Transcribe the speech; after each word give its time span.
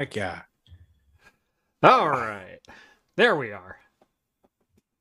Heck 0.00 0.16
yeah. 0.16 0.40
All 1.82 2.08
right. 2.08 2.58
There 3.18 3.36
we 3.36 3.52
are. 3.52 3.76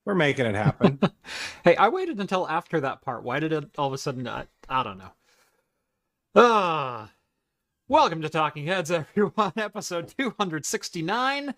We're 0.04 0.14
making 0.14 0.46
it 0.46 0.56
happen. 0.56 1.00
hey, 1.64 1.78
I 1.78 1.88
waited 1.88 2.20
until 2.20 2.46
after 2.50 2.82
that 2.82 3.02
part. 3.02 3.24
Why 3.24 3.40
did 3.40 3.54
it 3.54 3.64
all 3.78 3.88
of 3.88 3.94
a 3.94 3.98
sudden? 3.98 4.28
I, 4.28 4.48
I 4.68 4.84
don't 4.84 4.98
know. 4.98 5.12
Ah. 6.36 7.14
welcome 7.88 8.22
to 8.24 8.28
Talking 8.28 8.66
Heads, 8.66 8.92
everyone. 9.16 9.54
Episode 9.56 10.14
269. 10.18 11.54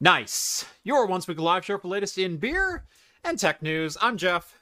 Nice. 0.00 0.64
Your 0.82 1.04
once 1.04 1.28
weekly 1.28 1.44
live 1.44 1.66
show 1.66 1.76
for 1.76 1.82
the 1.82 1.88
latest 1.88 2.16
in 2.16 2.38
beer 2.38 2.86
and 3.22 3.38
tech 3.38 3.60
news. 3.60 3.98
I'm 4.00 4.16
Jeff. 4.16 4.57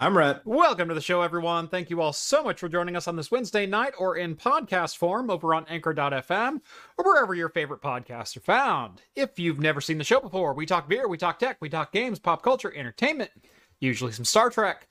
I'm 0.00 0.16
Rhett. 0.16 0.42
Welcome 0.44 0.86
to 0.90 0.94
the 0.94 1.00
show, 1.00 1.22
everyone. 1.22 1.66
Thank 1.66 1.90
you 1.90 2.00
all 2.00 2.12
so 2.12 2.44
much 2.44 2.60
for 2.60 2.68
joining 2.68 2.94
us 2.94 3.08
on 3.08 3.16
this 3.16 3.32
Wednesday 3.32 3.66
night 3.66 3.94
or 3.98 4.16
in 4.16 4.36
podcast 4.36 4.96
form 4.96 5.28
over 5.28 5.52
on 5.56 5.66
anchor.fm 5.68 6.60
or 6.96 7.04
wherever 7.04 7.34
your 7.34 7.48
favorite 7.48 7.82
podcasts 7.82 8.36
are 8.36 8.40
found. 8.40 9.02
If 9.16 9.40
you've 9.40 9.58
never 9.58 9.80
seen 9.80 9.98
the 9.98 10.04
show 10.04 10.20
before, 10.20 10.54
we 10.54 10.66
talk 10.66 10.88
beer, 10.88 11.08
we 11.08 11.18
talk 11.18 11.40
tech, 11.40 11.56
we 11.60 11.68
talk 11.68 11.90
games, 11.90 12.20
pop 12.20 12.44
culture, 12.44 12.72
entertainment, 12.72 13.32
usually 13.80 14.12
some 14.12 14.24
Star 14.24 14.50
Trek. 14.50 14.86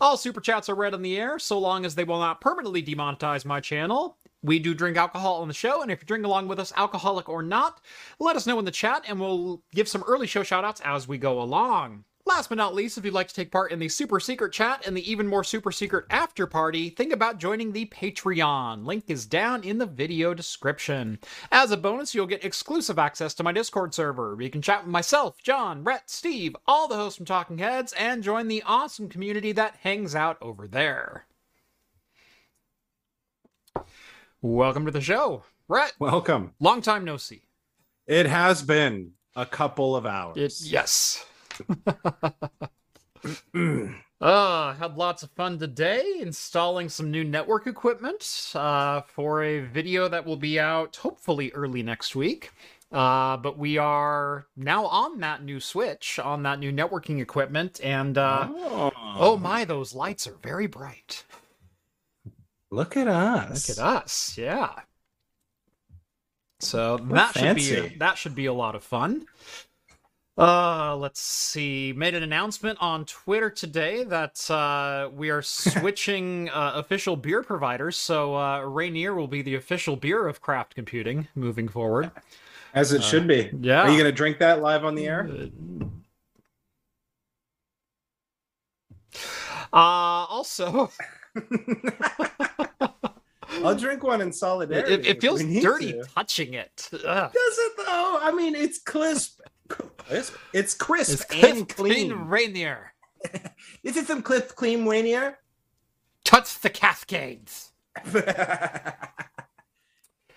All 0.00 0.16
super 0.16 0.40
chats 0.40 0.68
are 0.68 0.76
read 0.76 0.94
on 0.94 1.02
the 1.02 1.18
air 1.18 1.40
so 1.40 1.58
long 1.58 1.84
as 1.84 1.96
they 1.96 2.04
will 2.04 2.20
not 2.20 2.40
permanently 2.40 2.84
demonetize 2.84 3.44
my 3.44 3.58
channel. 3.58 4.16
We 4.44 4.60
do 4.60 4.74
drink 4.74 4.96
alcohol 4.96 5.42
on 5.42 5.48
the 5.48 5.54
show, 5.54 5.82
and 5.82 5.90
if 5.90 6.02
you 6.02 6.06
drink 6.06 6.24
along 6.24 6.46
with 6.46 6.60
us, 6.60 6.72
alcoholic 6.76 7.28
or 7.28 7.42
not, 7.42 7.80
let 8.20 8.36
us 8.36 8.46
know 8.46 8.60
in 8.60 8.64
the 8.64 8.70
chat 8.70 9.06
and 9.08 9.18
we'll 9.18 9.60
give 9.74 9.88
some 9.88 10.04
early 10.06 10.28
show 10.28 10.44
shoutouts 10.44 10.80
as 10.84 11.08
we 11.08 11.18
go 11.18 11.42
along. 11.42 12.04
Last 12.24 12.48
but 12.48 12.58
not 12.58 12.74
least, 12.74 12.96
if 12.96 13.04
you'd 13.04 13.14
like 13.14 13.26
to 13.28 13.34
take 13.34 13.50
part 13.50 13.72
in 13.72 13.80
the 13.80 13.88
super 13.88 14.20
secret 14.20 14.52
chat 14.52 14.86
and 14.86 14.96
the 14.96 15.10
even 15.10 15.26
more 15.26 15.42
super 15.42 15.72
secret 15.72 16.04
after 16.08 16.46
party, 16.46 16.88
think 16.88 17.12
about 17.12 17.38
joining 17.38 17.72
the 17.72 17.86
Patreon. 17.86 18.86
Link 18.86 19.04
is 19.08 19.26
down 19.26 19.64
in 19.64 19.78
the 19.78 19.86
video 19.86 20.32
description. 20.32 21.18
As 21.50 21.72
a 21.72 21.76
bonus, 21.76 22.14
you'll 22.14 22.26
get 22.26 22.44
exclusive 22.44 22.96
access 22.96 23.34
to 23.34 23.42
my 23.42 23.50
Discord 23.50 23.92
server. 23.92 24.36
You 24.40 24.50
can 24.50 24.62
chat 24.62 24.84
with 24.84 24.92
myself, 24.92 25.42
John, 25.42 25.82
Rhett, 25.82 26.08
Steve, 26.08 26.54
all 26.64 26.86
the 26.86 26.94
hosts 26.94 27.16
from 27.16 27.26
Talking 27.26 27.58
Heads, 27.58 27.92
and 27.98 28.22
join 28.22 28.46
the 28.46 28.62
awesome 28.66 29.08
community 29.08 29.50
that 29.52 29.78
hangs 29.82 30.14
out 30.14 30.38
over 30.40 30.68
there. 30.68 31.26
Welcome 34.40 34.86
to 34.86 34.92
the 34.92 35.00
show, 35.00 35.42
Rhett. 35.66 35.94
Welcome. 35.98 36.54
Long 36.60 36.82
time 36.82 37.04
no 37.04 37.16
see. 37.16 37.42
It 38.06 38.26
has 38.26 38.62
been 38.62 39.14
a 39.34 39.44
couple 39.44 39.96
of 39.96 40.06
hours. 40.06 40.36
It, 40.36 40.70
yes. 40.70 41.24
Uh, 44.20 44.74
had 44.74 44.96
lots 44.96 45.22
of 45.22 45.30
fun 45.32 45.58
today 45.58 46.18
installing 46.20 46.88
some 46.88 47.10
new 47.10 47.24
network 47.24 47.66
equipment 47.66 48.52
uh, 48.54 49.00
for 49.02 49.42
a 49.42 49.60
video 49.60 50.08
that 50.08 50.24
will 50.24 50.36
be 50.36 50.58
out 50.58 50.96
hopefully 50.96 51.50
early 51.52 51.82
next 51.82 52.16
week. 52.16 52.50
Uh, 52.90 53.38
but 53.38 53.56
we 53.56 53.78
are 53.78 54.46
now 54.54 54.84
on 54.84 55.18
that 55.20 55.42
new 55.42 55.58
switch, 55.58 56.18
on 56.18 56.42
that 56.42 56.58
new 56.58 56.70
networking 56.70 57.22
equipment, 57.22 57.80
and 57.82 58.18
uh, 58.18 58.46
oh. 58.50 58.92
oh 59.16 59.36
my, 59.38 59.64
those 59.64 59.94
lights 59.94 60.26
are 60.26 60.36
very 60.42 60.66
bright. 60.66 61.24
Look 62.70 62.96
at 62.96 63.08
us! 63.08 63.68
Look 63.68 63.78
at 63.78 63.82
us! 63.82 64.36
Yeah. 64.36 64.72
So 66.60 66.98
We're 67.02 67.16
that 67.16 67.34
fancy. 67.34 67.62
should 67.62 67.88
be 67.88 67.94
a, 67.96 67.98
that 67.98 68.18
should 68.18 68.34
be 68.34 68.46
a 68.46 68.52
lot 68.52 68.74
of 68.74 68.84
fun. 68.84 69.26
Uh, 70.38 70.96
let's 70.96 71.20
see. 71.20 71.92
Made 71.94 72.14
an 72.14 72.22
announcement 72.22 72.78
on 72.80 73.04
Twitter 73.04 73.50
today 73.50 74.02
that 74.04 74.50
uh, 74.50 75.10
we 75.12 75.30
are 75.30 75.42
switching 75.42 76.48
uh, 76.50 76.72
official 76.76 77.16
beer 77.16 77.42
providers. 77.42 77.96
So 77.96 78.36
uh, 78.36 78.60
Rainier 78.60 79.14
will 79.14 79.28
be 79.28 79.42
the 79.42 79.56
official 79.56 79.96
beer 79.96 80.26
of 80.26 80.40
craft 80.40 80.74
computing 80.74 81.28
moving 81.34 81.68
forward. 81.68 82.10
As 82.74 82.92
it 82.92 83.02
should 83.02 83.28
be. 83.28 83.48
Uh, 83.48 83.52
yeah. 83.60 83.82
Are 83.82 83.90
you 83.90 83.98
going 83.98 84.10
to 84.10 84.12
drink 84.12 84.38
that 84.38 84.62
live 84.62 84.84
on 84.86 84.94
the 84.94 85.06
air? 85.06 85.28
Uh, 89.74 89.76
also. 90.28 90.90
I'll 93.62 93.74
drink 93.74 94.02
one 94.02 94.22
in 94.22 94.32
solidarity. 94.32 94.94
It, 94.94 95.06
it 95.06 95.20
feels 95.20 95.42
dirty 95.42 95.92
to. 95.92 96.04
touching 96.04 96.54
it. 96.54 96.88
Ugh. 96.92 97.32
Does 97.32 97.58
it 97.58 97.72
though? 97.76 98.18
I 98.22 98.32
mean, 98.34 98.54
it's 98.54 98.78
crisp. 98.78 99.40
It's 100.10 100.30
crisp, 100.74 101.14
it's 101.14 101.24
crisp 101.24 101.32
and 101.32 101.68
clean. 101.68 102.10
clean 102.10 102.12
Rainier. 102.12 102.92
Is 103.82 103.96
it 103.96 104.06
some 104.06 104.22
crisp, 104.22 104.54
clean 104.56 104.86
Rainier? 104.86 105.38
Touch 106.24 106.60
the 106.60 106.70
Cascades. 106.70 107.72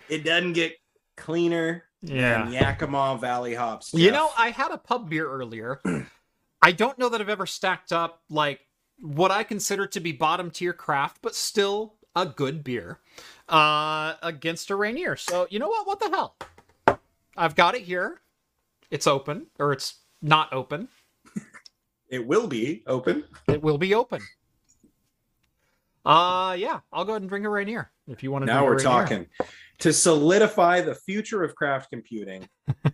it 0.08 0.24
doesn't 0.24 0.52
get 0.54 0.76
cleaner 1.16 1.84
yeah. 2.02 2.44
than 2.44 2.52
Yakima 2.52 3.18
Valley 3.20 3.54
hops. 3.54 3.92
Jeff. 3.92 4.00
You 4.00 4.10
know, 4.10 4.30
I 4.36 4.50
had 4.50 4.72
a 4.72 4.78
pub 4.78 5.10
beer 5.10 5.28
earlier. 5.28 5.80
I 6.62 6.72
don't 6.72 6.98
know 6.98 7.08
that 7.08 7.20
I've 7.20 7.28
ever 7.28 7.46
stacked 7.46 7.92
up 7.92 8.22
like 8.28 8.60
what 8.98 9.30
I 9.30 9.44
consider 9.44 9.86
to 9.88 10.00
be 10.00 10.12
bottom 10.12 10.50
tier 10.50 10.72
craft, 10.72 11.18
but 11.22 11.34
still 11.34 11.94
a 12.14 12.26
good 12.26 12.64
beer 12.64 12.98
uh, 13.48 14.14
against 14.22 14.70
a 14.70 14.76
Rainier. 14.76 15.16
So 15.16 15.46
you 15.50 15.58
know 15.58 15.68
what? 15.68 15.86
What 15.86 16.00
the 16.00 16.08
hell? 16.08 16.36
I've 17.36 17.54
got 17.54 17.74
it 17.74 17.82
here. 17.82 18.20
It's 18.90 19.06
open, 19.06 19.46
or 19.58 19.72
it's 19.72 20.00
not 20.22 20.52
open. 20.52 20.88
it 22.08 22.26
will 22.26 22.46
be 22.46 22.82
open. 22.86 23.24
It 23.48 23.62
will 23.62 23.78
be 23.78 23.94
open. 23.94 24.20
Uh 26.04 26.54
yeah, 26.56 26.80
I'll 26.92 27.04
go 27.04 27.12
ahead 27.12 27.22
and 27.22 27.28
drink 27.28 27.44
a 27.44 27.48
Rainier 27.48 27.90
if 28.06 28.22
you 28.22 28.30
want 28.30 28.42
to. 28.42 28.46
Now 28.46 28.64
we're 28.64 28.78
talking. 28.78 29.26
To 29.80 29.92
solidify 29.92 30.80
the 30.80 30.94
future 30.94 31.42
of 31.42 31.54
craft 31.54 31.90
computing, 31.90 32.48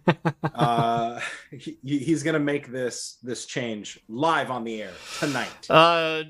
uh, 0.54 1.20
he, 1.52 1.78
he's 1.82 2.24
going 2.24 2.34
to 2.34 2.40
make 2.40 2.72
this 2.72 3.18
this 3.22 3.46
change 3.46 4.00
live 4.08 4.50
on 4.50 4.64
the 4.64 4.82
air 4.82 4.90
tonight. 5.20 5.70
Uh, 5.70 6.24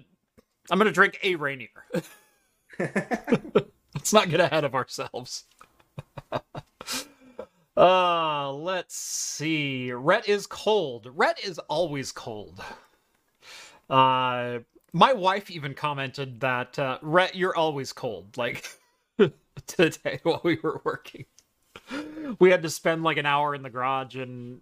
I'm 0.70 0.78
going 0.78 0.86
to 0.86 0.92
drink 0.92 1.20
a 1.22 1.36
Rainier. 1.36 1.68
Let's 3.94 4.12
not 4.12 4.28
get 4.28 4.40
ahead 4.40 4.64
of 4.64 4.74
ourselves. 4.74 5.44
Uh, 7.76 8.52
let's 8.52 8.96
see. 8.96 9.92
Rhett 9.92 10.28
is 10.28 10.46
cold. 10.46 11.08
Rhett 11.14 11.42
is 11.44 11.58
always 11.58 12.12
cold. 12.12 12.62
Uh, 13.90 14.58
my 14.92 15.12
wife 15.12 15.50
even 15.50 15.74
commented 15.74 16.40
that, 16.40 16.78
uh, 16.78 16.98
Rhett, 17.02 17.34
you're 17.34 17.56
always 17.56 17.92
cold. 17.92 18.36
Like, 18.36 18.68
today 19.66 20.20
while 20.22 20.40
we 20.44 20.58
were 20.62 20.80
working. 20.84 21.26
We 22.38 22.50
had 22.50 22.62
to 22.62 22.70
spend 22.70 23.02
like 23.02 23.16
an 23.16 23.26
hour 23.26 23.54
in 23.54 23.62
the 23.62 23.70
garage, 23.70 24.16
and 24.16 24.60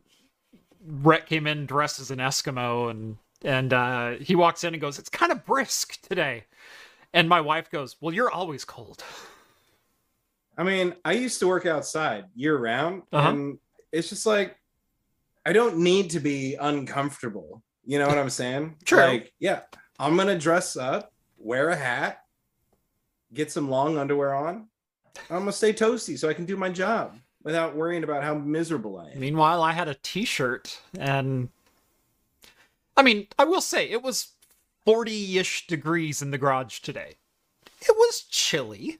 Rhett 0.85 1.27
came 1.27 1.47
in 1.47 1.67
dressed 1.67 2.01
as 2.01 2.11
an 2.11 2.19
Eskimo, 2.19 2.91
and 2.91 3.17
and 3.43 3.73
uh, 3.73 4.11
he 4.13 4.35
walks 4.35 4.65
in 4.65 4.75
and 4.75 4.81
goes, 4.81 4.99
"It's 4.99 5.09
kind 5.09 5.33
of 5.33 5.45
brisk 5.45 6.01
today," 6.03 6.45
and 7.13 7.29
my 7.29 7.41
wife 7.41 7.71
goes, 7.71 7.97
"Well, 8.01 8.15
you're 8.15 8.31
always 8.31 8.65
cold." 8.65 9.05
I 10.61 10.63
mean, 10.63 10.95
I 11.07 11.13
used 11.13 11.41
to 11.41 11.49
work 11.49 11.65
outside 11.65 12.27
year 12.35 12.55
round, 12.55 13.05
uh-huh. 13.11 13.31
and 13.31 13.59
it's 13.93 14.11
just 14.11 14.27
like 14.27 14.59
I 15.47 15.55
don't 15.55 15.79
need 15.79 16.11
to 16.11 16.21
be 16.21 16.55
uncomfortable. 16.61 17.63
You 17.87 17.99
know 17.99 18.07
what 18.07 18.19
I'm 18.19 18.29
saying? 18.29 18.77
True. 18.85 18.99
Like, 18.99 19.33
yeah, 19.39 19.61
I'm 19.99 20.19
gonna 20.19 20.39
dress 20.39 20.77
up, 20.77 21.15
wear 21.39 21.71
a 21.71 21.77
hat, 21.77 22.19
get 23.33 23.51
some 23.51 23.71
long 23.71 23.97
underwear 23.97 24.35
on. 24.35 24.69
I'm 25.31 25.39
gonna 25.39 25.53
stay 25.53 25.73
toasty 25.73 26.19
so 26.19 26.29
I 26.29 26.35
can 26.35 26.45
do 26.45 26.59
my 26.59 26.69
job 26.69 27.19
without 27.43 27.75
worrying 27.75 28.05
about 28.05 28.23
how 28.23 28.35
miserable 28.35 28.99
I 28.99 29.13
am. 29.13 29.21
Meanwhile, 29.21 29.63
I 29.63 29.73
had 29.73 29.89
a 29.89 29.97
t-shirt 30.03 30.79
and 30.99 31.49
I 32.99 33.03
mean, 33.03 33.29
I 33.39 33.45
will 33.45 33.63
say 33.63 33.89
it 33.89 34.03
was 34.03 34.33
40-ish 34.87 35.69
degrees 35.69 36.21
in 36.21 36.33
the 36.33 36.39
garage 36.39 36.81
today. 36.81 37.15
It 37.81 37.97
was 37.97 38.27
chilly. 38.29 38.99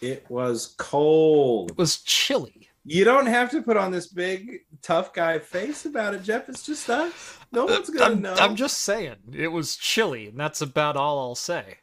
It 0.00 0.24
was 0.28 0.74
cold. 0.78 1.72
It 1.72 1.78
was 1.78 2.00
chilly. 2.02 2.68
You 2.84 3.04
don't 3.04 3.26
have 3.26 3.50
to 3.50 3.60
put 3.60 3.76
on 3.76 3.90
this 3.90 4.06
big 4.06 4.60
tough 4.80 5.12
guy 5.12 5.38
face 5.38 5.84
about 5.84 6.14
it, 6.14 6.22
Jeff. 6.22 6.48
It's 6.48 6.64
just 6.64 6.88
us. 6.88 7.38
No 7.52 7.66
one's 7.66 7.90
gonna 7.90 8.14
I'm, 8.14 8.22
know. 8.22 8.34
I'm 8.34 8.56
just 8.56 8.78
saying 8.78 9.16
it 9.32 9.48
was 9.48 9.76
chilly, 9.76 10.28
and 10.28 10.38
that's 10.38 10.62
about 10.62 10.96
all 10.96 11.18
I'll 11.18 11.34
say. 11.34 11.76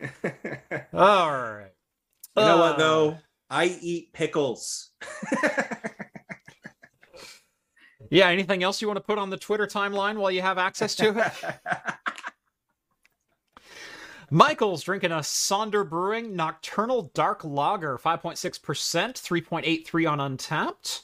all 0.92 1.30
right. 1.30 1.72
You 2.36 2.42
know 2.42 2.56
uh, 2.56 2.58
what 2.58 2.78
though? 2.78 3.18
I 3.50 3.76
eat 3.80 4.12
pickles. 4.12 4.90
yeah. 8.10 8.28
Anything 8.28 8.62
else 8.62 8.80
you 8.80 8.88
want 8.88 8.98
to 8.98 9.04
put 9.04 9.18
on 9.18 9.30
the 9.30 9.36
Twitter 9.36 9.66
timeline 9.66 10.16
while 10.16 10.30
you 10.30 10.42
have 10.42 10.58
access 10.58 10.94
to 10.96 11.18
it? 11.18 11.32
Michael's 14.32 14.82
drinking 14.82 15.12
a 15.12 15.16
Sonder 15.16 15.86
Brewing 15.86 16.34
Nocturnal 16.34 17.10
Dark 17.12 17.44
Lager, 17.44 17.98
5.6%, 17.98 18.62
3.83 18.62 20.10
on 20.10 20.38
Untappd. 20.38 21.02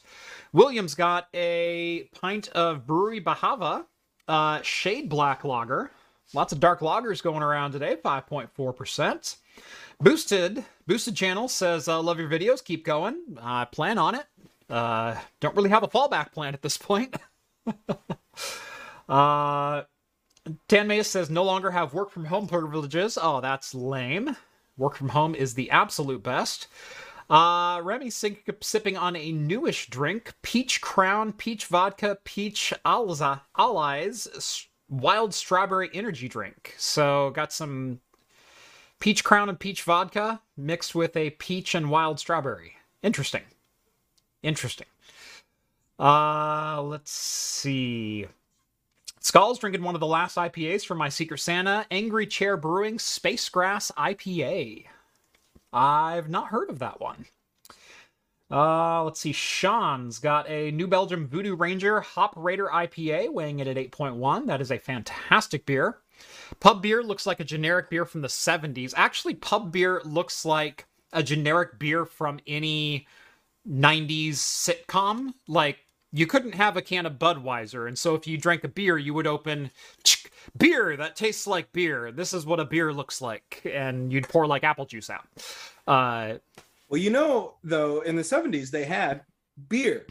William's 0.55 0.95
got 0.95 1.29
a 1.35 2.09
pint 2.19 2.49
of 2.49 2.87
Brewery 2.87 3.21
Bahava 3.21 3.85
uh, 4.29 4.63
Shade 4.63 5.11
Black 5.11 5.45
Lager. 5.45 5.91
Lots 6.33 6.55
of 6.55 6.61
dark 6.61 6.81
lagers 6.81 7.23
going 7.23 7.43
around 7.43 7.73
today, 7.73 7.97
5.4%. 8.03 9.37
Boosted, 10.01 10.65
Boosted 10.87 11.15
Channel 11.15 11.49
says, 11.49 11.87
uh, 11.87 12.01
love 12.01 12.19
your 12.19 12.31
videos, 12.31 12.65
keep 12.65 12.83
going. 12.83 13.21
I 13.43 13.61
uh, 13.61 13.67
plan 13.67 13.99
on 13.99 14.15
it. 14.15 14.25
Uh, 14.71 15.17
don't 15.41 15.55
really 15.55 15.69
have 15.69 15.83
a 15.83 15.89
fallback 15.89 16.33
plan 16.33 16.55
at 16.55 16.63
this 16.63 16.79
point. 16.79 17.15
uh, 19.11 19.83
Dan 20.69 20.87
Mays 20.87 21.07
says 21.07 21.31
no 21.31 21.45
longer 21.45 21.71
have 21.71 21.95
work 21.95 22.11
from 22.11 22.27
home 22.27 22.47
privileges. 22.47 23.19
Oh, 23.21 23.41
that's 23.41 23.75
lame. 23.75 24.37
Work 24.77 24.97
from 24.97 25.11
home 25.11 25.35
is 25.35 25.55
the 25.55 25.71
absolute 25.71 26.23
best. 26.23 26.69
Uh, 27.29 27.81
Remy 27.83 28.11
sipping 28.11 28.97
on 28.97 29.15
a 29.17 29.33
newish 29.33 29.91
drink: 29.91 30.33
peach 30.43 30.81
crown, 30.81 31.33
peach 31.33 31.67
vodka, 31.67 32.19
peach 32.25 32.73
alza, 32.85 33.43
allies, 33.57 34.69
wild 34.89 35.35
strawberry 35.35 35.91
energy 35.93 36.29
drink. 36.29 36.75
So 36.79 37.31
got 37.31 37.53
some 37.53 38.01
peach 39.01 39.25
crown 39.25 39.49
and 39.49 39.61
peach 39.61 39.83
vodka 39.83 40.41
mixed 40.57 40.95
with 40.95 41.17
a 41.17 41.31
peach 41.31 41.75
and 41.75 41.91
wild 41.91 42.19
strawberry. 42.19 42.77
Interesting. 43.03 43.43
Interesting. 44.43 44.87
Uh, 45.99 46.81
let's 46.83 47.11
see. 47.11 48.27
Skull's 49.29 49.59
drinking 49.59 49.83
one 49.83 49.95
of 49.95 50.01
the 50.01 50.07
last 50.07 50.39
IPAs 50.39 50.87
from 50.87 50.97
my 50.97 51.11
Secret 51.11 51.37
Santa, 51.37 51.85
Angry 51.91 52.27
Chair 52.27 52.57
Brewing 52.57 52.99
Space 52.99 53.47
Grass 53.51 53.93
IPA. 53.95 54.87
I've 55.71 56.31
not 56.31 56.47
heard 56.47 56.71
of 56.71 56.79
that 56.79 56.99
one. 56.99 57.27
Uh, 58.51 59.05
let's 59.05 59.21
see. 59.21 59.33
Sean's 59.33 60.19
got 60.19 60.49
a 60.49 60.71
New 60.71 60.87
Belgium 60.87 61.27
Voodoo 61.27 61.57
Ranger 61.57 62.01
Hop 62.01 62.33
Raider 62.37 62.69
IPA, 62.69 63.31
weighing 63.31 63.59
it 63.59 63.67
at 63.67 63.77
8.1. 63.77 64.47
That 64.47 64.63
is 64.63 64.71
a 64.71 64.79
fantastic 64.79 65.67
beer. 65.67 65.99
Pub 66.59 66.81
beer 66.81 67.03
looks 67.03 67.27
like 67.27 67.39
a 67.39 67.45
generic 67.45 67.91
beer 67.91 68.07
from 68.07 68.23
the 68.23 68.29
70s. 68.29 68.95
Actually, 68.97 69.35
pub 69.35 69.71
beer 69.71 70.01
looks 70.07 70.47
like 70.47 70.87
a 71.13 71.23
generic 71.23 71.79
beer 71.79 72.07
from 72.07 72.41
any 72.47 73.07
90s 73.69 74.37
sitcom. 74.37 75.35
Like, 75.47 75.81
you 76.13 76.27
couldn't 76.27 76.55
have 76.55 76.77
a 76.77 76.83
can 76.83 77.07
of 77.07 77.15
Budweiser, 77.15 77.87
and 77.89 77.99
so 77.99 78.15
if 78.15 78.27
you 78.27 78.39
drank 78.39 78.65
a 78.65 78.69
beer, 78.69 78.97
you 78.99 79.13
would 79.15 79.27
open 79.27 79.71
beer 80.57 80.97
that 80.97 81.17
tastes 81.17 81.47
like 81.47 81.71
beer. 81.73 82.11
This 82.13 82.33
is 82.33 82.47
what 82.47 82.61
a 82.61 82.65
beer 82.65 82.93
looks 82.93 83.21
like, 83.21 83.61
and 83.71 84.13
you'd 84.13 84.29
pour 84.29 84.47
like 84.47 84.65
apple 84.65 84.87
juice 84.87 85.11
out. 85.11 85.27
Uh, 85.87 86.39
Well, 86.89 87.01
you 87.01 87.11
know, 87.11 87.55
though, 87.63 88.01
in 88.01 88.17
the 88.17 88.23
70s, 88.23 88.71
they 88.71 88.85
had 88.85 89.23
beer, 89.69 90.07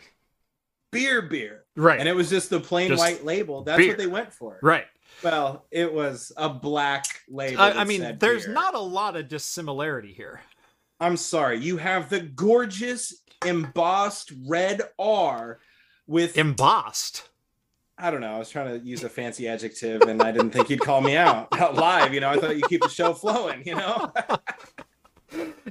beer, 0.92 1.22
beer. 1.24 1.64
right, 1.76 2.00
And 2.00 2.08
it 2.08 2.16
was 2.16 2.30
just 2.30 2.50
the 2.50 2.60
plain 2.60 2.90
Just 2.90 3.00
white 3.00 3.26
label. 3.26 3.64
That's 3.64 3.78
beer. 3.78 3.90
what 3.90 3.98
they 3.98 4.08
went 4.08 4.34
for. 4.34 4.60
right. 4.62 4.86
Well, 5.24 5.66
it 5.72 5.92
was 5.92 6.32
a 6.38 6.48
black 6.50 7.06
label. 7.28 7.60
I, 7.62 7.72
I 7.72 7.84
mean, 7.86 8.18
there's 8.20 8.46
beer. 8.46 8.54
not 8.54 8.76
a 8.76 8.80
lot 8.80 9.16
of 9.16 9.28
dissimilarity 9.28 10.14
here. 10.14 10.42
I'm 11.00 11.18
sorry. 11.18 11.58
You 11.60 11.78
have 11.78 12.10
the 12.10 12.20
gorgeous 12.20 13.24
embossed 13.46 14.32
red 14.48 14.82
R 15.00 15.60
with 16.08 16.38
Embossed. 16.38 17.30
I 17.98 18.12
don't 18.12 18.22
know. 18.22 18.36
I 18.36 18.40
was 18.40 18.50
trying 18.50 18.80
to 18.80 18.86
use 18.86 19.04
a 19.04 19.10
fancy 19.10 19.48
adjective 19.48 20.04
and 20.04 20.22
I 20.22 20.32
didn't 20.32 20.52
think 20.52 20.70
you'd 20.70 20.82
call 20.82 21.02
me 21.02 21.18
out 21.18 21.48
out 21.60 21.76
live. 21.76 22.14
You 22.14 22.20
know, 22.20 22.30
I 22.30 22.38
thought 22.38 22.56
you'd 22.56 22.68
keep 22.70 22.82
the 22.82 22.90
show 22.90 23.14
flowing, 23.14 23.64
you 23.66 23.76
know? 23.76 24.12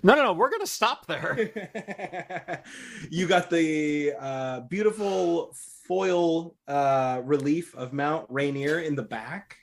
No, 0.02 0.14
no, 0.14 0.22
no. 0.22 0.32
We're 0.32 0.50
gonna 0.50 0.66
stop 0.66 1.06
there. 1.06 2.62
you 3.10 3.26
got 3.26 3.48
the 3.48 4.12
uh, 4.18 4.60
beautiful 4.60 5.54
foil 5.86 6.56
uh, 6.68 7.22
relief 7.24 7.74
of 7.74 7.92
Mount 7.92 8.26
Rainier 8.28 8.80
in 8.80 8.96
the 8.96 9.02
back. 9.02 9.56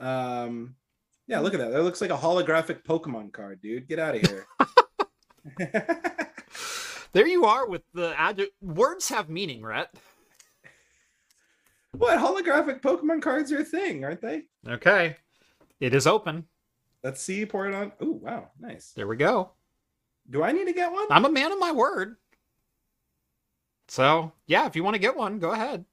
Um, 0.00 0.74
yeah, 1.26 1.40
look 1.40 1.54
at 1.54 1.60
that. 1.60 1.72
That 1.72 1.82
looks 1.82 2.00
like 2.00 2.10
a 2.10 2.16
holographic 2.16 2.82
Pokemon 2.84 3.32
card, 3.32 3.60
dude. 3.60 3.86
Get 3.86 3.98
out 3.98 4.16
of 4.16 4.22
here. 4.22 4.46
There 7.12 7.26
you 7.26 7.44
are 7.44 7.68
with 7.68 7.82
the 7.92 8.14
adject. 8.18 8.52
Words 8.62 9.08
have 9.10 9.28
meaning, 9.28 9.62
Rhett. 9.62 9.92
what 11.92 12.18
holographic 12.18 12.80
Pokemon 12.80 13.20
cards 13.20 13.52
are 13.52 13.60
a 13.60 13.64
thing, 13.64 14.04
aren't 14.04 14.22
they? 14.22 14.44
Okay, 14.66 15.16
it 15.80 15.94
is 15.94 16.06
open. 16.06 16.46
Let's 17.04 17.20
see. 17.20 17.44
Pour 17.44 17.66
it 17.68 17.74
on. 17.74 17.92
Oh, 18.00 18.12
wow, 18.12 18.48
nice. 18.58 18.92
There 18.96 19.08
we 19.08 19.16
go. 19.16 19.50
Do 20.30 20.42
I 20.42 20.52
need 20.52 20.66
to 20.66 20.72
get 20.72 20.90
one? 20.90 21.06
I'm 21.10 21.24
a 21.24 21.30
man 21.30 21.52
of 21.52 21.58
my 21.58 21.72
word. 21.72 22.16
So 23.88 24.32
yeah, 24.46 24.66
if 24.66 24.74
you 24.74 24.82
want 24.84 24.94
to 24.94 25.00
get 25.00 25.16
one, 25.16 25.38
go 25.38 25.50
ahead. 25.50 25.84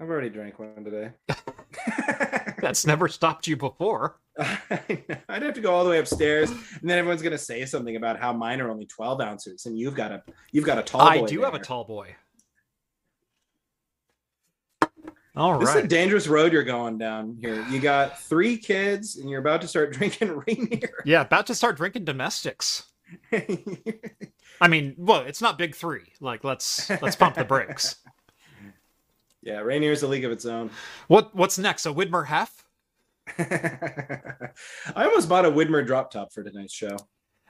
I've 0.00 0.08
already 0.08 0.28
drank 0.28 0.58
one 0.58 0.84
today. 0.84 1.12
That's 2.60 2.86
never 2.86 3.08
stopped 3.08 3.46
you 3.46 3.56
before. 3.56 4.16
I'd 4.40 5.42
have 5.42 5.54
to 5.54 5.60
go 5.60 5.72
all 5.72 5.84
the 5.84 5.90
way 5.90 5.98
upstairs, 5.98 6.50
and 6.50 6.90
then 6.90 6.98
everyone's 6.98 7.22
gonna 7.22 7.38
say 7.38 7.64
something 7.64 7.96
about 7.96 8.18
how 8.18 8.32
mine 8.32 8.60
are 8.60 8.70
only 8.70 8.86
twelve 8.86 9.20
ounces, 9.20 9.66
and 9.66 9.78
you've 9.78 9.94
got 9.94 10.10
a 10.10 10.22
you've 10.50 10.64
got 10.64 10.78
a 10.78 10.82
tall. 10.82 11.02
I 11.02 11.20
boy 11.20 11.26
do 11.26 11.42
have 11.42 11.54
a 11.54 11.60
tall 11.60 11.84
boy. 11.84 12.16
All 15.36 15.58
This 15.58 15.70
is 15.70 15.76
a 15.76 15.88
dangerous 15.88 16.28
road 16.28 16.52
you're 16.52 16.62
going 16.62 16.96
down 16.96 17.36
here. 17.40 17.66
You 17.68 17.80
got 17.80 18.20
three 18.20 18.56
kids, 18.56 19.16
and 19.16 19.28
you're 19.28 19.40
about 19.40 19.62
to 19.62 19.68
start 19.68 19.92
drinking 19.98 20.42
Rainier. 20.46 21.02
Yeah, 21.04 21.22
about 21.22 21.46
to 21.48 21.54
start 21.54 21.76
drinking 21.76 22.04
domestics. 22.04 22.84
I 23.32 24.68
mean, 24.68 24.94
well, 24.96 25.22
it's 25.22 25.42
not 25.42 25.58
big 25.58 25.74
three. 25.74 26.12
Like, 26.20 26.44
let's 26.44 26.88
let's 27.02 27.16
pump 27.16 27.34
the 27.34 27.44
brakes. 27.44 27.96
yeah, 29.42 29.58
Rainier's 29.58 30.02
a 30.02 30.08
league 30.08 30.24
of 30.24 30.30
its 30.30 30.46
own. 30.46 30.70
What 31.08 31.34
what's 31.34 31.58
next? 31.58 31.86
A 31.86 31.92
Widmer 31.92 32.26
Hef? 32.26 32.63
I 33.38 35.04
almost 35.04 35.28
bought 35.28 35.44
a 35.44 35.50
Widmer 35.50 35.86
drop 35.86 36.10
top 36.10 36.32
for 36.32 36.42
tonight's 36.42 36.72
show. 36.74 36.96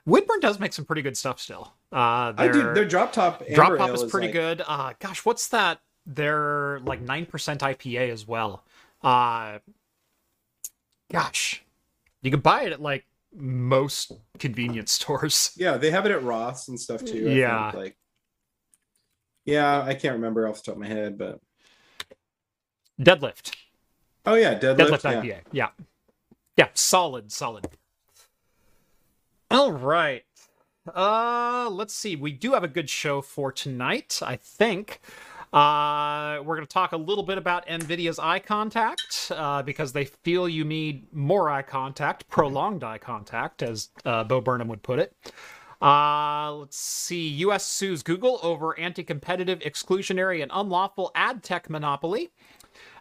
Widmer 0.09 0.41
does 0.41 0.61
make 0.61 0.73
some 0.73 0.85
pretty 0.85 1.03
good 1.03 1.17
stuff 1.17 1.41
still. 1.41 1.73
Uh, 1.93 2.33
I 2.37 2.49
do. 2.49 2.63
their 2.63 2.75
Their 2.75 2.85
drop 2.85 3.13
top 3.13 3.43
drop 3.55 3.77
top 3.79 3.89
ale 3.89 3.95
is 3.95 4.11
pretty 4.11 4.27
like- 4.29 4.35
good. 4.35 4.63
Uh, 4.67 4.93
gosh, 5.01 5.25
what's 5.25 5.49
that? 5.49 5.81
They're 6.07 6.81
like 6.81 7.01
nine 7.01 7.25
percent 7.27 7.61
IPA 7.63 8.11
as 8.11 8.27
well. 8.29 8.65
Uh, 9.03 9.59
gosh, 11.11 11.63
you 12.23 12.31
can 12.31 12.41
buy 12.41 12.63
it 12.65 12.73
at 12.73 12.83
like 12.83 13.07
most 13.35 14.13
convenience 14.39 14.93
stores. 15.01 15.53
Yeah, 15.57 15.77
they 15.79 15.91
have 15.91 16.05
it 16.07 16.13
at 16.13 16.23
Roth's 16.23 16.69
and 16.69 16.79
stuff 16.79 17.05
too. 17.05 17.27
I 17.29 17.33
Yeah. 17.33 17.71
think, 17.73 17.83
like. 17.85 17.97
Yeah, 19.47 19.83
I 19.83 19.95
can't 19.95 20.15
remember 20.15 20.49
off 20.49 20.57
the 20.57 20.63
top 20.63 20.75
of 20.77 20.81
my 20.81 20.89
head, 20.89 21.19
but 21.19 21.39
Deadlift, 23.01 23.55
oh 24.27 24.35
yeah, 24.35 24.59
deadlift. 24.59 24.77
deadlift. 24.77 25.23
IPA. 25.23 25.41
Yeah, 25.53 25.69
yeah, 26.57 26.69
solid, 26.75 27.33
solid. 27.33 27.69
All 29.51 29.73
right. 29.73 30.25
Uh, 30.95 31.69
let's 31.71 31.95
see. 31.95 32.17
We 32.17 32.33
do 32.33 32.53
have 32.53 32.65
a 32.65 32.69
good 32.69 32.91
show 32.91 33.23
for 33.23 33.51
tonight, 33.53 34.21
I 34.23 34.37
think. 34.37 35.01
Uh, 35.53 36.43
we're 36.43 36.57
going 36.57 36.67
to 36.67 36.73
talk 36.73 36.93
a 36.93 36.97
little 36.97 37.23
bit 37.23 37.39
about 37.39 37.65
NVIDIA's 37.69 38.19
eye 38.19 38.41
contact 38.41 39.31
uh, 39.35 39.63
because 39.63 39.93
they 39.93 40.05
feel 40.05 40.49
you 40.49 40.65
need 40.65 41.07
more 41.15 41.49
eye 41.49 41.63
contact, 41.63 42.29
prolonged 42.29 42.83
eye 42.83 42.99
contact, 42.99 43.63
as 43.63 43.91
uh, 44.05 44.25
Bo 44.25 44.41
Burnham 44.41 44.67
would 44.67 44.83
put 44.83 44.99
it. 44.99 45.15
Uh, 45.81 46.53
let's 46.55 46.77
see. 46.77 47.29
U.S. 47.29 47.67
sues 47.67 48.03
Google 48.03 48.41
over 48.43 48.77
anti 48.79 49.05
competitive, 49.05 49.61
exclusionary, 49.61 50.43
and 50.43 50.51
unlawful 50.53 51.13
ad 51.15 51.43
tech 51.43 51.71
monopoly. 51.71 52.33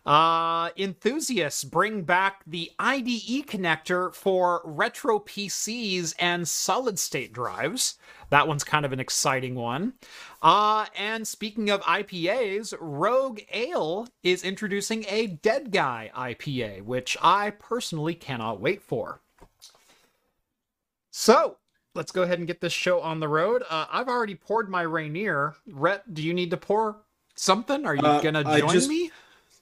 Uh, 0.06 0.70
enthusiasts 0.76 1.64
bring 1.64 2.02
back 2.02 2.42
the 2.46 2.70
IDE 2.78 3.48
connector 3.48 4.14
for 4.14 4.62
retro 4.66 5.18
PCs 5.20 6.14
and 6.20 6.46
solid 6.46 7.00
state 7.00 7.32
drives. 7.32 7.98
That 8.30 8.48
one's 8.48 8.66
kind 8.66 8.86
of 8.86 8.92
an 8.92 9.00
exciting 9.00 9.56
one. 9.56 9.94
Uh, 10.42 10.88
and 10.98 11.26
speaking 11.26 11.70
of 11.70 11.82
IPAs, 11.84 12.74
Rogue 12.82 13.40
Ale 13.54 14.08
is 14.24 14.44
introducing 14.44 15.06
a 15.08 15.28
Dead 15.28 15.72
Guy 15.72 16.12
IPA, 16.14 16.82
which 16.84 17.16
I 17.22 17.52
personally 17.52 18.16
cannot 18.16 18.60
wait 18.60 18.82
for. 18.82 19.22
So, 21.12 21.58
let's 21.96 22.12
go 22.12 22.24
ahead 22.24 22.40
and 22.40 22.48
get 22.48 22.60
this 22.60 22.74
show 22.74 23.00
on 23.00 23.22
the 23.22 23.28
road. 23.30 23.64
Uh, 23.70 23.86
I've 23.90 24.10
already 24.10 24.36
poured 24.36 24.68
my 24.70 24.82
Rainier. 24.82 25.56
Rhett, 25.68 26.14
do 26.14 26.22
you 26.22 26.34
need 26.34 26.50
to 26.52 26.58
pour 26.58 26.98
something? 27.36 27.86
Are 27.86 27.96
you 27.96 28.02
Uh, 28.02 28.20
gonna 28.20 28.44
I 28.46 28.60
join 28.60 28.72
just- 28.74 28.90
me? 28.90 29.12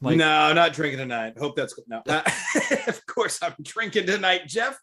Like- 0.01 0.17
no, 0.17 0.27
I'm 0.27 0.55
not 0.55 0.73
drinking 0.73 0.99
tonight. 0.99 1.37
Hope 1.37 1.55
that's 1.55 1.79
no. 1.87 2.01
Uh, 2.07 2.23
of 2.87 3.05
course, 3.05 3.39
I'm 3.41 3.53
drinking 3.61 4.07
tonight, 4.07 4.47
Jeff. 4.47 4.79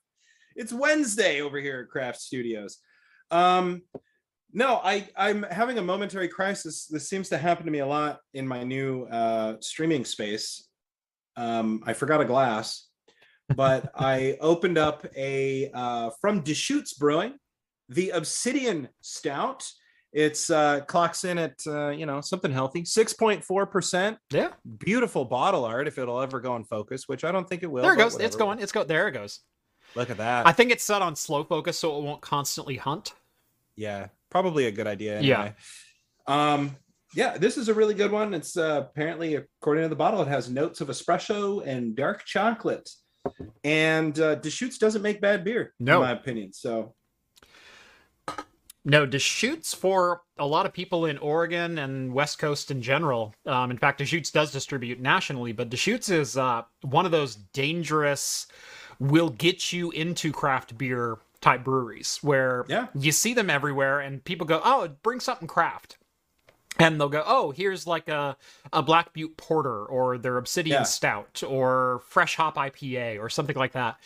It's 0.54 0.72
Wednesday 0.72 1.40
over 1.40 1.58
here 1.58 1.80
at 1.80 1.88
Craft 1.88 2.20
Studios. 2.20 2.78
Um, 3.30 3.82
no, 4.52 4.80
I 4.82 5.08
I'm 5.16 5.42
having 5.42 5.78
a 5.78 5.82
momentary 5.82 6.28
crisis. 6.28 6.86
This 6.86 7.08
seems 7.08 7.28
to 7.30 7.38
happen 7.38 7.66
to 7.66 7.72
me 7.72 7.80
a 7.80 7.86
lot 7.86 8.20
in 8.32 8.46
my 8.46 8.62
new 8.62 9.04
uh, 9.04 9.56
streaming 9.60 10.04
space. 10.04 10.68
Um, 11.36 11.82
I 11.84 11.92
forgot 11.92 12.20
a 12.20 12.24
glass, 12.24 12.86
but 13.54 13.90
I 13.96 14.36
opened 14.40 14.78
up 14.78 15.04
a 15.16 15.70
uh, 15.74 16.10
from 16.20 16.40
Deschutes 16.40 16.94
Brewing, 16.94 17.34
the 17.88 18.10
Obsidian 18.10 18.88
Stout. 19.00 19.68
It's 20.20 20.50
uh, 20.50 20.80
clocks 20.88 21.22
in 21.24 21.38
at 21.38 21.60
uh, 21.66 21.90
you 21.90 22.04
know 22.04 22.20
something 22.20 22.50
healthy, 22.50 22.84
six 22.84 23.12
point 23.12 23.44
four 23.44 23.66
percent 23.66 24.18
Yeah. 24.32 24.48
beautiful 24.78 25.24
bottle 25.24 25.64
art 25.64 25.86
if 25.86 25.96
it'll 25.96 26.20
ever 26.20 26.40
go 26.40 26.56
in 26.56 26.64
focus, 26.64 27.06
which 27.06 27.22
I 27.22 27.30
don't 27.30 27.48
think 27.48 27.62
it 27.62 27.70
will. 27.70 27.82
there 27.84 27.94
it 27.94 27.98
goes. 27.98 28.18
It's 28.18 28.34
going. 28.34 28.58
It's 28.58 28.72
go. 28.72 28.82
There 28.82 29.06
it 29.06 29.12
goes. 29.12 29.40
Look 29.94 30.10
at 30.10 30.16
that. 30.16 30.46
I 30.46 30.52
think 30.52 30.72
it's 30.72 30.82
set 30.82 31.02
on 31.02 31.14
slow 31.14 31.44
focus 31.44 31.78
so 31.78 31.96
it 31.98 32.02
won't 32.02 32.20
constantly 32.20 32.76
hunt. 32.76 33.12
yeah, 33.76 34.08
probably 34.28 34.66
a 34.66 34.72
good 34.72 34.88
idea. 34.88 35.20
Yeah. 35.20 35.52
Um. 36.26 36.76
Yeah, 37.14 37.38
this 37.38 37.56
is 37.56 37.68
a 37.68 37.74
really 37.74 37.94
good 37.94 38.10
one. 38.10 38.34
It's 38.34 38.56
uh, 38.56 38.86
apparently, 38.90 39.36
according 39.36 39.84
to 39.84 39.88
the 39.88 39.96
bottle, 39.96 40.20
it 40.20 40.28
has 40.28 40.50
notes 40.50 40.80
of 40.80 40.88
espresso 40.88 41.64
and 41.66 41.94
dark 41.96 42.24
chocolate. 42.24 42.90
And 43.64 44.18
uh, 44.18 44.34
Deschutes 44.36 44.78
doesn't 44.78 45.02
make 45.02 45.20
bad 45.20 45.44
beer, 45.44 45.74
No. 45.78 46.02
in 46.02 46.08
my 46.08 46.12
opinion. 46.12 46.52
So 46.52 46.94
No, 48.88 49.04
Deschutes 49.04 49.74
for 49.74 50.22
a 50.38 50.46
lot 50.46 50.64
of 50.64 50.72
people 50.72 51.04
in 51.04 51.18
Oregon 51.18 51.76
and 51.76 52.10
West 52.14 52.38
Coast 52.38 52.70
in 52.70 52.80
general. 52.80 53.34
Um, 53.44 53.70
in 53.70 53.76
fact, 53.76 53.98
Deschutes 53.98 54.30
does 54.30 54.50
distribute 54.50 54.98
nationally, 54.98 55.52
but 55.52 55.68
Deschutes 55.68 56.08
is 56.08 56.38
uh, 56.38 56.62
one 56.80 57.04
of 57.04 57.12
those 57.12 57.36
dangerous, 57.36 58.46
will 58.98 59.28
get 59.28 59.74
you 59.74 59.90
into 59.90 60.32
craft 60.32 60.78
beer 60.78 61.18
type 61.42 61.64
breweries 61.64 62.18
where 62.22 62.64
Yeah. 62.68 62.86
you 62.94 63.12
see 63.12 63.34
them 63.34 63.50
everywhere 63.50 64.00
and 64.00 64.24
people 64.24 64.46
go, 64.46 64.60
oh, 64.64 64.88
bring 65.02 65.20
something 65.20 65.46
craft. 65.46 65.98
And 66.78 66.98
they'll 66.98 67.08
go, 67.10 67.24
oh, 67.26 67.50
here's 67.50 67.86
like 67.86 68.08
a, 68.08 68.36
a 68.72 68.82
Black 68.82 69.12
Butte 69.12 69.36
Porter 69.36 69.84
or 69.84 70.16
their 70.16 70.38
Obsidian 70.38 70.76
Yeah. 70.80 70.82
Stout 70.84 71.42
or 71.46 72.00
Fresh 72.06 72.36
Hop 72.36 72.56
IPA 72.56 73.20
or 73.20 73.28
something 73.28 73.56
like 73.56 73.72
that. 73.72 73.98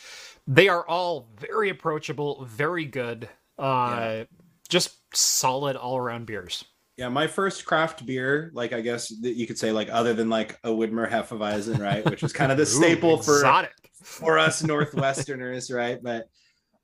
They 0.48 0.68
are 0.68 0.84
all 0.88 1.28
very 1.38 1.68
approachable, 1.70 2.44
very 2.46 2.84
good, 2.86 3.28
uh, 3.58 4.24
just 4.72 4.96
solid 5.14 5.76
all 5.76 5.96
around 5.98 6.26
beers. 6.26 6.64
yeah, 6.96 7.08
my 7.08 7.26
first 7.26 7.64
craft 7.64 8.04
beer, 8.06 8.50
like 8.54 8.72
I 8.72 8.80
guess 8.80 9.08
that 9.20 9.34
you 9.36 9.46
could 9.46 9.58
say, 9.58 9.70
like 9.72 9.88
other 9.90 10.14
than 10.14 10.28
like 10.30 10.58
a 10.64 10.68
Widmer 10.70 11.08
Hefeweizen, 11.08 11.78
right, 11.78 12.04
which 12.08 12.22
was 12.22 12.32
kind 12.32 12.50
of 12.50 12.58
the 12.58 12.66
staple 12.78 13.18
Ooh, 13.18 13.22
for 13.22 13.68
for 14.02 14.38
us 14.38 14.62
Northwesterners, 14.62 15.72
right? 15.74 16.02
But 16.02 16.28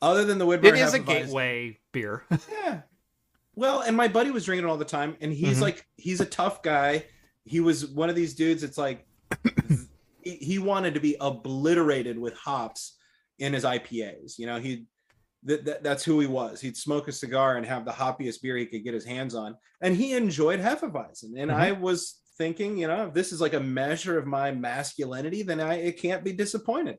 other 0.00 0.24
than 0.24 0.38
the 0.38 0.46
Widmer, 0.46 0.64
It 0.66 0.74
is 0.76 0.94
a 0.94 0.98
gateway 0.98 1.78
beer. 1.92 2.24
Yeah. 2.52 2.82
Well, 3.56 3.80
and 3.80 3.96
my 3.96 4.06
buddy 4.06 4.30
was 4.30 4.44
drinking 4.44 4.68
it 4.68 4.70
all 4.70 4.76
the 4.76 4.84
time, 4.84 5.16
and 5.20 5.32
he's 5.32 5.58
Mhm. 5.58 5.62
like, 5.62 5.84
he's 5.96 6.20
a 6.20 6.24
tough 6.26 6.62
guy. 6.62 7.04
He 7.44 7.58
was 7.58 7.86
one 7.86 8.08
of 8.08 8.14
these 8.14 8.34
dudes. 8.34 8.62
It's 8.62 8.78
like 8.78 9.04
he, 10.22 10.36
he 10.36 10.58
wanted 10.60 10.94
to 10.94 11.00
be 11.00 11.16
obliterated 11.20 12.16
with 12.18 12.34
hops 12.34 12.96
in 13.40 13.52
his 13.52 13.64
IPAs. 13.64 14.38
You 14.38 14.46
know, 14.46 14.60
he 14.60 14.86
that, 15.44 15.64
that 15.64 15.82
that's 15.82 16.04
who 16.04 16.20
he 16.20 16.26
was. 16.26 16.60
He'd 16.60 16.76
smoke 16.76 17.08
a 17.08 17.12
cigar 17.12 17.56
and 17.56 17.64
have 17.66 17.84
the 17.84 17.92
hoppiest 17.92 18.42
beer 18.42 18.56
he 18.56 18.66
could 18.66 18.84
get 18.84 18.94
his 18.94 19.04
hands 19.04 19.34
on, 19.34 19.56
and 19.80 19.96
he 19.96 20.14
enjoyed 20.14 20.60
Hefeweizen. 20.60 21.34
And 21.36 21.50
Mhm. 21.50 21.54
I 21.54 21.72
was 21.72 22.20
thinking, 22.36 22.76
you 22.78 22.86
know, 22.88 23.06
if 23.08 23.14
this 23.14 23.32
is 23.32 23.40
like 23.40 23.54
a 23.54 23.60
measure 23.60 24.18
of 24.18 24.26
my 24.26 24.50
masculinity, 24.52 25.42
then 25.42 25.60
I 25.60 25.74
it 25.74 26.00
can't 26.00 26.22
be 26.24 26.32
disappointed. 26.32 26.98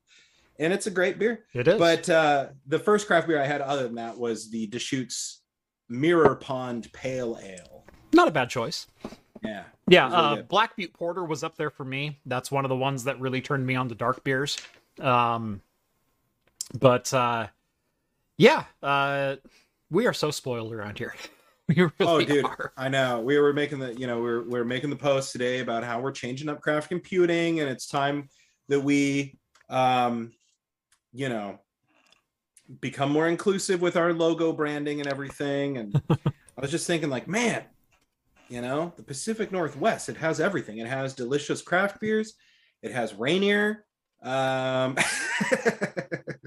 And 0.60 0.74
it's 0.74 0.88
a 0.88 0.92
great 0.92 1.18
beer. 1.20 1.46
It 1.54 1.68
is. 1.70 1.78
But 1.80 2.10
uh, 2.10 2.48
the 2.68 2.80
first 2.80 3.08
craft 3.08 3.28
beer 3.28 3.42
I 3.42 3.46
had 3.46 3.62
other 3.62 3.84
than 3.84 3.96
that 3.96 4.18
was 4.18 4.50
the 4.52 4.68
Deschutes 4.68 5.42
Mirror 5.88 6.36
Pond 6.36 6.92
Pale 6.92 7.40
Ale. 7.42 7.86
not 8.14 8.28
a 8.28 8.32
bad 8.32 8.50
choice. 8.50 8.88
Yeah. 9.44 9.64
Yeah, 9.88 10.06
really 10.10 10.40
uh. 10.40 10.44
Black 10.44 10.76
Butte 10.76 10.94
Porter 10.94 11.24
was 11.24 11.44
up 11.44 11.56
there 11.56 11.70
for 11.70 11.86
me. 11.86 12.20
That's 12.26 12.52
one 12.52 12.66
of 12.66 12.70
the 12.70 12.76
ones 12.76 13.06
that 13.06 13.20
really 13.22 13.40
turned 13.42 13.66
me 13.66 13.76
on 13.76 13.88
to 13.90 13.96
dark 13.96 14.24
beers. 14.24 14.58
Um, 15.00 15.62
but 16.78 17.12
uh, 17.14 17.48
yeah, 18.40 18.64
uh, 18.82 19.36
we 19.92 20.08
are 20.08 20.14
so 20.14 20.32
spoiled 20.32 20.72
around 20.74 20.98
here. 20.98 21.14
we 21.68 21.76
really 21.76 21.92
Oh, 22.00 22.24
dude, 22.24 22.46
are. 22.46 22.72
I 22.78 22.88
know. 22.88 23.20
We 23.20 23.38
were 23.38 23.52
making 23.52 23.80
the, 23.80 23.94
you 23.94 24.08
know, 24.08 24.16
we 24.18 24.24
we're 24.24 24.42
we 24.44 24.50
we're 24.52 24.64
making 24.64 24.90
the 24.90 24.96
post 24.96 25.34
today 25.34 25.60
about 25.60 25.84
how 25.84 26.00
we're 26.00 26.14
changing 26.14 26.48
up 26.48 26.62
craft 26.62 26.88
computing, 26.88 27.60
and 27.60 27.70
it's 27.70 27.86
time 27.86 28.30
that 28.70 28.80
we, 28.80 29.38
um, 29.70 30.32
you 31.12 31.28
know, 31.28 31.60
become 32.80 33.12
more 33.12 33.28
inclusive 33.28 33.82
with 33.82 33.98
our 33.98 34.14
logo 34.14 34.54
branding 34.54 35.02
and 35.02 35.10
everything. 35.10 35.78
And 35.78 36.02
I 36.10 36.62
was 36.62 36.72
just 36.72 36.88
thinking, 36.88 37.10
like, 37.10 37.28
man, 37.28 37.64
you 38.48 38.62
know, 38.62 38.94
the 38.96 39.04
Pacific 39.04 39.52
Northwest, 39.52 40.08
it 40.08 40.16
has 40.16 40.40
everything. 40.40 40.78
It 40.78 40.88
has 40.88 41.14
delicious 41.14 41.62
craft 41.62 42.00
beers. 42.00 42.36
It 42.82 42.94
has 42.94 43.14
Rainier. 43.16 43.86
Um, 44.24 44.98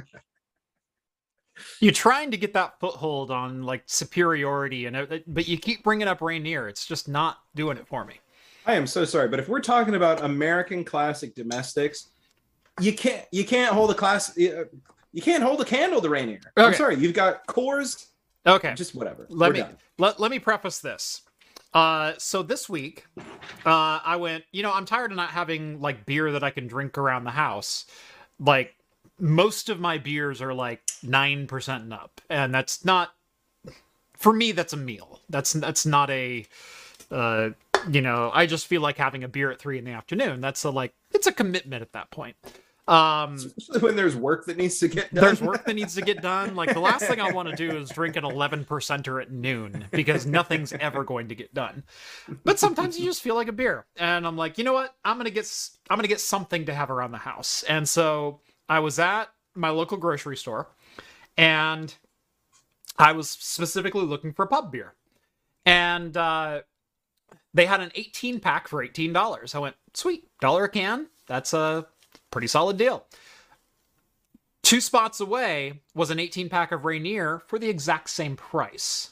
You're 1.83 1.91
trying 1.93 2.31
to 2.31 2.37
get 2.37 2.55
that 2.55 2.79
foothold 2.79 3.33
on 3.33 3.65
like 3.65 3.83
superiority, 3.87 4.87
and 4.87 4.97
uh, 4.97 5.07
but 5.27 5.49
you 5.49 5.59
keep 5.59 5.83
bringing 5.83 6.07
up 6.07 6.23
Rainier. 6.23 6.69
It's 6.69 6.87
just 6.87 7.09
not 7.09 7.39
doing 7.57 7.77
it 7.77 7.89
for 7.89 8.05
me. 8.05 8.15
I 8.65 8.75
am 8.75 8.87
so 8.87 9.05
sorry, 9.05 9.27
but 9.27 9.41
if 9.41 9.49
we're 9.49 9.61
talking 9.61 9.97
about 9.97 10.23
American 10.23 10.85
classic 10.85 11.35
domestics, 11.35 12.11
you 12.81 12.93
can't 12.93 13.27
you 13.33 13.45
can't 13.45 13.75
hold 13.75 13.91
a 13.91 13.95
class 13.95 14.37
you 14.37 14.69
you 15.13 15.21
can't 15.21 15.43
hold 15.43 15.61
a 15.61 15.65
candle 15.65 16.01
to 16.01 16.09
Rainier. 16.09 16.39
I'm 16.57 16.73
sorry, 16.73 16.95
you've 16.97 17.15
got 17.15 17.45
Coors, 17.49 18.07
Okay, 18.47 18.75
just 18.75 18.95
whatever. 18.95 19.27
let 19.29 19.49
We're 19.49 19.53
me 19.55 19.61
done. 19.63 19.77
let, 19.99 20.21
let 20.21 20.31
me 20.31 20.39
preface 20.39 20.79
this 20.79 21.23
uh 21.75 22.13
so 22.19 22.43
this 22.43 22.69
week 22.69 23.07
uh 23.65 23.99
i 24.05 24.15
went 24.15 24.45
you 24.53 24.63
know 24.63 24.71
i'm 24.71 24.85
tired 24.85 25.11
of 25.11 25.17
not 25.17 25.31
having 25.31 25.81
like 25.81 26.05
beer 26.05 26.31
that 26.31 26.45
i 26.45 26.51
can 26.51 26.67
drink 26.67 26.99
around 26.99 27.25
the 27.25 27.31
house 27.31 27.87
like 28.39 28.75
most 29.23 29.69
of 29.69 29.79
my 29.79 29.99
beers 29.99 30.43
are 30.43 30.53
like 30.53 30.85
9% 31.05 31.77
and 31.77 31.93
up 31.93 32.21
and 32.29 32.53
that's 32.53 32.85
not 32.85 33.15
for 34.17 34.33
me 34.33 34.51
that's 34.51 34.73
a 34.73 34.77
meal 34.77 35.21
that's 35.31 35.53
that's 35.53 35.87
not 35.87 36.11
a 36.11 36.45
uh 37.13 37.51
you 37.89 38.01
know 38.01 38.33
i 38.35 38.47
just 38.47 38.67
feel 38.67 38.81
like 38.81 38.97
having 38.97 39.23
a 39.23 39.29
beer 39.29 39.53
at 39.53 39.61
three 39.61 39.79
in 39.79 39.85
the 39.85 39.93
afternoon 39.93 40.41
that's 40.41 40.65
a 40.65 40.71
like 40.71 40.93
it's 41.13 41.29
a 41.29 41.33
commitment 41.33 41.83
at 41.83 41.93
that 41.93 42.11
point 42.11 42.35
um 42.89 43.35
Especially 43.35 43.79
when 43.81 43.95
there's 43.95 44.17
work 44.17 44.47
that 44.47 44.57
needs 44.57 44.81
to 44.81 44.89
get 44.89 45.15
done. 45.15 45.23
there's 45.25 45.41
work 45.41 45.65
that 45.67 45.75
needs 45.75 45.95
to 45.95 46.03
get 46.03 46.21
done. 46.21 46.57
Like 46.57 46.75
the 46.75 46.81
last 46.81 47.05
thing 47.05 47.21
I 47.21 47.31
want 47.31 47.49
to 47.49 47.55
do 47.55 47.77
is 47.77 47.91
drink 47.91 48.17
an 48.17 48.25
11 48.25 48.65
percenter 48.65 49.23
at 49.23 49.31
noon 49.31 49.85
because 49.93 50.27
nothing's 50.27 50.73
ever 50.73 51.05
going 51.05 51.29
to 51.29 51.37
get 51.37 51.55
done. 51.55 51.85
But 52.43 52.59
sometimes 52.59 52.99
you 52.99 53.05
just 53.05 53.23
feel 53.23 53.37
like 53.37 53.47
a 53.47 53.53
beer, 53.53 53.87
and 53.97 54.27
I'm 54.27 54.37
like, 54.37 54.59
you 54.59 54.65
know 54.65 54.73
what? 54.73 54.97
I'm 55.05 55.17
gonna 55.17 55.31
get 55.31 55.47
i'm 55.91 55.97
gonna 55.97 56.09
get 56.09 56.21
something 56.21 56.67
to 56.67 56.75
have 56.75 56.91
around 56.91 57.13
the 57.13 57.19
house. 57.19 57.63
And 57.69 57.89
so 57.89 58.41
I 58.73 58.79
was 58.79 58.99
at 58.99 59.27
my 59.55 59.69
local 59.69 59.99
grocery 59.99 60.39
store, 60.39 60.67
and 61.37 61.95
I 62.99 63.13
was 63.13 63.29
specifically 63.29 64.07
looking 64.07 64.33
for 64.33 64.47
pub 64.47 64.73
beer, 64.73 64.95
and 65.67 66.17
uh, 66.17 66.63
they 67.53 67.67
had 67.67 67.83
an 67.83 67.93
18 67.95 68.41
pack 68.41 68.69
for 68.69 68.83
$18. 68.83 69.55
I 69.55 69.59
went, 69.59 69.77
sweet, 69.93 70.27
dollar 70.41 70.65
a 70.65 70.69
can. 70.71 71.09
That's 71.27 71.53
a 71.53 71.87
pretty 72.31 72.47
solid 72.47 72.79
deal. 72.79 73.05
Two 74.63 74.81
spots 74.81 75.21
away 75.21 75.83
was 75.95 76.11
an 76.11 76.19
18 76.19 76.49
pack 76.49 76.73
of 76.73 76.87
Rainier 76.87 77.43
for 77.47 77.59
the 77.59 77.69
exact 77.69 78.09
same 78.09 78.37
price. 78.37 79.11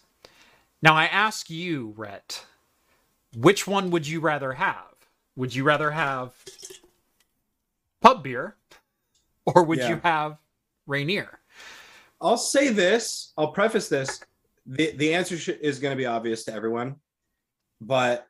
Now 0.80 0.94
I 0.94 1.04
ask 1.04 1.50
you, 1.50 1.92
Rhett, 1.98 2.46
which 3.36 3.66
one 3.66 3.90
would 3.90 4.08
you 4.08 4.20
rather 4.20 4.54
have? 4.54 4.86
Would 5.36 5.54
you 5.54 5.64
rather 5.64 5.90
have 5.90 6.32
pub 8.00 8.22
beer 8.22 8.56
or 9.54 9.64
would 9.64 9.78
Yeah. 9.78 9.90
you 9.90 10.00
have 10.02 10.38
Rainier? 10.86 11.38
I'll 12.20 12.36
say 12.36 12.68
this. 12.68 13.32
I'll 13.38 13.52
preface 13.52 13.88
this. 13.88 14.20
The 14.66 14.92
the 14.96 15.14
answer 15.14 15.38
sh- 15.38 15.48
is 15.60 15.78
going 15.78 15.92
to 15.92 15.96
be 15.96 16.06
obvious 16.06 16.44
to 16.44 16.52
everyone, 16.52 16.96
but 17.80 18.26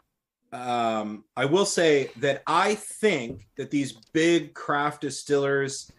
um, 0.53 1.25
I 1.37 1.45
will 1.45 1.67
say 1.67 2.11
that 2.19 2.43
I 2.47 2.75
think 2.77 3.49
that 3.57 3.71
these 3.71 3.93
big 4.13 4.55
craft 4.55 5.03
distillers 5.03 5.91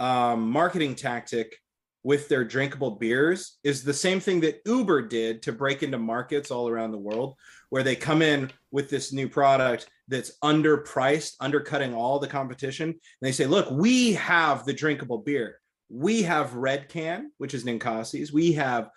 um, 0.00 0.50
marketing 0.50 0.94
tactic 0.94 1.60
with 2.02 2.28
their 2.28 2.44
drinkable 2.44 2.90
beers 2.92 3.56
is 3.64 3.82
the 3.82 3.92
same 3.94 4.20
thing 4.20 4.40
that 4.40 4.60
Uber 4.66 5.02
did 5.02 5.42
to 5.42 5.52
break 5.52 5.82
into 5.82 5.98
markets 5.98 6.50
all 6.50 6.68
around 6.68 6.92
the 6.92 6.98
world, 6.98 7.36
where 7.70 7.82
they 7.82 7.96
come 7.96 8.22
in 8.22 8.50
with 8.70 8.88
this 8.90 9.12
new 9.12 9.28
product 9.28 9.88
that's 10.08 10.38
underpriced, 10.42 11.34
undercutting 11.40 11.94
all 11.94 12.18
the 12.18 12.28
competition. 12.28 12.88
And 12.90 12.98
they 13.20 13.32
say, 13.32 13.46
look, 13.46 13.70
we 13.70 14.12
have 14.14 14.64
the 14.64 14.72
drinkable 14.72 15.18
beer. 15.18 15.60
We 15.88 16.22
have 16.22 16.54
Red 16.54 16.88
Can, 16.88 17.32
which 17.38 17.54
is 17.54 17.64
Ninkasi's. 17.64 18.32
We 18.32 18.52
have 18.52 18.90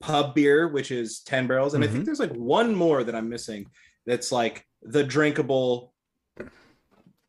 Pub 0.00 0.34
Beer, 0.34 0.68
which 0.68 0.90
is 0.90 1.20
10 1.20 1.46
Barrel's. 1.46 1.74
And 1.74 1.82
I 1.82 1.86
Mm-hmm. 1.86 1.92
think 1.94 2.04
there's 2.06 2.20
like 2.20 2.32
one 2.34 2.74
more 2.74 3.04
that 3.04 3.14
I'm 3.14 3.28
missing 3.28 3.66
that's 4.06 4.32
like 4.32 4.66
the 4.82 5.02
drinkable 5.04 5.92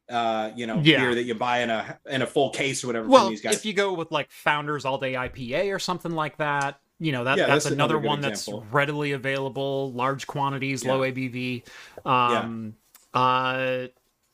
uh 0.07 0.51
you 0.55 0.67
know 0.67 0.79
Yeah. 0.83 0.99
beer 0.99 1.15
that 1.15 1.23
you 1.23 1.33
buy 1.33 1.59
in 1.61 1.71
a 1.71 1.99
in 2.07 2.21
a 2.21 2.27
full 2.27 2.51
case 2.51 2.83
or 2.83 2.87
whatever 2.87 3.05
from 3.05 3.11
Well, 3.13 3.29
these 3.29 3.41
guys 3.41 3.55
if 3.55 3.65
you 3.65 3.73
go 3.73 3.93
with 3.93 4.11
like 4.11 4.29
Founders 4.31 4.85
All 4.85 4.99
Day 4.99 5.13
IPA 5.13 5.73
or 5.73 5.79
something 5.79 6.11
like 6.11 6.37
that, 6.37 6.79
you 6.99 7.11
know 7.11 7.23
that 7.23 7.37
Yeah, 7.37 7.47
that's, 7.47 7.65
that's 7.65 7.73
another, 7.75 7.95
another 7.97 8.07
one 8.07 8.19
example. 8.25 8.61
that's 8.61 8.73
readily 8.73 9.11
available, 9.13 9.91
large 9.93 10.27
quantities, 10.27 10.85
low 10.85 11.01
ABV. 11.01 11.65
Um, 12.05 12.75
uh, 13.13 13.87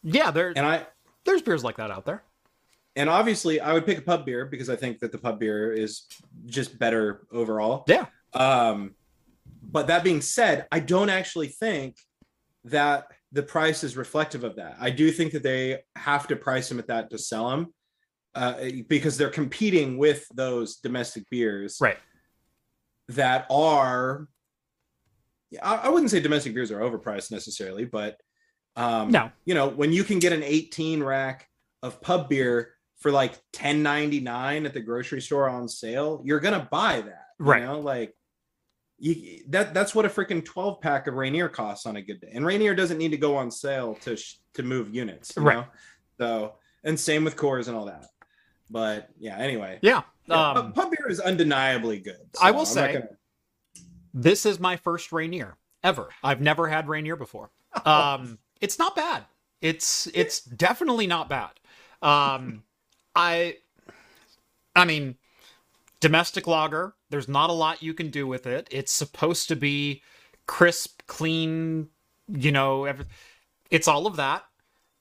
yeah, 0.04 0.32
there 0.32 0.50
and 0.56 0.66
i 0.66 0.86
there's 1.26 1.42
beers 1.44 1.64
like 1.64 1.78
that 1.78 1.92
out 1.92 2.04
there. 2.06 2.24
and 2.96 3.08
obviously 3.10 3.60
i 3.62 3.72
would 3.74 3.86
pick 3.86 4.00
a 4.00 4.02
pub 4.02 4.26
beer 4.26 4.46
because 4.46 4.70
i 4.70 4.76
think 4.76 4.98
that 5.00 5.12
the 5.12 5.18
pub 5.20 5.40
beer 5.40 5.72
is 5.72 6.08
just 6.48 6.80
better 6.80 7.28
overall 7.32 7.84
Yeah. 7.88 8.08
um 8.34 8.96
but 9.62 9.86
that 9.88 10.04
being 10.04 10.20
said 10.22 10.66
i 10.72 10.80
don't 10.80 11.10
actually 11.12 11.48
think 11.50 11.98
that 12.66 13.06
the 13.32 13.44
price 13.44 13.84
is 13.84 13.96
reflective 13.96 14.44
of 14.44 14.56
that 14.56 14.76
i 14.80 14.90
do 14.90 15.12
think 15.12 15.32
that 15.34 15.44
they 15.44 15.84
have 15.96 16.26
to 16.28 16.36
price 16.36 16.68
them 16.70 16.80
at 16.80 16.88
that 16.88 17.12
to 17.12 17.20
sell 17.20 17.50
them 17.52 17.72
uh, 18.34 18.56
because 18.88 19.18
they're 19.18 19.30
competing 19.30 19.98
with 20.00 20.26
those 20.34 20.78
domestic 20.78 21.30
beers 21.30 21.78
Right. 21.80 21.98
That 23.16 23.46
are 23.50 24.28
I, 25.62 25.76
I 25.76 25.90
wouldn't 25.90 26.12
say 26.12 26.20
domestic 26.22 26.54
beers 26.54 26.72
are 26.72 26.80
overpriced 26.80 27.30
necessarily, 27.32 27.84
but 27.86 28.18
um, 28.78 29.12
No. 29.12 29.32
you 29.44 29.54
know, 29.54 29.68
when 29.68 29.92
you 29.92 30.04
can 30.06 30.20
get 30.20 30.32
an 30.32 30.44
18 30.44 31.04
rack 31.04 31.50
of 31.84 32.02
pub 32.02 32.30
beer 32.30 32.74
for 33.00 33.12
like 33.12 33.34
10.99 33.54 34.66
at 34.66 34.74
the 34.74 34.80
grocery 34.80 35.20
store 35.22 35.50
on 35.50 35.68
sale, 35.68 36.22
you're 36.24 36.40
gonna 36.40 36.68
buy 36.72 37.02
that, 37.02 37.26
you 37.40 37.46
Right. 37.46 37.64
know, 37.64 37.80
like 37.82 38.16
you 38.98 39.44
that 39.50 39.74
that's 39.74 39.94
what 39.96 40.06
a 40.06 40.10
freaking 40.10 40.46
12 40.46 40.80
pack 40.80 41.08
of 41.08 41.16
Rainier 41.16 41.50
costs 41.50 41.86
on 41.86 41.96
a 41.98 42.02
good 42.02 42.22
day. 42.22 42.32
And 42.34 42.46
Rainier 42.46 42.74
doesn't 42.76 42.98
need 43.00 43.12
to 43.12 43.18
go 43.18 43.36
on 43.36 43.50
sale 43.52 43.96
to 44.02 44.16
sh- 44.16 44.36
to 44.54 44.64
move 44.64 44.94
units, 44.96 45.34
you 45.36 45.42
Right. 45.42 45.56
know? 45.58 45.66
So, 46.20 46.56
and 46.84 46.98
same 47.00 47.24
with 47.26 47.36
Coors 47.36 47.68
and 47.68 47.76
all 47.76 47.86
that. 47.86 48.06
But 48.72 49.10
yeah, 49.20 49.38
anyway. 49.38 49.80
Yeah. 49.82 50.02
Yeah, 50.28 50.50
Um, 50.52 50.72
pub- 50.74 50.92
beer 50.92 51.08
is 51.10 51.20
undeniably 51.20 52.00
good. 52.00 52.20
I 52.42 52.52
will 52.52 52.62
I'm 52.62 52.66
say- 52.66 52.94
gonna- 52.94 53.10
this 54.14 54.46
is 54.46 54.60
my 54.60 54.78
first 54.78 55.12
Rainier 55.12 55.58
ever. 55.84 56.10
I've 56.24 56.42
never 56.42 56.68
had 56.68 56.88
Rainier 56.88 57.16
before. 57.16 57.50
Um, 57.86 58.38
it's 58.60 58.78
not 58.78 58.96
bad. 58.96 59.24
It's 59.62 60.08
it's 60.14 60.42
definitely 60.42 61.08
not 61.08 61.30
bad. 61.30 61.52
Um, 62.02 62.64
I, 63.16 63.58
I 64.76 64.86
mean, 64.86 65.16
domestic 66.02 66.48
lager. 66.48 66.94
There's 67.10 67.28
not 67.30 67.50
a 67.50 67.54
lot 67.54 67.82
you 67.82 67.94
can 67.94 68.10
do 68.10 68.28
with 68.28 68.46
it. 68.48 68.68
It's 68.72 68.92
supposed 68.92 69.48
to 69.50 69.56
be 69.56 70.04
crisp, 70.48 71.02
clean. 71.08 71.88
You 72.28 72.52
know, 72.52 72.86
every, 72.86 73.06
it's 73.70 73.88
all 73.88 74.06
of 74.08 74.16
that. 74.18 74.44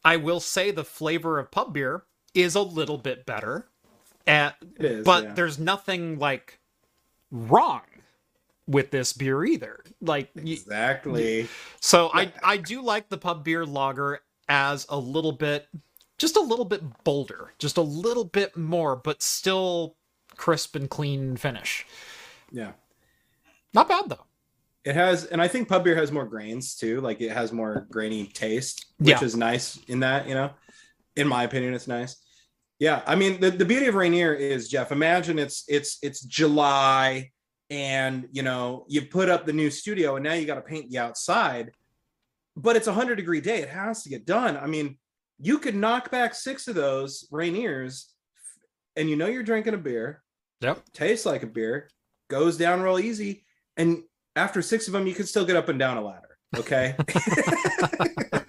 I 0.05 0.17
will 0.17 0.41
say 0.41 0.71
the 0.71 0.85
flavor 0.85 1.39
of 1.39 1.50
pub 1.50 1.75
beer 1.75 2.05
is 2.35 2.55
a 2.55 2.63
little 2.63 2.99
bit 2.99 3.27
better. 3.27 3.67
At, 4.27 4.57
is, 4.79 5.05
but 5.05 5.25
yeah. 5.25 5.33
there's 5.35 5.59
nothing 5.59 6.19
like 6.19 6.61
wrong 7.31 7.83
with 8.67 8.91
this 8.91 9.13
beer 9.13 9.45
either. 9.45 9.83
Like 10.01 10.31
exactly. 10.37 11.49
so 11.81 12.11
I 12.15 12.33
I 12.43 12.57
do 12.59 12.83
like 12.83 13.09
the 13.09 13.19
pub 13.19 13.45
beer 13.45 13.67
lager 13.67 14.21
as 14.49 14.87
a 14.89 14.99
little 14.99 15.33
bit 15.33 15.69
just 16.19 16.37
a 16.37 16.41
little 16.41 16.67
bit 16.67 16.83
bolder, 17.03 17.53
just 17.59 17.79
a 17.79 17.83
little 17.83 18.25
bit 18.25 18.57
more 18.57 18.95
but 18.95 19.23
still 19.23 19.97
crisp 20.37 20.77
and 20.77 20.89
clean 20.89 21.37
finish. 21.37 21.87
Yeah. 22.53 22.73
Not 23.73 23.89
bad 23.89 24.09
though. 24.09 24.27
It 24.85 24.95
has, 24.95 25.27
and 25.27 25.43
I 25.43 25.49
think 25.49 25.69
pub 25.69 25.85
beer 25.85 25.95
has 25.97 26.11
more 26.11 26.25
grains 26.25 26.75
too. 26.75 27.01
Like 27.01 27.21
it 27.21 27.31
has 27.31 27.53
more 27.53 27.87
grainy 27.91 28.27
taste, 28.27 28.87
which 28.99 29.09
Yeah. 29.11 29.25
is 29.25 29.37
nice 29.37 29.79
in 29.89 30.01
that, 30.01 30.27
you 30.29 30.35
know. 30.35 30.51
In 31.17 31.29
my 31.29 31.45
opinion, 31.45 31.75
it's 31.75 31.88
nice. 31.88 32.17
Yeah, 32.79 33.02
I 33.07 33.14
mean 33.14 33.40
the, 33.40 33.50
the 33.50 33.64
beauty 33.64 33.87
of 33.87 33.95
Rainier 33.95 34.33
is 34.33 34.69
Jeff. 34.69 34.90
Imagine 34.90 35.38
it's 35.38 35.64
it's 35.69 35.99
it's 36.02 36.23
July, 36.23 37.31
and 37.69 38.26
you 38.33 38.43
know 38.43 38.87
you 38.88 39.02
put 39.02 39.29
up 39.29 39.45
the 39.45 39.52
new 39.52 39.71
studio, 39.71 40.17
and 40.17 40.25
now 40.25 40.33
you 40.33 40.47
got 40.47 40.55
to 40.55 40.62
paint 40.62 40.90
the 40.90 40.99
outside, 40.99 41.73
but 42.57 42.76
it's 42.76 42.87
a 42.87 42.93
hundred 42.93 43.17
degree 43.17 43.43
day. 43.43 43.59
It 43.59 43.69
has 43.69 44.02
to 44.05 44.09
get 44.09 44.25
done. 44.25 44.57
I 44.57 44.67
mean, 44.67 44.99
you 45.38 45.59
could 45.59 45.75
knock 45.75 46.11
back 46.11 46.35
six 46.35 46.69
of 46.69 46.75
those 46.75 47.29
Rainiers, 47.31 48.07
and 48.97 49.11
you 49.11 49.17
know 49.17 49.26
you're 49.26 49.43
drinking 49.43 49.75
a 49.75 49.79
beer. 49.79 50.23
Yep. 50.62 50.83
tastes 50.93 51.25
like 51.25 51.43
a 51.43 51.47
beer, 51.47 51.88
goes 52.29 52.59
down 52.59 52.83
real 52.83 52.99
easy, 52.99 53.45
and 53.76 54.02
after 54.37 54.62
six 54.62 54.87
of 54.87 54.93
them, 54.93 55.07
you 55.07 55.14
can 55.14 55.26
still 55.26 55.45
get 55.45 55.57
up 55.57 55.69
and 55.69 55.79
down 55.79 55.97
a 55.97 56.02
ladder. 56.02 56.38
Okay. 56.57 56.97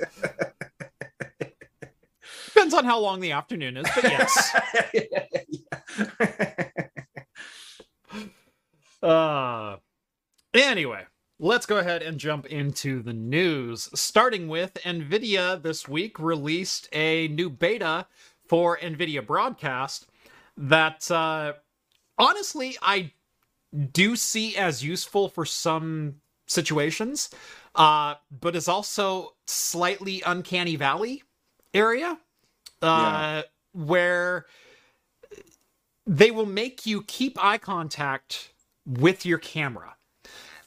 Depends 2.72 2.86
on 2.86 2.90
how 2.90 3.00
long 3.00 3.20
the 3.20 3.34
afternoon 3.34 3.76
is, 3.76 3.86
but 3.94 4.04
yes. 4.06 4.56
Uh, 9.04 9.78
anyway, 10.54 11.04
let's 11.40 11.66
go 11.66 11.80
ahead 11.80 12.04
and 12.04 12.20
jump 12.20 12.46
into 12.46 13.02
the 13.02 13.14
news. 13.14 13.90
Starting 13.96 14.48
with 14.48 14.76
NVIDIA 14.84 15.60
this 15.60 15.88
week 15.88 16.20
released 16.20 16.88
a 16.94 17.28
new 17.30 17.50
beta 17.50 18.06
for 18.48 18.78
NVIDIA 18.78 19.26
Broadcast 19.26 20.06
that 20.56 21.10
uh, 21.10 21.54
honestly 22.20 22.78
I 22.80 23.12
do 23.92 24.16
see 24.16 24.56
as 24.56 24.84
useful 24.84 25.30
for 25.30 25.48
some 25.48 26.18
situations, 26.46 27.32
uh, 27.74 28.14
but 28.30 28.56
is 28.56 28.68
also 28.68 29.34
slightly 29.48 30.22
uncanny 30.24 30.76
valley 30.76 31.24
area 31.74 32.20
uh, 32.82 33.44
where 33.74 34.46
they 36.06 36.32
will 36.32 36.46
make 36.46 36.86
you 36.86 37.04
keep 37.04 37.44
eye 37.44 37.58
contact 37.58 38.54
with 38.86 39.26
your 39.26 39.38
camera. 39.38 39.96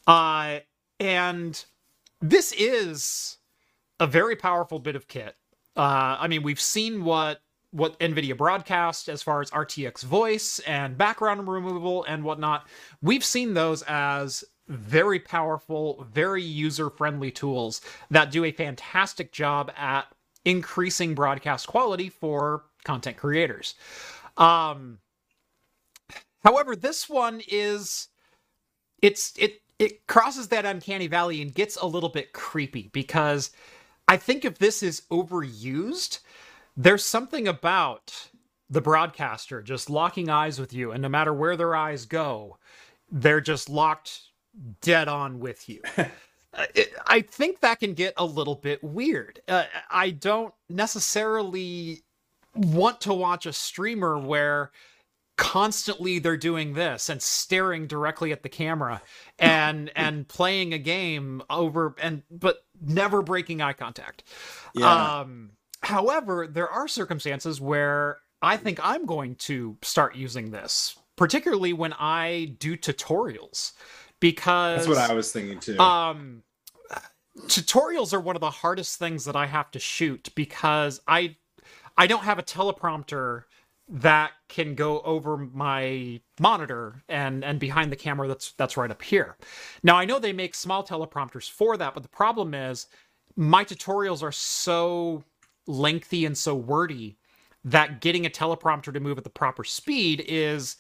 Uh, 0.07 0.59
and 1.01 1.65
this 2.21 2.53
is 2.53 3.39
a 4.01 4.07
very 4.07 4.37
powerful 4.37 4.79
bit 4.79 4.97
of 4.97 5.09
kit. 5.09 5.37
Uh, 5.77 6.17
I 6.21 6.29
mean, 6.29 6.43
we've 6.43 6.61
seen 6.61 7.05
what 7.05 7.41
what 7.71 7.99
NVIDIA 7.99 8.37
broadcast 8.37 9.09
as 9.09 9.21
far 9.21 9.41
as 9.41 9.51
RTX 9.51 10.05
voice 10.05 10.61
and 10.61 10.97
background 10.97 11.49
removal 11.49 12.05
and 12.05 12.23
whatnot. 12.23 12.69
We've 13.03 13.25
seen 13.25 13.55
those 13.55 13.83
as 13.89 14.45
very 14.69 15.19
powerful, 15.19 16.07
very 16.13 16.43
user 16.43 16.89
friendly 16.89 17.33
tools 17.33 17.81
that 18.11 18.31
do 18.31 18.45
a 18.45 18.53
fantastic 18.53 19.33
job 19.33 19.73
at 19.77 20.07
increasing 20.45 21.15
broadcast 21.15 21.67
quality 21.67 22.09
for 22.09 22.65
content 22.85 23.17
creators. 23.17 23.75
Um, 24.37 24.99
however, 26.45 26.77
this 26.77 27.09
one 27.09 27.43
is 27.49 28.09
it's 29.03 29.33
it 29.39 29.63
it 29.79 30.07
crosses 30.07 30.49
that 30.49 30.65
uncanny 30.65 31.07
valley 31.07 31.43
and 31.43 31.55
gets 31.55 31.77
a 31.77 31.87
little 31.87 32.09
bit 32.09 32.33
creepy 32.33 32.91
because 32.93 33.51
I 34.09 34.17
think 34.17 34.45
if 34.45 34.59
this 34.59 34.83
is 34.83 35.03
overused, 35.11 36.21
there's 36.77 37.05
something 37.05 37.49
about 37.49 38.29
the 38.71 38.81
broadcaster 38.81 39.63
just 39.63 39.91
locking 39.91 40.29
eyes 40.29 40.59
with 40.61 40.73
you, 40.73 40.93
and 40.93 41.03
no 41.03 41.09
matter 41.09 41.33
where 41.33 41.57
their 41.57 41.75
eyes 41.77 42.07
go, 42.07 42.59
they're 43.11 43.41
just 43.41 43.69
locked 43.71 44.21
dead 44.81 45.09
on 45.09 45.41
with 45.41 45.69
you. 45.69 45.83
I 47.07 47.21
think 47.21 47.61
that 47.61 47.81
can 47.81 47.95
get 47.95 48.15
a 48.17 48.25
little 48.25 48.55
bit 48.55 48.83
weird. 48.83 49.41
Uh, 49.49 49.65
I 49.91 50.11
don't 50.11 50.55
necessarily 50.69 52.03
want 52.55 53.01
to 53.03 53.15
watch 53.15 53.47
a 53.47 53.53
streamer 53.53 54.19
where 54.19 54.71
constantly 55.37 56.21
they're 56.21 56.37
doing 56.37 56.75
this 56.75 57.09
and 57.09 57.21
staring 57.21 57.87
directly 57.87 58.31
at 58.31 58.43
the 58.43 58.49
camera 58.49 59.03
and 59.39 59.91
and 59.97 60.29
playing 60.29 60.73
a 60.73 60.79
game 60.79 61.43
over 61.51 61.95
and 62.01 62.23
but 62.31 62.65
never 62.81 63.23
breaking 63.23 63.61
eye 63.61 63.73
contact. 63.73 64.23
Yeah. 64.75 65.19
Um 65.21 65.53
however, 65.83 66.47
there 66.47 66.69
are 66.69 66.87
circumstances 66.87 67.61
where 67.61 68.19
I 68.43 68.57
think 68.57 68.79
I'm 68.83 69.07
going 69.07 69.37
to 69.37 69.77
start 69.83 70.15
using 70.15 70.51
this, 70.51 70.97
particularly 71.17 71.73
when 71.73 71.95
I 71.95 72.57
do 72.59 72.77
tutorials 72.77 73.73
because 74.25 74.87
That's 74.87 74.89
what 74.89 75.11
I 75.11 75.13
was 75.13 75.31
thinking 75.31 75.61
too. 75.61 75.79
um 75.79 76.43
tutorials 77.43 78.15
are 78.15 78.21
one 78.21 78.37
of 78.37 78.41
the 78.41 78.51
hardest 78.51 78.99
things 78.99 79.27
that 79.27 79.37
I 79.37 79.45
have 79.45 79.71
to 79.73 79.79
shoot 79.79 80.31
because 80.35 81.03
I 81.07 81.37
I 81.99 82.07
don't 82.07 82.25
have 82.25 82.39
a 82.39 82.43
teleprompter 82.43 83.43
that 83.87 84.33
can 84.49 84.75
go 84.75 85.03
over 85.03 85.37
my 85.37 86.23
monitor 86.41 87.03
and 87.07 87.45
and 87.45 87.61
behind 87.61 87.93
the 87.93 87.97
camera 87.97 88.27
that's 88.27 88.53
that's 88.53 88.79
right 88.79 88.91
up 88.91 89.03
here. 89.03 89.37
Now 89.83 89.97
I 89.97 90.07
know 90.07 90.19
they 90.19 90.33
make 90.33 90.55
small 90.55 90.83
teleprompters 90.83 91.51
for 91.51 91.77
that, 91.77 91.93
but 91.93 92.03
the 92.03 92.09
problem 92.09 92.55
is 92.55 92.87
my 93.37 93.63
tutorials 93.63 94.23
are 94.23 94.33
so 94.33 95.23
lengthy 95.67 96.25
and 96.25 96.37
so 96.39 96.55
wordy 96.55 97.19
that 97.63 98.01
getting 98.01 98.25
a 98.25 98.31
teleprompter 98.31 98.91
to 98.95 99.01
move 99.01 99.19
at 99.19 99.25
the 99.25 99.31
proper 99.31 99.65
speed 99.65 100.25
is 100.27 100.77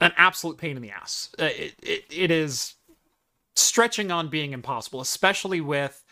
an 0.00 0.12
absolute 0.16 0.58
pain 0.58 0.76
in 0.76 0.82
the 0.82 0.90
ass. 0.90 1.30
Uh, 1.38 1.44
It, 1.46 1.74
it, 1.82 2.04
it 2.10 2.30
is 2.30 2.74
stretching 3.56 4.10
on 4.10 4.28
being 4.28 4.52
impossible, 4.52 5.00
especially 5.00 5.60
with 5.60 6.04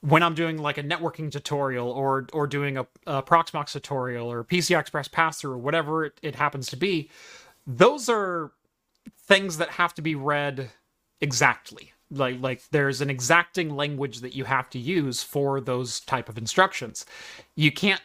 when 0.00 0.22
I'm 0.22 0.34
doing 0.34 0.58
like 0.58 0.78
a 0.78 0.82
networking 0.82 1.30
tutorial 1.30 1.90
or 1.90 2.26
or 2.32 2.46
doing 2.46 2.76
a, 2.78 2.86
a 3.06 3.22
Proxmox 3.22 3.72
tutorial 3.72 4.30
or 4.30 4.44
PCI 4.44 4.80
Express 4.80 5.08
pass 5.08 5.40
through 5.40 5.52
or 5.52 5.58
whatever 5.58 6.06
it, 6.06 6.18
it 6.22 6.36
happens 6.36 6.68
to 6.68 6.76
be. 6.76 7.10
Those 7.66 8.08
are 8.08 8.52
things 9.26 9.58
that 9.58 9.70
have 9.70 9.94
to 9.94 10.02
be 10.02 10.14
read 10.14 10.70
exactly. 11.20 11.92
Like 12.10 12.40
like 12.40 12.62
there's 12.70 13.00
an 13.00 13.10
exacting 13.10 13.76
language 13.76 14.20
that 14.20 14.34
you 14.34 14.44
have 14.44 14.70
to 14.70 14.78
use 14.78 15.22
for 15.22 15.60
those 15.60 16.00
type 16.00 16.28
of 16.28 16.38
instructions. 16.38 17.06
You 17.56 17.72
can't 17.72 18.02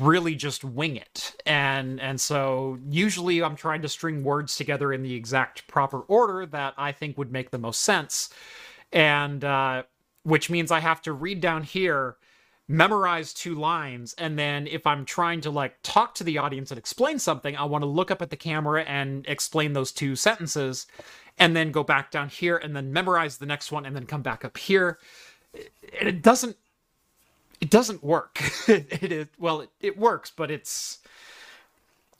really 0.00 0.34
just 0.34 0.64
wing 0.64 0.96
it 0.96 1.40
and 1.46 2.00
and 2.00 2.20
so 2.20 2.78
usually 2.88 3.42
i'm 3.42 3.54
trying 3.54 3.80
to 3.80 3.88
string 3.88 4.24
words 4.24 4.56
together 4.56 4.92
in 4.92 5.02
the 5.02 5.14
exact 5.14 5.66
proper 5.68 6.00
order 6.00 6.44
that 6.44 6.74
i 6.76 6.90
think 6.90 7.16
would 7.16 7.30
make 7.30 7.50
the 7.50 7.58
most 7.58 7.82
sense 7.82 8.28
and 8.92 9.44
uh 9.44 9.82
which 10.24 10.50
means 10.50 10.72
i 10.72 10.80
have 10.80 11.00
to 11.00 11.12
read 11.12 11.40
down 11.40 11.62
here 11.62 12.16
memorize 12.66 13.32
two 13.32 13.54
lines 13.54 14.14
and 14.18 14.36
then 14.36 14.66
if 14.66 14.84
i'm 14.84 15.04
trying 15.04 15.40
to 15.40 15.50
like 15.50 15.76
talk 15.84 16.12
to 16.12 16.24
the 16.24 16.38
audience 16.38 16.72
and 16.72 16.78
explain 16.78 17.18
something 17.18 17.56
i 17.56 17.64
want 17.64 17.82
to 17.82 17.86
look 17.86 18.10
up 18.10 18.20
at 18.20 18.30
the 18.30 18.36
camera 18.36 18.82
and 18.82 19.24
explain 19.28 19.74
those 19.74 19.92
two 19.92 20.16
sentences 20.16 20.86
and 21.38 21.54
then 21.56 21.70
go 21.70 21.82
back 21.82 22.10
down 22.10 22.28
here 22.28 22.56
and 22.56 22.74
then 22.74 22.92
memorize 22.92 23.38
the 23.38 23.46
next 23.46 23.72
one 23.72 23.86
and 23.86 23.94
then 23.94 24.06
come 24.06 24.22
back 24.22 24.44
up 24.44 24.56
here. 24.56 24.98
And 25.98 26.08
it 26.08 26.22
doesn't 26.22 26.56
it 27.60 27.70
doesn't 27.70 28.02
work. 28.02 28.40
it 28.68 29.12
is 29.12 29.26
well, 29.38 29.62
it, 29.62 29.70
it 29.80 29.98
works, 29.98 30.32
but 30.34 30.50
it's 30.50 30.98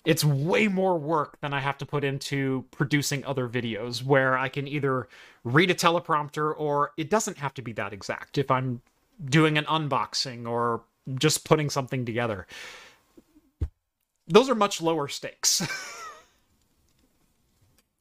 it's 0.04 0.24
way 0.24 0.68
more 0.68 0.98
work 0.98 1.38
than 1.40 1.52
I 1.52 1.60
have 1.60 1.76
to 1.78 1.86
put 1.86 2.04
into 2.04 2.64
producing 2.70 3.24
other 3.24 3.48
videos 3.48 4.02
where 4.02 4.38
I 4.38 4.48
can 4.48 4.66
either 4.66 5.08
read 5.44 5.70
a 5.70 5.74
teleprompter 5.74 6.54
or 6.56 6.92
it 6.96 7.10
doesn't 7.10 7.38
have 7.38 7.54
to 7.54 7.62
be 7.62 7.72
that 7.72 7.92
exact 7.92 8.38
if 8.38 8.50
I'm 8.50 8.80
doing 9.24 9.58
an 9.58 9.64
unboxing 9.64 10.48
or 10.48 10.82
just 11.16 11.44
putting 11.44 11.68
something 11.68 12.04
together. 12.04 12.46
Those 14.28 14.48
are 14.48 14.54
much 14.54 14.80
lower 14.80 15.08
stakes. 15.08 15.60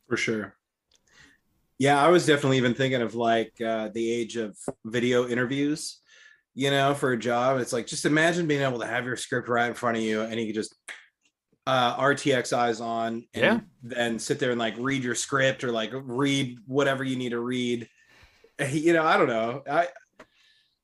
For 0.07 0.17
sure. 0.17 0.55
Yeah, 1.77 2.03
I 2.03 2.07
was 2.07 2.25
definitely 2.25 2.57
even 2.57 2.73
thinking 2.73 3.01
of 3.01 3.15
like 3.15 3.59
uh, 3.61 3.89
the 3.89 4.11
age 4.11 4.35
of 4.35 4.57
video 4.85 5.27
interviews, 5.27 5.97
you 6.57 6.71
know, 6.71 6.95
for 6.95 7.11
a 7.11 7.17
job. 7.17 7.59
It's 7.59 7.71
like 7.71 7.85
just 7.85 8.05
imagine 8.05 8.47
being 8.47 8.63
able 8.63 8.79
to 8.79 8.87
have 8.87 9.05
your 9.05 9.15
script 9.15 9.47
right 9.47 9.67
in 9.67 9.75
front 9.75 9.95
of 9.95 10.01
you 10.01 10.21
and 10.23 10.39
you 10.39 10.47
could 10.47 10.55
just 10.55 10.75
uh, 11.67 11.95
RTX 11.97 12.51
eyes 12.51 12.81
on 12.81 13.27
and 13.35 13.43
Yeah. 13.43 13.59
then 13.83 14.17
sit 14.17 14.39
there 14.39 14.49
and 14.49 14.59
like 14.59 14.73
read 14.79 15.03
your 15.03 15.13
script 15.13 15.63
or 15.63 15.71
like 15.71 15.91
read 15.93 16.57
whatever 16.65 17.03
you 17.03 17.15
need 17.15 17.29
to 17.29 17.39
read. 17.39 17.87
You 18.71 18.93
know, 18.93 19.03
I 19.03 19.17
don't 19.17 19.27
know. 19.27 19.61
I 19.69 19.87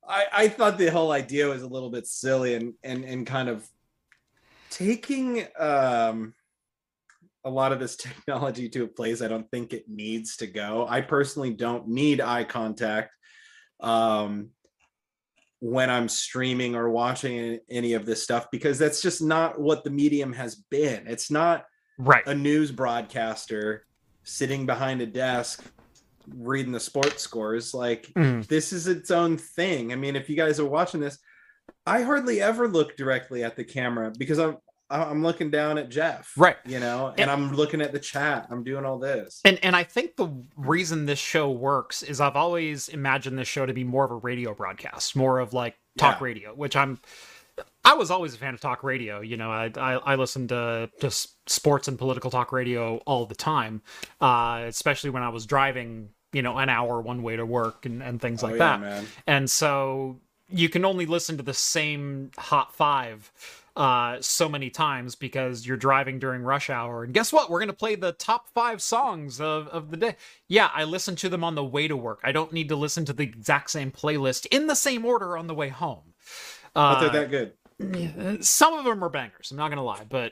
I, 0.08 0.26
I 0.32 0.48
thought 0.48 0.78
the 0.78 0.92
whole 0.92 1.12
idea 1.12 1.48
was 1.48 1.64
a 1.64 1.68
little 1.68 1.90
bit 1.90 2.06
silly 2.06 2.54
and 2.54 2.76
and 2.84 3.04
and 3.04 3.26
kind 3.26 3.50
of 3.50 3.68
taking 4.70 5.48
um 5.58 6.36
a 7.44 7.50
lot 7.50 7.72
of 7.72 7.80
this 7.80 7.96
technology 8.28 8.70
to 8.70 8.84
a 8.84 8.88
place 8.88 9.24
I 9.24 9.28
don't 9.28 9.50
think 9.50 9.74
it 9.74 9.86
needs 9.90 10.38
to 10.38 10.46
go. 10.46 10.86
I 10.88 11.02
personally 11.02 11.52
don't 11.56 11.88
need 11.88 12.22
eye 12.22 12.44
contact 12.44 13.10
um, 13.80 14.50
when 15.63 15.89
I'm 15.89 16.10
streaming 16.10 16.76
or 16.76 16.89
watching 16.89 17.58
any 17.69 17.93
of 17.93 18.06
this 18.06 18.21
stuff 18.21 18.52
because 18.52 18.78
that's 18.78 19.02
just 19.02 19.21
not 19.21 19.58
what 19.62 19.86
the 19.86 19.89
medium 19.89 20.34
has 20.34 20.56
been. 20.56 21.08
It's 21.08 21.32
not 21.32 21.63
right. 21.97 22.21
a 22.28 22.36
news 22.36 22.69
broadcaster 22.69 23.86
sitting 24.26 24.65
behind 24.65 24.99
a 24.99 25.06
desk 25.06 25.63
reading 26.36 26.73
the 26.73 26.82
sports 26.82 27.23
scores. 27.23 27.73
Like 27.73 28.12
Mm. 28.13 28.45
this 28.47 28.73
is 28.73 28.88
its 28.88 29.10
own 29.10 29.38
thing. 29.38 29.93
I 29.93 29.95
mean, 29.95 30.17
if 30.17 30.30
you 30.30 30.36
guys 30.36 30.60
are 30.60 30.65
watching 30.65 30.99
this, 30.99 31.17
I 31.86 32.02
hardly 32.02 32.41
ever 32.41 32.67
look 32.67 32.97
directly 32.97 33.41
at 33.45 33.56
the 33.56 33.63
camera 33.63 34.12
because 34.19 34.39
I'm 34.39 34.58
I'm 35.01 35.23
looking 35.23 35.49
down 35.49 35.77
at 35.77 35.89
Jeff, 35.89 36.32
Right. 36.38 36.58
You 36.65 36.79
know, 36.79 37.08
and, 37.10 37.21
And- 37.21 37.32
I'm 37.32 37.53
looking 37.56 37.82
at 37.82 37.91
the 37.91 37.99
chat. 37.99 38.47
I'm 38.49 38.63
doing 38.63 38.86
all 38.86 38.99
this. 38.99 39.41
And 39.45 39.60
and 39.63 39.75
I 39.75 39.84
think 39.84 40.15
the 40.15 40.27
reason 40.56 41.06
this 41.06 41.19
show 41.19 41.49
works 41.51 42.03
is 42.03 42.21
I've 42.21 42.36
always 42.36 42.89
imagined 42.89 43.38
this 43.38 43.47
show 43.47 43.65
to 43.65 43.73
be 43.73 43.84
more 43.84 44.06
of 44.06 44.12
a 44.12 44.15
radio 44.15 44.53
broadcast, 44.53 45.15
more 45.15 45.39
of 45.39 45.53
like 45.53 45.75
talk 45.97 46.19
Yeah. 46.19 46.25
radio, 46.25 46.53
which 46.53 46.75
I'm 46.75 46.99
I 47.86 47.93
was 47.93 48.10
always 48.10 48.34
a 48.34 48.38
fan 48.38 48.53
of 48.53 48.62
talk 48.62 48.84
radio. 48.84 49.19
You 49.21 49.38
know, 49.38 49.51
I 49.51 49.71
I, 49.75 49.93
I 49.93 50.15
listened 50.15 50.49
to 50.49 50.89
to 51.01 51.08
s- 51.08 51.27
sports 51.47 51.88
and 51.88 51.97
political 51.99 52.32
talk 52.32 52.51
radio 52.51 52.97
all 53.06 53.25
the 53.25 53.36
time, 53.36 53.82
uh, 54.21 54.63
especially 54.67 55.10
when 55.10 55.23
I 55.23 55.29
was 55.29 55.45
driving. 55.45 56.10
You 56.32 56.41
know, 56.41 56.58
an 56.58 56.67
hour 56.67 56.99
one 56.99 57.21
way 57.21 57.36
to 57.36 57.45
work 57.45 57.86
and, 57.86 58.01
and 58.01 58.19
things 58.19 58.41
Oh, 58.41 58.47
like 58.47 58.53
yeah, 58.56 58.77
that. 58.77 58.79
man. 58.82 59.06
And 59.27 59.47
so 59.51 60.19
you 60.49 60.67
can 60.67 60.84
only 60.84 61.06
listen 61.06 61.38
to 61.38 61.43
the 61.43 61.53
same 61.53 62.32
hot 62.38 62.73
five 62.73 63.32
uh 63.76 64.18
so 64.22 64.48
many 64.48 64.70
times 64.70 65.16
because 65.16 65.66
you're 65.66 65.78
driving 65.78 66.20
during 66.20 66.44
rush 66.44 66.70
hour. 66.70 67.04
And 67.04 67.14
guess 67.14 67.34
what? 67.34 67.50
We're 67.50 67.60
going 67.60 67.68
to 67.68 67.74
play 67.74 67.96
the 67.96 68.12
top 68.12 68.48
five 68.50 68.82
songs 68.82 69.42
of, 69.42 69.68
of 69.70 69.92
the 69.92 69.98
day. 69.98 70.16
Yeah 70.48 70.70
i 70.74 70.84
listen 70.84 71.16
to 71.18 71.30
them 71.30 71.44
on 71.44 71.56
the 71.56 71.64
way 71.64 71.88
to 71.88 71.98
work. 71.98 72.20
I 72.24 72.32
don't 72.32 72.54
need 72.54 72.70
to 72.70 72.76
listen 72.76 73.06
to 73.06 73.14
the 73.14 73.24
exact 73.24 73.72
same 73.72 73.92
playlist 73.92 74.46
in 74.52 74.68
the 74.68 74.76
same 74.76 75.06
order 75.06 75.38
on 75.38 75.48
the 75.48 75.56
way 75.56 75.70
home. 75.70 76.14
But 76.74 76.82
uh, 76.82 77.10
they're 77.10 77.28
that 77.28 77.54
good. 77.80 78.44
some 78.46 78.74
of 78.74 78.86
them 78.86 79.04
are 79.04 79.10
bangers 79.10 79.50
i'm 79.52 79.58
not 79.58 79.70
gonna 79.70 79.84
lie 79.84 80.06
but 80.08 80.32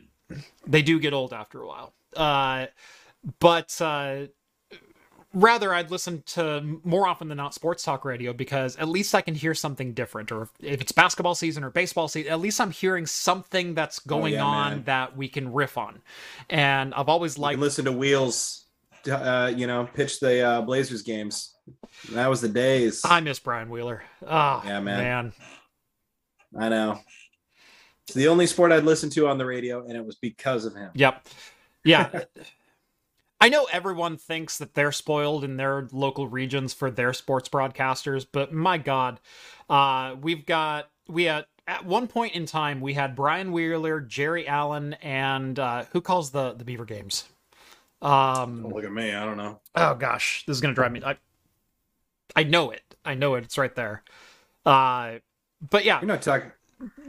they 0.65 0.81
do 0.81 0.99
get 0.99 1.13
old 1.13 1.33
after 1.33 1.61
a 1.61 1.67
while. 1.67 1.93
Uh 2.15 2.67
but 3.39 3.79
uh 3.81 4.27
rather 5.33 5.73
i'd 5.73 5.91
listen 5.91 6.21
to 6.25 6.79
more 6.83 7.07
often 7.07 7.27
than 7.27 7.37
not 7.37 7.53
sports 7.53 7.83
talk 7.83 8.03
radio 8.03 8.33
because 8.33 8.75
at 8.77 8.87
least 8.87 9.15
i 9.15 9.21
can 9.21 9.33
hear 9.33 9.53
something 9.53 9.93
different 9.93 10.31
or 10.31 10.43
if, 10.43 10.49
if 10.59 10.81
it's 10.81 10.91
basketball 10.91 11.35
season 11.35 11.63
or 11.63 11.69
baseball 11.69 12.07
season 12.07 12.31
at 12.31 12.39
least 12.39 12.59
i'm 12.59 12.71
hearing 12.71 13.05
something 13.05 13.73
that's 13.73 13.99
going 13.99 14.33
yeah, 14.33 14.43
on 14.43 14.71
man. 14.71 14.83
that 14.83 15.15
we 15.15 15.27
can 15.27 15.51
riff 15.53 15.77
on 15.77 16.01
and 16.49 16.93
i've 16.95 17.09
always 17.09 17.37
liked 17.37 17.59
listen 17.59 17.85
to 17.85 17.91
Wheels, 17.91 18.65
uh, 19.09 19.51
you 19.55 19.67
know, 19.67 19.87
pitch 19.93 20.19
the 20.19 20.41
uh, 20.41 20.61
Blazers 20.61 21.01
games. 21.01 21.55
That 22.11 22.27
was 22.29 22.41
the 22.41 22.49
days. 22.49 23.01
i 23.05 23.19
miss 23.21 23.39
brian 23.39 23.69
wheeler 23.69 24.03
oh 24.23 24.61
Yeah, 24.65 24.79
man. 24.79 24.97
man 24.97 25.33
I 26.59 26.69
know. 26.69 26.99
It's 28.07 28.13
the 28.15 28.27
only 28.27 28.45
sport 28.45 28.71
I'd 28.71 28.83
listen 28.83 29.09
to 29.11 29.27
on 29.27 29.37
the 29.37 29.45
radio, 29.45 29.85
and 29.85 29.95
it 29.95 30.05
was 30.05 30.15
because 30.15 30.65
of 30.65 30.75
him. 30.75 30.89
Yep. 30.95 31.27
Yeah. 31.85 32.09
I 33.41 33.49
know 33.49 33.67
everyone 33.71 34.17
thinks 34.17 34.59
that 34.59 34.75
they're 34.75 34.91
spoiled 34.91 35.43
in 35.43 35.57
their 35.57 35.87
local 35.91 36.27
regions 36.27 36.73
for 36.75 36.91
their 36.91 37.11
sports 37.11 37.49
broadcasters, 37.49 38.25
but 38.31 38.53
my 38.53 38.77
God, 38.77 39.19
uh, 39.67 40.15
we've 40.21 40.45
got 40.45 40.89
we 41.07 41.23
had 41.23 41.45
at 41.67 41.83
one 41.83 42.07
point 42.07 42.35
in 42.35 42.45
time 42.45 42.81
we 42.81 42.93
had 42.93 43.15
Brian 43.15 43.51
Wheeler, 43.51 43.99
Jerry 43.99 44.47
Allen, 44.47 44.93
and 45.01 45.57
uh, 45.57 45.85
who 45.91 46.01
calls 46.01 46.29
the 46.29 46.53
the 46.53 46.63
Beaver 46.63 46.85
games? 46.85 47.25
Um, 48.01 48.67
look 48.67 48.83
at 48.83 48.91
me. 48.91 49.11
I 49.13 49.25
don't 49.25 49.37
know. 49.37 49.59
oh 49.75 49.95
gosh, 49.95 50.43
this 50.45 50.55
is 50.55 50.61
gonna 50.61 50.75
drive 50.75 50.91
me. 50.91 51.01
I, 51.03 51.17
I 52.35 52.43
know 52.43 52.69
it. 52.69 52.95
I 53.03 53.15
know 53.15 53.33
it. 53.35 53.43
It's 53.43 53.57
right 53.57 53.73
there. 53.73 54.03
Uh, 54.65 55.15
but 55.67 55.83
yeah, 55.83 55.99
You're 55.99 56.07
not 56.07 56.21
talking. 56.21 56.51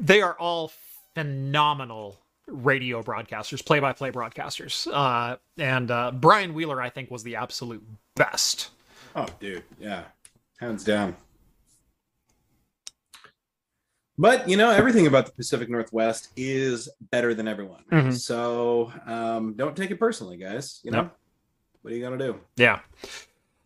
they 0.01 0.23
are 0.23 0.35
all 0.39 0.73
phenomenal 1.15 2.22
radio 2.53 3.03
broadcasters, 3.03 3.65
play-by-play 3.65 4.11
broadcasters. 4.11 4.87
Uh, 4.93 5.37
and 5.59 5.91
uh, 5.91 6.13
Brian 6.13 6.55
Wheeler, 6.55 6.81
I 6.81 6.91
think, 6.91 7.11
was 7.11 7.23
the 7.23 7.37
absolute 7.37 7.83
best. 8.15 8.71
Oh, 9.17 9.27
dude. 9.41 9.65
Yeah. 9.81 10.05
Hands 10.61 10.83
down. 10.85 11.17
But, 14.19 14.49
you 14.49 14.57
know, 14.57 14.71
everything 14.71 15.07
about 15.07 15.27
the 15.27 15.33
Pacific 15.33 15.69
Northwest 15.69 16.29
is 16.37 16.89
better 17.11 17.35
than 17.35 17.49
everyone. 17.49 17.83
Mhm. 17.91 18.13
So 18.13 18.93
um, 19.07 19.55
don't 19.55 19.77
take 19.77 19.91
it 19.91 19.99
personally, 19.99 20.37
guys. 20.37 20.81
You 20.85 20.91
know, 20.91 21.11
what 21.81 21.93
are 21.93 21.97
you 21.97 22.03
going 22.03 22.19
to 22.19 22.25
do? 22.25 22.41
Yeah. 22.57 22.81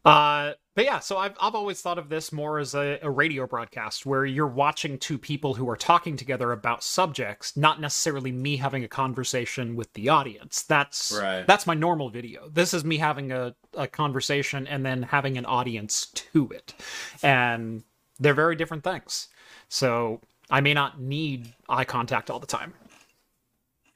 Uh, 0.04 0.52
but 0.76 0.84
yeah, 0.84 0.98
so 0.98 1.16
I've 1.16 1.34
I've 1.40 1.54
always 1.54 1.80
thought 1.80 1.96
of 1.98 2.10
this 2.10 2.30
more 2.32 2.58
as 2.58 2.74
a, 2.74 2.98
a 3.00 3.10
radio 3.10 3.46
broadcast 3.46 4.04
where 4.04 4.26
you're 4.26 4.46
watching 4.46 4.98
two 4.98 5.16
people 5.16 5.54
who 5.54 5.68
are 5.70 5.76
talking 5.76 6.18
together 6.18 6.52
about 6.52 6.84
subjects, 6.84 7.56
not 7.56 7.80
necessarily 7.80 8.30
me 8.30 8.58
having 8.58 8.84
a 8.84 8.88
conversation 8.88 9.74
with 9.74 9.90
the 9.94 10.10
audience. 10.10 10.62
That's 10.62 11.18
Right. 11.18 11.46
that's 11.46 11.66
my 11.66 11.72
normal 11.72 12.10
video. 12.10 12.50
This 12.50 12.74
is 12.74 12.84
me 12.84 12.98
having 12.98 13.32
a, 13.32 13.56
a 13.72 13.88
conversation 13.88 14.66
and 14.66 14.84
then 14.84 15.02
having 15.02 15.38
an 15.38 15.46
audience 15.46 16.08
to 16.08 16.50
it. 16.50 16.74
And 17.22 17.82
they're 18.20 18.34
very 18.34 18.54
different 18.54 18.84
things. 18.84 19.28
So 19.70 20.20
I 20.50 20.60
may 20.60 20.74
not 20.74 21.00
need 21.00 21.54
eye 21.70 21.86
contact 21.86 22.30
all 22.30 22.38
the 22.38 22.46
time. 22.46 22.74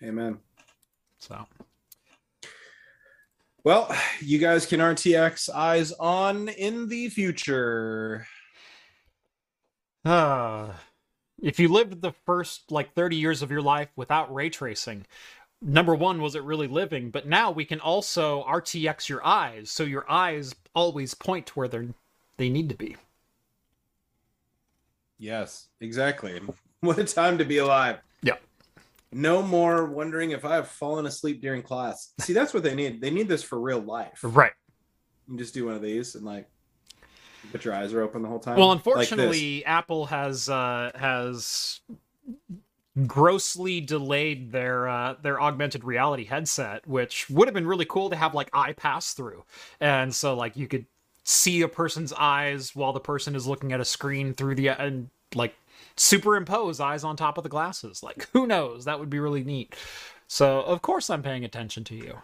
Amen. 0.02 0.38
So 1.18 1.46
Well, 3.62 3.94
you 4.20 4.38
guys 4.38 4.64
can 4.64 4.80
RTX 4.80 5.50
eyes 5.50 5.92
on 5.92 6.48
in 6.48 6.88
the 6.88 7.10
future. 7.10 8.26
Uh, 10.02 10.72
if 11.42 11.60
you 11.60 11.68
lived 11.68 12.00
the 12.00 12.12
first 12.24 12.72
like 12.72 12.94
30 12.94 13.16
years 13.16 13.42
of 13.42 13.50
your 13.50 13.60
life 13.60 13.88
without 13.96 14.32
ray 14.32 14.48
tracing, 14.48 15.06
number 15.60 15.94
one, 15.94 16.22
was 16.22 16.34
it 16.34 16.42
really 16.42 16.68
living? 16.68 17.10
But 17.10 17.26
now 17.26 17.50
we 17.50 17.66
can 17.66 17.80
also 17.80 18.44
RTX 18.44 19.10
your 19.10 19.24
eyes, 19.26 19.70
so 19.70 19.82
your 19.82 20.10
eyes 20.10 20.54
always 20.74 21.12
point 21.12 21.46
to 21.48 21.52
where 21.54 21.68
they're 21.68 21.88
they 22.38 22.48
need 22.48 22.70
to 22.70 22.74
be. 22.74 22.96
Yes, 25.18 25.68
exactly. 25.80 26.40
What 26.82 26.98
a 26.98 27.04
time 27.04 27.36
to 27.36 27.44
be 27.44 27.58
alive. 27.58 27.98
No 29.12 29.42
more 29.42 29.86
wondering 29.86 30.30
if 30.30 30.44
I've 30.44 30.68
fallen 30.68 31.06
asleep 31.06 31.40
during 31.40 31.62
class. 31.62 32.12
See, 32.20 32.32
that's 32.32 32.54
what 32.54 32.62
they 32.62 32.74
need. 32.74 33.00
They 33.00 33.10
need 33.10 33.28
this 33.28 33.42
for 33.42 33.60
real 33.60 33.80
life. 33.80 34.20
Right. 34.22 34.52
You 35.28 35.36
just 35.36 35.54
do 35.54 35.66
one 35.66 35.74
of 35.74 35.82
these 35.82 36.14
and 36.14 36.24
like 36.24 36.48
but 37.52 37.64
your 37.64 37.74
eyes 37.74 37.92
are 37.92 38.02
open 38.02 38.22
the 38.22 38.28
whole 38.28 38.38
time. 38.38 38.56
Well, 38.56 38.68
Like 38.68 38.78
unfortunately, 38.78 39.64
Apple 39.64 40.06
has 40.06 40.48
uh, 40.48 40.90
has 40.94 41.80
grossly 43.06 43.80
delayed 43.80 44.52
their 44.52 44.88
uh, 44.88 45.14
their 45.22 45.40
augmented 45.40 45.84
reality 45.84 46.24
headset, 46.24 46.86
which 46.86 47.28
would 47.30 47.48
have 47.48 47.54
been 47.54 47.66
really 47.66 47.84
cool 47.84 48.10
to 48.10 48.16
have 48.16 48.34
like 48.34 48.50
eye 48.52 48.72
pass 48.72 49.14
through, 49.14 49.44
and 49.80 50.14
so 50.14 50.34
like 50.34 50.56
you 50.56 50.66
could 50.66 50.86
see 51.24 51.62
a 51.62 51.68
person's 51.68 52.12
eyes 52.12 52.74
while 52.74 52.92
the 52.92 53.00
person 53.00 53.34
is 53.34 53.46
looking 53.46 53.72
at 53.72 53.80
a 53.80 53.84
screen 53.84 54.34
through 54.34 54.54
the 54.54 54.68
and 54.68 55.08
like 55.34 55.54
superimpose 55.96 56.80
eyes 56.80 57.04
on 57.04 57.16
top 57.16 57.38
of 57.38 57.44
the 57.44 57.50
glasses. 57.50 58.02
Like 58.02 58.28
who 58.32 58.46
knows? 58.46 58.84
That 58.84 58.98
would 58.98 59.10
be 59.10 59.20
really 59.20 59.44
neat. 59.44 59.74
So 60.26 60.60
of 60.62 60.82
course 60.82 61.10
I'm 61.10 61.22
paying 61.22 61.44
attention 61.44 61.84
to 61.84 61.94
you. 61.94 62.18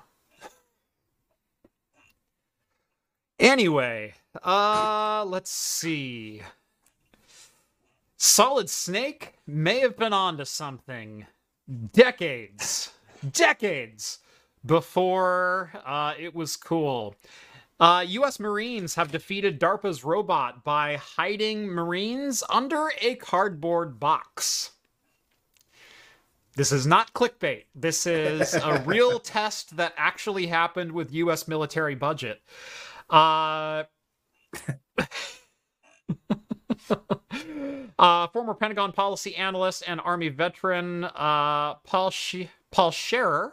Anyway, 3.39 4.15
uh, 4.45 5.25
let's 5.27 5.51
see. 5.51 6.43
Solid 8.17 8.71
Snake 8.71 9.35
may 9.47 9.81
have 9.81 9.97
been 9.97 10.15
onto 10.15 10.47
something 10.47 11.27
decades, 11.93 12.93
decades 13.33 14.21
before 14.65 15.71
uh, 15.85 16.15
it 16.19 16.35
was 16.35 16.57
cool. 16.57 17.15
Uh, 17.79 18.05
U.S. 18.09 18.41
Marines 18.41 18.95
have 18.95 19.13
defeated 19.13 19.61
DARPA's 19.61 20.03
robot 20.03 20.65
by 20.65 20.97
hiding 20.97 21.67
Marines 21.67 22.43
under 22.49 22.91
a 23.01 23.17
cardboard 23.17 24.01
box. 24.01 24.73
This 26.55 26.73
is 26.73 26.87
not 26.87 27.13
clickbait. 27.13 27.65
This 27.75 28.07
is 28.07 28.55
a 28.55 28.83
real 28.87 29.21
test 29.21 29.77
that 29.77 29.93
actually 29.99 30.47
happened 30.47 30.93
with 30.93 31.13
U.S. 31.13 31.47
military 31.47 31.95
budget. 31.95 32.41
Uh, 33.11 33.85
uh, 37.99 38.27
former 38.29 38.55
Pentagon 38.55 38.93
policy 38.93 39.37
analyst 39.37 39.83
and 39.87 40.01
Army 40.01 40.31
veteran 40.31 41.05
uh, 41.05 41.75
Paul, 41.85 42.11
Sh- 42.11 42.47
Paul 42.71 42.91
Scharre 42.91 43.53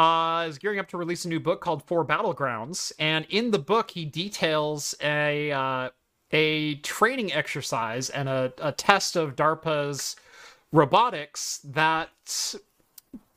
uh, 0.00 0.46
is 0.48 0.56
gearing 0.56 0.78
up 0.78 0.88
to 0.88 0.96
release 0.96 1.26
a 1.26 1.28
new 1.28 1.38
book 1.38 1.60
called 1.60 1.82
Four 1.82 2.06
Battlegrounds, 2.06 2.90
and 2.98 3.26
in 3.28 3.50
the 3.50 3.58
book 3.58 3.90
he 3.90 4.06
details 4.06 4.94
a 5.02 5.52
uh, 5.52 5.90
a 6.32 6.76
training 6.76 7.32
exercise 7.34 8.08
and 8.08 8.26
a, 8.26 8.50
a 8.62 8.72
test 8.72 9.14
of 9.14 9.36
DARPA's 9.36 10.16
robotics 10.72 11.60
that 11.64 12.08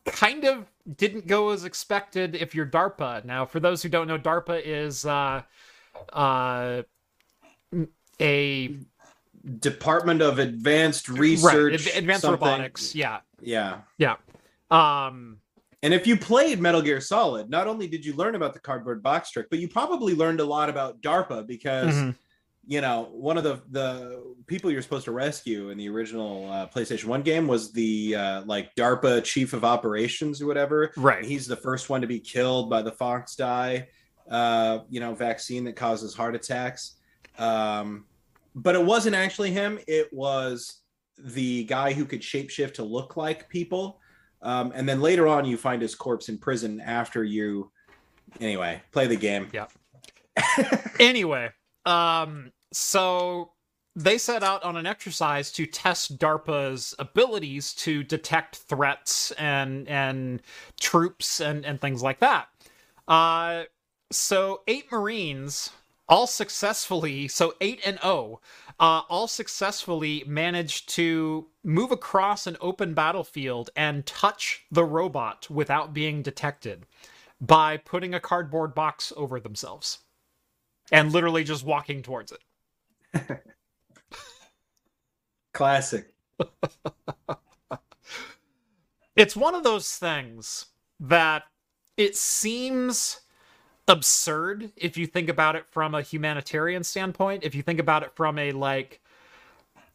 kind 0.05 0.45
of 0.45 0.67
didn't 0.95 1.27
go 1.27 1.49
as 1.49 1.65
expected 1.65 2.33
if 2.35 2.55
you're 2.55 2.65
DARPA. 2.65 3.25
Now, 3.25 3.45
for 3.45 3.59
those 3.59 3.83
who 3.83 3.89
don't 3.89 4.07
know, 4.07 4.17
DARPA 4.17 4.61
is 4.63 5.05
uh, 5.05 5.41
uh, 6.13 6.83
a 8.21 8.75
Department 9.59 10.21
of 10.21 10.39
Advanced 10.39 11.09
Research, 11.09 11.87
right, 11.87 11.97
advanced 11.97 12.21
something. 12.21 12.47
robotics. 12.47 12.95
Yeah, 12.95 13.19
Yeah. 13.41 13.79
yeah. 13.97 14.15
Um, 14.71 15.39
And 15.83 15.93
if 15.93 16.07
you 16.07 16.15
played 16.15 16.61
Metal 16.61 16.81
Gear 16.81 17.01
Solid, 17.01 17.49
not 17.49 17.67
only 17.67 17.87
did 17.87 18.05
you 18.05 18.15
learn 18.15 18.35
about 18.35 18.53
the 18.53 18.59
cardboard 18.59 19.03
box 19.03 19.31
trick, 19.31 19.47
but 19.49 19.59
you 19.59 19.67
probably 19.67 20.15
learned 20.15 20.39
a 20.39 20.45
lot 20.45 20.69
about 20.69 21.01
DARPA 21.01 21.45
because 21.45 21.93
mhm. 21.93 22.15
you 22.65 22.79
know 22.79 23.09
one 23.11 23.37
of 23.37 23.43
the 23.43 23.61
the 23.69 24.33
people 24.47 24.71
you're 24.71 24.81
supposed 24.81 25.03
to 25.05 25.11
rescue 25.11 25.71
in 25.71 25.77
the 25.77 25.89
original 25.89 26.49
uh, 26.49 26.67
PlayStation 26.67 27.05
One 27.05 27.21
game 27.21 27.47
was 27.47 27.73
the 27.73 28.15
uh, 28.15 28.43
like 28.45 28.73
DARPA 28.75 29.25
chief 29.25 29.51
of 29.51 29.65
operations 29.65 30.41
or 30.41 30.47
whatever. 30.47 30.85
And 30.95 31.03
right. 31.03 31.25
he's 31.25 31.47
the 31.47 31.57
first 31.57 31.89
one 31.89 31.99
to 31.99 32.07
be 32.07 32.19
killed 32.19 32.69
by 32.69 32.81
the 32.81 32.93
FOXDIE, 32.93 33.85
uh, 34.31 34.79
you 34.89 35.01
know, 35.01 35.13
vaccine 35.13 35.65
that 35.65 35.75
causes 35.75 36.15
heart 36.15 36.33
attacks. 36.33 36.95
Um, 37.37 38.05
but 38.55 38.75
it 38.75 38.85
wasn't 38.85 39.17
actually 39.17 39.51
him. 39.51 39.79
It 39.85 40.13
was 40.13 40.79
the 41.17 41.65
guy 41.65 41.91
who 41.91 42.05
could 42.05 42.21
shapeshift 42.21 42.75
to 42.75 42.83
look 42.83 43.17
like 43.17 43.49
people. 43.49 43.99
Um, 44.43 44.71
and 44.75 44.87
then 44.87 45.01
later 45.01 45.27
on, 45.27 45.45
you 45.45 45.57
find 45.57 45.81
his 45.81 45.95
corpse 45.95 46.29
in 46.29 46.37
prison 46.37 46.81
after 46.81 47.23
you. 47.23 47.71
Anyway, 48.39 48.81
play 48.91 49.07
the 49.07 49.15
game. 49.15 49.49
Yeah. 49.53 49.67
anyway, 50.99 51.49
um, 51.85 52.51
so 52.71 53.51
they 53.95 54.17
set 54.17 54.43
out 54.43 54.63
on 54.63 54.75
an 54.75 54.85
exercise 54.85 55.51
to 55.51 55.65
test 55.65 56.17
DARPA's 56.17 56.95
abilities 56.99 57.73
to 57.75 58.03
detect 58.03 58.57
threats 58.57 59.31
and 59.31 59.87
and 59.87 60.41
troops 60.79 61.39
and 61.39 61.65
and 61.65 61.79
things 61.79 62.01
like 62.01 62.19
that. 62.19 62.47
Uh, 63.07 63.63
so 64.11 64.61
eight 64.67 64.91
Marines 64.91 65.71
all 66.09 66.27
successfully, 66.27 67.27
so 67.27 67.53
eight 67.61 67.81
and 67.85 67.99
O, 68.03 68.39
uh, 68.79 69.01
all 69.09 69.27
successfully 69.27 70.23
managed 70.27 70.89
to 70.89 71.47
move 71.63 71.91
across 71.91 72.47
an 72.47 72.57
open 72.61 72.93
battlefield 72.93 73.69
and 73.75 74.05
touch 74.05 74.65
the 74.71 74.85
robot 74.85 75.49
without 75.49 75.93
being 75.93 76.21
detected 76.21 76.85
by 77.41 77.77
putting 77.77 78.13
a 78.13 78.19
cardboard 78.19 78.73
box 78.75 79.11
over 79.17 79.39
themselves 79.39 79.99
and 80.91 81.11
literally 81.11 81.43
just 81.43 81.65
walking 81.65 82.01
towards 82.01 82.33
it. 82.33 83.41
Classic. 85.53 86.13
It's 89.15 89.35
one 89.35 89.53
of 89.53 89.63
those 89.63 89.91
things 89.91 90.67
that 90.99 91.43
it 91.97 92.15
seems 92.15 93.21
absurd 93.87 94.71
if 94.75 94.97
you 94.97 95.07
think 95.07 95.29
about 95.29 95.55
it 95.55 95.65
from 95.69 95.95
a 95.95 96.01
humanitarian 96.01 96.83
standpoint. 96.83 97.43
If 97.43 97.55
you 97.55 97.61
think 97.61 97.79
about 97.79 98.03
it 98.03 98.11
from 98.15 98.39
a 98.39 98.51
like, 98.51 99.01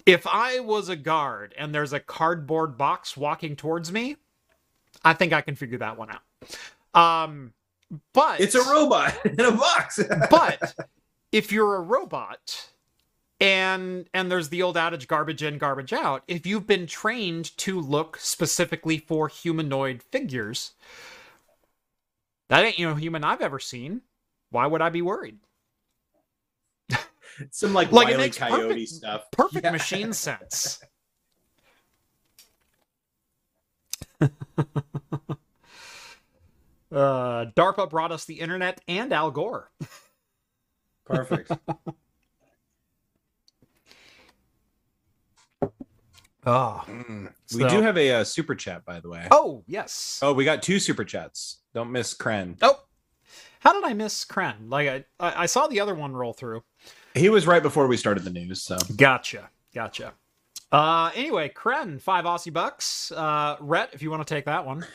if 0.06 0.26
I 0.26 0.60
was 0.60 0.88
a 0.88 0.96
guard 0.96 1.54
and 1.58 1.74
there's 1.74 1.92
a 1.92 2.00
cardboard 2.00 2.76
box 2.76 3.16
walking 3.16 3.56
towards 3.56 3.92
me, 3.92 4.16
I 5.04 5.12
think 5.12 5.32
I 5.32 5.40
can 5.40 5.54
figure 5.54 5.78
that 5.78 5.98
one 5.98 6.10
out. 6.10 6.22
Um, 6.94 7.52
but 8.12 8.40
It's 8.40 8.54
a 8.54 8.62
robot 8.70 9.14
in 9.24 9.40
a 9.40 9.52
box. 9.52 10.00
but 10.30 10.74
if 11.32 11.52
you're 11.52 11.76
a 11.76 11.80
robot 11.80 12.70
and 13.40 14.08
and 14.12 14.30
there's 14.30 14.48
the 14.48 14.62
old 14.62 14.76
adage 14.76 15.06
garbage 15.06 15.42
in 15.42 15.58
garbage 15.58 15.92
out 15.92 16.24
if 16.26 16.44
you've 16.44 16.66
been 16.66 16.86
trained 16.86 17.56
to 17.56 17.80
look 17.80 18.16
specifically 18.18 18.98
for 18.98 19.28
humanoid 19.28 20.02
figures 20.02 20.72
that 22.48 22.64
ain't 22.64 22.78
you 22.78 22.88
know 22.88 22.94
human 22.94 23.24
i've 23.24 23.40
ever 23.40 23.58
seen 23.58 24.00
why 24.50 24.66
would 24.66 24.80
i 24.82 24.88
be 24.88 25.02
worried 25.02 25.38
Some 27.52 27.72
like, 27.72 27.92
Like, 27.92 28.16
makes 28.16 28.36
Coyote 28.36 28.66
perfect- 28.68 28.88
stuff. 28.88 29.24
perfect 29.30 29.64
Yeah. 29.64 29.70
machine 29.70 30.12
sense 30.12 30.80
uh 36.90 37.44
darpa 37.56 37.88
brought 37.88 38.12
us 38.12 38.24
the 38.24 38.40
internet 38.40 38.80
and 38.88 39.12
al 39.12 39.30
gore 39.30 39.70
Perfect. 41.04 41.50
oh 46.48 46.82
Mm. 46.88 47.32
So- 47.46 47.58
We 47.58 47.64
do 47.68 47.80
have 47.82 47.96
a 47.96 48.10
uh, 48.20 48.24
super 48.24 48.54
chat, 48.54 48.84
by 48.84 49.00
the 49.00 49.08
way. 49.08 49.26
oh 49.30 49.62
yes 49.66 50.18
Oh, 50.22 50.32
we 50.32 50.44
got 50.44 50.62
two 50.62 50.78
super 50.80 51.04
chats. 51.04 51.58
Don't 51.74 51.92
miss 51.92 52.14
Kren. 52.16 52.56
Oh, 52.62 52.80
how 53.60 53.72
did 53.72 53.84
I 53.84 53.92
miss 53.92 54.24
Kren? 54.24 54.68
Like 54.68 54.88
I, 54.88 55.04
I 55.20 55.42
I 55.42 55.46
saw 55.46 55.66
the 55.66 55.80
other 55.80 55.94
one 55.94 56.12
roll 56.12 56.32
through. 56.32 56.62
He 57.14 57.28
was 57.28 57.46
right 57.46 57.62
before 57.62 57.86
we 57.86 57.96
started 57.96 58.24
the 58.24 58.30
news, 58.30 58.62
so 58.62 58.76
Gotcha, 58.96 59.50
gotcha. 59.74 60.12
Uh, 60.70 61.10
anyway, 61.14 61.48
Kren, 61.48 62.00
five 62.00 62.24
Aussie 62.26 62.52
bucks. 62.52 63.10
Uh, 63.10 63.56
Rhett, 63.60 63.90
if 63.94 64.02
you 64.02 64.10
want 64.10 64.26
to 64.26 64.34
take 64.34 64.44
that 64.44 64.64
one. 64.66 64.86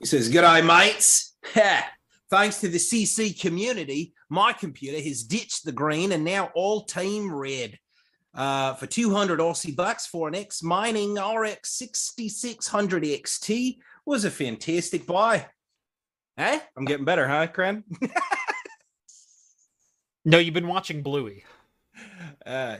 he 0.00 0.04
says, 0.06 0.28
"Good 0.28 0.44
eye, 0.44 0.60
mates. 0.60 1.36
Thanks 2.30 2.60
to 2.60 2.68
the 2.68 2.78
CC 2.78 3.38
community, 3.40 4.12
my 4.28 4.52
computer 4.52 5.00
has 5.00 5.22
ditched 5.24 5.64
the 5.64 5.72
green 5.72 6.12
and 6.12 6.22
now 6.24 6.50
all 6.54 6.84
team 6.84 7.32
red. 7.32 7.78
Uh, 8.34 8.74
for 8.74 8.86
200 8.86 9.40
Aussie 9.40 9.74
bucks 9.74 10.06
for 10.06 10.28
an 10.28 10.34
X 10.36 10.62
Mining 10.62 11.14
RX 11.18 11.70
6600 11.72 13.02
XT 13.02 13.78
was 14.06 14.24
a 14.24 14.30
fantastic 14.30 15.04
buy. 15.06 15.46
Hey, 16.36 16.60
I'm 16.76 16.84
getting 16.84 17.04
better, 17.04 17.26
huh, 17.26 17.48
Kren? 17.48 17.82
No, 20.24 20.38
you've 20.38 20.54
been 20.54 20.68
watching 20.68 21.02
Bluey, 21.02 21.44
Uh, 22.46 22.76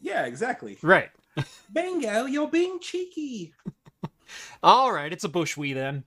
yeah, 0.00 0.26
exactly. 0.26 0.76
right? 0.82 1.08
Bingo, 1.72 2.26
you're 2.26 2.48
being 2.48 2.78
cheeky. 2.80 3.54
All 4.62 4.92
right, 4.92 5.12
it's 5.12 5.24
a 5.24 5.28
bushwee 5.28 5.72
then. 5.74 6.04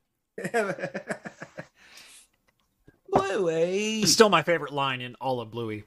Bluey. 3.09 4.03
Still 4.05 4.29
my 4.29 4.43
favorite 4.43 4.71
line 4.73 5.01
in 5.01 5.15
all 5.19 5.41
of 5.41 5.51
Bluey. 5.51 5.83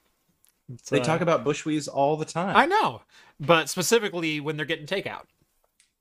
It's, 0.72 0.88
They 0.90 1.00
uh, 1.00 1.04
talk 1.04 1.20
about 1.20 1.44
bushwees 1.44 1.88
all 1.92 2.16
the 2.16 2.24
time. 2.24 2.56
I 2.56 2.66
know, 2.66 3.02
but 3.38 3.68
specifically 3.68 4.40
when 4.40 4.56
they're 4.56 4.64
getting 4.66 4.86
takeout 4.86 5.24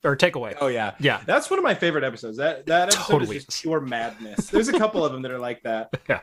or 0.03 0.15
takeaway. 0.15 0.55
oh 0.61 0.67
yeah, 0.67 0.95
Yeah, 0.99 1.21
that's 1.25 1.49
one 1.49 1.59
of 1.59 1.63
my 1.63 1.75
favorite 1.75 2.03
episodes. 2.03 2.37
That 2.37 2.65
that 2.67 2.89
episode 2.93 3.11
Totally 3.11 3.37
is 3.37 3.41
is. 3.43 3.47
just 3.47 3.61
pure 3.63 3.81
madness. 3.81 4.47
There's 4.47 4.69
a 4.69 4.77
couple 4.77 5.05
of 5.05 5.11
them 5.11 5.21
that 5.23 5.31
are 5.31 5.39
like 5.39 5.63
that. 5.63 5.93
Yeah. 6.09 6.19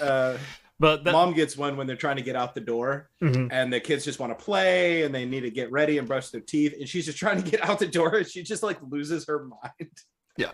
Uh, 0.00 0.36
but 0.80 1.02
that, 1.04 1.12
Mom 1.12 1.32
gets 1.34 1.56
one 1.56 1.76
when 1.76 1.86
they're 1.88 1.96
trying 1.96 2.16
to 2.16 2.22
get 2.22 2.36
out 2.36 2.54
the 2.54 2.60
door, 2.60 3.10
Mhm. 3.22 3.48
and 3.50 3.72
the 3.72 3.80
kids 3.80 4.04
just 4.04 4.20
want 4.20 4.36
to 4.38 4.44
play, 4.44 5.02
and 5.02 5.12
they 5.14 5.24
need 5.24 5.40
to 5.40 5.50
get 5.50 5.72
ready 5.72 5.98
and 5.98 6.06
brush 6.06 6.28
their 6.28 6.40
teeth, 6.40 6.74
and 6.78 6.88
she's 6.88 7.06
just 7.06 7.18
trying 7.18 7.42
to 7.42 7.50
get 7.50 7.64
out 7.68 7.78
the 7.80 7.86
door, 7.88 8.14
and 8.16 8.26
she 8.28 8.42
just 8.44 8.62
like 8.62 8.78
loses 8.88 9.26
her 9.26 9.44
mind. 9.44 9.90
Yeah. 10.36 10.52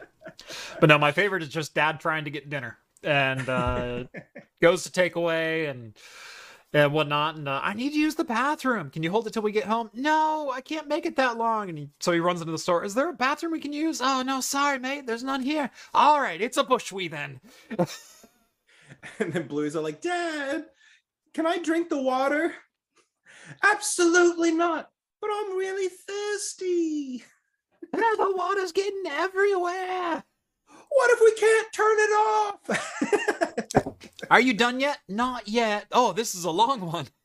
But 0.80 0.88
no, 0.88 0.96
my 0.98 1.12
favorite 1.12 1.42
is 1.42 1.50
just 1.50 1.74
dad 1.74 2.00
trying 2.00 2.24
to 2.24 2.30
get 2.30 2.48
dinner 2.48 2.78
and 3.02 3.46
uh, 3.48 4.04
goes 4.62 4.84
to 4.84 4.90
takeaway 4.90 5.68
and 5.68 5.94
and 6.74 6.92
whatnot. 6.92 7.36
And 7.36 7.48
uh, 7.48 7.60
I 7.62 7.72
need 7.72 7.92
to 7.92 7.98
use 7.98 8.16
the 8.16 8.24
bathroom. 8.24 8.90
Can 8.90 9.02
you 9.02 9.10
hold 9.10 9.26
it 9.26 9.32
till 9.32 9.42
we 9.42 9.52
get 9.52 9.64
home? 9.64 9.90
No, 9.94 10.50
I 10.52 10.60
can't 10.60 10.88
make 10.88 11.06
it 11.06 11.16
that 11.16 11.38
long. 11.38 11.70
And 11.70 11.78
he, 11.78 11.88
so 12.00 12.12
he 12.12 12.20
runs 12.20 12.40
into 12.40 12.52
the 12.52 12.58
store. 12.58 12.84
Is 12.84 12.94
there 12.94 13.08
a 13.08 13.14
bathroom 13.14 13.52
we 13.52 13.60
can 13.60 13.72
use? 13.72 14.00
Oh 14.02 14.22
no, 14.22 14.40
sorry, 14.40 14.78
mate. 14.78 15.06
There's 15.06 15.24
none 15.24 15.42
here. 15.42 15.70
All 15.94 16.20
right, 16.20 16.40
it's 16.40 16.58
a 16.58 16.64
bushwee 16.64 17.10
then. 17.10 17.40
And 19.18 19.32
then 19.32 19.46
Bluey's 19.46 19.76
are 19.76 19.82
like, 19.82 20.00
Dad, 20.00 20.64
can 21.34 21.46
I 21.46 21.58
drink 21.58 21.88
the 21.88 22.00
water? 22.00 22.54
Absolutely 23.62 24.52
not. 24.52 24.90
But 25.20 25.30
I'm 25.32 25.56
really 25.56 25.88
thirsty. 25.88 27.24
the 27.92 28.34
water's 28.36 28.72
getting 28.72 29.04
everywhere. 29.06 30.24
What 30.94 31.10
if 31.10 31.20
we 31.20 31.32
can't 31.32 31.72
turn 31.72 31.96
it 31.98 32.12
off? 33.82 33.96
Are 34.30 34.40
you 34.40 34.54
done 34.54 34.80
yet? 34.80 34.98
Not 35.08 35.48
yet. 35.48 35.86
Oh, 35.92 36.12
this 36.12 36.34
is 36.34 36.44
a 36.44 36.50
long 36.50 36.80
one. 36.80 37.06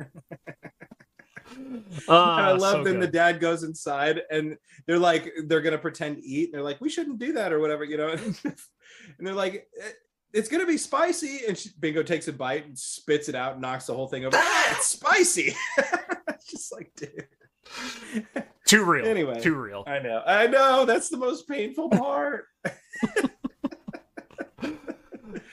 I 0.00 1.82
Ah, 2.08 2.56
love 2.58 2.72
so 2.72 2.82
when 2.84 3.00
the 3.00 3.06
dad 3.06 3.40
goes 3.40 3.62
inside 3.64 4.22
and 4.30 4.56
they're 4.86 4.98
like, 4.98 5.32
they're 5.46 5.60
gonna 5.60 5.76
pretend 5.78 6.18
eat. 6.22 6.46
And 6.46 6.54
they're 6.54 6.62
like, 6.62 6.80
we 6.80 6.88
shouldn't 6.88 7.18
do 7.18 7.32
that 7.32 7.52
or 7.52 7.58
whatever, 7.58 7.84
you 7.84 7.96
know. 7.96 8.10
and 8.44 8.56
they're 9.18 9.34
like, 9.34 9.66
"Eh, 9.82 9.90
it's 10.32 10.48
gonna 10.48 10.66
be 10.66 10.76
spicy. 10.78 11.40
And 11.48 11.58
she, 11.58 11.70
Bingo 11.80 12.02
takes 12.02 12.28
a 12.28 12.32
bite 12.32 12.66
and 12.66 12.78
spits 12.78 13.28
it 13.28 13.34
out, 13.34 13.52
and 13.54 13.62
knocks 13.62 13.86
the 13.86 13.94
whole 13.94 14.06
thing 14.08 14.24
over. 14.24 14.36
ah, 14.38 14.76
it's 14.76 14.86
spicy. 14.86 15.54
it's 16.28 16.46
just 16.50 16.72
like, 16.72 16.92
dude. 16.96 17.26
Too 18.64 18.84
real. 18.84 19.06
Anyway. 19.06 19.40
Too 19.40 19.54
real. 19.54 19.84
I 19.86 19.98
know, 19.98 20.22
I 20.26 20.46
know. 20.46 20.84
That's 20.84 21.08
the 21.08 21.16
most 21.16 21.48
painful 21.48 21.88
part. 21.88 22.46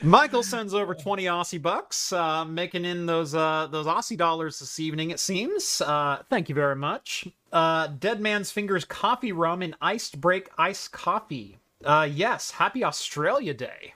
Michael 0.02 0.44
sends 0.44 0.74
over 0.74 0.94
20 0.94 1.24
Aussie 1.24 1.62
bucks, 1.62 2.14
uh, 2.14 2.46
making 2.46 2.86
in 2.86 3.06
those 3.08 3.34
uh, 3.34 3.68
those 3.72 3.88
Aussie 3.88 4.18
dollars 4.18 4.60
this 4.60 4.80
evening, 4.80 5.10
it 5.10 5.20
seems. 5.20 5.82
Uh, 5.82 6.22
thank 6.30 6.48
you 6.48 6.56
very 6.56 6.76
much. 6.76 7.28
Uh, 7.52 7.88
Dead 7.88 8.20
Man's 8.22 8.52
Fingers 8.52 8.86
coffee 8.86 9.32
rum 9.32 9.62
and 9.62 9.76
Ice 9.82 10.12
Break 10.12 10.50
Ice 10.58 10.88
coffee. 10.88 11.58
Uh, 11.84 12.08
yes, 12.10 12.52
happy 12.52 12.84
Australia 12.84 13.54
Day. 13.54 13.94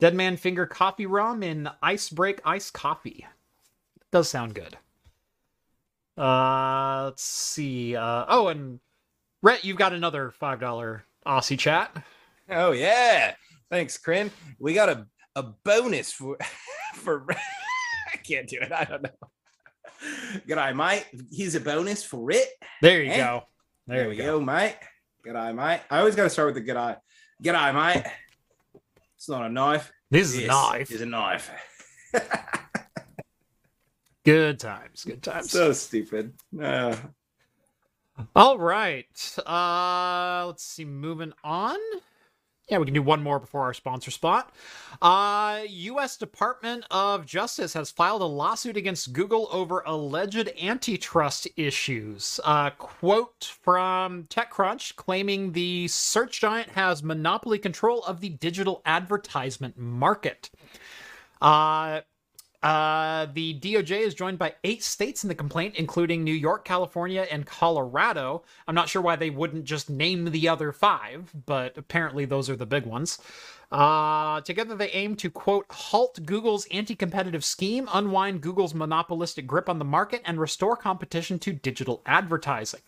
Dead 0.00 0.14
Man 0.14 0.36
Finger 0.36 0.66
coffee 0.66 1.06
rum 1.06 1.42
and 1.42 1.70
Ice 1.82 2.10
Break 2.10 2.40
Ice 2.44 2.70
coffee. 2.70 3.24
Does 4.10 4.28
sound 4.28 4.54
good. 4.54 4.76
Uh, 6.16 7.04
let's 7.04 7.22
see. 7.22 7.96
Uh, 7.96 8.24
oh, 8.28 8.48
and 8.48 8.80
Rhett, 9.42 9.64
you've 9.64 9.78
got 9.78 9.92
another 9.92 10.32
$5 10.40 11.00
Aussie 11.26 11.58
chat. 11.58 11.96
Oh 12.50 12.72
yeah. 12.72 13.34
Thanks, 13.70 13.96
Crin. 13.96 14.30
We 14.58 14.74
got 14.74 14.88
a, 14.88 15.06
a 15.36 15.42
bonus 15.64 16.12
for 16.12 16.36
for 16.94 17.24
I 18.12 18.16
can't 18.18 18.46
do 18.48 18.58
it. 18.60 18.70
I 18.72 18.84
don't 18.84 19.02
know. 19.02 19.10
Good 20.46 20.58
eye, 20.58 20.72
mate. 20.72 21.06
He's 21.30 21.54
a 21.54 21.60
bonus 21.60 22.04
for 22.04 22.30
it. 22.30 22.48
There 22.82 23.02
you 23.02 23.12
Eh? 23.12 23.16
go. 23.16 23.44
There, 23.86 24.08
we 24.08 24.16
go. 24.16 24.40
mate. 24.40 24.76
eye, 25.34 25.52
mate. 25.52 25.80
I 25.90 25.98
always 26.00 26.14
gotta 26.16 26.28
start 26.30 26.46
with 26.46 26.56
the 26.56 26.60
good 26.60 26.76
eye. 26.76 26.96
Good 27.42 27.54
eye, 27.54 27.72
mate. 27.72 28.04
It's 29.16 29.28
not 29.28 29.46
a 29.46 29.48
knife. 29.48 29.90
This 30.10 30.28
is 30.28 30.34
a 30.34 30.40
This 30.40 30.48
knife. 30.48 30.90
is 30.90 31.00
a 31.00 31.06
knife. 31.06 31.50
Good 34.24 34.60
times. 34.60 35.04
Good 35.04 35.22
times. 35.22 35.50
so 35.50 35.72
stupid. 35.72 36.32
Uh, 36.60 36.96
All 38.36 38.58
right. 38.58 39.38
Uh 39.46 40.44
let's 40.46 40.64
see. 40.64 40.84
Moving 40.84 41.32
on. 41.42 41.78
Yeah, 42.68 42.78
we 42.78 42.84
can 42.84 42.94
do 42.94 43.02
one 43.02 43.22
more 43.22 43.40
before 43.40 43.62
our 43.62 43.74
sponsor 43.74 44.10
spot. 44.12 44.52
Uh 45.00 45.62
US 45.66 46.16
Department 46.16 46.84
of 46.90 47.26
Justice 47.26 47.72
has 47.74 47.90
filed 47.90 48.22
a 48.22 48.26
lawsuit 48.26 48.76
against 48.76 49.12
Google 49.12 49.48
over 49.50 49.82
alleged 49.86 50.48
antitrust 50.60 51.48
issues. 51.56 52.38
Uh 52.44 52.70
quote 52.70 53.52
from 53.62 54.24
TechCrunch 54.24 54.94
claiming 54.94 55.52
the 55.52 55.88
search 55.88 56.40
giant 56.40 56.68
has 56.70 57.02
monopoly 57.02 57.58
control 57.58 58.02
of 58.04 58.20
the 58.20 58.28
digital 58.28 58.82
advertisement 58.84 59.76
market. 59.76 60.48
Uh 61.40 62.02
Uh, 62.62 63.26
the 63.32 63.58
DOJ 63.58 64.00
is 64.00 64.14
joined 64.14 64.38
by 64.38 64.54
eight 64.62 64.82
states 64.82 65.24
in 65.24 65.28
the 65.28 65.34
complaint, 65.34 65.74
including 65.76 66.22
New 66.22 66.34
York, 66.34 66.64
California, 66.64 67.26
and 67.30 67.44
Colorado. 67.44 68.44
I'm 68.68 68.74
not 68.74 68.88
sure 68.88 69.02
why 69.02 69.16
they 69.16 69.30
wouldn't 69.30 69.64
just 69.64 69.90
name 69.90 70.30
the 70.30 70.48
other 70.48 70.70
five, 70.70 71.32
but 71.46 71.76
apparently 71.76 72.24
those 72.24 72.48
are 72.48 72.56
the 72.56 72.66
big 72.66 72.86
ones. 72.86 73.18
Uh, 73.72 74.40
together, 74.42 74.76
they 74.76 74.90
aim 74.90 75.16
to, 75.16 75.30
quote, 75.30 75.64
halt 75.70 76.20
Google's 76.24 76.66
anti 76.66 76.94
competitive 76.94 77.44
scheme, 77.44 77.88
unwind 77.92 78.42
Google's 78.42 78.74
monopolistic 78.74 79.46
grip 79.46 79.68
on 79.68 79.78
the 79.78 79.84
market, 79.84 80.20
and 80.24 80.38
restore 80.38 80.76
competition 80.76 81.38
to 81.40 81.52
digital 81.52 82.02
advertising. 82.04 82.80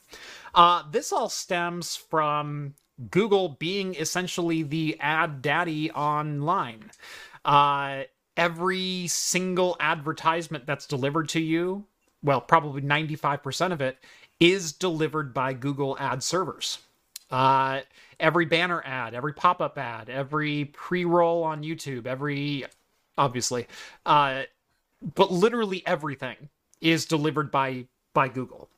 Uh, 0.54 0.82
this 0.90 1.10
all 1.10 1.30
stems 1.30 1.96
from 1.96 2.74
Google 3.10 3.48
being 3.48 3.94
essentially 3.94 4.62
the 4.62 4.96
ad 5.00 5.42
daddy 5.42 5.90
online. 5.90 6.90
Uh, 7.44 8.04
every 8.36 9.06
single 9.06 9.76
advertisement 9.80 10.66
that's 10.66 10.86
delivered 10.86 11.28
to 11.30 11.40
you, 11.40 11.84
well, 12.22 12.40
probably 12.40 12.82
95% 12.82 13.72
of 13.72 13.80
it, 13.80 13.98
is 14.40 14.72
delivered 14.72 15.32
by 15.32 15.52
Google 15.52 15.96
ad 15.98 16.22
servers. 16.22 16.78
Uh, 17.30 17.80
every 18.20 18.44
banner 18.44 18.82
ad, 18.84 19.14
every 19.14 19.32
pop 19.32 19.60
up 19.60 19.78
ad, 19.78 20.08
every 20.08 20.66
pre 20.66 21.04
roll 21.04 21.42
on 21.42 21.62
YouTube, 21.62 22.06
every, 22.06 22.64
obviously, 23.16 23.66
uh, 24.06 24.42
but 25.14 25.32
literally 25.32 25.82
everything 25.86 26.36
is 26.80 27.06
delivered 27.06 27.50
by 27.50 27.86
by 28.12 28.28
Google. 28.28 28.68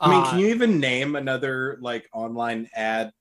I 0.00 0.10
mean, 0.10 0.20
Uh, 0.20 0.30
can 0.30 0.38
you 0.40 0.48
even 0.48 0.80
name 0.80 1.16
another 1.16 1.78
like 1.80 2.08
online 2.12 2.68
ad? 2.74 3.12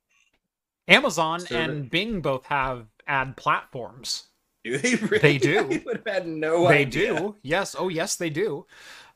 Amazon 0.87 1.41
and 1.51 1.89
Bing 1.89 2.21
both 2.21 2.45
have 2.45 2.87
ad 3.07 3.37
platforms. 3.37 4.27
Do 4.67 4.77
they 4.77 4.95
really? 5.08 5.19
They 5.19 5.38
do. 5.38 5.60
I 5.60 5.82
would 5.86 5.97
have 5.97 6.08
had 6.08 6.27
no 6.27 6.67
they 6.67 6.82
idea. 6.82 7.15
do 7.19 7.36
yes 7.41 7.75
oh 7.77 7.89
yes 7.89 8.15
they 8.15 8.30
do 8.30 8.65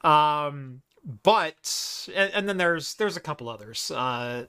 um 0.03 0.81
but 1.23 2.07
and, 2.15 2.31
and 2.33 2.49
then 2.49 2.57
there's 2.57 2.95
there's 2.95 3.17
a 3.17 3.19
couple 3.21 3.49
others 3.49 3.91
uh 3.91 4.45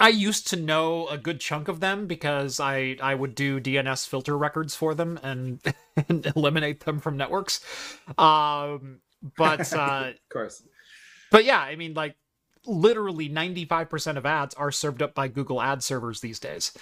i 0.00 0.08
used 0.08 0.46
to 0.48 0.56
know 0.56 1.06
a 1.08 1.16
good 1.18 1.40
chunk 1.40 1.68
of 1.68 1.80
them 1.80 2.06
because 2.06 2.60
i 2.60 2.96
i 3.02 3.14
would 3.14 3.34
do 3.34 3.60
dns 3.60 4.06
filter 4.06 4.36
records 4.36 4.74
for 4.74 4.94
them 4.94 5.18
and, 5.22 5.60
and 6.08 6.26
eliminate 6.36 6.80
them 6.80 6.98
from 6.98 7.16
networks 7.16 7.60
um 8.18 9.00
but 9.36 9.72
uh 9.74 10.08
Of 10.12 10.28
course. 10.30 10.62
but 11.30 11.44
yeah 11.44 11.60
i 11.60 11.76
mean 11.76 11.94
like 11.94 12.16
literally 12.68 13.28
95% 13.30 14.16
of 14.16 14.26
ads 14.26 14.52
are 14.54 14.72
served 14.72 15.00
up 15.00 15.14
by 15.14 15.28
google 15.28 15.62
ad 15.62 15.82
servers 15.82 16.20
these 16.20 16.40
days 16.40 16.72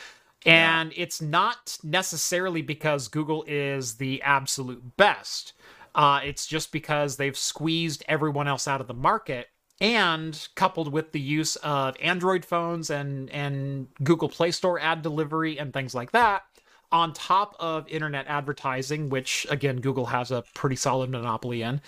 and 0.44 0.92
it's 0.96 1.20
not 1.20 1.78
necessarily 1.82 2.62
because 2.62 3.08
google 3.08 3.44
is 3.46 3.96
the 3.96 4.22
absolute 4.22 4.96
best. 4.96 5.52
Uh, 5.94 6.20
it's 6.24 6.44
just 6.46 6.72
because 6.72 7.16
they've 7.16 7.36
squeezed 7.36 8.02
everyone 8.08 8.48
else 8.48 8.66
out 8.66 8.80
of 8.80 8.88
the 8.88 8.94
market 8.94 9.48
and 9.80 10.48
coupled 10.56 10.92
with 10.92 11.12
the 11.12 11.20
use 11.20 11.56
of 11.56 11.96
android 12.00 12.44
phones 12.44 12.90
and 12.90 13.28
and 13.30 13.88
google 14.02 14.28
play 14.28 14.50
store 14.50 14.78
ad 14.78 15.02
delivery 15.02 15.58
and 15.58 15.72
things 15.72 15.94
like 15.94 16.12
that 16.12 16.44
on 16.92 17.12
top 17.12 17.56
of 17.58 17.88
internet 17.88 18.24
advertising 18.28 19.08
which 19.08 19.46
again 19.50 19.76
google 19.80 20.06
has 20.06 20.30
a 20.30 20.44
pretty 20.54 20.76
solid 20.76 21.10
monopoly 21.10 21.62
in 21.62 21.80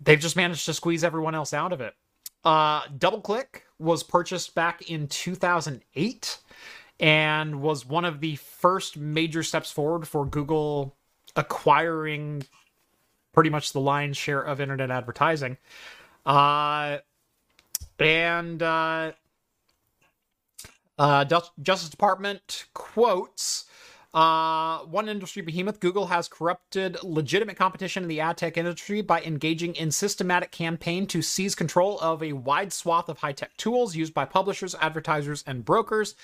they've 0.00 0.20
just 0.20 0.36
managed 0.36 0.64
to 0.66 0.74
squeeze 0.74 1.04
everyone 1.04 1.34
else 1.34 1.52
out 1.52 1.72
of 1.72 1.80
it. 1.80 1.94
Uh, 2.44 2.82
DoubleClick 2.88 3.62
was 3.78 4.02
purchased 4.02 4.54
back 4.54 4.90
in 4.90 5.08
2008 5.08 6.38
and 7.00 7.60
was 7.60 7.86
one 7.86 8.04
of 8.04 8.20
the 8.20 8.36
first 8.36 8.96
major 8.96 9.42
steps 9.42 9.70
forward 9.70 10.06
for 10.08 10.26
Google 10.26 10.96
acquiring 11.36 12.42
pretty 13.32 13.50
much 13.50 13.72
the 13.72 13.80
lion's 13.80 14.16
share 14.16 14.40
of 14.40 14.60
internet 14.60 14.90
advertising. 14.90 15.56
Uh, 16.26 16.98
and 18.00 18.62
uh, 18.62 19.12
uh, 20.98 21.24
Ju- 21.24 21.40
Justice 21.62 21.88
Department 21.88 22.66
quotes 22.74 23.66
uh, 24.14 24.78
one 24.80 25.08
industry 25.08 25.42
behemoth, 25.42 25.80
Google 25.80 26.06
has 26.06 26.28
corrupted 26.28 26.96
legitimate 27.02 27.56
competition 27.56 28.02
in 28.02 28.08
the 28.08 28.20
ad 28.20 28.38
tech 28.38 28.56
industry 28.56 29.02
by 29.02 29.20
engaging 29.22 29.74
in 29.74 29.90
systematic 29.90 30.50
campaign 30.50 31.06
to 31.08 31.20
seize 31.20 31.54
control 31.54 31.98
of 32.00 32.22
a 32.22 32.32
wide 32.32 32.72
swath 32.72 33.08
of 33.08 33.18
high 33.18 33.32
tech 33.32 33.54
tools 33.58 33.94
used 33.94 34.14
by 34.14 34.24
publishers, 34.24 34.74
advertisers, 34.80 35.44
and 35.46 35.64
brokers 35.64 36.14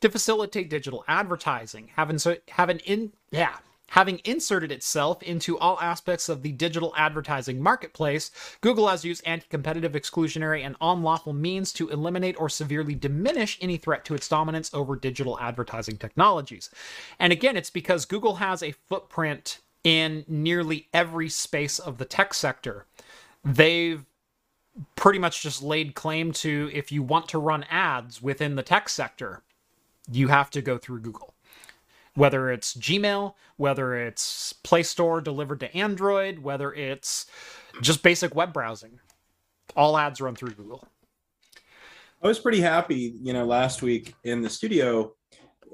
to 0.00 0.08
facilitate 0.08 0.70
digital 0.70 1.04
advertising. 1.06 1.90
Having 1.96 2.18
so 2.18 2.36
having 2.48 2.78
in 2.78 3.12
yeah. 3.30 3.56
Having 3.94 4.22
inserted 4.24 4.72
itself 4.72 5.22
into 5.22 5.56
all 5.56 5.78
aspects 5.80 6.28
of 6.28 6.42
the 6.42 6.50
digital 6.50 6.92
advertising 6.96 7.62
marketplace, 7.62 8.32
Google 8.60 8.88
has 8.88 9.04
used 9.04 9.22
anti 9.24 9.46
competitive, 9.48 9.92
exclusionary, 9.92 10.64
and 10.64 10.74
unlawful 10.80 11.32
means 11.32 11.72
to 11.74 11.88
eliminate 11.90 12.34
or 12.40 12.48
severely 12.48 12.96
diminish 12.96 13.56
any 13.60 13.76
threat 13.76 14.04
to 14.06 14.16
its 14.16 14.28
dominance 14.28 14.74
over 14.74 14.96
digital 14.96 15.38
advertising 15.38 15.96
technologies. 15.96 16.70
And 17.20 17.32
again, 17.32 17.56
it's 17.56 17.70
because 17.70 18.04
Google 18.04 18.34
has 18.34 18.64
a 18.64 18.72
footprint 18.72 19.60
in 19.84 20.24
nearly 20.26 20.88
every 20.92 21.28
space 21.28 21.78
of 21.78 21.98
the 21.98 22.04
tech 22.04 22.34
sector. 22.34 22.86
They've 23.44 24.04
pretty 24.96 25.20
much 25.20 25.40
just 25.40 25.62
laid 25.62 25.94
claim 25.94 26.32
to 26.32 26.68
if 26.72 26.90
you 26.90 27.04
want 27.04 27.28
to 27.28 27.38
run 27.38 27.64
ads 27.70 28.20
within 28.20 28.56
the 28.56 28.64
tech 28.64 28.88
sector, 28.88 29.44
you 30.10 30.26
have 30.26 30.50
to 30.50 30.60
go 30.60 30.78
through 30.78 31.02
Google. 31.02 31.33
Whether 32.14 32.50
it's 32.52 32.74
Gmail, 32.74 33.34
whether 33.56 33.94
it's 33.94 34.52
Play 34.52 34.82
Store 34.84 35.20
delivered 35.20 35.60
to 35.60 35.76
Android, 35.76 36.38
whether 36.38 36.72
it's 36.72 37.26
just 37.80 38.02
basic 38.02 38.34
web 38.34 38.52
browsing, 38.52 39.00
all 39.76 39.98
ads 39.98 40.20
run 40.20 40.36
through 40.36 40.52
Google. 40.52 40.86
I 42.22 42.28
was 42.28 42.38
pretty 42.38 42.60
happy, 42.60 43.18
you 43.20 43.32
know, 43.32 43.44
last 43.44 43.82
week 43.82 44.14
in 44.24 44.42
the 44.42 44.48
studio. 44.48 45.14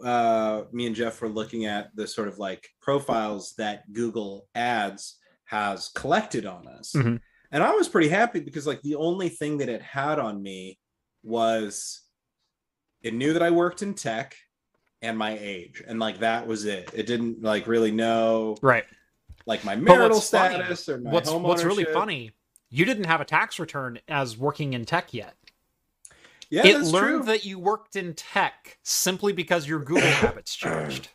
Uh, 0.02 0.64
me 0.72 0.86
and 0.86 0.96
Jeff 0.96 1.20
were 1.20 1.28
looking 1.28 1.66
at 1.66 1.94
the 1.94 2.06
sort 2.06 2.26
of 2.26 2.38
like 2.38 2.68
profiles 2.80 3.52
that 3.58 3.92
Google 3.92 4.48
Ads 4.54 5.18
has 5.44 5.90
collected 5.94 6.46
on 6.46 6.66
us. 6.66 6.92
Mhm. 6.94 7.20
And 7.52 7.62
I 7.62 7.72
was 7.72 7.88
pretty 7.88 8.08
happy 8.08 8.40
because, 8.40 8.66
like, 8.66 8.80
the 8.82 8.94
only 8.94 9.28
thing 9.28 9.58
that 9.58 9.68
it 9.68 9.82
had 9.82 10.18
on 10.18 10.42
me 10.42 10.78
was 11.22 12.02
it 13.02 13.12
knew 13.12 13.32
that 13.32 13.42
I 13.42 13.50
worked 13.50 13.82
in 13.82 13.94
tech 13.94 14.36
and 15.02 15.16
my 15.16 15.36
age. 15.38 15.82
And, 15.86 15.98
like, 15.98 16.20
that 16.20 16.46
was 16.46 16.64
it. 16.64 16.90
It 16.94 17.06
didn't, 17.06 17.42
like, 17.42 17.66
really 17.66 17.90
know, 17.90 18.56
Right. 18.62 18.84
like, 19.46 19.64
my 19.64 19.76
marital 19.76 20.16
what's 20.18 20.30
funny- 20.30 20.54
status 20.56 20.88
or 20.88 20.98
my 20.98 21.10
What's 21.10 21.28
home 21.30 21.42
what's 21.42 21.64
really 21.64 21.84
funny, 21.84 22.32
you 22.68 22.84
didn't 22.84 23.04
have 23.04 23.20
a 23.20 23.24
tax 23.24 23.58
return 23.58 23.98
as 24.08 24.36
working 24.36 24.74
in 24.74 24.84
tech 24.84 25.12
yet. 25.14 25.34
Yeah, 26.50 26.66
it 26.66 26.78
learned 26.80 27.24
true. 27.24 27.32
that 27.32 27.44
you 27.44 27.58
worked 27.58 27.94
in 27.96 28.12
tech 28.14 28.78
simply 28.82 29.32
because 29.32 29.68
your 29.68 29.78
Google 29.78 30.00
habits 30.10 30.54
changed. 30.56 31.08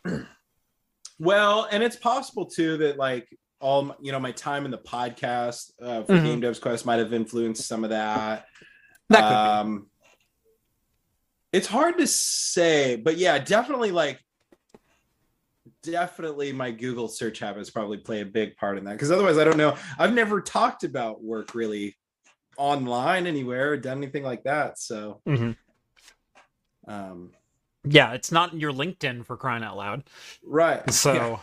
Well, 1.18 1.68
and 1.70 1.82
it's 1.82 1.96
possible 1.96 2.46
too 2.46 2.76
that 2.78 2.96
like 2.98 3.28
all 3.60 3.82
my- 3.82 3.94
you 4.00 4.12
know 4.12 4.20
my 4.20 4.32
time 4.32 4.64
in 4.64 4.70
the 4.70 4.78
podcast 4.78 5.72
uh, 5.82 6.02
for 6.04 6.12
Mhm. 6.14 6.24
Game 6.24 6.40
Devs 6.42 6.60
Quest 6.60 6.84
might 6.86 6.98
have 6.98 7.12
influenced 7.12 7.66
some 7.66 7.84
of 7.84 7.90
that. 7.90 8.46
That 9.10 9.62
could 9.62 9.80
be. 9.80 9.82
It's 11.56 11.66
hard 11.66 11.96
to 11.96 12.06
say, 12.06 12.96
but 12.96 13.16
yeah, 13.16 13.38
definitely 13.38 13.90
like 13.90 14.20
definitely 15.82 16.52
my 16.52 16.70
Google 16.70 17.08
search 17.08 17.38
habits 17.38 17.70
probably 17.70 17.96
play 17.96 18.20
a 18.20 18.26
big 18.26 18.58
part 18.58 18.76
in 18.76 18.84
that 18.84 18.92
because 18.92 19.10
otherwise 19.10 19.38
I 19.38 19.44
don't 19.44 19.56
know. 19.56 19.74
I've 19.98 20.12
never 20.12 20.42
talked 20.42 20.84
about 20.84 21.24
work 21.24 21.54
really 21.54 21.96
online 22.58 23.26
anywhere 23.26 23.70
or 23.70 23.78
done 23.78 23.96
anything 23.96 24.22
like 24.22 24.42
that. 24.44 24.78
So 24.78 25.22
Mhm. 25.26 25.56
um 26.86 27.32
Yeah, 27.84 28.12
it's 28.12 28.30
not 28.30 28.52
your 28.52 28.72
LinkedIn 28.74 29.24
for 29.24 29.38
crying 29.38 29.62
out 29.64 29.78
loud. 29.78 30.04
right. 30.44 30.82
So 30.92 31.40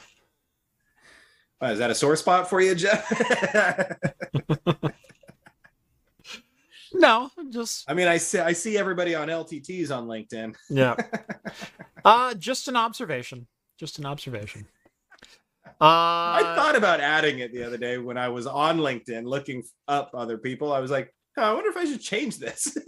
Yeah. 1.59 1.71
Is 1.71 1.79
that 1.79 1.89
a 1.89 1.95
sore 1.95 2.17
spot 2.17 2.51
for 2.51 2.61
you, 2.61 2.75
Jeff? 2.75 3.09
no, 6.93 7.29
just 7.49 7.89
I 7.89 7.93
mean, 7.93 8.07
I 8.07 8.17
see 8.17 8.39
I 8.39 8.53
see 8.53 8.77
everybody 8.77 9.15
on 9.15 9.27
LTTs 9.27 9.95
on 9.95 10.07
LinkedIn. 10.07 10.55
yeah. 10.69 10.95
uh 12.05 12.33
just 12.35 12.67
an 12.67 12.75
observation. 12.75 13.47
Just 13.79 13.99
an 13.99 14.05
observation. 14.05 14.67
Uh 15.67 16.39
I 16.39 16.53
thought 16.55 16.75
about 16.75 16.99
adding 16.99 17.39
it 17.39 17.53
the 17.53 17.63
other 17.63 17.77
day 17.77 17.97
when 17.97 18.17
I 18.17 18.29
was 18.29 18.47
on 18.47 18.77
LinkedIn 18.77 19.25
looking 19.25 19.63
up 19.87 20.11
other 20.13 20.37
people. 20.37 20.71
I 20.71 20.79
was 20.79 20.91
like, 20.91 21.13
oh, 21.37 21.43
I 21.43 21.53
wonder 21.53 21.69
if 21.69 21.77
I 21.77 21.85
should 21.85 22.01
change 22.01 22.37
this. 22.37 22.77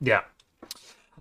Yeah. 0.00 0.22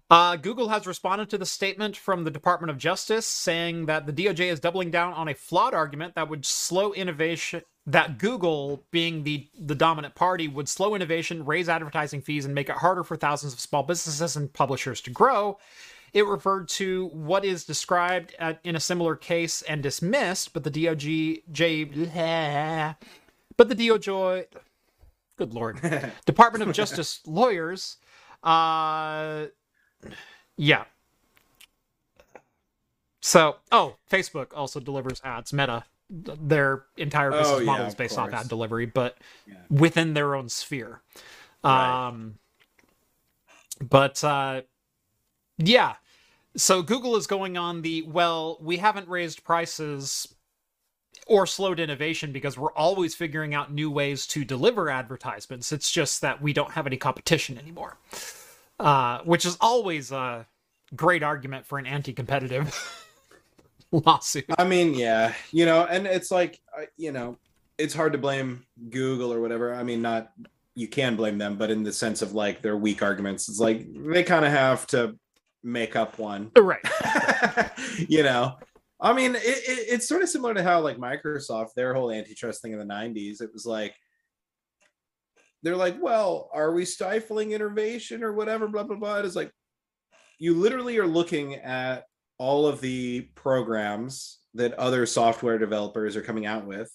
Uh, 0.10 0.36
Google 0.36 0.70
has 0.70 0.86
responded 0.86 1.30
to 1.30 1.38
the 1.38 1.46
statement 1.46 1.98
from 1.98 2.24
the 2.24 2.32
Department 2.32 2.70
of 2.70 2.78
Justice 2.78 3.26
saying 3.26 3.88
that 3.88 4.06
the 4.06 4.14
DOJ 4.14 4.52
is 4.52 4.60
doubling 4.60 4.92
down 4.92 5.14
on 5.14 5.30
a 5.30 5.34
flawed 5.34 5.74
argument 5.74 6.14
that 6.16 6.30
would 6.30 6.46
slow 6.46 6.94
innovation. 6.94 7.64
That 7.88 8.18
Google, 8.18 8.84
being 8.90 9.24
the, 9.24 9.48
the 9.60 9.76
dominant 9.76 10.16
party, 10.16 10.48
would 10.48 10.68
slow 10.68 10.96
innovation, 10.96 11.46
raise 11.46 11.70
advertising 11.70 12.22
fees, 12.22 12.46
and 12.46 12.56
make 12.56 12.70
it 12.70 12.78
harder 12.78 13.04
for 13.04 13.16
thousands 13.16 13.54
of 13.54 13.60
small 13.60 13.84
businesses 13.84 14.36
and 14.36 14.52
publishers 14.52 15.02
to 15.02 15.12
grow. 15.12 15.60
It 16.12 16.26
referred 16.26 16.68
to 16.70 17.08
what 17.08 17.46
is 17.46 17.66
described 17.66 18.34
at, 18.40 18.60
in 18.64 18.76
a 18.76 18.80
similar 18.80 19.16
case 19.16 19.62
and 19.62 19.84
dismissed, 19.84 20.54
but 20.54 20.64
the 20.64 20.72
DOJ, 20.72 21.44
J, 21.52 21.84
but 23.56 23.70
the 23.70 23.76
DOJ, 23.76 24.46
good 25.38 25.54
lord, 25.54 25.80
Department 26.26 26.68
of 26.68 26.74
Justice 26.74 27.20
lawyers 27.28 27.98
uh 28.46 29.48
yeah. 30.56 30.86
So, 33.22 33.56
oh, 33.72 33.96
Facebook 34.10 34.48
also 34.56 34.80
delivers 34.80 35.20
ads. 35.24 35.52
Meta, 35.52 35.86
their 36.10 36.84
entire 36.98 37.32
business 37.32 37.48
Oh, 37.50 37.60
yeah, 37.60 37.66
model 37.66 37.88
is 37.88 37.96
based 37.96 38.18
off 38.18 38.34
ad 38.34 38.48
delivery, 38.48 38.86
but 38.86 39.18
Yeah. 39.48 39.56
within 39.70 40.14
their 40.14 40.36
own 40.36 40.50
sphere. 40.50 41.02
Right. 41.64 42.08
Um, 42.08 42.36
but 43.82 44.24
uh, 44.24 44.62
yeah. 45.58 45.96
So 46.56 46.82
Google 46.82 47.16
is 47.16 47.28
going 47.28 47.58
on 47.58 47.82
the 47.82 48.04
well. 48.04 48.58
We 48.62 48.78
haven't 48.78 49.10
raised 49.10 49.44
prices 49.44 50.34
or 51.28 51.48
slowed 51.48 51.80
innovation 51.80 52.32
because 52.32 52.58
we're 52.58 52.74
always 52.74 53.16
figuring 53.16 53.54
out 53.54 53.74
new 53.74 53.90
ways 53.90 54.28
to 54.28 54.46
deliver 54.46 54.90
advertisements. 54.90 55.72
It's 55.72 55.92
just 55.92 56.22
that 56.22 56.42
we 56.42 56.54
don't 56.54 56.72
have 56.72 56.86
any 56.88 56.98
competition 56.98 57.58
anymore, 57.58 57.98
uh, 58.80 59.20
which 59.24 59.46
is 59.46 59.58
always 59.60 60.12
a 60.12 60.46
great 60.96 61.24
argument 61.24 61.66
for 61.66 61.78
an 61.80 61.86
anti-competitive 61.86 62.68
lawsuit. 64.06 64.46
I 64.58 64.66
mean, 64.66 64.94
yeah, 64.94 65.34
you 65.52 65.66
know, 65.66 65.86
and 65.86 66.08
it's 66.08 66.32
like, 66.32 66.60
uh, 66.78 66.86
you 66.98 67.12
know, 67.12 67.38
it's 67.78 67.94
hard 67.94 68.14
to 68.14 68.18
blame 68.18 68.66
Google 68.90 69.34
or 69.34 69.42
whatever. 69.42 69.74
I 69.74 69.84
mean, 69.84 70.02
not 70.02 70.32
you 70.76 70.88
can 70.88 71.16
blame 71.16 71.38
them, 71.38 71.58
but 71.58 71.72
in 71.72 71.84
the 71.84 71.94
sense 71.94 72.22
of 72.22 72.34
like 72.34 72.62
their 72.62 72.78
weak 72.78 73.02
arguments, 73.02 73.48
it's 73.50 73.60
like 73.60 73.86
they 73.94 74.24
kind 74.24 74.46
of 74.46 74.52
have 74.52 74.88
to 74.88 75.18
make 75.64 75.96
up 75.96 76.20
one. 76.20 76.52
Right. 76.58 76.80
you 78.10 78.24
know, 78.24 78.56
I 79.00 79.14
mean, 79.14 79.36
it, 79.36 79.44
it, 79.44 79.86
it's 79.90 80.08
sort 80.08 80.22
of 80.22 80.30
similar 80.30 80.54
to 80.54 80.64
how 80.64 80.82
like 80.82 80.98
Microsoft, 80.98 81.74
their 81.76 81.94
whole 81.94 82.12
antitrust 82.12 82.62
thing 82.62 82.74
in 82.74 82.80
the 82.80 82.86
'90s, 82.86 83.42
it 83.42 83.52
was 83.54 83.66
like 83.66 83.96
they're 85.64 85.76
like, 85.76 86.02
well, 86.02 86.50
are 86.54 86.74
we 86.74 86.86
stifling 86.86 87.52
innovation 87.52 88.24
or 88.24 88.34
whatever? 88.34 88.68
Blah 88.68 88.84
blah 88.84 88.98
blah. 88.98 89.18
It's 89.20 89.36
like 89.36 89.52
you 90.38 90.54
literally 90.56 90.98
are 90.98 91.08
looking 91.08 91.56
at 91.56 92.06
all 92.38 92.68
of 92.68 92.82
the 92.82 93.22
programs 93.36 94.40
that 94.54 94.74
other 94.74 95.06
software 95.06 95.58
developers 95.58 96.16
are 96.16 96.22
coming 96.22 96.46
out 96.46 96.66
with. 96.66 96.92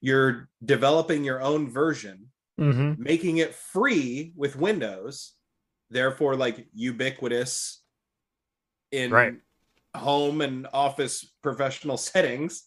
You're 0.00 0.48
developing 0.64 1.24
your 1.24 1.40
own 1.42 1.70
version, 1.70 2.26
Mm-hmm. 2.58 3.02
making 3.02 3.38
it 3.38 3.54
free 3.54 4.32
with 4.36 4.54
Windows, 4.54 5.32
therefore, 5.88 6.36
like 6.36 6.68
ubiquitous 6.74 7.82
in 8.92 9.10
Right. 9.12 9.34
home 9.96 10.42
and 10.42 10.66
office 10.74 11.32
professional 11.42 11.96
settings. 12.10 12.64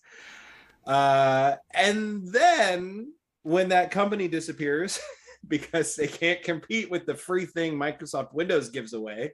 Uh, 0.88 1.58
and 1.76 2.28
then 2.28 3.14
when 3.44 3.70
that 3.70 3.92
company 3.92 4.28
disappears 4.28 5.00
because 5.48 5.96
they 5.96 6.08
can't 6.08 6.42
compete 6.42 6.90
with 6.90 7.06
the 7.06 7.14
free 7.16 7.46
thing 7.46 7.74
Microsoft 7.74 8.34
Windows 8.34 8.70
gives 8.70 8.94
away, 8.94 9.32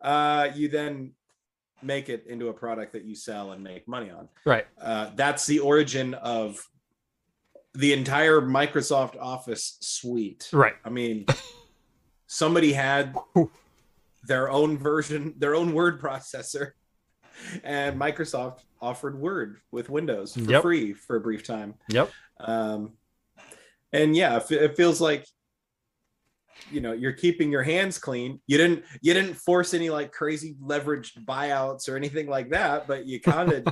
uh, 0.00 0.48
you 0.54 0.68
then 0.68 1.12
make 1.82 2.08
it 2.08 2.26
into 2.26 2.48
a 2.48 2.52
product 2.52 2.92
that 2.92 3.04
you 3.04 3.14
sell 3.14 3.52
and 3.52 3.62
make 3.62 3.86
money 3.86 4.10
on. 4.10 4.28
Right. 4.44 4.66
Uh, 4.80 5.10
that's 5.14 5.46
the 5.46 5.58
origin 5.58 6.14
of 6.14 6.66
the 7.74 7.92
entire 7.92 8.40
Microsoft 8.40 9.16
Office 9.20 9.76
suite. 9.80 10.48
Right. 10.52 10.74
I 10.84 10.88
mean, 10.88 11.26
somebody 12.26 12.72
had 12.72 13.14
their 14.26 14.50
own 14.50 14.78
version, 14.78 15.34
their 15.38 15.54
own 15.54 15.74
word 15.74 16.00
processor, 16.00 16.70
and 17.62 18.00
Microsoft 18.00 18.60
offered 18.80 19.18
Word 19.18 19.58
with 19.70 19.90
Windows 19.90 20.34
for 20.34 20.40
Yep. 20.40 20.62
free 20.62 20.92
for 20.94 21.16
a 21.16 21.20
brief 21.20 21.44
time. 21.44 21.74
Yep. 21.88 22.10
Um, 22.40 22.92
and 23.92 24.16
yeah, 24.16 24.36
it, 24.36 24.50
it 24.50 24.76
feels 24.76 25.00
like 25.00 25.26
you 26.70 26.80
know 26.80 26.92
you're 26.92 27.12
keeping 27.12 27.50
your 27.50 27.62
hands 27.62 27.98
clean. 27.98 28.40
You 28.46 28.58
didn't 28.58 28.84
you 29.00 29.14
didn't 29.14 29.34
force 29.34 29.74
any 29.74 29.90
like 29.90 30.12
crazy 30.12 30.56
leveraged 30.62 31.24
buyouts 31.24 31.88
or 31.88 31.96
anything 31.96 32.26
like 32.28 32.50
that, 32.50 32.86
but 32.86 33.06
you 33.06 33.20
kind 33.20 33.52
of 33.52 33.66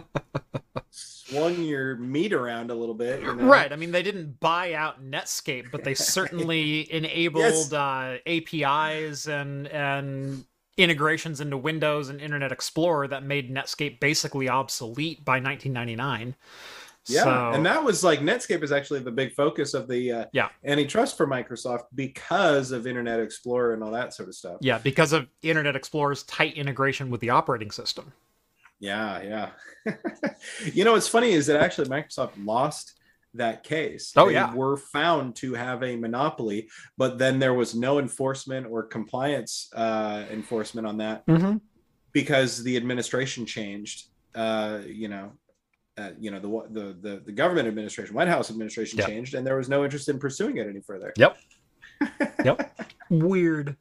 swung 0.90 1.62
your 1.62 1.96
meat 1.96 2.32
around 2.32 2.70
a 2.70 2.74
little 2.74 2.94
bit. 2.94 3.20
you 3.20 3.34
know? 3.34 3.44
Right. 3.46 3.72
I 3.72 3.76
mean, 3.76 3.90
they 3.92 4.02
didn't 4.02 4.38
buy 4.40 4.74
out 4.74 5.02
Netscape, 5.04 5.70
but 5.72 5.82
they 5.84 5.94
certainly 6.14 6.92
enabled 6.92 7.42
Yes. 7.44 7.72
uh, 7.72 8.18
APIs 8.26 9.26
and 9.26 9.66
and 9.68 10.44
integrations 10.76 11.40
into 11.40 11.56
Windows 11.56 12.08
and 12.08 12.20
Internet 12.20 12.50
Explorer 12.52 13.06
that 13.08 13.22
made 13.22 13.48
Netscape 13.54 14.00
basically 14.00 14.48
obsolete 14.48 15.24
by 15.24 15.34
1999. 15.34 16.34
Yeah, 17.08 17.24
So- 17.24 17.50
and 17.52 17.66
that 17.66 17.82
was 17.84 18.02
like 18.02 18.20
Netscape 18.20 18.62
is 18.62 18.72
actually 18.72 19.00
the 19.00 19.10
big 19.10 19.32
focus 19.34 19.74
of 19.74 19.88
the 19.88 20.10
uh, 20.12 20.24
Yeah. 20.32 20.48
antitrust 20.64 21.16
for 21.16 21.26
Microsoft 21.26 21.84
because 21.94 22.70
of 22.72 22.86
Internet 22.86 23.20
Explorer 23.20 23.74
and 23.74 23.82
all 23.82 23.90
that 23.92 24.14
sort 24.14 24.28
of 24.28 24.34
stuff. 24.34 24.56
yeah, 24.60 24.78
because 24.78 25.12
of 25.12 25.26
Internet 25.42 25.76
Explorer's 25.76 26.22
tight 26.24 26.54
integration 26.56 27.10
with 27.10 27.20
the 27.20 27.30
operating 27.30 27.70
system. 27.70 28.12
Yeah, 28.80 29.22
yeah. 29.22 29.50
you 30.72 30.84
know 30.84 30.92
what's 30.92 31.08
funny 31.08 31.32
is 31.32 31.46
that 31.46 31.60
actually 31.60 31.88
Microsoft 31.88 32.32
lost 32.44 32.98
that 33.34 33.64
case. 33.64 34.12
Oh, 34.16 34.26
They 34.28 34.34
yeah. 34.34 34.54
were 34.54 34.76
found 34.76 35.36
to 35.36 35.54
have 35.54 35.82
a 35.82 35.96
monopoly, 35.96 36.68
but 36.96 37.18
then 37.18 37.38
there 37.38 37.54
was 37.54 37.74
no 37.74 37.98
enforcement 37.98 38.66
or 38.70 38.82
compliance 38.84 39.68
uh, 39.74 40.24
enforcement 40.30 40.86
on 40.86 40.98
that. 40.98 41.26
Mm-hmm. 41.26 41.56
because 42.12 42.62
the 42.62 42.76
administration 42.76 43.44
changed. 43.44 44.06
Uh, 44.34 44.80
you 44.86 45.08
know, 45.08 45.32
uh, 45.96 46.10
you 46.18 46.30
know 46.30 46.40
the, 46.40 46.80
the 46.80 46.92
the 47.00 47.22
the 47.26 47.32
government 47.32 47.68
administration, 47.68 48.14
White 48.14 48.28
House 48.28 48.50
administration 48.50 48.98
Yep. 48.98 49.08
changed, 49.08 49.34
and 49.34 49.46
there 49.46 49.56
was 49.56 49.68
no 49.68 49.84
interest 49.84 50.08
in 50.08 50.18
pursuing 50.18 50.56
it 50.56 50.66
any 50.66 50.80
further. 50.80 51.12
Yep. 51.16 51.36
Yep. 52.44 52.76
Weird. 53.08 53.76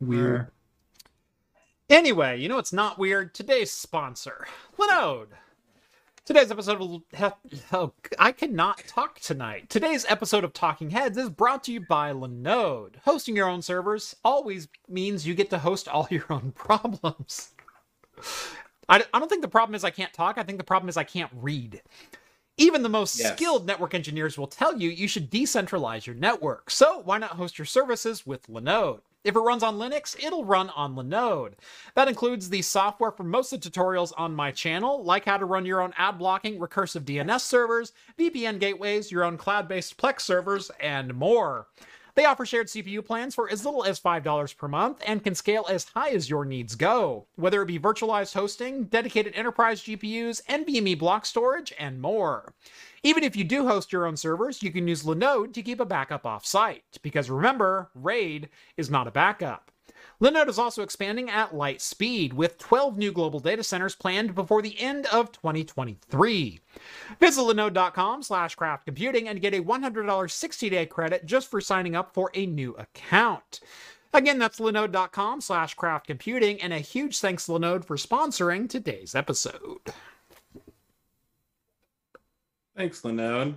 Weird. 0.00 0.48
Anyway, 1.88 2.38
you 2.38 2.48
know 2.48 2.58
it's 2.58 2.72
not 2.72 2.98
weird? 2.98 3.34
Today's 3.34 3.70
sponsor, 3.70 4.46
Linode. 4.78 5.28
Today's 6.26 6.50
episode 6.50 6.82
of 6.82 7.32
oh, 7.72 7.92
I 8.18 8.32
cannot 8.32 8.82
talk 8.86 9.18
tonight. 9.20 9.70
Today's 9.70 10.04
episode 10.10 10.44
of 10.44 10.52
Talking 10.52 10.90
Heads 10.90 11.16
is 11.16 11.30
brought 11.30 11.64
to 11.64 11.72
you 11.72 11.80
by 11.80 12.12
Linode. 12.12 12.96
Hosting 13.06 13.34
your 13.34 13.48
own 13.48 13.62
servers 13.62 14.14
always 14.22 14.68
means 14.88 15.26
you 15.26 15.34
get 15.34 15.48
to 15.50 15.58
host 15.58 15.88
all 15.88 16.06
your 16.10 16.26
own 16.28 16.52
problems. 16.52 17.52
I, 18.88 19.04
I 19.12 19.18
don't 19.18 19.28
think 19.28 19.42
the 19.42 19.48
problem 19.48 19.74
is 19.74 19.84
I 19.84 19.90
can't 19.90 20.12
talk. 20.12 20.38
I 20.38 20.42
think 20.42 20.58
the 20.58 20.64
problem 20.64 20.88
is 20.88 20.96
I 20.96 21.04
can't 21.04 21.30
read. 21.34 21.82
Even 22.56 22.82
the 22.82 22.88
most 22.88 23.18
Yes. 23.18 23.34
skilled 23.36 23.66
network 23.66 23.94
engineers 23.94 24.36
will 24.36 24.48
tell 24.48 24.76
you 24.76 24.88
you 24.90 25.06
should 25.08 25.30
decentralize 25.30 26.06
your 26.06 26.16
network. 26.16 26.70
So 26.70 27.00
why 27.04 27.18
not 27.18 27.30
host 27.32 27.58
your 27.58 27.66
services 27.66 28.26
with 28.26 28.46
Linode? 28.48 29.00
If 29.24 29.36
it 29.36 29.40
runs 29.40 29.62
on 29.62 29.78
Linux, 29.78 30.16
it'll 30.24 30.44
run 30.44 30.70
on 30.70 30.94
Linode. 30.94 31.52
That 31.94 32.08
includes 32.08 32.48
the 32.48 32.62
software 32.62 33.10
for 33.10 33.24
most 33.24 33.52
of 33.52 33.60
the 33.60 33.70
tutorials 33.70 34.12
on 34.16 34.34
my 34.34 34.50
channel, 34.50 35.04
like 35.04 35.24
how 35.24 35.36
to 35.36 35.44
run 35.44 35.66
your 35.66 35.82
own 35.82 35.92
ad 35.96 36.18
blocking, 36.18 36.58
recursive 36.58 37.02
DNS 37.02 37.40
servers, 37.40 37.92
VPN 38.18 38.58
gateways, 38.58 39.12
your 39.12 39.24
own 39.24 39.36
cloud-based 39.36 39.96
Plex 39.98 40.22
servers, 40.22 40.70
and 40.80 41.14
more. 41.14 41.66
They 42.18 42.24
offer 42.24 42.44
shared 42.44 42.66
CPU 42.66 43.06
plans 43.06 43.36
for 43.36 43.48
as 43.48 43.64
little 43.64 43.84
as 43.84 44.00
$5 44.00 44.56
per 44.56 44.66
month 44.66 45.00
and 45.06 45.22
can 45.22 45.36
scale 45.36 45.64
as 45.70 45.84
high 45.84 46.08
as 46.08 46.28
your 46.28 46.44
needs 46.44 46.74
go, 46.74 47.28
whether 47.36 47.62
it 47.62 47.66
be 47.66 47.78
virtualized 47.78 48.34
hosting, 48.34 48.86
dedicated 48.86 49.34
enterprise 49.36 49.82
GPUs, 49.82 50.42
NVMe 50.46 50.98
block 50.98 51.24
storage, 51.24 51.72
and 51.78 52.00
more. 52.00 52.52
Even 53.04 53.22
if 53.22 53.36
you 53.36 53.44
do 53.44 53.68
host 53.68 53.92
your 53.92 54.04
own 54.04 54.16
servers, 54.16 54.64
you 54.64 54.72
can 54.72 54.88
use 54.88 55.04
Linode 55.04 55.52
to 55.52 55.62
keep 55.62 55.78
a 55.78 55.84
backup 55.84 56.26
off-site, 56.26 56.98
because 57.02 57.30
remember, 57.30 57.88
RAID 57.94 58.48
is 58.76 58.90
not 58.90 59.06
a 59.06 59.12
backup. 59.12 59.70
Linode 60.20 60.48
is 60.48 60.58
also 60.58 60.82
expanding 60.82 61.30
at 61.30 61.54
light 61.54 61.80
speed, 61.80 62.32
with 62.32 62.58
12 62.58 62.98
new 62.98 63.12
global 63.12 63.38
data 63.38 63.62
centers 63.62 63.94
planned 63.94 64.34
before 64.34 64.62
the 64.62 64.78
end 64.80 65.06
of 65.06 65.30
2023. 65.30 66.60
Visit 67.20 67.40
linode.com 67.40 68.22
slash 68.24 68.56
craft 68.56 68.84
computing 68.86 69.28
and 69.28 69.40
get 69.40 69.54
a 69.54 69.62
$100 69.62 69.92
60-day 70.04 70.86
credit 70.86 71.24
just 71.24 71.48
for 71.48 71.60
signing 71.60 71.94
up 71.94 72.12
for 72.12 72.30
a 72.34 72.46
new 72.46 72.74
account. 72.74 73.60
Again, 74.12 74.38
that's 74.38 74.58
linode.com 74.58 75.40
slash 75.40 75.74
craft 75.74 76.06
computing, 76.06 76.60
and 76.60 76.72
a 76.72 76.78
huge 76.78 77.20
thanks 77.20 77.46
to 77.46 77.52
Linode 77.52 77.84
for 77.84 77.96
sponsoring 77.96 78.68
today's 78.68 79.14
episode. 79.14 79.92
Thanks, 82.74 83.02
Linode. 83.02 83.54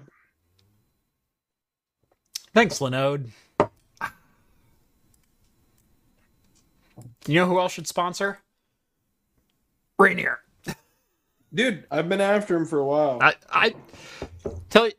Thanks, 2.54 2.80
Linode. 2.80 3.30
You 7.28 7.36
know 7.36 7.46
who 7.46 7.60
else 7.60 7.74
should 7.74 7.88
sponsor? 7.88 8.40
Rainier. 10.00 10.40
Dude, 11.54 11.86
I've 11.92 12.08
been 12.10 12.22
after 12.22 12.56
him 12.56 12.66
for 12.66 12.80
a 12.80 12.86
while. 12.86 13.20
I, 13.22 13.36
I 13.50 13.76
tell 14.70 14.88
you. 14.88 14.94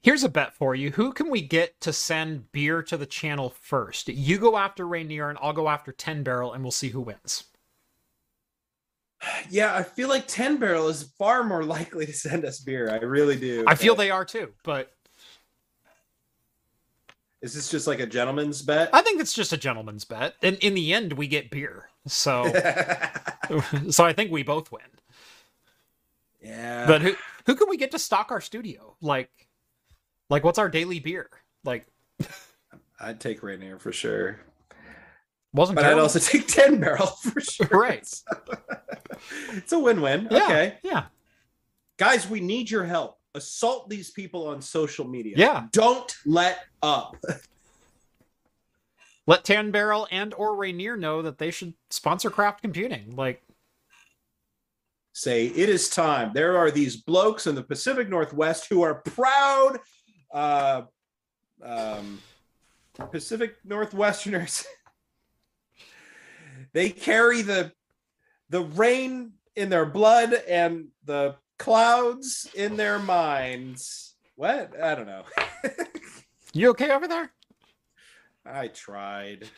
Here's 0.00 0.22
a 0.22 0.28
bet 0.28 0.54
for 0.54 0.74
you. 0.74 0.90
Who 0.92 1.12
can 1.12 1.30
we 1.30 1.42
get 1.42 1.80
to 1.80 1.92
send 1.92 2.52
beer 2.52 2.82
to 2.84 2.96
the 2.96 3.06
channel 3.06 3.50
first? 3.50 4.08
You 4.08 4.38
go 4.38 4.56
after 4.56 4.86
Rainier, 4.86 5.28
and 5.28 5.38
I'll 5.42 5.52
go 5.52 5.68
after 5.68 5.90
10 5.90 6.22
Barrel, 6.22 6.52
and 6.52 6.62
we'll 6.62 6.70
see 6.70 6.88
who 6.90 7.00
wins. 7.00 7.44
yeah, 9.50 9.74
I 9.74 9.82
feel 9.82 10.08
like 10.08 10.28
10 10.28 10.58
Barrel 10.58 10.88
is 10.88 11.02
far 11.18 11.42
more 11.42 11.64
likely 11.76 12.06
to 12.06 12.12
send 12.12 12.44
us 12.44 12.60
beer. 12.60 12.90
I 12.90 12.96
really 12.98 13.36
do. 13.36 13.64
I 13.66 13.74
feel 13.74 13.94
they 13.96 14.10
are 14.10 14.24
too, 14.24 14.52
but 14.62 14.92
Is 17.40 17.54
this 17.54 17.70
just 17.70 17.86
like 17.86 18.00
a 18.00 18.06
gentleman's 18.06 18.62
bet? 18.62 18.90
I 18.92 19.02
think 19.02 19.20
it's 19.20 19.32
just 19.32 19.52
a 19.52 19.56
gentleman's 19.56 20.04
bet. 20.04 20.34
And 20.42 20.56
in 20.56 20.74
the 20.74 20.92
end, 20.92 21.12
we 21.12 21.28
get 21.28 21.50
beer. 21.50 21.88
So, 22.06 22.44
so 23.90 24.04
I 24.04 24.12
think 24.12 24.32
we 24.32 24.42
both 24.42 24.72
win. 24.72 24.82
yeah. 26.42 26.86
But 26.86 27.02
who 27.02 27.14
who 27.46 27.54
can 27.54 27.68
we 27.68 27.76
get 27.76 27.92
to 27.92 27.98
stock 27.98 28.30
our 28.32 28.40
studio? 28.40 28.96
Like, 29.00 29.30
like 30.30 30.42
what's 30.42 30.58
our 30.58 30.68
daily 30.68 30.98
beer? 30.98 31.30
Like, 31.64 31.86
I'd 33.00 33.20
take 33.20 33.42
Rainier 33.42 33.78
for 33.78 33.92
sure. 33.92 34.40
wasn't 35.52 35.76
But 35.76 35.84
I'd 35.86 35.98
also 35.98 36.18
take 36.18 36.48
10 36.48 36.80
barrel 36.80 37.06
for 37.06 37.40
sure. 37.40 37.68
Right. 37.70 38.08
it's 39.50 39.72
a 39.72 39.78
win-win. 39.78 40.28
Yeah, 40.30 40.44
Okay. 40.44 40.78
Yeah. 40.82 41.04
Guys, 41.98 42.28
we 42.28 42.40
need 42.40 42.70
your 42.70 42.84
help. 42.84 43.17
Assault 43.34 43.88
these 43.88 44.10
people 44.10 44.48
on 44.48 44.60
social 44.62 45.06
media. 45.06 45.34
Yeah. 45.36 45.66
Don't 45.72 46.14
let 46.24 46.60
up. 46.82 47.16
Let 49.26 49.44
10 49.44 49.72
Barrel 49.72 50.08
and 50.10 50.32
or 50.32 50.56
Rainier 50.56 50.96
know 50.96 51.20
that 51.20 51.36
they 51.36 51.50
should 51.50 51.74
sponsor 51.90 52.30
craft 52.30 52.62
computing. 52.62 53.14
Like, 53.14 53.42
Say 55.18 55.46
it 55.46 55.68
is 55.68 55.88
time. 55.88 56.30
There 56.32 56.56
are 56.56 56.70
these 56.70 56.96
blokes 56.96 57.48
in 57.48 57.56
the 57.56 57.62
Pacific 57.62 58.08
Northwest 58.08 58.68
who 58.70 58.82
are 58.82 59.02
proud 59.02 59.80
uh 60.32 60.82
um 61.60 62.20
Pacific 63.10 63.56
Northwesterners. 63.66 64.64
they 66.72 66.90
carry 66.90 67.42
the 67.42 67.72
the 68.48 68.60
rain 68.62 69.32
in 69.56 69.68
their 69.68 69.86
blood 69.86 70.34
and 70.48 70.86
the 71.04 71.34
clouds 71.58 72.48
in 72.54 72.76
their 72.76 72.98
minds. 72.98 74.14
What? 74.36 74.80
I 74.80 74.94
don't 74.94 75.06
know. 75.06 75.24
you 76.52 76.70
okay 76.70 76.90
over 76.90 77.08
there? 77.08 77.30
I 78.46 78.68
tried. 78.68 79.48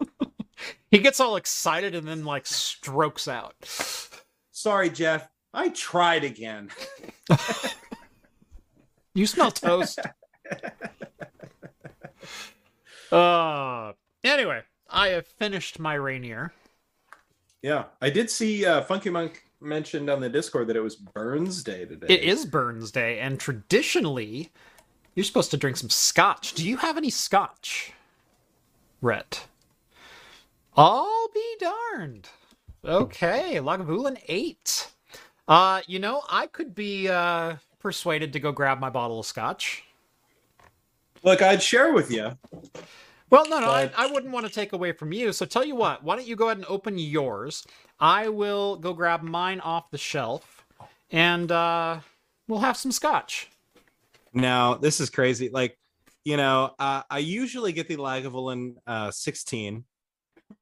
He 0.90 1.00
gets 1.00 1.18
all 1.18 1.34
excited 1.34 1.96
and 1.96 2.06
then 2.06 2.24
like 2.24 2.46
strokes 2.46 3.26
out. 3.26 3.56
Sorry, 4.52 4.88
Jeff. 4.88 5.28
I 5.52 5.70
tried 5.70 6.22
again. 6.22 6.70
You 9.14 9.26
smell 9.28 9.52
toast. 9.52 10.00
uh 13.12 13.92
anyway, 14.24 14.62
I 14.90 15.08
have 15.08 15.26
finished 15.26 15.78
my 15.78 15.94
Rainier. 15.94 16.52
Yeah, 17.62 17.84
I 18.02 18.10
did 18.10 18.28
see 18.28 18.66
uh, 18.66 18.82
Funky 18.82 19.10
Monk 19.10 19.44
mentioned 19.64 20.10
on 20.10 20.20
the 20.20 20.28
Discord 20.28 20.68
that 20.68 20.76
it 20.76 20.82
was 20.82 20.96
Burns 20.96 21.62
Day 21.62 21.84
today. 21.84 22.06
It 22.08 22.22
is 22.22 22.46
Burns 22.46 22.90
Day, 22.90 23.18
and 23.20 23.40
traditionally, 23.40 24.50
you're 25.14 25.24
supposed 25.24 25.50
to 25.52 25.56
drink 25.56 25.76
some 25.76 25.90
scotch. 25.90 26.54
Do 26.54 26.68
you 26.68 26.76
have 26.78 26.96
any 26.96 27.10
scotch? 27.10 27.92
Rhett. 29.00 29.46
I'll 30.76 31.28
be 31.34 31.56
darned. 31.58 32.28
Okay, 32.84 33.56
Lagavulin 33.56 34.20
8. 34.28 34.88
Uh, 35.46 35.80
you 35.86 35.98
know, 35.98 36.22
I 36.30 36.46
could 36.46 36.74
be 36.74 37.08
uh 37.08 37.56
persuaded 37.80 38.32
to 38.32 38.40
go 38.40 38.50
grab 38.50 38.80
my 38.80 38.88
bottle 38.88 39.20
of 39.20 39.26
scotch. 39.26 39.84
Look, 41.22 41.42
I'd 41.42 41.62
share 41.62 41.92
with 41.92 42.10
you. 42.10 42.36
Well, 43.30 43.48
no, 43.48 43.60
no, 43.60 43.68
I, 43.70 43.90
I 43.96 44.06
wouldn't 44.06 44.32
want 44.32 44.46
to 44.46 44.52
take 44.52 44.72
away 44.72 44.92
from 44.92 45.12
you. 45.12 45.32
So 45.32 45.44
tell 45.44 45.64
you 45.64 45.74
what, 45.74 46.04
why 46.04 46.16
don't 46.16 46.26
you 46.26 46.36
go 46.36 46.46
ahead 46.46 46.58
and 46.58 46.66
open 46.66 46.98
yours? 46.98 47.66
I 47.98 48.28
will 48.28 48.76
go 48.76 48.92
grab 48.92 49.22
mine 49.22 49.60
off 49.60 49.90
the 49.90 49.98
shelf, 49.98 50.64
and 51.10 51.50
uh, 51.50 52.00
we'll 52.48 52.60
have 52.60 52.76
some 52.76 52.92
scotch. 52.92 53.48
Now, 54.32 54.74
this 54.74 55.00
is 55.00 55.10
crazy. 55.10 55.48
Like, 55.48 55.78
you 56.24 56.36
know, 56.36 56.74
uh, 56.78 57.02
I 57.08 57.18
usually 57.18 57.72
get 57.72 57.86
the 57.86 57.96
Lagavulin 57.96 58.74
uh, 58.86 59.10
16, 59.10 59.84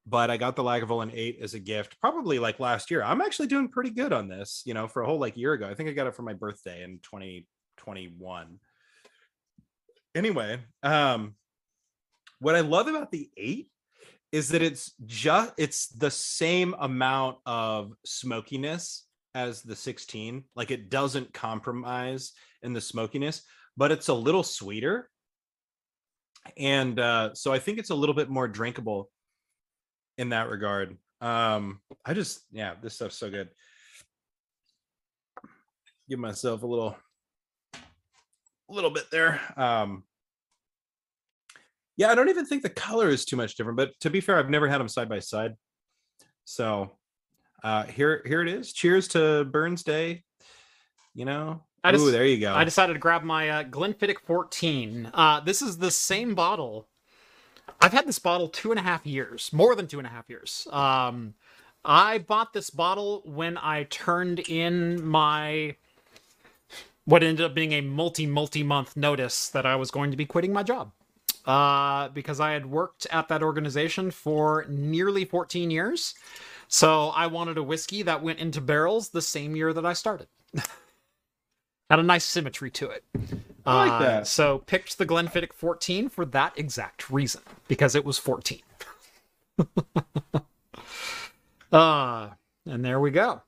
but 0.07 0.31
I 0.31 0.37
got 0.37 0.57
the 0.57 0.63
Lagavulin 0.63 1.11
8 1.15 1.39
as 1.41 1.55
a 1.55 1.59
gift 1.59 1.99
probably 2.01 2.39
like 2.39 2.61
last 2.61 2.91
year. 2.91 3.03
I'm 3.03 3.23
actually 3.23 3.49
doing 3.49 3.69
pretty 3.69 3.91
good 3.91 4.13
on 4.13 4.29
this, 4.29 4.63
you 4.67 4.75
know, 4.75 4.87
for 4.87 5.03
a 5.03 5.07
whole 5.07 5.19
like 5.19 5.37
year 5.37 5.55
ago. 5.55 5.69
I 5.69 5.75
think 5.75 5.89
I 5.89 5.93
got 5.93 6.07
it 6.07 6.15
for 6.15 6.23
my 6.23 6.35
birthday 6.35 6.83
in 6.83 6.99
2021. 7.03 8.59
Anyway, 10.15 10.61
um, 10.83 11.35
what 12.41 12.55
I 12.55 12.61
love 12.61 12.89
about 12.89 13.11
the 13.11 13.31
8 13.37 13.72
is 14.33 14.49
that 14.49 14.63
it's 14.63 14.93
just 15.05 15.53
it's 15.59 15.89
the 15.89 16.11
same 16.11 16.75
amount 16.81 17.37
of 17.45 17.93
smokiness 18.05 19.07
as 19.35 19.63
the 19.63 19.77
16. 19.77 20.45
Like 20.57 20.71
it 20.71 20.91
doesn't 20.91 21.33
compromise 21.35 22.33
in 22.63 22.73
the 22.73 22.81
smokiness, 22.81 23.43
but 23.77 23.93
it's 23.93 24.09
a 24.09 24.15
little 24.15 24.43
sweeter. 24.43 25.11
And 26.57 26.99
uh, 26.99 27.35
so 27.35 27.53
I 27.53 27.59
think 27.59 27.79
it's 27.79 27.91
a 27.91 27.95
little 27.95 28.15
bit 28.15 28.31
more 28.31 28.49
drinkable 28.49 29.11
in 30.19 30.31
that 30.31 30.49
regard. 30.49 30.97
Um, 31.21 31.81
I 32.05 32.15
just, 32.15 32.41
yeah, 32.51 32.75
this 32.83 32.95
stuff's 32.95 33.17
so 33.17 33.31
good. 33.31 33.49
Give 36.09 36.19
myself 36.19 36.63
a 36.63 36.67
little, 36.67 36.97
little 38.69 38.91
bit 38.91 39.11
there. 39.11 39.41
Um, 39.57 40.03
yeah, 41.97 42.11
I 42.11 42.15
don't 42.15 42.29
even 42.29 42.47
think 42.47 42.63
the 42.63 42.71
color 42.71 43.09
is 43.09 43.25
too 43.25 43.37
much 43.37 43.55
different, 43.57 43.77
but 43.77 43.91
to 44.01 44.11
be 44.11 44.21
fair, 44.21 44.39
I've 44.39 44.51
never 44.51 44.69
had 44.69 44.79
them 44.79 44.89
side 44.89 45.09
by 45.09 45.19
side. 45.21 45.57
So 46.45 46.91
Uh, 47.63 47.85
here, 47.85 48.23
here 48.27 48.43
it 48.43 48.49
is. 48.49 48.73
Cheers 48.73 49.07
to 49.09 49.45
Burns 49.45 49.85
Day. 49.85 50.25
You 51.15 51.25
know, 51.25 51.63
I 51.85 51.91
Ooh, 51.91 51.93
just- 51.93 52.11
there 52.11 52.27
you 52.27 52.41
go. 52.41 52.53
I 52.53 52.65
decided 52.65 52.95
to 52.95 52.99
grab 52.99 53.23
my 53.23 53.49
uh, 53.51 53.63
Glenfiddich 53.65 54.19
14. 54.27 55.11
Uh, 55.15 55.39
this 55.39 55.63
is 55.63 55.79
the 55.79 55.93
same 55.93 56.35
bottle. 56.35 56.89
I've 57.81 57.93
had 57.93 58.07
this 58.09 58.19
bottle 58.19 58.49
two 58.49 58.73
and 58.73 58.81
a 58.81 58.83
half 58.83 59.07
years, 59.07 59.53
more 59.53 59.77
than 59.77 59.87
two 59.87 59.99
and 59.99 60.07
a 60.09 60.11
half 60.11 60.29
years. 60.29 60.67
Um, 60.73 61.35
I 61.85 62.19
bought 62.19 62.53
this 62.53 62.69
bottle 62.71 63.23
when 63.25 63.57
I 63.59 63.85
turned 63.85 64.41
in 64.41 65.05
my 65.07 65.77
what 67.05 67.23
ended 67.23 67.45
up 67.45 67.55
being 67.55 67.73
a 67.73 67.81
multi 67.81 68.27
multi 68.27 68.65
month 68.65 68.97
notice 68.97 69.49
that 69.51 69.67
I 69.67 69.77
was 69.77 69.93
going 69.93 70.11
to 70.11 70.17
be 70.17 70.27
quitting 70.27 70.53
my 70.53 70.65
job. 70.65 70.91
Uh, 71.45 72.09
because 72.11 72.39
I 72.39 72.53
had 72.53 72.67
worked 72.67 73.07
at 73.11 73.29
that 73.29 73.43
organization 73.43 74.11
for 74.13 74.65
nearly 74.69 75.25
14 75.25 75.71
years. 75.71 76.15
So 76.69 77.09
I 77.09 77.27
wanted 77.27 77.59
a 77.59 77.63
whiskey 77.63 78.03
that 78.03 78.23
went 78.23 78.39
into 78.39 78.61
barrels 78.61 79.09
the 79.09 79.23
same 79.23 79.57
year 79.57 79.73
that 79.73 79.85
I 79.85 79.93
started. 79.93 80.29
Had 81.91 81.99
a 81.99 82.03
nice 82.03 82.25
symmetry 82.25 82.71
to 82.71 82.89
it. 82.91 83.05
I 83.67 83.75
like 83.85 83.93
Uh, 83.93 83.99
that. 83.99 84.27
So 84.27 84.59
picked 84.59 84.97
the 84.99 85.05
Glenfiddich 85.05 85.53
14 85.53 86.09
for 86.09 86.25
that 86.27 86.59
exact 86.59 87.11
reason 87.11 87.43
because 87.69 87.95
it 87.95 88.05
was 88.05 88.19
14. 88.19 88.63
uh, 91.73 92.31
and 92.67 92.85
there 92.85 93.01
we 93.01 93.11
go. 93.11 93.43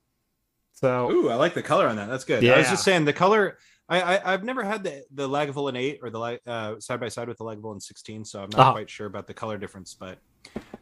So 0.72 1.10
Ooh, 1.10 1.30
I 1.30 1.36
like 1.36 1.54
the 1.54 1.62
color 1.62 1.86
on 1.88 1.96
that. 1.96 2.08
That's 2.08 2.24
good. 2.24 2.42
Yeah. 2.42 2.54
I 2.54 2.58
was 2.58 2.68
just 2.68 2.84
saying 2.84 3.04
the 3.04 3.12
color. 3.12 3.56
I, 3.88 4.00
I 4.16 4.32
I've 4.32 4.44
never 4.44 4.62
had 4.64 4.82
the 4.82 5.04
the 5.12 5.28
Lagavulin 5.28 5.76
eight 5.76 5.98
or 6.02 6.08
the 6.10 6.40
uh, 6.46 6.80
side 6.80 7.00
by 7.00 7.08
side 7.08 7.28
with 7.28 7.36
the 7.38 7.44
Lagavulin 7.44 7.82
sixteen, 7.82 8.24
so 8.24 8.42
I'm 8.42 8.48
not 8.50 8.60
Uh-huh. 8.60 8.72
quite 8.72 8.90
sure 8.90 9.06
about 9.06 9.26
the 9.26 9.34
color 9.34 9.58
difference. 9.58 9.94
But 9.94 10.18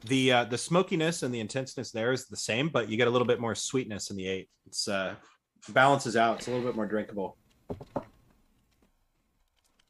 the 0.06 0.32
uh, 0.32 0.44
the 0.44 0.58
smokiness 0.58 1.22
and 1.24 1.34
the 1.34 1.40
intenseness 1.40 1.90
there 1.90 2.12
is 2.12 2.26
the 2.26 2.36
same, 2.36 2.68
but 2.68 2.88
you 2.88 2.96
get 2.96 3.08
a 3.08 3.10
little 3.10 3.26
bit 3.26 3.40
more 3.40 3.54
sweetness 3.56 4.10
in 4.10 4.16
the 4.16 4.26
eight. 4.28 4.48
It's 4.66 4.86
uh 4.88 5.14
balances 5.70 6.16
out. 6.16 6.38
It's 6.38 6.46
a 6.46 6.50
little 6.50 6.64
bit 6.64 6.76
more 6.76 6.86
drinkable. 6.86 7.36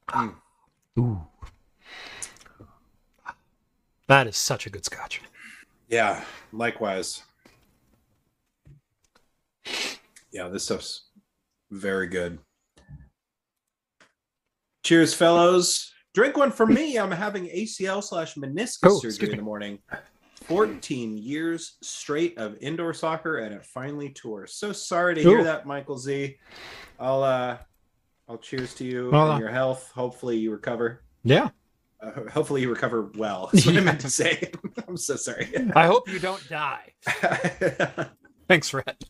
Mm. 0.08 0.34
Ooh. 0.98 1.20
That 4.08 4.26
is 4.26 4.36
such 4.36 4.66
a 4.66 4.70
good 4.70 4.84
scotch. 4.84 5.22
Yeah, 5.88 6.24
likewise. 6.52 7.22
Yeah, 10.30 10.48
this 10.48 10.64
stuff's 10.64 11.04
very 11.70 12.06
good. 12.08 12.38
Cheers, 14.82 15.14
fellows. 15.14 15.92
Drink 16.14 16.36
one 16.36 16.50
for 16.50 16.66
me. 16.66 16.98
I'm 16.98 17.10
having 17.10 17.46
ACL 17.46 18.02
slash 18.02 18.34
meniscus 18.34 18.78
Oh, 18.84 18.98
surgery 18.98 19.28
me. 19.28 19.32
in 19.32 19.38
the 19.38 19.44
morning. 19.44 19.78
14 20.44 21.16
years 21.16 21.76
straight 21.82 22.36
of 22.36 22.56
indoor 22.60 22.92
soccer 22.92 23.38
and 23.38 23.54
it 23.54 23.64
finally 23.64 24.10
tours. 24.10 24.54
So 24.54 24.72
sorry 24.72 25.14
to 25.14 25.22
hear 25.22 25.44
that, 25.44 25.66
Michael 25.66 25.96
Z. 25.96 26.36
I'll 26.98 27.22
uh 27.22 27.58
I'll 28.28 28.38
cheers 28.38 28.74
to 28.74 28.84
you 28.84 29.10
Well, 29.12 29.28
uh, 29.28 29.32
and 29.32 29.40
your 29.40 29.50
health. 29.50 29.90
Hopefully 29.94 30.36
you 30.36 30.50
recover. 30.50 31.04
Yeah. 31.22 31.50
Uh, 32.02 32.28
hopefully 32.30 32.60
you 32.60 32.68
recover 32.70 33.12
well. 33.16 33.50
That's 33.52 33.66
what 33.66 33.76
I 33.76 33.80
meant 33.80 34.00
to 34.00 34.10
say. 34.10 34.50
I'm 34.88 34.96
so 34.96 35.14
sorry. 35.14 35.48
I 35.76 35.86
hope 35.86 36.08
you 36.08 36.18
don't 36.18 36.46
die. 36.48 36.92
Thanks, 38.48 38.74
Rhett. 38.74 39.02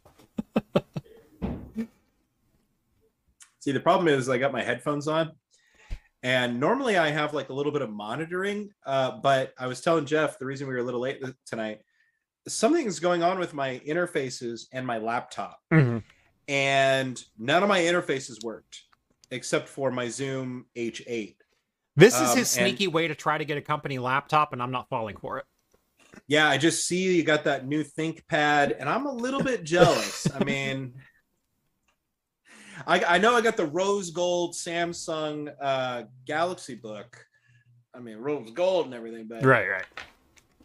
See, 3.61 3.73
the 3.73 3.81
problem 3.81 4.09
is 4.09 4.29
I 4.29 4.37
got 4.39 4.53
my 4.53 4.63
headphones 4.63 5.09
on, 5.09 5.31
and 6.23 6.59
normally 6.61 6.97
I 6.97 7.09
have 7.11 7.35
like 7.35 7.49
a 7.49 7.53
little 7.53 7.73
bit 7.73 7.83
of 7.83 7.91
monitoring. 7.91 8.71
Uh, 8.87 9.13
but 9.23 9.53
I 9.59 9.67
was 9.67 9.81
telling 9.81 10.07
Jeff 10.07 10.39
the 10.39 10.47
reason 10.47 10.67
we 10.69 10.75
were 10.75 10.81
a 10.81 10.85
little 10.85 11.01
late 11.01 11.23
tonight. 11.47 11.81
Something's 12.49 12.99
going 12.99 13.23
on 13.23 13.39
with 13.39 13.55
my 13.55 13.81
interfaces 13.87 14.63
and 14.73 14.87
my 14.87 14.99
laptop, 14.99 15.61
and 16.49 17.23
none 17.39 17.63
of 17.63 17.69
my 17.69 17.81
interfaces 17.81 18.43
worked 18.43 18.83
except 19.31 19.69
for 19.69 19.91
my 19.91 20.09
Zoom 20.09 20.67
H8. 20.77 21.37
This 21.97 22.15
is 22.15 22.21
Um, 22.31 22.37
his 22.39 22.57
and- 22.57 22.67
sneaky 22.67 22.87
way 22.89 23.09
to 23.09 23.15
try 23.15 23.39
to 23.39 23.45
get 23.45 23.57
a 23.59 23.63
company 23.63 23.99
laptop, 23.99 24.53
and 24.53 24.63
I'm 24.63 24.71
not 24.71 24.89
falling 24.89 25.17
for 25.17 25.39
it. 25.39 25.45
Yeah, 26.27 26.49
I 26.49 26.59
just 26.59 26.87
see 26.87 27.17
you 27.17 27.23
got 27.23 27.45
that 27.45 27.67
new 27.67 27.83
ThinkPad, 27.85 28.77
and 28.79 28.89
I'm 28.89 29.07
a 29.07 29.13
little 29.13 29.43
bit 29.43 29.65
jealous. 29.65 30.27
I 30.35 30.45
mean, 30.45 30.95
I, 32.87 33.05
I 33.05 33.19
know 33.19 33.35
I 33.35 33.41
got 33.41 33.57
the 33.57 33.67
rose 33.67 34.11
gold 34.11 34.55
Samsung 34.55 35.53
uh, 35.61 36.05
Galaxy 36.27 36.75
book. 36.75 37.25
I 37.95 38.01
mean, 38.01 38.17
rose 38.17 38.51
gold 38.51 38.87
and 38.87 38.95
everything, 38.95 39.27
but 39.29 39.45
Right, 39.45 39.69
right. 39.69 39.85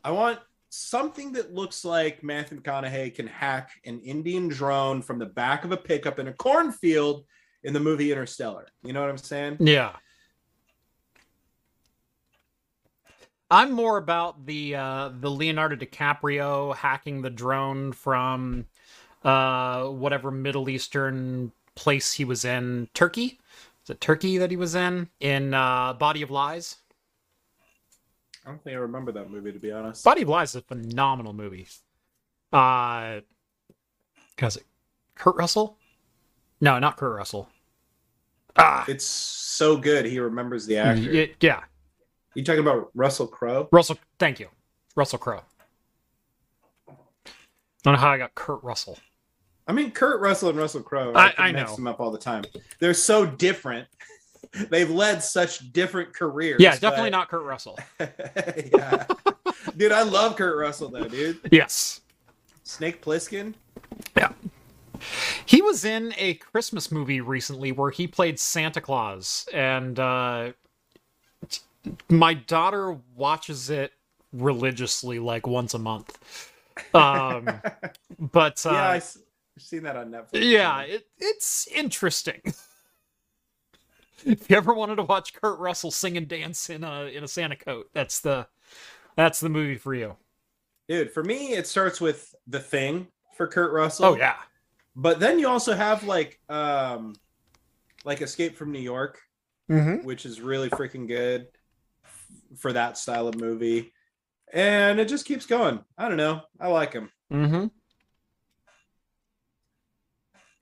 I 0.03 0.11
want 0.11 0.39
something 0.69 1.33
that 1.33 1.53
looks 1.53 1.83
like 1.83 2.23
Matthew 2.23 2.61
McConaughey 2.61 3.15
can 3.15 3.27
hack 3.27 3.71
an 3.85 3.99
Indian 3.99 4.47
drone 4.47 5.01
from 5.01 5.19
the 5.19 5.25
back 5.25 5.65
of 5.65 5.71
a 5.71 5.77
pickup 5.77 6.19
in 6.19 6.27
a 6.27 6.33
cornfield 6.33 7.25
in 7.63 7.73
the 7.73 7.79
movie 7.79 8.11
Interstellar. 8.11 8.67
You 8.83 8.93
know 8.93 9.01
what 9.01 9.09
I'm 9.09 9.17
saying? 9.17 9.57
Yeah. 9.59 9.93
I'm 13.49 13.71
more 13.71 13.97
about 13.97 14.45
the 14.45 14.75
uh, 14.75 15.09
the 15.19 15.31
Leonardo 15.31 15.77
DiCaprio 15.77 16.75
hacking 16.75 17.21
the 17.21 17.29
drone 17.29 17.93
from 17.93 18.65
uh, 19.23 19.85
whatever 19.85 20.31
Middle 20.31 20.69
Eastern 20.69 21.53
place 21.77 22.13
he 22.13 22.25
was 22.25 22.43
in. 22.43 22.89
Turkey? 22.93 23.39
Is 23.83 23.89
it 23.91 24.01
Turkey 24.01 24.37
that 24.37 24.51
he 24.51 24.57
was 24.57 24.75
in? 24.75 25.07
In 25.21 25.53
uh, 25.53 25.93
Body 25.93 26.21
of 26.21 26.29
Lies? 26.31 26.77
I 28.45 28.49
don't 28.49 28.61
think 28.63 28.75
I 28.75 28.79
remember 28.79 29.11
that 29.13 29.29
movie 29.29 29.51
to 29.53 29.59
be 29.59 29.71
honest. 29.71 30.03
Body 30.03 30.23
of 30.23 30.29
Lies 30.29 30.49
is 30.49 30.55
a 30.57 30.61
phenomenal 30.61 31.33
movie. 31.33 31.67
Uh, 32.51 33.21
it 34.57 34.63
Kurt 35.15 35.35
Russell? 35.35 35.77
No, 36.59 36.79
not 36.79 36.97
Kurt 36.97 37.15
Russell. 37.15 37.49
Ah, 38.57 38.85
It's 38.87 39.05
so 39.05 39.77
good. 39.77 40.05
He 40.05 40.19
remembers 40.19 40.65
the 40.65 40.77
actor. 40.77 41.11
y- 41.11 41.31
yeah, 41.39 41.63
You 42.33 42.43
talking 42.43 42.61
about 42.61 42.89
Russell 42.95 43.27
Crowe? 43.27 43.69
Russell. 43.71 43.97
Thank 44.17 44.39
you, 44.39 44.47
Russell 44.95 45.19
Crowe. 45.19 45.43
I 46.89 46.93
don't 47.83 47.93
know 47.93 47.99
how 47.99 48.09
I 48.09 48.17
got 48.17 48.33
Kurt 48.33 48.63
Russell. 48.63 48.97
I 49.67 49.73
mean, 49.73 49.91
Kurt 49.91 50.21
Russell 50.21 50.49
and 50.49 50.57
Russell 50.57 50.81
Crowe. 50.81 51.13
I- 51.15 51.29
can 51.31 51.45
I 51.45 51.51
mix 51.51 51.71
know. 51.71 51.75
them 51.75 51.87
up 51.87 51.99
all 51.99 52.11
the 52.11 52.17
time. 52.17 52.43
They're 52.79 52.93
so 52.93 53.25
different. 53.25 53.87
They've 54.69 54.89
led 54.89 55.21
such 55.21 55.71
different 55.73 56.13
careers. 56.13 56.57
Yeah, 56.59 56.71
definitely 56.77 57.09
but- 57.11 57.17
not 57.17 57.29
Kurt 57.29 57.43
Russell. 57.43 57.77
yeah. 57.99 59.05
dude, 59.75 59.91
I 59.91 60.03
love 60.03 60.35
Kurt 60.35 60.57
Russell 60.57 60.89
though, 60.89 61.07
dude. 61.07 61.39
Yes. 61.51 62.01
Snake 62.63 63.01
Plissken. 63.01 63.53
Yeah. 64.15 64.31
He 65.45 65.61
was 65.61 65.85
in 65.85 66.13
a 66.17 66.35
Christmas 66.35 66.91
movie 66.91 67.21
recently 67.21 67.71
where 67.71 67.91
he 67.91 68.07
played 68.07 68.39
Santa 68.39 68.81
Claus, 68.81 69.47
and 69.53 69.99
uh, 69.99 70.53
my 72.09 72.33
daughter 72.33 72.97
watches 73.15 73.69
it 73.69 73.93
religiously, 74.33 75.19
like 75.19 75.45
once 75.45 75.73
a 75.73 75.79
month. 75.79 76.17
Um, 76.93 77.49
but 78.19 78.63
uh, 78.63 78.69
yeah, 78.71 78.89
I 78.89 79.01
I've 79.57 79.63
seen 79.63 79.83
that 79.83 79.95
on 79.95 80.11
Netflix. 80.11 80.27
yeah, 80.33 80.81
it, 80.81 81.07
it's 81.17 81.67
interesting. 81.73 82.41
if 84.25 84.47
you 84.47 84.55
ever 84.55 84.71
wanted 84.71 84.97
to 84.97 85.03
watch 85.03 85.33
Kurt 85.33 85.57
Russell 85.57 85.89
sing 85.89 86.15
and 86.15 86.27
dance 86.27 86.69
in 86.69 86.83
a 86.83 87.05
in 87.05 87.23
a 87.23 87.27
Santa 87.27 87.55
coat, 87.55 87.89
that's 87.91 88.19
the 88.19 88.45
that's 89.15 89.39
the 89.39 89.49
movie 89.49 89.77
for 89.77 89.95
you. 89.95 90.15
dude. 90.87 91.11
For 91.11 91.23
me, 91.23 91.53
it 91.53 91.65
starts 91.65 91.99
with 91.99 92.35
The 92.45 92.59
Thing 92.59 93.07
for 93.35 93.47
Kurt 93.47 93.73
Russell. 93.73 94.05
Oh 94.05 94.15
yeah, 94.15 94.35
but 94.95 95.19
then 95.19 95.39
you 95.39 95.47
also 95.47 95.73
have 95.73 96.03
like, 96.03 96.39
um, 96.49 97.15
like 98.05 98.21
Escape 98.21 98.55
from 98.55 98.71
New 98.71 98.77
York, 98.77 99.19
mm-hmm. 99.71 100.05
which 100.05 100.27
is 100.27 100.39
really 100.39 100.69
freaking 100.69 101.07
good 101.07 101.47
for 102.59 102.73
that 102.73 102.99
style 102.99 103.27
of 103.27 103.41
movie. 103.41 103.91
And 104.53 104.99
it 104.99 105.09
just 105.09 105.25
keeps 105.25 105.47
going. 105.47 105.83
I 105.97 106.07
don't 106.07 106.17
know. 106.17 106.41
I 106.59 106.67
like 106.67 106.93
him. 106.93 107.09
Mm-hmm. 107.33 107.65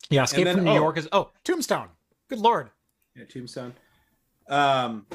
Yeah, 0.10 0.24
Escape 0.24 0.46
then- 0.46 0.58
from 0.58 0.66
New 0.66 0.72
oh. 0.72 0.76
York 0.76 0.98
is 0.98 1.08
oh 1.12 1.32
Tombstone. 1.44 1.90
Good 2.30 2.40
lord. 2.40 2.70
Yeah, 3.16 3.26
Tombstone. 3.26 3.74
Um, 4.48 5.06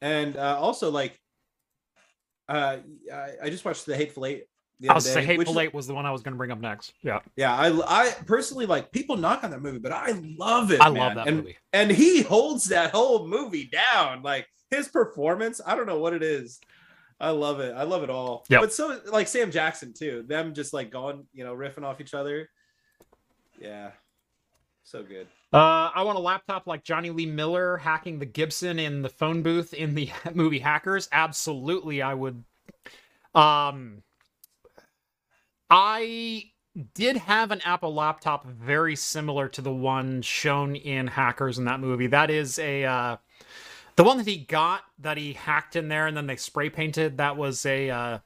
and 0.00 0.36
uh, 0.36 0.58
also 0.58 0.90
like, 0.90 1.18
uh, 2.48 2.78
I, 3.12 3.30
I 3.44 3.50
just 3.50 3.64
watched 3.64 3.86
The 3.86 3.96
Hateful 3.96 4.26
Eight. 4.26 4.44
The 4.80 4.90
I 4.90 4.94
was 4.94 5.04
say 5.04 5.20
day, 5.20 5.26
Hateful 5.26 5.54
which- 5.54 5.64
Eight 5.64 5.74
was 5.74 5.86
the 5.86 5.94
one 5.94 6.06
I 6.06 6.12
was 6.12 6.22
going 6.22 6.32
to 6.34 6.38
bring 6.38 6.52
up 6.52 6.60
next. 6.60 6.92
Yeah, 7.02 7.20
Yeah, 7.36 7.54
I, 7.54 8.06
I 8.06 8.10
personally 8.26 8.64
like 8.66 8.92
people 8.92 9.16
knock 9.16 9.42
on 9.42 9.50
that 9.50 9.60
movie, 9.60 9.78
but 9.78 9.92
I 9.92 10.12
love 10.38 10.70
it. 10.70 10.80
I 10.80 10.88
man. 10.88 10.94
love 11.02 11.14
that 11.16 11.26
and, 11.26 11.36
movie. 11.38 11.56
and 11.72 11.90
he 11.90 12.22
holds 12.22 12.66
that 12.66 12.92
whole 12.92 13.26
movie 13.26 13.68
down. 13.92 14.22
Like 14.22 14.46
his 14.70 14.86
performance, 14.88 15.60
I 15.66 15.74
don't 15.74 15.86
know 15.86 15.98
what 15.98 16.14
it 16.14 16.22
is. 16.22 16.60
I 17.20 17.30
love 17.30 17.58
it. 17.58 17.74
I 17.74 17.82
love 17.82 18.04
it 18.04 18.10
all. 18.10 18.44
Yep. 18.48 18.60
But 18.60 18.72
so 18.72 19.00
like 19.10 19.26
Sam 19.26 19.50
Jackson 19.50 19.92
too. 19.92 20.24
Them 20.28 20.54
just 20.54 20.72
like 20.72 20.90
going, 20.92 21.26
you 21.32 21.44
know, 21.44 21.54
riffing 21.56 21.82
off 21.82 22.00
each 22.00 22.14
other. 22.14 22.48
Yeah. 23.60 23.90
So 24.84 25.02
good. 25.02 25.26
Uh, 25.52 25.90
I 25.94 26.02
want 26.02 26.18
a 26.18 26.20
laptop 26.20 26.66
like 26.66 26.84
Jonny 26.84 27.10
Lee 27.10 27.26
Miller 27.26 27.78
hacking 27.78 28.18
the 28.18 28.26
Gibson 28.26 28.78
in 28.78 29.02
the 29.02 29.08
phone 29.08 29.42
booth 29.42 29.74
in 29.74 29.94
the 29.94 30.10
movie 30.34 30.58
Hackers. 30.58 31.08
Absolutely, 31.12 32.02
I 32.02 32.14
would. 32.14 32.44
Um, 33.34 34.02
I 35.70 36.44
did 36.94 37.16
have 37.16 37.50
an 37.50 37.60
Apple 37.64 37.94
laptop 37.94 38.46
very 38.46 38.96
similar 38.96 39.48
to 39.48 39.62
the 39.62 39.72
one 39.72 40.22
shown 40.22 40.76
in 40.76 41.06
Hackers 41.06 41.58
in 41.58 41.64
that 41.64 41.80
movie. 41.80 42.06
That 42.06 42.30
is 42.30 42.58
a 42.58 42.84
uh, 42.84 43.16
the 43.96 44.04
one 44.04 44.16
that 44.18 44.26
he 44.26 44.38
got 44.38 44.84
that 45.00 45.16
he 45.16 45.32
hacked 45.32 45.76
in 45.76 45.88
there 45.88 46.06
and 46.06 46.16
then 46.16 46.26
they 46.26 46.36
spray 46.36 46.70
painted. 46.70 47.18
That 47.18 47.36
was 47.36 47.66
a 47.66 47.90
uh, 47.90 48.18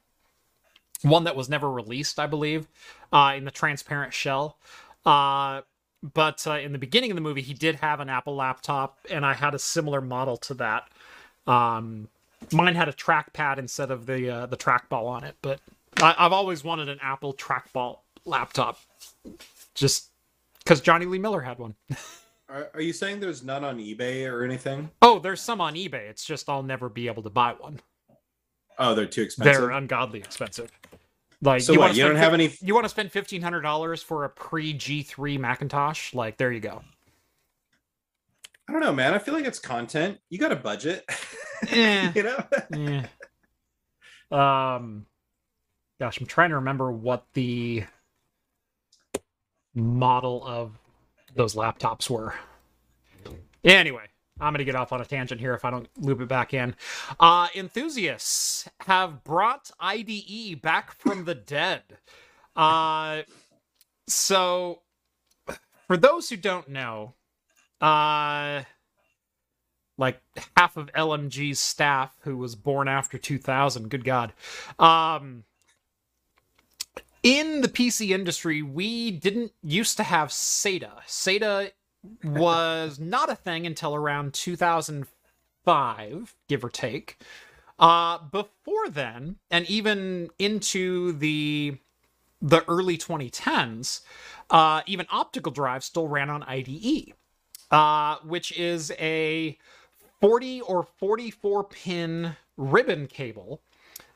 one 1.01 1.23
that 1.25 1.35
was 1.35 1.49
never 1.49 1.69
released, 1.71 2.19
I 2.19 2.27
believe, 2.27 2.67
uh, 3.11 3.33
in 3.35 3.45
the 3.45 3.51
transparent 3.51 4.13
shell. 4.13 4.57
Uh, 5.05 5.61
but 6.01 6.45
uh, 6.47 6.53
in 6.53 6.73
the 6.73 6.77
beginning 6.77 7.11
of 7.11 7.15
the 7.15 7.21
movie, 7.21 7.41
he 7.41 7.53
did 7.53 7.75
have 7.75 7.99
an 7.99 8.09
Apple 8.09 8.35
laptop, 8.35 8.99
and 9.09 9.25
I 9.25 9.33
had 9.33 9.53
a 9.55 9.59
similar 9.59 10.01
model 10.01 10.37
to 10.37 10.53
that. 10.55 10.89
Um, 11.47 12.09
mine 12.51 12.75
had 12.75 12.89
a 12.89 12.93
trackpad 12.93 13.57
instead 13.57 13.91
of 13.91 14.05
the 14.05 14.29
uh, 14.29 14.45
the 14.45 14.57
trackball 14.57 15.05
on 15.05 15.23
it, 15.23 15.35
but 15.41 15.59
I, 16.01 16.15
I've 16.17 16.33
always 16.33 16.63
wanted 16.63 16.89
an 16.89 16.99
Apple 17.01 17.33
trackball 17.33 17.99
laptop, 18.25 18.79
just 19.75 20.09
because 20.59 20.81
Jonny 20.81 21.05
Lee 21.05 21.19
Miller 21.19 21.41
had 21.41 21.59
one. 21.59 21.75
Are, 22.49 22.69
are 22.75 22.81
you 22.81 22.93
saying 22.93 23.19
there's 23.19 23.41
none 23.41 23.63
on 23.63 23.79
eBay 23.79 24.29
or 24.31 24.43
anything? 24.43 24.91
Oh, 25.01 25.17
there's 25.17 25.41
some 25.41 25.59
on 25.59 25.73
eBay. 25.73 26.07
It's 26.07 26.23
just 26.23 26.47
I'll 26.47 26.61
never 26.61 26.87
be 26.87 27.07
able 27.07 27.23
to 27.23 27.29
buy 27.31 27.53
one. 27.53 27.79
Oh, 28.77 28.93
they're 28.93 29.07
too 29.07 29.23
expensive. 29.23 29.59
They're 29.59 29.71
ungodly 29.71 30.19
expensive. 30.19 30.69
Like 31.43 31.61
so 31.61 31.77
what? 31.77 31.95
You 31.95 32.03
don't 32.07 32.15
have 32.15 32.33
any? 32.33 32.51
You 32.61 32.73
want 32.73 32.85
to 32.85 32.89
spend 32.89 33.11
fifteen 33.11 33.41
hundred 33.41 33.61
dollars 33.61 34.01
for 34.01 34.23
a 34.23 34.29
pre 34.29 34.73
G 34.73 35.03
three 35.03 35.37
Macintosh? 35.37 36.13
Like 36.13 36.37
there 36.37 36.51
you 36.51 36.61
go. 36.61 36.81
I 38.67 38.71
don't 38.71 38.81
know, 38.81 38.93
man. 38.93 39.13
I 39.13 39.19
feel 39.19 39.33
like 39.33 39.45
it's 39.45 39.59
content. 39.59 40.19
You 40.29 40.37
got 40.39 40.51
a 40.51 40.57
budget. 40.57 41.07
Eh. 41.71 42.11
you 42.13 42.23
know. 42.23 42.43
yeah. 42.75 43.07
Um, 44.29 45.05
gosh, 45.97 46.19
I'm 46.19 46.25
trying 46.25 46.49
to 46.49 46.55
remember 46.55 46.91
what 46.91 47.25
the 47.35 47.85
model 49.73 50.45
of 50.45 50.77
those 51.33 51.55
laptops 51.55 52.09
were. 52.09 52.33
Anyway, 53.63 54.03
I'm 54.43 54.53
gonna 54.53 54.63
get 54.63 54.75
off 54.75 54.91
on 54.91 55.01
a 55.01 55.05
tangent 55.05 55.39
here 55.41 55.53
if 55.53 55.65
I 55.65 55.71
don't 55.71 55.87
loop 55.97 56.21
it 56.21 56.27
back 56.27 56.53
in. 56.53 56.75
Uh, 57.19 57.47
enthusiasts 57.55 58.69
have 58.81 59.23
brought 59.23 59.71
IDE 59.79 60.61
back 60.61 60.93
from 60.93 61.25
the 61.25 61.35
dead. 61.35 61.83
Uh, 62.55 63.23
so 64.07 64.81
for 65.87 65.97
those 65.97 66.29
who 66.29 66.37
don't 66.37 66.69
know, 66.69 67.13
uh 67.81 68.63
like 69.97 70.21
half 70.57 70.77
of 70.77 70.91
LMG's 70.93 71.59
staff 71.59 72.15
who 72.21 72.37
was 72.37 72.55
born 72.55 72.87
after 72.87 73.17
2000. 73.17 73.89
Good 73.89 74.03
God. 74.03 74.33
Um, 74.79 75.43
in 77.21 77.61
the 77.61 77.67
PC 77.67 78.09
industry, 78.09 78.61
we 78.61 79.11
didn't 79.11 79.53
used 79.61 79.97
to 79.97 80.03
have 80.03 80.29
SATA. 80.29 81.03
SATA 81.07 81.71
was 82.23 82.99
not 82.99 83.29
a 83.29 83.35
thing 83.35 83.65
until 83.65 83.95
around 83.95 84.33
2005, 84.33 86.35
give 86.47 86.63
or 86.63 86.69
take. 86.69 87.17
Uh, 87.79 88.19
before 88.31 88.89
then, 88.89 89.37
and 89.49 89.67
even 89.69 90.29
into 90.39 91.13
the 91.13 91.77
the 92.41 92.63
early 92.67 92.97
2010s, 92.97 94.01
uh, 94.49 94.81
even 94.85 95.05
optical 95.09 95.51
drives 95.51 95.85
still 95.85 96.09
ran 96.09 96.29
on 96.29 96.43
IDE, 96.43 97.13
uh, 97.71 98.17
which 98.25 98.51
is 98.59 98.91
a 98.99 99.57
40 100.19 100.59
or 100.61 100.83
44 100.83 101.63
pin 101.63 102.35
ribbon 102.57 103.07
cable 103.07 103.61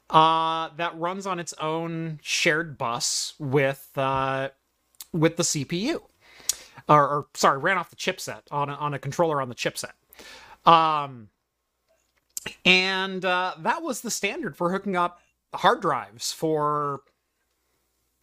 uh, 0.10 0.70
that 0.78 0.98
runs 0.98 1.26
on 1.26 1.40
its 1.40 1.54
own 1.54 2.20
shared 2.22 2.78
bus 2.78 3.34
with 3.40 3.90
uh, 3.96 4.50
with 5.14 5.38
the 5.38 5.44
CPU, 5.44 6.02
or, 6.90 7.08
or 7.08 7.28
sorry, 7.34 7.60
ran 7.60 7.78
off 7.78 7.90
the 7.90 7.96
chipset 7.96 8.42
on 8.52 8.70
a, 8.70 8.74
on 8.76 8.94
a 8.94 9.00
controller 9.00 9.42
on 9.42 9.50
the 9.50 9.56
chipset. 9.56 9.94
Um, 10.66 11.30
and 12.66 13.24
uh, 13.26 13.56
that 13.60 13.82
was 13.84 14.02
the 14.02 14.12
standard 14.12 14.58
for 14.58 14.72
hooking 14.72 14.96
up 14.96 15.20
hard 15.56 15.82
drives 15.82 16.32
for 16.34 17.02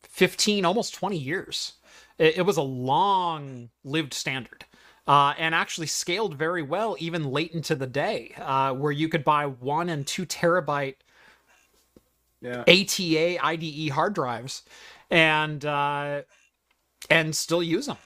15, 0.05 0.65
almost 0.65 0.95
20 0.95 1.19
years. 1.19 1.75
It, 2.19 2.39
it 2.39 2.43
was 2.43 2.57
a 2.57 2.63
long 2.63 3.71
lived 3.85 4.15
standard. 4.15 4.67
Uh, 5.07 5.35
and 5.39 5.55
actually 5.55 5.89
scaled 5.89 6.35
very 6.37 6.63
well 6.63 6.97
even 7.01 7.25
late 7.31 7.53
into 7.53 7.75
the 7.75 7.87
day, 7.87 8.35
uh, 8.39 8.73
where 8.75 8.93
you 8.93 9.09
could 9.09 9.25
buy 9.25 9.47
one 9.47 9.89
and 9.91 10.07
two 10.07 10.27
terabyte 10.27 10.97
Yeah. 12.43 12.67
ATA 12.69 13.39
IDE 13.45 13.91
hard 13.91 14.15
drives, 14.15 14.63
and 15.11 15.65
uh, 15.65 16.23
and 17.11 17.35
still 17.37 17.63
use 17.63 17.87
them. 17.87 17.99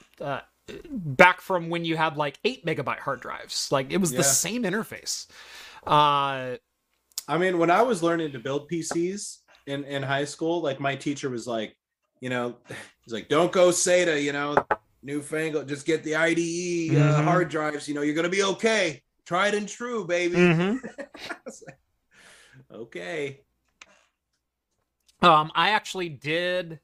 Uh, 0.69 0.77
back 0.89 1.41
from 1.41 1.69
when 1.69 1.85
you 1.85 1.97
had 1.97 2.17
like 2.17 2.39
eight 2.43 2.65
megabyte 2.65 2.99
hard 2.99 3.21
drives, 3.21 3.71
like 3.71 3.91
it 3.91 3.97
was 3.97 4.11
Yeah. 4.11 4.17
the 4.17 4.23
same 4.23 4.63
interface. 4.63 5.27
Uh, 5.87 6.57
I 7.27 7.37
mean, 7.37 7.57
when 7.59 7.69
I 7.71 7.81
was 7.81 8.01
learning 8.03 8.31
to 8.33 8.39
build 8.39 8.67
PCs 8.69 9.39
in 9.67 9.83
in 9.85 10.03
high 10.03 10.25
school, 10.25 10.61
like 10.61 10.79
my 10.79 10.95
teacher 10.95 11.29
was 11.29 11.47
like, 11.47 11.77
you 12.21 12.29
know, 12.29 12.57
he's 13.05 13.13
like, 13.13 13.29
don't 13.29 13.51
go 13.51 13.69
SATA, 13.69 14.21
you 14.23 14.33
know, 14.33 14.65
newfangled, 15.03 15.67
just 15.67 15.85
get 15.85 16.03
the 16.03 16.15
IDE 16.15 16.97
uh, 16.97 17.21
Mhm. 17.21 17.23
hard 17.23 17.49
drives. 17.49 17.87
You 17.87 17.95
know, 17.95 18.01
you're 18.01 18.15
gonna 18.15 18.29
be 18.29 18.43
okay. 18.43 19.01
Tried 19.25 19.53
and 19.55 19.67
true, 19.69 20.05
baby. 20.05 20.37
mhm. 20.37 20.79
Like, 21.45 21.77
okay. 22.71 23.41
Um, 25.21 25.51
I 25.55 25.71
actually 25.71 26.09
did. 26.09 26.79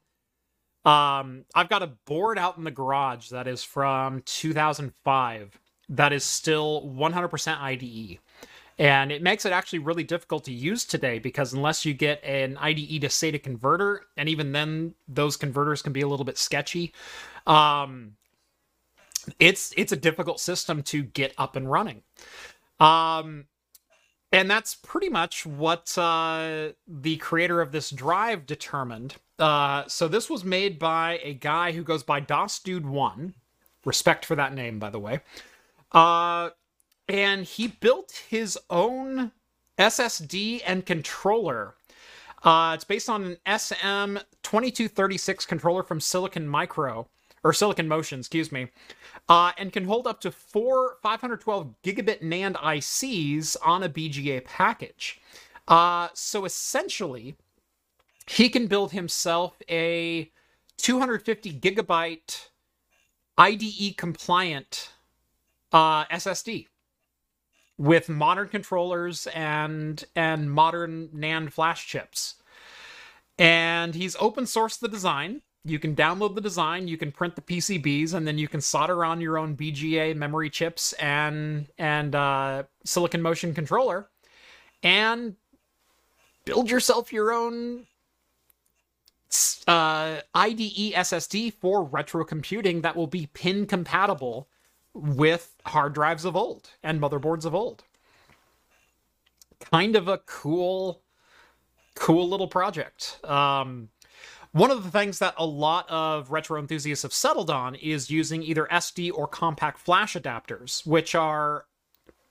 Um, 0.86 1.44
I've 1.52 1.68
got 1.68 1.82
a 1.82 1.88
board 1.88 2.38
out 2.38 2.56
in 2.56 2.64
the 2.64 2.70
garage 2.70 3.30
that 3.30 3.48
is 3.48 3.64
from 3.64 4.22
2005 4.24 5.60
that 5.88 6.12
is 6.12 6.24
still 6.24 6.82
100% 6.96 7.60
IDE. 7.60 8.18
And 8.78 9.10
it 9.10 9.22
makes 9.22 9.44
it 9.44 9.52
actually 9.52 9.80
really 9.80 10.04
difficult 10.04 10.44
to 10.44 10.52
use 10.52 10.84
today 10.84 11.18
because 11.18 11.52
unless 11.52 11.84
you 11.84 11.92
get 11.92 12.22
an 12.22 12.56
IDE 12.58 13.00
to 13.00 13.08
SATA 13.08 13.42
converter, 13.42 14.02
and 14.16 14.28
even 14.28 14.52
then 14.52 14.94
those 15.08 15.36
converters 15.36 15.82
can 15.82 15.92
be 15.92 16.02
a 16.02 16.08
little 16.08 16.26
bit 16.26 16.38
sketchy, 16.38 16.92
um, 17.46 18.12
it's 19.40 19.72
it's 19.76 19.92
a 19.92 19.96
difficult 19.96 20.38
system 20.38 20.82
to 20.84 21.02
get 21.02 21.32
up 21.38 21.56
and 21.56 21.70
running. 21.70 22.02
Um, 22.78 23.46
and 24.32 24.50
that's 24.50 24.74
pretty 24.74 25.08
much 25.08 25.46
what 25.46 25.96
uh, 25.96 26.70
the 26.86 27.16
creator 27.18 27.60
of 27.60 27.72
this 27.72 27.90
drive 27.90 28.46
determined. 28.46 29.16
Uh, 29.38 29.84
so 29.86 30.08
this 30.08 30.28
was 30.28 30.44
made 30.44 30.78
by 30.78 31.20
a 31.22 31.34
guy 31.34 31.72
who 31.72 31.82
goes 31.82 32.02
by 32.02 32.20
DOS 32.20 32.58
Dude 32.58 32.86
One. 32.86 33.34
Respect 33.84 34.24
for 34.24 34.34
that 34.34 34.54
name, 34.54 34.78
by 34.78 34.90
the 34.90 34.98
way. 34.98 35.20
Uh, 35.92 36.50
and 37.08 37.44
he 37.44 37.68
built 37.68 38.24
his 38.28 38.58
own 38.68 39.30
SSD 39.78 40.62
and 40.66 40.84
controller. 40.84 41.74
Uh, 42.42 42.72
it's 42.74 42.84
based 42.84 43.08
on 43.08 43.24
an 43.24 43.36
SM2236 43.46 45.46
controller 45.46 45.82
from 45.82 46.00
Silicon 46.00 46.48
Micro 46.48 47.08
or 47.46 47.52
Silicon 47.52 47.86
Motion, 47.86 48.18
excuse 48.18 48.50
me, 48.50 48.66
uh, 49.28 49.52
and 49.56 49.72
can 49.72 49.84
hold 49.84 50.08
up 50.08 50.20
to 50.20 50.32
four 50.32 50.96
512 51.00 51.74
gigabit 51.84 52.20
NAND 52.20 52.56
ICs 52.56 53.56
on 53.64 53.84
a 53.84 53.88
BGA 53.88 54.44
package. 54.44 55.20
Uh, 55.68 56.08
so 56.12 56.44
essentially, 56.44 57.36
he 58.26 58.48
can 58.48 58.66
build 58.66 58.90
himself 58.90 59.62
a 59.70 60.32
250 60.78 61.52
gigabyte 61.60 62.48
IDE 63.38 63.96
compliant 63.96 64.90
uh, 65.72 66.04
SSD 66.06 66.66
with 67.78 68.08
modern 68.08 68.48
controllers 68.48 69.28
and 69.28 70.04
and 70.16 70.50
modern 70.50 71.10
NAND 71.14 71.52
flash 71.52 71.86
chips. 71.86 72.42
And 73.38 73.94
he's 73.94 74.16
open 74.18 74.44
sourced 74.44 74.80
the 74.80 74.88
design. 74.88 75.42
You 75.66 75.80
can 75.80 75.96
download 75.96 76.36
the 76.36 76.40
design, 76.40 76.86
you 76.86 76.96
can 76.96 77.10
print 77.10 77.34
the 77.34 77.42
PCBs, 77.42 78.14
and 78.14 78.26
then 78.26 78.38
you 78.38 78.46
can 78.46 78.60
solder 78.60 79.04
on 79.04 79.20
your 79.20 79.36
own 79.36 79.56
BGA 79.56 80.14
memory 80.14 80.48
chips 80.48 80.92
and 80.94 81.66
and 81.76 82.14
uh, 82.14 82.62
Silicon 82.84 83.20
Motion 83.20 83.52
controller, 83.52 84.08
and 84.84 85.34
build 86.44 86.70
yourself 86.70 87.12
your 87.12 87.32
own 87.32 87.86
uh, 89.66 90.20
IDE 90.34 90.92
SSD 90.94 91.52
for 91.54 91.82
retro 91.82 92.24
computing 92.24 92.82
that 92.82 92.94
will 92.94 93.08
be 93.08 93.26
pin 93.34 93.66
compatible 93.66 94.48
with 94.94 95.54
hard 95.66 95.94
drives 95.94 96.24
of 96.24 96.36
old 96.36 96.70
and 96.84 97.00
motherboards 97.00 97.44
of 97.44 97.54
old. 97.54 97.82
Kind 99.58 99.96
of 99.96 100.06
a 100.06 100.18
cool, 100.18 101.02
cool 101.96 102.28
little 102.28 102.46
project. 102.46 103.18
Um, 103.24 103.88
one 104.56 104.70
of 104.70 104.84
the 104.84 104.90
things 104.90 105.18
that 105.18 105.34
a 105.36 105.44
lot 105.44 105.88
of 105.90 106.30
retro 106.30 106.58
enthusiasts 106.58 107.02
have 107.02 107.12
settled 107.12 107.50
on 107.50 107.74
is 107.74 108.10
using 108.10 108.42
either 108.42 108.66
SD 108.70 109.12
or 109.14 109.28
compact 109.28 109.78
flash 109.78 110.14
adapters, 110.14 110.86
which 110.86 111.14
are 111.14 111.66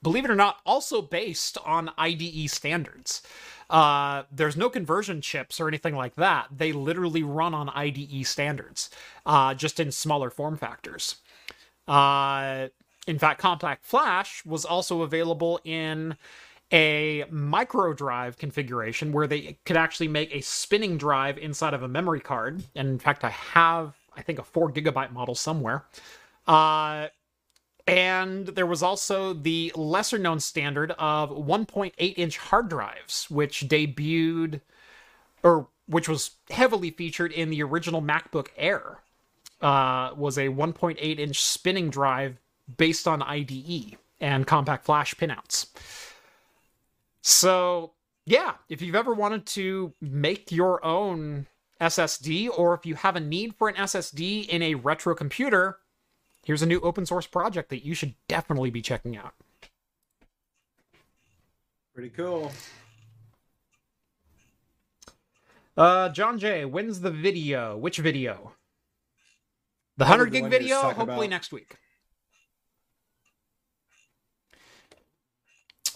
believe 0.02 0.26
it 0.26 0.32
or 0.32 0.36
not, 0.36 0.60
also 0.66 1.02
based 1.02 1.58
on 1.66 1.92
IDE 1.98 2.50
standards. 2.50 3.22
Uh, 3.70 4.24
there's 4.32 4.58
no 4.58 4.70
conversion 4.70 5.22
chips 5.22 5.60
or 5.60 5.68
anything 5.68 5.96
like 5.96 6.16
that. 6.16 6.48
They 6.56 6.72
literally 6.72 7.24
run 7.24 7.54
on 7.54 7.70
IDE 7.70 8.26
standards, 8.26 8.90
uh, 9.26 9.54
just 9.54 9.80
in 9.80 9.92
smaller 9.92 10.30
form 10.30 10.58
factors. 10.58 11.18
Uh, 11.88 12.70
in 13.08 13.20
fact, 13.20 13.40
Compact 13.40 13.86
Flash 13.86 14.44
was 14.46 14.66
also 14.66 15.04
available 15.04 15.60
in 15.64 16.18
a 16.72 17.26
micro 17.30 17.94
drive 17.94 18.38
configuration 18.38 19.12
where 19.12 19.28
they 19.28 19.58
could 19.66 19.78
actually 19.78 20.08
make 20.08 20.34
a 20.34 20.42
spinning 20.42 20.98
drive 20.98 21.38
inside 21.38 21.74
of 21.74 21.84
a 21.84 21.88
memory 21.88 22.20
card. 22.20 22.64
And 22.76 22.88
in 22.88 23.00
fact, 23.00 23.24
I 23.24 23.30
have, 23.30 23.96
I 24.16 24.22
think, 24.22 24.40
a 24.40 24.44
four 24.44 24.72
gigabyte 24.72 25.12
model 25.12 25.36
somewhere. 25.36 25.86
Uh, 26.48 27.08
and 27.88 28.48
there 28.48 28.66
was 28.66 28.82
also 28.82 29.34
the 29.34 29.72
lesser 29.76 30.18
known 30.18 30.40
standard 30.40 30.92
of 30.92 31.30
1.8 31.30 31.94
inch 32.18 32.38
hard 32.38 32.70
drives, 32.70 33.30
which 33.30 33.68
debuted, 33.68 34.62
or 35.44 35.68
which 35.88 36.10
was 36.10 36.32
heavily 36.50 36.90
featured 36.90 37.32
in 37.32 37.52
the 37.52 37.62
original 37.62 38.02
MacBook 38.02 38.48
Air. 38.58 39.00
Uh, 39.62 40.12
was 40.16 40.38
a 40.38 40.50
1.8 40.50 40.98
inch 41.20 41.42
spinning 41.42 41.90
drive 41.90 42.38
based 42.78 43.08
on 43.08 43.22
IDE 43.22 43.98
and 44.20 44.48
compact 44.48 44.86
flash 44.86 45.16
pinouts. 45.16 45.68
So, 47.28 47.94
yeah, 48.28 48.54
if 48.70 48.84
you've 48.84 48.94
ever 48.94 49.12
wanted 49.12 49.48
to 49.48 49.92
make 50.00 50.52
your 50.52 50.86
own 50.86 51.48
SSD, 51.82 52.50
or 52.56 52.76
if 52.76 52.86
you 52.86 52.94
have 52.94 53.16
a 53.16 53.20
need 53.20 53.56
for 53.56 53.68
an 53.68 53.74
SSD 53.74 54.48
in 54.48 54.62
a 54.62 54.76
retro 54.76 55.16
computer, 55.16 55.80
here's 56.44 56.62
a 56.62 56.68
new 56.68 56.80
open 56.82 57.04
source 57.04 57.26
project 57.26 57.70
that 57.72 57.84
you 57.84 57.96
should 57.96 58.14
definitely 58.28 58.70
be 58.70 58.80
checking 58.80 59.18
out. 59.18 59.34
Pretty 61.96 62.10
cool. 62.10 62.52
Uh, 65.76 66.10
John 66.10 66.38
Jay, 66.38 66.64
when's 66.64 67.00
the 67.02 67.10
video? 67.10 67.76
Which 67.76 67.98
video? 67.98 68.54
The 69.98 70.06
100 70.06 70.32
gig 70.32 70.44
one 70.44 70.52
you're 70.52 70.60
just 70.60 70.70
video? 70.70 70.94
Hopefully 70.94 71.26
about. 71.26 71.30
next 71.32 71.52
week. 71.52 71.76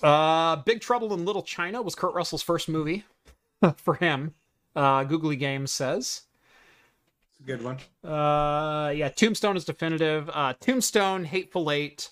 Uh, 0.01 0.57
Big 0.57 0.81
Trouble 0.81 1.13
in 1.13 1.25
Little 1.25 1.43
China 1.43 1.81
was 1.81 1.95
Kurt 1.95 2.13
Russell's 2.13 2.41
first 2.41 2.69
movie 2.69 3.03
for 3.77 3.95
him. 3.95 4.33
Uh, 4.75 5.03
Googly 5.03 5.35
Games 5.35 5.71
says. 5.71 6.23
It's 7.31 7.39
a 7.41 7.43
good 7.43 7.63
one. 7.63 7.77
Uh, 8.03 8.91
yeah, 8.91 9.09
Tombstone 9.09 9.57
is 9.57 9.65
definitive. 9.65 10.29
Uh, 10.33 10.53
Tombstone, 10.59 11.25
Hateful 11.25 11.71
Eight. 11.71 12.09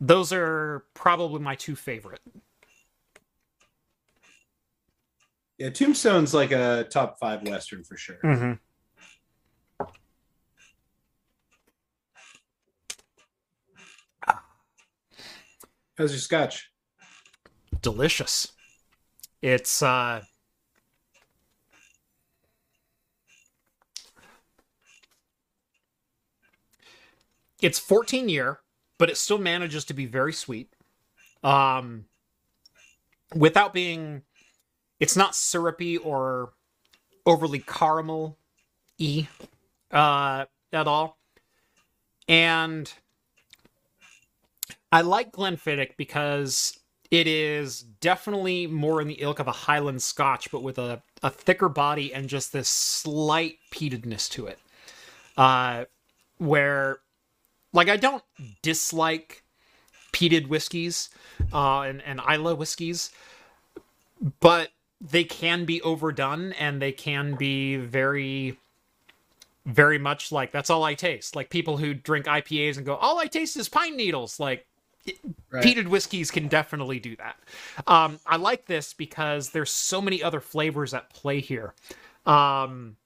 Those 0.00 0.32
are 0.32 0.84
probably 0.94 1.40
my 1.40 1.54
two 1.54 1.76
favorite. 1.76 2.20
Yeah, 5.58 5.70
Tombstone's 5.70 6.34
like 6.34 6.50
a 6.50 6.86
top 6.90 7.18
five 7.18 7.46
Western 7.46 7.84
for 7.84 7.96
sure. 7.96 8.18
Mm-hmm. 8.24 8.52
How's 15.96 16.10
your 16.10 16.18
scotch? 16.18 16.71
Delicious. 17.82 18.52
It's 19.42 19.82
uh 19.82 20.22
It's 27.60 27.78
14 27.78 28.28
year, 28.28 28.58
but 28.98 29.08
it 29.08 29.16
still 29.16 29.38
manages 29.38 29.84
to 29.84 29.94
be 29.94 30.06
very 30.06 30.32
sweet. 30.32 30.74
Um 31.44 32.06
without 33.34 33.72
being 33.72 34.22
it's 35.00 35.16
not 35.16 35.34
syrupy 35.34 35.96
or 35.96 36.52
overly 37.26 37.60
caramel 37.60 38.38
e 38.98 39.26
uh 39.90 40.44
at 40.72 40.88
all. 40.88 41.18
And 42.28 42.92
I 44.92 45.00
like 45.00 45.32
Glenfiddich 45.32 45.96
because 45.96 46.78
it 47.12 47.26
is 47.26 47.82
definitely 47.82 48.66
more 48.66 49.02
in 49.02 49.06
the 49.06 49.20
ilk 49.20 49.38
of 49.38 49.46
a 49.46 49.52
Highland 49.52 50.00
Scotch, 50.00 50.50
but 50.50 50.62
with 50.62 50.78
a, 50.78 51.02
a 51.22 51.28
thicker 51.28 51.68
body 51.68 52.12
and 52.12 52.26
just 52.26 52.54
this 52.54 52.70
slight 52.70 53.58
peatedness 53.70 54.30
to 54.30 54.46
it. 54.46 54.58
Uh, 55.36 55.84
where, 56.38 57.00
like, 57.74 57.90
I 57.90 57.98
don't 57.98 58.24
dislike 58.62 59.44
peated 60.14 60.48
whiskeys 60.48 61.10
uh, 61.52 61.82
and, 61.82 62.00
and 62.02 62.18
Islay 62.20 62.54
whiskeys, 62.54 63.10
but 64.40 64.70
they 64.98 65.24
can 65.24 65.66
be 65.66 65.82
overdone 65.82 66.52
and 66.52 66.80
they 66.80 66.92
can 66.92 67.34
be 67.34 67.76
very 67.76 68.56
very 69.64 69.98
much 69.98 70.32
like 70.32 70.50
that's 70.50 70.70
all 70.70 70.82
I 70.82 70.94
taste. 70.94 71.36
Like 71.36 71.50
people 71.50 71.76
who 71.76 71.94
drink 71.94 72.26
IPAs 72.26 72.78
and 72.78 72.86
go, 72.86 72.96
all 72.96 73.18
I 73.20 73.26
taste 73.26 73.56
is 73.56 73.68
pine 73.68 73.96
needles. 73.96 74.40
Like 74.40 74.66
Right. 75.50 75.64
peated 75.64 75.88
whiskeys 75.88 76.30
can 76.30 76.48
definitely 76.48 77.00
do 77.00 77.16
that. 77.16 77.36
Um, 77.86 78.20
I 78.26 78.36
like 78.36 78.66
this 78.66 78.94
because 78.94 79.50
there's 79.50 79.70
so 79.70 80.00
many 80.00 80.22
other 80.22 80.40
flavors 80.40 80.94
at 80.94 81.10
play 81.10 81.40
here. 81.40 81.74
Um, 82.24 82.96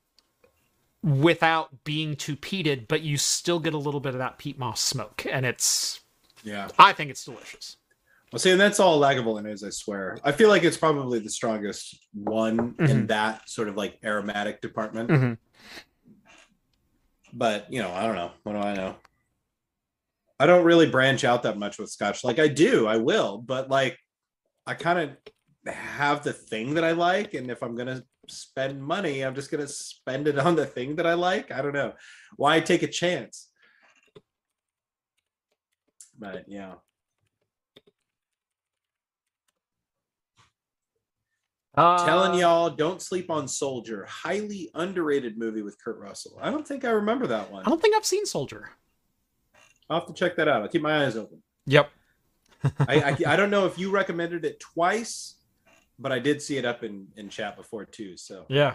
without 1.03 1.84
being 1.84 2.16
too 2.16 2.36
peated, 2.36 2.88
but 2.88 3.01
you 3.03 3.16
still 3.16 3.61
get 3.61 3.74
a 3.74 3.78
little 3.78 4.01
bit 4.01 4.12
of 4.14 4.18
that 4.18 4.38
peat 4.38 4.59
moss 4.59 4.80
smoke, 4.80 5.24
and 5.30 5.47
it's 5.47 6.01
Yeah. 6.42 6.68
I 6.78 6.92
think 6.92 7.11
it's 7.11 7.24
delicious. 7.24 7.76
Well, 8.32 8.40
see, 8.40 8.51
and 8.51 8.61
that's 8.61 8.80
all 8.80 9.01
Lagavulin 9.01 9.49
is, 9.51 9.62
I 9.62 9.70
swear. 9.70 10.18
I 10.24 10.32
feel 10.32 10.49
like 10.49 10.64
it's 10.64 10.76
probably 10.76 11.20
the 11.20 11.30
strongest 11.30 11.97
one 12.12 12.74
in 12.80 13.05
Mhm. 13.05 13.09
that 13.09 13.49
sort 13.49 13.68
of 13.68 13.76
like 13.76 13.99
aromatic 14.05 14.61
department. 14.61 15.09
Mhm. 15.11 15.38
But, 17.32 17.72
you 17.72 17.80
know, 17.80 17.92
I 17.92 18.03
don't 18.05 18.16
know. 18.16 18.32
What 18.42 18.53
do 18.53 18.59
I 18.59 18.74
know? 18.74 18.97
I 20.39 20.47
don't 20.47 20.64
really 20.64 20.91
branch 20.91 21.24
out 21.24 21.43
that 21.45 21.59
much 21.59 21.78
with 21.78 21.91
scotch. 21.91 22.24
Like 22.24 22.39
I 22.39 22.49
do, 22.49 22.87
I 22.87 22.99
will, 22.99 23.39
but 23.39 23.70
like 23.70 23.99
I 24.66 24.74
kind 24.74 24.99
of 24.99 25.74
have 25.74 26.22
the 26.22 26.32
thing 26.32 26.74
that 26.74 26.84
I 26.84 26.93
like. 26.93 27.34
And 27.34 27.51
if 27.51 27.62
I'm 27.62 27.74
going 27.74 27.89
to 27.89 28.05
spend 28.28 28.82
money, 28.82 29.22
I'm 29.22 29.34
just 29.34 29.51
going 29.51 29.64
to 29.64 29.72
spend 29.72 30.28
it 30.28 30.39
on 30.39 30.57
the 30.57 30.66
thing 30.66 30.97
that 30.97 31.07
I 31.07 31.14
like. 31.14 31.51
I 31.51 31.62
don't 31.62 31.72
know. 31.72 31.93
Why 32.37 32.61
take 32.61 32.82
a 32.82 32.89
chance? 32.89 33.49
But 36.18 36.45
yeah. 36.49 36.74
Uh, 41.76 42.07
Telling 42.07 42.41
y'all, 42.41 42.70
don't 42.70 43.03
sleep 43.03 43.30
on 43.30 43.47
Soldier. 43.47 44.07
Highly 44.09 44.70
underrated 44.74 45.37
movie 45.37 45.61
with 45.61 45.76
Kurt 45.82 45.99
Russell. 45.99 46.39
I 46.41 46.51
don't 46.51 46.66
think 46.66 46.87
I 46.87 46.91
remember 46.91 47.26
that 47.26 47.53
one. 47.53 47.64
I 47.66 47.68
don't 47.68 47.82
think 47.82 47.95
I've 47.95 48.07
seen 48.07 48.24
Soldier. 48.24 48.70
I'll 49.89 50.01
have 50.01 50.09
to 50.09 50.14
check 50.14 50.37
that 50.37 50.49
out. 50.49 50.62
I'll 50.62 50.68
keep 50.68 50.82
my 50.82 51.05
eyes 51.05 51.16
open. 51.16 51.43
Yep. 51.66 51.91
I, 52.80 53.16
I 53.26 53.32
I 53.32 53.37
don't 53.37 53.51
know 53.51 53.66
if 53.66 53.78
you 53.78 53.91
recommended 53.91 54.45
it 54.45 54.59
twice, 54.61 55.34
but 55.99 56.12
I 56.12 56.18
did 56.18 56.43
see 56.43 56.57
it 56.57 56.64
up 56.64 56.82
in 56.82 57.09
in 57.16 57.28
chat 57.28 57.57
before 57.57 57.84
too. 57.84 58.16
So 58.16 58.47
Yeah. 58.49 58.74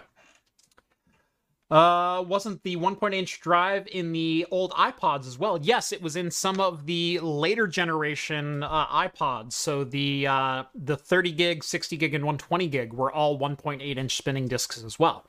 Uh, 1.72 2.22
wasn't 2.28 2.62
the 2.64 2.76
1.8 2.76 3.14
inch 3.14 3.40
drive 3.40 3.88
in 3.90 4.12
the 4.12 4.46
old 4.50 4.72
iPods 4.72 5.26
as 5.26 5.38
well? 5.38 5.58
Yes, 5.62 5.90
it 5.90 6.02
was 6.02 6.16
in 6.16 6.30
some 6.30 6.60
of 6.60 6.84
the 6.84 7.18
later 7.20 7.66
generation 7.66 8.62
uh, 8.62 8.86
iPods. 8.88 9.52
So 9.54 9.82
the 9.82 10.26
uh, 10.26 10.64
the 10.74 10.98
30 10.98 11.32
gig, 11.32 11.64
60 11.64 11.96
gig, 11.96 12.12
and 12.12 12.24
120 12.24 12.68
gig 12.68 12.92
were 12.92 13.10
all 13.10 13.38
1.8 13.38 13.80
inch 13.96 14.16
spinning 14.18 14.48
discs 14.48 14.84
as 14.84 14.98
well. 14.98 15.26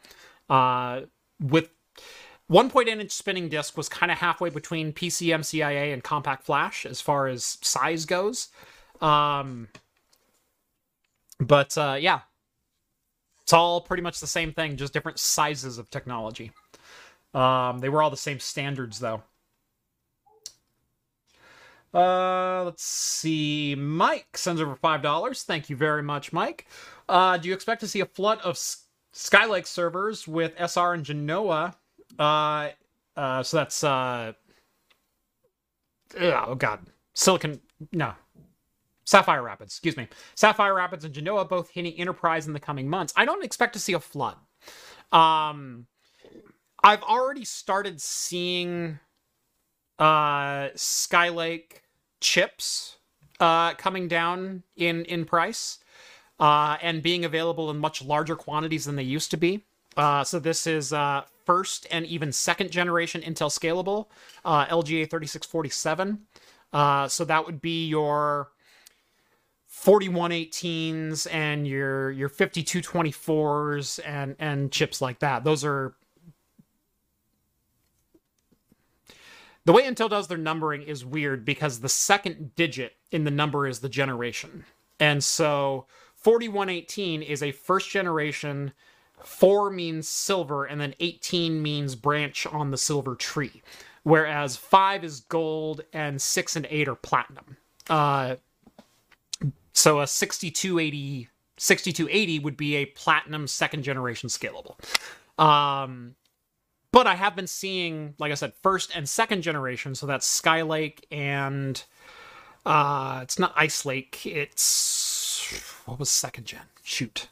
Uh, 2.50 2.54
1.8 2.54 2.88
inch 2.88 3.12
spinning 3.12 3.50
disc 3.50 3.78
was 3.78 3.90
kind 3.90 4.12
of 4.12 4.18
halfway 4.18 4.50
between 4.50 4.94
PCMCIA 4.94 5.94
and 5.94 6.04
Compact 6.04 6.44
Flash 6.44 6.86
as 6.86 7.02
far 7.02 7.28
as 7.28 7.58
size 7.62 8.06
goes. 8.06 8.50
Um, 9.02 9.68
but 11.40 11.78
uh, 11.78 11.98
yeah, 12.00 12.22
it's 13.42 13.54
all 13.54 13.82
pretty 13.82 14.04
much 14.04 14.20
the 14.20 14.28
same 14.28 14.54
thing, 14.54 14.78
just 14.78 14.94
different 14.94 15.20
sizes 15.20 15.78
of 15.78 15.90
technology. 15.90 16.52
Um, 17.34 17.80
they 17.80 17.90
were 17.90 18.02
all 18.02 18.10
the 18.10 18.18
same 18.18 18.40
standards, 18.40 19.00
though. 19.00 19.24
Uh, 21.94 22.64
let's 22.64 22.84
see. 22.84 23.76
Mike 23.76 24.38
sends 24.38 24.62
over 24.62 24.76
five 24.76 25.02
dollars. 25.02 25.44
Thank 25.44 25.70
you 25.70 25.76
very 25.76 26.02
much, 26.02 26.34
Mike. 26.34 26.68
Uh, 27.08 27.38
do 27.38 27.48
you 27.48 27.54
expect 27.54 27.82
to 27.82 27.88
see 27.88 28.00
a 28.00 28.06
flood 28.06 28.40
of 28.40 28.56
S- 28.56 28.86
Skylake 29.14 29.68
servers 29.68 30.28
with 30.28 30.54
SR 30.58 30.94
and 30.94 31.06
Genoa? 31.06 31.76
Uh, 32.20 32.70
uh, 33.16 33.44
so 33.44 33.58
that's 33.58 33.84
uh, 33.84 34.34
oh 36.20 36.56
god, 36.56 36.80
Silicon. 37.14 37.60
No, 37.92 38.14
Sapphire 39.06 39.44
Rapids, 39.44 39.74
excuse 39.74 39.98
me. 39.98 40.08
Sapphire 40.36 40.74
Rapids 40.74 41.06
and 41.06 41.14
Genoa 41.14 41.46
both 41.46 41.70
hitting 41.70 41.94
Enterprise 41.94 42.48
in 42.48 42.54
the 42.54 42.60
coming 42.60 42.90
months. 42.90 43.14
I 43.16 43.26
don't 43.26 43.44
expect 43.44 43.74
to 43.74 43.80
see 43.80 43.94
a 43.94 44.00
flood. 44.00 44.38
Um, 45.12 45.88
I've 46.84 47.04
already 47.04 47.46
started 47.46 48.02
seeing 48.02 49.00
uh, 50.00 50.70
Skylake 50.76 51.82
chips 52.20 52.98
uh, 53.40 53.74
coming 53.76 54.08
down 54.08 54.64
in 54.76 55.06
in 55.06 55.26
price 55.26 55.80
uh, 56.40 56.78
and 56.82 57.04
being 57.04 57.26
available 57.26 57.70
in 57.70 57.78
much 57.78 58.02
larger 58.02 58.36
quantities 58.36 58.86
than 58.86 58.96
they 58.96 59.04
used 59.04 59.32
to 59.32 59.38
be. 59.38 59.66
Uh, 59.96 60.24
so 60.24 60.40
this 60.40 60.66
is 60.68 60.94
uh, 60.94 61.24
first 61.46 61.88
and 61.92 62.06
even 62.06 62.32
second 62.32 62.72
generation 62.72 63.22
Intel 63.22 63.50
Scalable 63.50 64.08
uh, 64.46 64.66
LGA 64.66 65.10
3647. 65.10 66.20
Uh, 66.72 67.08
so 67.08 67.24
that 67.26 67.46
would 67.46 67.62
be 67.62 67.88
your 67.88 68.50
4118s 69.72 71.28
and 71.32 71.68
your 71.68 72.12
your 72.12 72.30
5224s 72.30 74.00
and 74.06 74.36
and 74.40 74.72
chips 74.72 75.02
like 75.02 75.20
that. 75.20 75.44
Those 75.44 75.66
are 75.66 75.96
the 79.66 79.74
way 79.74 79.84
Intel 79.84 80.10
does 80.10 80.28
their 80.28 80.38
numbering 80.38 80.84
is 80.84 81.06
weird 81.06 81.46
because 81.46 81.80
the 81.80 81.90
second 81.90 82.56
digit 82.56 82.94
in 83.12 83.24
the 83.24 83.32
number 83.32 83.66
is 83.68 83.80
the 83.80 83.90
generation. 83.90 84.66
And 85.00 85.24
so 85.24 85.86
4118 86.16 87.22
is 87.22 87.42
a 87.42 87.52
first 87.52 87.90
generation, 87.90 88.74
4 89.24 89.70
means 89.70 90.08
silver, 90.08 90.66
and 90.66 90.80
then 90.80 90.96
18 91.00 91.62
means 91.62 91.96
branch 91.96 92.46
on 92.48 92.72
the 92.72 92.78
silver 92.78 93.16
tree. 93.16 93.62
Whereas 94.04 94.56
5 94.58 95.04
is 95.04 95.22
gold 95.22 95.82
and 95.94 96.22
6 96.22 96.56
and 96.56 96.68
8 96.70 96.88
are 96.88 96.96
platinum. 96.96 97.58
Uh, 97.90 98.36
so 99.74 100.02
a 100.02 100.08
6280 100.08 101.30
6280 101.58 102.40
would 102.40 102.58
be 102.58 102.76
a 102.76 102.86
platinum 102.86 103.48
second 103.48 103.84
generation 103.84 104.28
scalable. 104.28 104.76
Um, 105.42 106.16
but 106.92 107.08
I 107.08 107.16
have 107.16 107.36
been 107.36 107.48
seeing, 107.48 108.16
like 108.20 108.32
I 108.32 108.36
said, 108.36 108.54
first 108.62 108.92
and 108.96 109.08
second 109.08 109.44
generation. 109.44 109.96
So 109.96 110.06
that's 110.06 110.42
Skylake 110.42 111.06
and 111.10 111.82
uh, 112.66 113.20
it's 113.24 113.40
not 113.40 113.54
Ice 113.56 113.86
Lake. 113.86 114.26
It's 114.26 115.82
what 115.86 116.00
was 116.00 116.10
second 116.10 116.46
gen? 116.46 116.62
Shoot, 116.84 117.28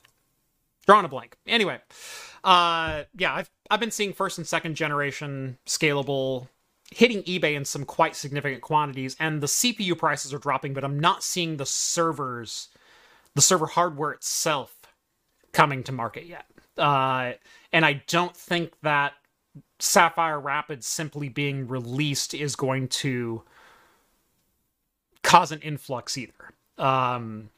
drawing 0.85 1.05
a 1.05 1.09
blank. 1.09 1.37
Anyway, 1.45 1.79
uh, 2.43 3.03
yeah, 3.17 3.33
I've 3.33 3.49
I've 3.69 3.79
been 3.79 3.91
seeing 3.91 4.13
first 4.13 4.37
and 4.37 4.47
second 4.47 4.75
generation 4.75 5.57
scalable 5.65 6.47
hitting 6.93 7.23
eBay 7.23 7.55
in 7.55 7.63
some 7.65 7.85
quite 7.85 8.15
significant 8.15 8.61
quantities, 8.61 9.15
and 9.19 9.41
the 9.41 9.47
CPU 9.47 9.97
prices 9.97 10.33
are 10.33 10.39
dropping, 10.39 10.73
but 10.73 10.83
I'm 10.83 10.99
not 10.99 11.23
seeing 11.23 11.57
the 11.57 11.65
servers, 11.65 12.67
the 13.33 13.41
server 13.41 13.65
hardware 13.65 14.11
itself, 14.11 14.75
coming 15.53 15.83
to 15.83 15.91
market 15.91 16.25
yet. 16.25 16.45
Uh, 16.77 17.33
and 17.71 17.85
I 17.85 18.01
don't 18.07 18.35
think 18.35 18.73
that 18.81 19.13
Sapphire 19.79 20.39
Rapids 20.39 20.85
simply 20.85 21.29
being 21.29 21.67
released 21.67 22.33
is 22.33 22.55
going 22.55 22.87
to 22.89 23.43
cause 25.23 25.51
an 25.51 25.59
influx 25.61 26.17
either. 26.17 26.33
Um, 26.77 27.49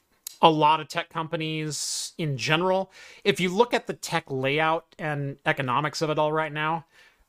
a 0.44 0.50
lot 0.50 0.82
of 0.82 0.90
tech 0.90 1.10
companies 1.10 2.12
in 2.18 2.38
general, 2.38 2.92
if 3.24 3.40
you 3.40 3.50
look 3.50 3.74
at 3.74 3.88
the 3.88 3.94
tech 3.94 4.26
layout 4.28 4.94
and 5.00 5.38
economics 5.46 6.02
of 6.02 6.10
it 6.10 6.20
all 6.20 6.34
right 6.34 6.52
now, 6.52 6.86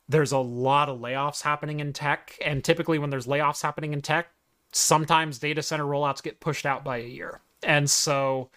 there's 0.09 0.33
a 0.33 0.37
lot 0.37 0.89
of 0.89 0.99
layoffs 0.99 1.41
happening 1.41 1.79
in 1.79 1.93
tech. 1.93 2.37
And 2.43 2.61
typically, 2.63 2.99
when 2.99 3.09
there's 3.09 3.25
layoffs 3.25 3.61
happening 3.61 3.93
in 3.93 4.01
tech, 4.01 4.27
sometimes 4.73 5.39
data 5.39 5.63
center 5.63 5.85
rollouts 5.85 6.21
get 6.21 6.41
pushed 6.41 6.65
out 6.65 6.83
by 6.83 6.97
a 6.97 7.07
year. 7.07 7.39
And 7.63 7.89
so, 7.89 8.49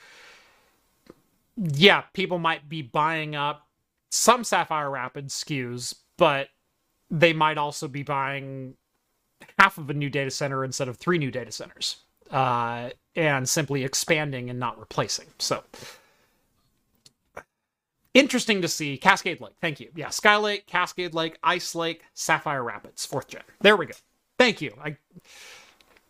yeah, 1.57 2.03
people 2.13 2.41
might 2.41 2.69
be 2.69 2.83
buying 2.83 3.37
up 3.37 3.69
some 4.11 4.43
Sapphire 4.43 4.91
Rapids 4.91 5.45
SKUs, 5.45 5.95
but 6.17 6.49
they 7.11 7.33
might 7.33 7.59
also 7.59 7.87
be 7.87 8.03
buying 8.03 8.75
half 9.57 9.79
of 9.79 9.89
a 9.89 9.95
new 9.95 10.11
data 10.11 10.33
center 10.33 10.65
instead 10.65 10.89
of 10.89 10.97
three 10.97 11.17
new 11.17 11.31
data 11.31 11.53
centers 11.53 11.99
uh, 12.31 12.91
and 13.17 13.49
simply 13.49 13.85
expanding 13.85 14.51
and 14.51 14.59
not 14.59 14.79
replacing. 14.79 15.27
So 15.39 15.63
interesting 18.15 18.63
to 18.63 18.69
see. 18.69 18.97
Cascade 18.97 19.41
Lake, 19.41 19.55
thank 19.61 19.81
you. 19.81 19.91
Yeah, 19.95 20.09
Skylake, 20.09 20.67
Cascade 20.67 21.15
Lake, 21.15 21.39
Ice 21.43 21.75
Lake, 21.75 22.03
Sapphire 22.15 22.63
Rapids, 22.63 23.05
fourth 23.07 23.29
gen. 23.29 23.43
There 23.61 23.77
we 23.77 23.87
go. 23.87 23.95
Thank 24.39 24.61
you. 24.61 24.75
I 24.83 24.97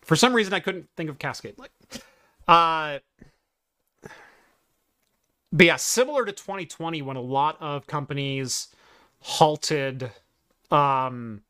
for 0.03 0.17
some 0.17 0.33
reason 0.33 0.55
I 0.55 0.61
couldn't 0.61 0.89
think 0.97 1.11
of 1.11 1.19
Cascade 1.19 1.59
Lake. 1.59 1.71
Uh, 2.47 2.99
but 5.53 5.67
yeah, 5.67 5.77
similar 5.77 6.25
to 6.25 6.33
2020 6.33 7.03
when 7.03 7.17
a 7.17 7.21
lot 7.21 7.57
of 7.61 7.87
companies 7.87 8.69
halted 9.21 10.11
um, 10.71 11.43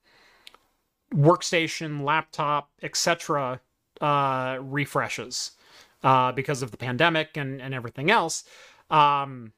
workstation, 1.12 2.02
laptop, 2.02 2.70
etc. 2.82 3.60
Uh, 4.00 4.58
refreshes 4.62 5.52
uh, 6.02 6.32
because 6.32 6.62
of 6.62 6.70
the 6.70 6.76
pandemic 6.76 7.36
and, 7.36 7.60
and 7.60 7.74
everything 7.74 8.10
else. 8.10 8.44
Um, 8.90 9.52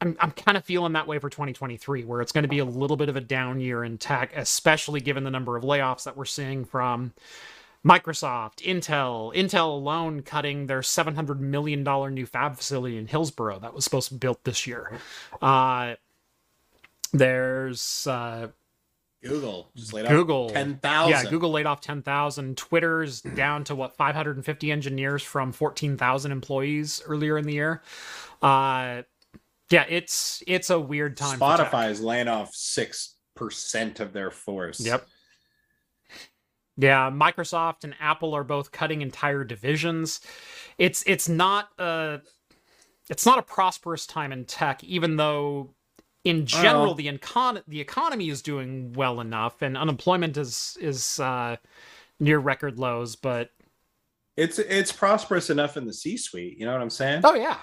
I'm, 0.00 0.16
I'm 0.18 0.30
kind 0.32 0.56
of 0.56 0.64
feeling 0.64 0.94
that 0.94 1.06
way 1.06 1.18
for 1.18 1.28
2023, 1.28 2.04
where 2.04 2.20
it's 2.20 2.32
going 2.32 2.42
to 2.42 2.48
be 2.48 2.58
a 2.58 2.64
little 2.64 2.96
bit 2.96 3.08
of 3.08 3.16
a 3.16 3.20
down 3.20 3.60
year 3.60 3.84
in 3.84 3.98
tech, 3.98 4.32
especially 4.34 5.00
given 5.00 5.24
the 5.24 5.30
number 5.30 5.56
of 5.56 5.62
layoffs 5.62 6.04
that 6.04 6.16
we're 6.16 6.24
seeing 6.24 6.64
from 6.64 7.12
Microsoft, 7.84 8.56
Intel, 8.62 9.34
Intel 9.34 9.68
alone 9.68 10.22
cutting 10.22 10.66
their 10.66 10.80
$700 10.80 11.38
million 11.38 11.82
new 12.14 12.26
fab 12.26 12.56
facility 12.56 12.96
in 12.96 13.06
Hillsboro 13.06 13.58
that 13.60 13.74
was 13.74 13.84
supposed 13.84 14.08
to 14.08 14.14
be 14.14 14.18
built 14.18 14.44
this 14.44 14.66
year. 14.66 14.98
Uh, 15.40 15.94
there's 17.12 18.06
uh, 18.06 18.48
Google 19.22 19.70
just 19.76 19.92
laid 19.92 20.08
Google 20.08 20.46
off 20.46 20.52
ten 20.52 20.78
thousand. 20.78 21.24
Yeah, 21.24 21.30
Google 21.30 21.50
laid 21.50 21.66
off 21.66 21.80
10,000. 21.80 22.56
Twitter's 22.56 23.20
down 23.20 23.64
to 23.64 23.74
what 23.74 23.96
550 23.96 24.72
engineers 24.72 25.22
from 25.22 25.52
14,000 25.52 26.32
employees 26.32 27.02
earlier 27.06 27.36
in 27.36 27.44
the 27.44 27.52
year. 27.52 27.82
Uh, 28.40 29.02
yeah, 29.70 29.84
it's 29.88 30.42
it's 30.46 30.70
a 30.70 30.80
weird 30.80 31.16
time. 31.16 31.38
Spotify 31.38 31.90
is 31.90 32.00
laying 32.00 32.28
off 32.28 32.54
six 32.54 33.16
percent 33.36 34.00
of 34.00 34.12
their 34.12 34.30
force. 34.30 34.80
Yep. 34.80 35.06
Yeah, 36.76 37.10
Microsoft 37.10 37.84
and 37.84 37.94
Apple 38.00 38.34
are 38.34 38.42
both 38.42 38.72
cutting 38.72 39.02
entire 39.02 39.44
divisions. 39.44 40.20
It's 40.78 41.04
it's 41.06 41.28
not 41.28 41.68
a 41.78 42.20
it's 43.10 43.26
not 43.26 43.38
a 43.38 43.42
prosperous 43.42 44.06
time 44.06 44.32
in 44.32 44.44
tech, 44.44 44.82
even 44.82 45.16
though 45.16 45.74
in 46.24 46.44
general 46.46 46.94
the 46.94 47.06
econ- 47.06 47.62
the 47.66 47.80
economy 47.80 48.28
is 48.28 48.42
doing 48.42 48.92
well 48.92 49.20
enough 49.20 49.62
and 49.62 49.76
unemployment 49.76 50.36
is 50.36 50.76
is 50.80 51.18
uh, 51.20 51.56
near 52.18 52.38
record 52.38 52.78
lows. 52.78 53.16
But 53.16 53.50
It's 54.36 54.58
it's 54.58 54.92
prosperous 54.92 55.50
enough 55.50 55.76
in 55.76 55.86
the 55.86 55.94
C-suite. 55.94 56.58
You 56.58 56.66
know 56.66 56.72
what 56.72 56.82
I'm 56.82 56.90
saying? 56.90 57.22
oh 57.24 57.34
yeah, 57.34 57.58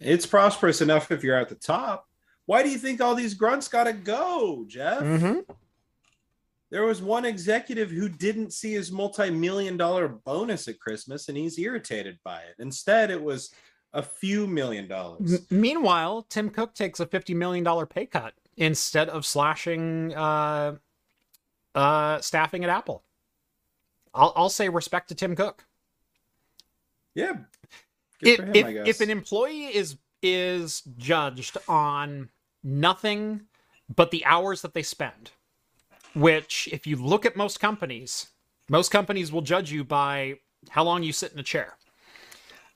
It's 0.00 0.26
prosperous 0.26 0.80
enough 0.80 1.10
if 1.10 1.22
you're 1.24 1.38
at 1.38 1.48
the 1.48 1.54
top. 1.54 2.06
Why 2.46 2.62
do 2.62 2.68
you 2.68 2.76
think 2.78 3.00
all 3.00 3.14
these 3.14 3.32
grunts 3.34 3.68
got 3.68 3.84
to 3.84 3.94
go, 3.94 4.64
Jeff? 4.68 5.00
mm-hmm. 5.00 5.38
There 6.70 6.84
was 6.84 7.00
one 7.00 7.24
executive 7.24 7.90
who 7.90 8.08
didn't 8.08 8.52
see 8.52 8.72
his 8.72 8.90
multi-million 8.90 9.76
dollar 9.76 10.08
bonus 10.08 10.66
at 10.66 10.80
Christmas, 10.80 11.28
and 11.28 11.38
he's 11.38 11.58
irritated 11.58 12.18
by 12.24 12.40
it. 12.40 12.56
Instead, 12.58 13.10
it 13.10 13.22
was 13.22 13.50
a 13.94 14.02
few 14.02 14.46
million 14.46 14.88
dollars. 14.88 15.34
M- 15.34 15.46
meanwhile, 15.60 16.26
Tim 16.28 16.50
Cook 16.50 16.74
takes 16.74 17.00
a 17.00 17.06
fifty 17.06 17.32
million 17.32 17.64
dollar 17.64 17.86
pay 17.86 18.04
cut 18.04 18.34
instead 18.56 19.08
of 19.08 19.24
slashing 19.24 20.14
uh, 20.14 20.76
uh, 21.74 22.20
staffing 22.20 22.64
at 22.64 22.70
Apple. 22.70 23.02
I'll 24.12 24.32
I'll 24.36 24.50
say 24.50 24.68
respect 24.68 25.08
to 25.08 25.14
Tim 25.14 25.34
Cook. 25.34 25.64
Yeah. 27.14 27.34
Good 28.20 28.28
if 28.28 28.36
for 28.36 28.46
him, 28.46 28.56
if, 28.56 28.66
I 28.66 28.72
guess. 28.72 28.88
if 28.88 29.00
an 29.00 29.10
employee 29.10 29.66
is 29.66 29.96
is 30.22 30.82
judged 30.98 31.56
on 31.68 32.30
nothing 32.62 33.42
but 33.94 34.10
the 34.10 34.24
hours 34.24 34.62
that 34.62 34.74
they 34.74 34.82
spend, 34.82 35.30
which 36.14 36.68
if 36.72 36.86
you 36.86 36.96
look 36.96 37.26
at 37.26 37.36
most 37.36 37.60
companies, 37.60 38.30
most 38.68 38.90
companies 38.90 39.30
will 39.30 39.42
judge 39.42 39.70
you 39.70 39.84
by 39.84 40.38
how 40.70 40.82
long 40.82 41.02
you 41.02 41.12
sit 41.12 41.32
in 41.32 41.38
a 41.38 41.42
chair. 41.42 41.76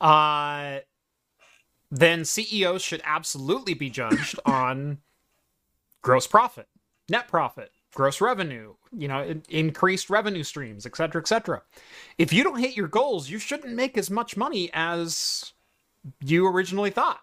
Uh 0.01 0.81
then 1.91 2.25
CEOs 2.25 2.83
should 2.83 3.03
absolutely 3.05 3.75
be 3.75 3.91
judged 3.91 4.39
on 4.47 4.99
gross 6.03 6.27
profit, 6.27 6.69
net 7.09 7.29
profit, 7.29 7.73
gross 7.95 8.21
revenue, 8.21 8.75
you 8.97 9.09
know, 9.09 9.23
in- 9.23 9.43
increased 9.49 10.11
revenue 10.11 10.43
streams, 10.43 10.87
et 10.87 10.97
cetera, 10.97 11.21
et 11.21 11.29
cetera. 11.29 11.63
If 12.19 12.33
you 12.33 12.45
don't 12.45 12.59
hit 12.59 12.77
your 12.77 12.89
goals, 12.89 13.31
you 13.31 13.39
shouldn't 13.39 13.75
make 13.75 13.97
as 13.99 14.11
much 14.11 14.37
money 14.37 14.71
as 14.73 15.53
you 16.21 16.47
originally 16.47 16.91
thought. 16.91 17.21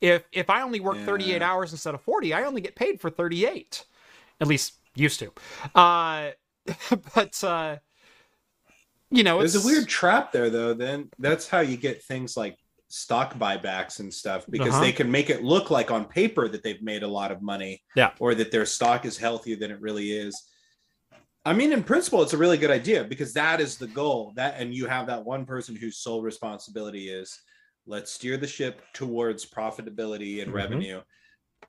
If 0.00 0.24
if 0.32 0.50
I 0.50 0.62
only 0.62 0.80
work 0.80 0.98
38 0.98 1.42
hours 1.42 1.72
instead 1.72 1.94
of 1.94 2.00
40, 2.00 2.34
I 2.34 2.42
only 2.44 2.60
get 2.60 2.74
paid 2.74 3.00
for 3.00 3.08
38. 3.08 3.84
At 4.40 4.48
least 4.48 4.74
used 4.96 5.20
to. 5.20 5.32
Uh 5.74 6.30
but 7.14 7.44
uh 7.44 7.76
you 9.10 9.22
know, 9.22 9.38
There's 9.38 9.54
a 9.54 9.64
weird 9.64 9.88
trap 9.88 10.32
there, 10.32 10.50
though. 10.50 10.74
Then 10.74 11.10
that's 11.18 11.48
how 11.48 11.60
you 11.60 11.76
get 11.76 12.02
things 12.02 12.36
like 12.36 12.58
stock 12.96 13.34
buybacks 13.38 14.00
and 14.00 14.12
stuff 14.12 14.46
because 14.48 14.72
Uh-huh. 14.74 14.80
they 14.80 14.92
can 14.92 15.10
make 15.10 15.28
it 15.28 15.44
look 15.44 15.70
like 15.70 15.90
on 15.90 16.06
paper 16.06 16.48
that 16.48 16.62
they've 16.62 16.82
made 16.82 17.02
a 17.02 17.08
lot 17.08 17.30
of 17.30 17.42
money, 17.42 17.82
Yeah. 17.94 18.12
or 18.18 18.34
that 18.34 18.50
their 18.50 18.64
stock 18.64 19.04
is 19.04 19.18
healthier 19.18 19.56
than 19.56 19.70
it 19.70 19.80
really 19.80 20.12
is. 20.12 20.42
I 21.44 21.52
mean, 21.52 21.72
in 21.72 21.84
principle, 21.84 22.22
it's 22.22 22.32
a 22.32 22.38
really 22.38 22.56
good 22.56 22.70
idea 22.70 23.04
because 23.04 23.32
that 23.34 23.60
is 23.60 23.76
the 23.76 23.86
goal. 23.86 24.32
That 24.36 24.54
and 24.58 24.74
you 24.74 24.86
have 24.86 25.06
that 25.08 25.24
one 25.24 25.44
person 25.44 25.76
whose 25.76 25.98
sole 25.98 26.22
responsibility 26.22 27.08
is 27.10 27.38
let's 27.86 28.10
steer 28.10 28.36
the 28.36 28.48
ship 28.48 28.80
towards 28.94 29.44
profitability 29.44 30.42
and 30.42 30.50
Mhm. 30.50 30.54
revenue. 30.54 31.00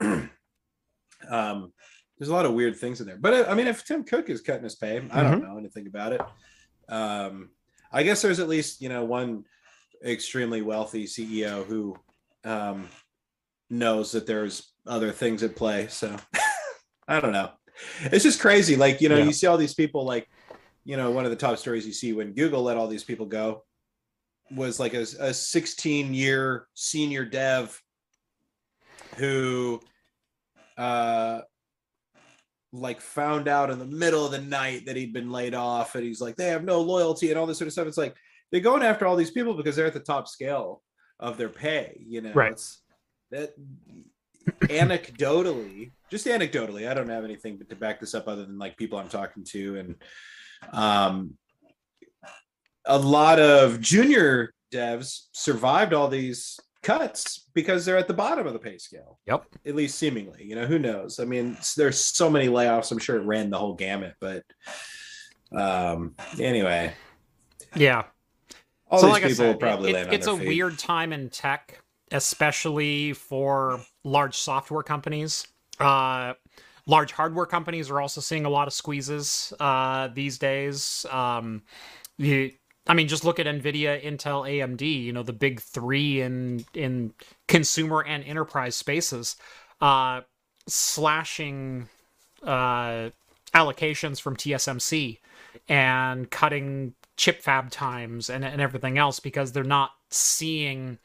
um, 1.30 1.72
there's 2.18 2.28
a 2.28 2.32
lot 2.34 2.46
of 2.46 2.54
weird 2.54 2.76
things 2.76 3.00
in 3.00 3.06
there, 3.06 3.18
but 3.18 3.34
uh, 3.34 3.44
I 3.50 3.54
mean, 3.54 3.66
if 3.68 3.84
Tim 3.84 4.02
Cook 4.02 4.28
is 4.30 4.40
cutting 4.40 4.64
his 4.64 4.74
pay, 4.76 4.96
I 5.10 5.22
don't 5.22 5.42
know 5.42 5.58
anything 5.58 5.86
about 5.86 6.12
it. 6.12 6.20
Um, 6.88 7.50
I 7.92 8.02
guess 8.02 8.22
there's 8.22 8.40
at 8.40 8.48
least 8.48 8.80
you 8.80 8.88
know 8.88 9.04
one 9.04 9.44
extremely 10.04 10.62
wealthy 10.62 11.04
CEO 11.04 11.64
who 11.66 11.96
um, 12.44 12.88
knows 13.70 14.12
that 14.12 14.26
there's 14.26 14.72
other 14.86 15.12
things 15.12 15.42
at 15.42 15.56
play. 15.56 15.88
So 15.88 16.16
I 17.08 17.20
don't 17.20 17.32
know. 17.32 17.50
It's 18.02 18.24
just 18.24 18.40
crazy. 18.40 18.76
Like, 18.76 19.00
you 19.00 19.08
know, 19.08 19.18
Yeah. 19.18 19.24
you 19.24 19.32
see 19.32 19.46
all 19.46 19.56
these 19.56 19.74
people, 19.74 20.04
like, 20.04 20.28
you 20.84 20.96
know, 20.96 21.10
one 21.10 21.24
of 21.24 21.30
the 21.30 21.36
top 21.36 21.58
stories 21.58 21.86
you 21.86 21.92
see 21.92 22.12
when 22.12 22.32
Google 22.32 22.62
let 22.62 22.76
all 22.76 22.88
these 22.88 23.04
people 23.04 23.26
go 23.26 23.64
was 24.50 24.80
like 24.80 24.94
a, 24.94 25.04
a 25.20 25.34
16 25.34 26.14
year 26.14 26.66
senior 26.74 27.24
dev 27.24 27.80
who, 29.16 29.80
uh, 30.76 31.40
like 32.72 33.00
found 33.00 33.48
out 33.48 33.70
in 33.70 33.78
the 33.78 33.84
middle 33.86 34.24
of 34.26 34.30
the 34.32 34.40
night 34.40 34.84
that 34.86 34.96
he'd 34.96 35.12
been 35.12 35.30
laid 35.32 35.54
off 35.54 35.94
and 35.94 36.04
he's 36.04 36.20
like 36.20 36.36
they 36.36 36.48
have 36.48 36.64
no 36.64 36.82
loyalty 36.82 37.30
and 37.30 37.38
all 37.38 37.46
this 37.46 37.56
sort 37.56 37.66
of 37.66 37.72
stuff 37.72 37.86
it's 37.86 37.96
like 37.96 38.14
they're 38.50 38.60
going 38.60 38.82
after 38.82 39.06
all 39.06 39.16
these 39.16 39.30
people 39.30 39.54
because 39.54 39.76
they're 39.76 39.86
at 39.86 39.92
the 39.94 40.00
top 40.00 40.26
scale 40.28 40.82
of 41.20 41.36
their 41.36 41.48
pay 41.48 42.00
you 42.06 42.20
know 42.20 42.32
Right. 42.32 42.52
it's 42.52 42.82
that 43.30 43.54
anecdotally 44.62 45.92
just 46.10 46.26
anecdotally 46.26 46.88
i 46.88 46.94
don't 46.94 47.08
have 47.08 47.24
anything 47.24 47.58
to 47.68 47.76
back 47.76 48.00
this 48.00 48.14
up 48.14 48.28
other 48.28 48.44
than 48.46 48.58
like 48.58 48.76
people 48.76 48.98
i'm 48.98 49.08
talking 49.08 49.44
to 49.44 49.78
and 49.78 49.94
um 50.72 51.34
a 52.86 52.98
lot 52.98 53.38
of 53.38 53.80
junior 53.80 54.54
devs 54.72 55.26
survived 55.32 55.92
all 55.92 56.08
these 56.08 56.58
cuts 56.82 57.48
because 57.54 57.84
they're 57.84 57.96
at 57.98 58.08
the 58.08 58.14
bottom 58.14 58.46
of 58.46 58.52
the 58.52 58.58
pay 58.58 58.78
scale 58.78 59.18
Yep. 59.26 59.44
at 59.66 59.74
least 59.74 59.98
seemingly 59.98 60.44
you 60.44 60.54
know 60.54 60.64
who 60.66 60.78
knows 60.78 61.18
i 61.20 61.24
mean 61.24 61.56
there's 61.76 61.98
so 61.98 62.30
many 62.30 62.46
layoffs 62.48 62.90
i'm 62.92 62.98
sure 62.98 63.16
it 63.16 63.24
ran 63.24 63.50
the 63.50 63.58
whole 63.58 63.74
gamut 63.74 64.14
but 64.20 64.44
um 65.52 66.14
anyway 66.38 66.92
Yeah. 67.74 68.04
All 68.90 69.00
so 69.00 69.06
these 69.06 69.12
like 69.12 69.22
people 69.22 69.46
will 69.46 69.54
said, 69.54 69.60
probably 69.60 69.90
it- 69.90 69.94
land 69.94 70.10
on 70.10 70.14
it's 70.14 70.26
their 70.26 70.34
a 70.34 70.38
feet. 70.38 70.48
weird 70.48 70.78
time 70.78 71.12
in 71.12 71.30
tech, 71.30 71.82
especially 72.12 73.12
for 73.12 73.80
large 74.04 74.36
software 74.36 74.82
companies. 74.82 75.46
Uh, 75.80 76.34
large 76.86 77.12
hardware 77.12 77.46
companies 77.46 77.90
are 77.90 78.00
also 78.00 78.20
seeing 78.20 78.44
a 78.46 78.50
lot 78.50 78.66
of 78.68 78.74
squeezes 78.74 79.52
uh, 79.60 80.08
these 80.08 80.38
days. 80.38 81.06
Um, 81.10 81.62
you, 82.18 82.52
I 82.86 82.94
mean, 82.94 83.08
just 83.08 83.24
look 83.24 83.38
at 83.38 83.46
Nvidia, 83.46 84.02
Intel, 84.02 84.48
AMD. 84.48 84.82
You 84.82 85.12
know, 85.12 85.22
the 85.22 85.32
big 85.34 85.60
three 85.60 86.20
in 86.22 86.64
in 86.74 87.12
consumer 87.46 88.02
and 88.02 88.24
enterprise 88.24 88.74
spaces, 88.76 89.36
uh, 89.80 90.22
slashing 90.66 91.88
uh, 92.42 93.10
allocations 93.54 94.20
from 94.20 94.36
TSMC 94.36 95.18
and 95.68 96.30
cutting 96.30 96.94
chip 97.18 97.42
fab 97.42 97.70
times 97.70 98.30
and, 98.30 98.44
and 98.44 98.62
everything 98.62 98.96
else 98.96 99.20
because 99.20 99.52
they're 99.52 99.64
not 99.64 99.90
seeing 100.08 100.96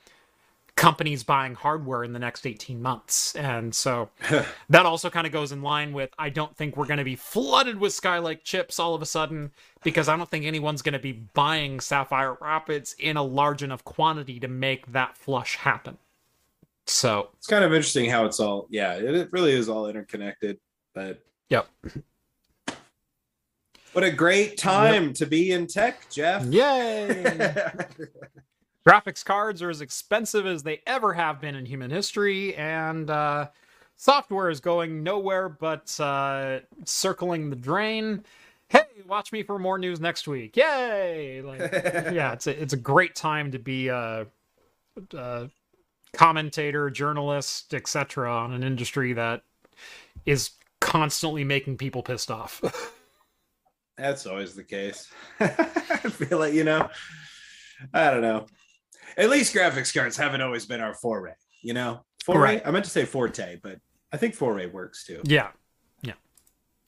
companies 0.75 1.23
buying 1.23 1.53
hardware 1.53 2.03
in 2.03 2.13
the 2.13 2.19
next 2.19 2.47
18 2.47 2.81
months. 2.81 3.35
And 3.35 3.75
so 3.75 4.09
that 4.69 4.85
also 4.85 5.09
kind 5.09 5.27
of 5.27 5.33
goes 5.33 5.51
in 5.51 5.61
line 5.61 5.91
with 5.91 6.11
I 6.17 6.29
don't 6.29 6.55
think 6.55 6.77
we're 6.77 6.85
going 6.85 6.99
to 6.99 7.03
be 7.03 7.17
flooded 7.17 7.79
with 7.79 7.91
Skylake 7.91 8.43
chips 8.43 8.79
all 8.79 8.95
of 8.95 9.01
a 9.01 9.05
sudden 9.05 9.51
because 9.83 10.07
I 10.07 10.15
don't 10.15 10.29
think 10.29 10.45
anyone's 10.45 10.81
going 10.81 10.93
to 10.93 10.99
be 10.99 11.11
buying 11.11 11.81
Sapphire 11.81 12.37
Rapids 12.39 12.95
in 12.97 13.17
a 13.17 13.23
large 13.23 13.61
enough 13.61 13.83
quantity 13.83 14.39
to 14.39 14.47
make 14.47 14.91
that 14.93 15.17
flush 15.17 15.57
happen. 15.57 15.97
So, 16.85 17.29
it's 17.37 17.47
kind 17.47 17.63
of 17.63 17.71
interesting 17.71 18.09
how 18.09 18.25
it's 18.25 18.39
all 18.39 18.67
yeah 18.69 18.95
it, 18.95 19.15
it 19.15 19.31
really 19.31 19.53
is 19.53 19.69
all 19.69 19.87
interconnected 19.87 20.59
but 20.93 21.23
Yep. 21.49 21.67
What 23.93 24.03
a 24.03 24.11
great 24.11 24.57
time 24.57 25.13
to 25.13 25.25
be 25.25 25.51
in 25.51 25.67
tech 25.67 26.09
jeff. 26.09 26.45
Yay! 26.45 27.23
graphics 28.87 29.23
cards 29.23 29.61
are 29.61 29.69
as 29.69 29.81
expensive 29.81 30.45
as 30.45 30.63
they 30.63 30.81
ever 30.85 31.13
have 31.13 31.39
been 31.39 31.55
in 31.55 31.65
human 31.65 31.89
history 31.89 32.55
and 32.55 33.09
uh, 33.09 33.47
software 33.95 34.49
is 34.49 34.59
going 34.59 35.03
nowhere 35.03 35.47
but 35.47 35.97
uh, 35.99 36.59
circling 36.85 37.49
the 37.49 37.55
drain. 37.55 38.23
Hey 38.67 38.81
watch 39.07 39.31
me 39.31 39.43
for 39.43 39.59
more 39.59 39.77
news 39.77 39.99
next 39.99 40.27
week. 40.27 40.57
Yay! 40.57 41.41
Like, 41.41 41.59
yeah 42.11 42.33
it's 42.33 42.47
a, 42.47 42.61
it's 42.61 42.73
a 42.73 42.77
great 42.77 43.15
time 43.15 43.51
to 43.51 43.59
be 43.59 43.87
a, 43.89 44.25
a 45.15 45.49
commentator 46.13 46.89
journalist 46.89 47.73
etc 47.73 48.31
on 48.31 48.53
an 48.53 48.63
industry 48.63 49.13
that 49.13 49.43
is 50.25 50.51
constantly 50.79 51.43
making 51.43 51.77
people 51.77 52.03
pissed 52.03 52.29
off 52.29 52.61
That's 53.97 54.25
always 54.25 54.55
the 54.55 54.63
case. 54.63 55.11
I 55.39 55.45
feel 56.09 56.39
like, 56.39 56.53
you 56.53 56.63
know, 56.63 56.89
I 57.93 58.09
don't 58.09 58.21
know. 58.21 58.47
At 59.17 59.29
least 59.29 59.53
graphics 59.55 59.93
cards 59.93 60.17
haven't 60.17 60.41
always 60.41 60.65
been 60.65 60.81
our 60.81 60.93
foray, 60.95 61.33
you 61.61 61.73
know? 61.73 62.03
Foray? 62.25 62.39
Right. 62.55 62.61
I 62.65 62.71
meant 62.71 62.85
to 62.85 62.91
say 62.91 63.05
forte, 63.05 63.59
but 63.61 63.79
I 64.11 64.17
think 64.17 64.33
foray 64.35 64.65
works 64.67 65.05
too. 65.05 65.21
yeah 65.25 65.49
yeah 66.01 66.13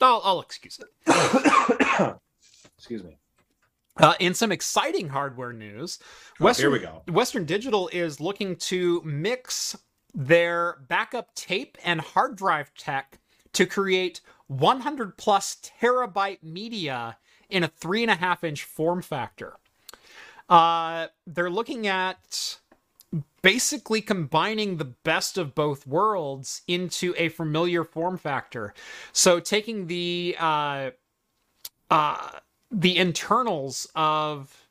i'll, 0.02 0.22
I'll 0.24 0.42
excuse 0.42 0.80
it 0.80 2.16
Excuse 2.78 3.04
me. 3.04 3.18
Uh, 3.98 4.14
in 4.20 4.34
some 4.34 4.52
exciting 4.52 5.08
hardware 5.08 5.54
news, 5.54 6.00
Oh, 6.40 6.44
Western, 6.46 6.64
here 6.64 6.72
we 6.72 6.80
go. 6.80 7.02
Western 7.12 7.46
Digital 7.46 7.90
is 7.94 8.20
looking 8.20 8.58
to 8.58 9.02
mix 9.06 9.76
their 10.14 10.78
backup 10.90 11.34
tape 11.36 11.78
and 11.84 12.02
hard 12.02 12.36
drive 12.36 12.74
tech 12.76 13.18
to 13.56 13.66
create 13.66 14.22
100 14.48 15.18
plus 15.18 15.58
terabyte 15.82 16.44
media 16.44 17.18
in 17.50 17.64
a 17.64 17.68
three 17.68 18.02
and 18.02 18.12
a 18.12 18.16
half 18.16 18.44
inch 18.44 18.64
form 18.64 19.02
factor. 19.02 19.58
Uh, 20.48 21.08
they're 21.26 21.50
looking 21.50 21.88
at 21.88 22.60
basically 23.42 24.02
combining 24.02 24.78
the 24.78 24.86
best 24.86 25.38
of 25.38 25.56
both 25.56 25.88
worlds 25.88 26.62
into 26.68 27.14
a 27.18 27.30
familiar 27.30 27.84
form 27.84 28.18
factor. 28.18 28.74
So 29.14 29.40
taking 29.40 29.88
the 29.88 30.36
uh, 30.40 30.92
uh, 31.90 32.30
the 32.72 32.98
internals 32.98 33.88
of 33.96 34.68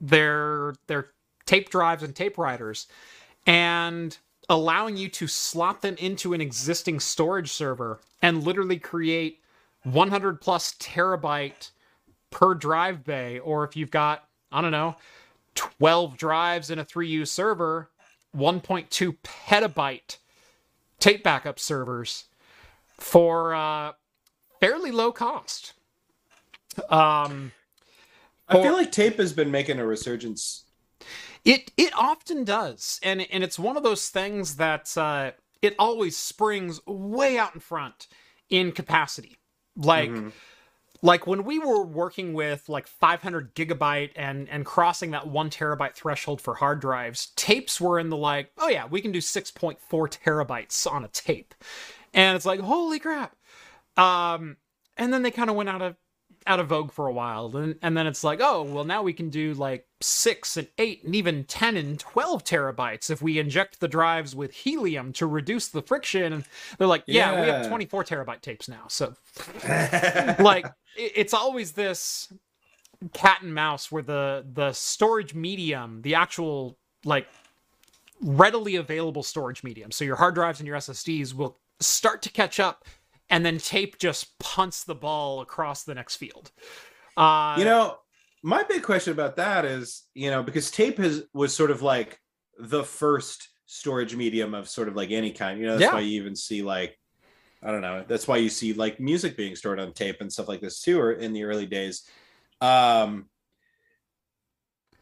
their 0.00 0.74
their 0.88 1.10
tape 1.46 1.70
drives 1.70 2.02
and 2.02 2.14
tape 2.14 2.36
writers 2.36 2.86
and 3.46 4.18
allowing 4.48 4.96
you 4.96 5.08
to 5.08 5.26
slot 5.26 5.82
them 5.82 5.96
into 5.98 6.32
an 6.32 6.40
existing 6.40 7.00
storage 7.00 7.50
server 7.50 8.00
and 8.22 8.44
literally 8.44 8.78
create 8.78 9.40
100 9.82 10.40
plus 10.40 10.74
terabyte 10.74 11.70
per 12.30 12.54
drive 12.54 13.04
bay 13.04 13.38
or 13.38 13.64
if 13.64 13.76
you've 13.76 13.90
got 13.90 14.28
i 14.52 14.60
don't 14.60 14.72
know 14.72 14.96
12 15.54 16.16
drives 16.16 16.70
in 16.70 16.78
a 16.78 16.84
3u 16.84 17.26
server 17.26 17.88
1.2 18.36 19.16
petabyte 19.22 20.18
tape 20.98 21.22
backup 21.22 21.58
servers 21.58 22.24
for 22.88 23.54
uh, 23.54 23.92
fairly 24.60 24.90
low 24.90 25.12
cost 25.12 25.72
um 26.90 27.52
I 28.48 28.62
feel 28.62 28.74
like 28.74 28.92
tape 28.92 29.16
has 29.18 29.32
been 29.32 29.50
making 29.50 29.78
a 29.80 29.86
resurgence. 29.86 30.65
It 31.46 31.72
it 31.78 31.94
often 31.96 32.44
does, 32.44 33.00
and 33.04 33.22
and 33.32 33.44
it's 33.44 33.58
one 33.58 33.78
of 33.78 33.84
those 33.84 34.10
things 34.10 34.56
that 34.56 34.96
uh, 34.98 35.32
it 35.62 35.76
always 35.78 36.18
springs 36.18 36.80
way 36.86 37.38
out 37.38 37.54
in 37.54 37.60
front 37.62 38.08
in 38.50 38.72
capacity. 38.72 39.38
Like 39.76 40.10
Mhm. 40.10 40.32
like 41.02 41.26
when 41.26 41.44
we 41.44 41.58
were 41.60 41.84
working 41.84 42.34
with 42.34 42.68
like 42.68 42.88
500 42.88 43.54
gigabyte 43.56 44.12
and 44.16 44.48
and 44.50 44.66
crossing 44.66 45.12
that 45.12 45.28
one 45.28 45.50
terabyte 45.50 45.94
threshold 45.94 46.42
for 46.42 46.56
hard 46.56 46.80
drives, 46.80 47.28
tapes 47.36 47.80
were 47.80 47.98
in 48.00 48.10
the 48.10 48.18
like, 48.18 48.52
oh 48.58 48.68
yeah, 48.68 48.86
we 48.86 49.00
can 49.02 49.12
do 49.12 49.20
6.4 49.20 49.78
terabytes 49.80 50.90
on 50.90 51.04
a 51.04 51.08
tape, 51.08 51.54
and 52.14 52.36
it's 52.36 52.46
like 52.46 52.60
holy 52.60 53.00
crap. 53.00 53.36
Um, 53.96 54.58
and 54.98 55.12
then 55.12 55.22
they 55.22 55.30
kind 55.30 55.50
of 55.50 55.56
went 55.56 55.70
out 55.70 55.82
of 55.82 55.96
out 56.46 56.60
of 56.60 56.68
vogue 56.68 56.92
for 56.92 57.08
a 57.08 57.12
while 57.12 57.56
and, 57.56 57.76
and 57.82 57.96
then 57.96 58.06
it's 58.06 58.24
like 58.24 58.40
oh 58.42 58.62
well 58.62 58.84
now 58.84 59.02
we 59.02 59.12
can 59.12 59.30
do 59.30 59.54
like 59.54 59.85
six 60.00 60.56
and 60.56 60.68
eight 60.78 61.02
and 61.04 61.14
even 61.14 61.44
10 61.44 61.76
and 61.76 61.98
12 61.98 62.44
terabytes 62.44 63.10
if 63.10 63.22
we 63.22 63.38
inject 63.38 63.80
the 63.80 63.88
drives 63.88 64.36
with 64.36 64.52
helium 64.52 65.12
to 65.12 65.26
reduce 65.26 65.68
the 65.68 65.80
friction 65.80 66.34
and 66.34 66.44
they're 66.76 66.86
like 66.86 67.02
yeah, 67.06 67.40
we 67.40 67.48
have 67.48 67.66
24 67.68 68.04
terabyte 68.04 68.42
tapes 68.42 68.68
now 68.68 68.84
so 68.88 69.14
like 70.38 70.66
it's 70.96 71.32
always 71.32 71.72
this 71.72 72.30
cat 73.14 73.40
and 73.40 73.54
mouse 73.54 73.90
where 73.90 74.02
the 74.02 74.44
the 74.52 74.70
storage 74.72 75.34
medium 75.34 76.02
the 76.02 76.14
actual 76.14 76.76
like 77.04 77.26
readily 78.20 78.76
available 78.76 79.22
storage 79.22 79.62
medium 79.62 79.90
so 79.90 80.04
your 80.04 80.16
hard 80.16 80.34
drives 80.34 80.60
and 80.60 80.66
your 80.66 80.76
ssds 80.76 81.32
will 81.32 81.58
start 81.80 82.20
to 82.20 82.30
catch 82.30 82.60
up 82.60 82.84
and 83.30 83.44
then 83.44 83.58
tape 83.58 83.98
just 83.98 84.38
punts 84.38 84.84
the 84.84 84.94
ball 84.94 85.40
across 85.40 85.82
the 85.84 85.94
next 85.94 86.16
field. 86.16 86.52
Uh, 87.16 87.56
you 87.58 87.64
know, 87.64 87.98
my 88.46 88.62
big 88.62 88.84
question 88.84 89.12
about 89.12 89.34
that 89.34 89.64
is, 89.64 90.04
you 90.14 90.30
know, 90.30 90.40
because 90.40 90.70
tape 90.70 90.98
has 90.98 91.24
was 91.34 91.52
sort 91.52 91.72
of 91.72 91.82
like 91.82 92.16
the 92.56 92.84
first 92.84 93.48
storage 93.66 94.14
medium 94.14 94.54
of 94.54 94.68
sort 94.68 94.86
of 94.86 94.94
like 94.94 95.10
any 95.10 95.32
kind. 95.32 95.58
You 95.58 95.66
know, 95.66 95.72
that's 95.72 95.90
Yeah. 95.90 95.94
why 95.94 96.00
you 96.00 96.20
even 96.20 96.36
see 96.36 96.62
like 96.62 96.96
I 97.60 97.72
don't 97.72 97.80
know. 97.80 98.04
That's 98.06 98.28
why 98.28 98.36
you 98.36 98.48
see 98.48 98.72
like 98.72 99.00
music 99.00 99.36
being 99.36 99.56
stored 99.56 99.80
on 99.80 99.92
tape 99.92 100.20
and 100.20 100.32
stuff 100.32 100.46
like 100.46 100.60
this 100.60 100.80
too, 100.80 101.00
or 101.00 101.10
in 101.10 101.32
the 101.32 101.42
early 101.42 101.66
days. 101.66 102.08
Um 102.60 103.28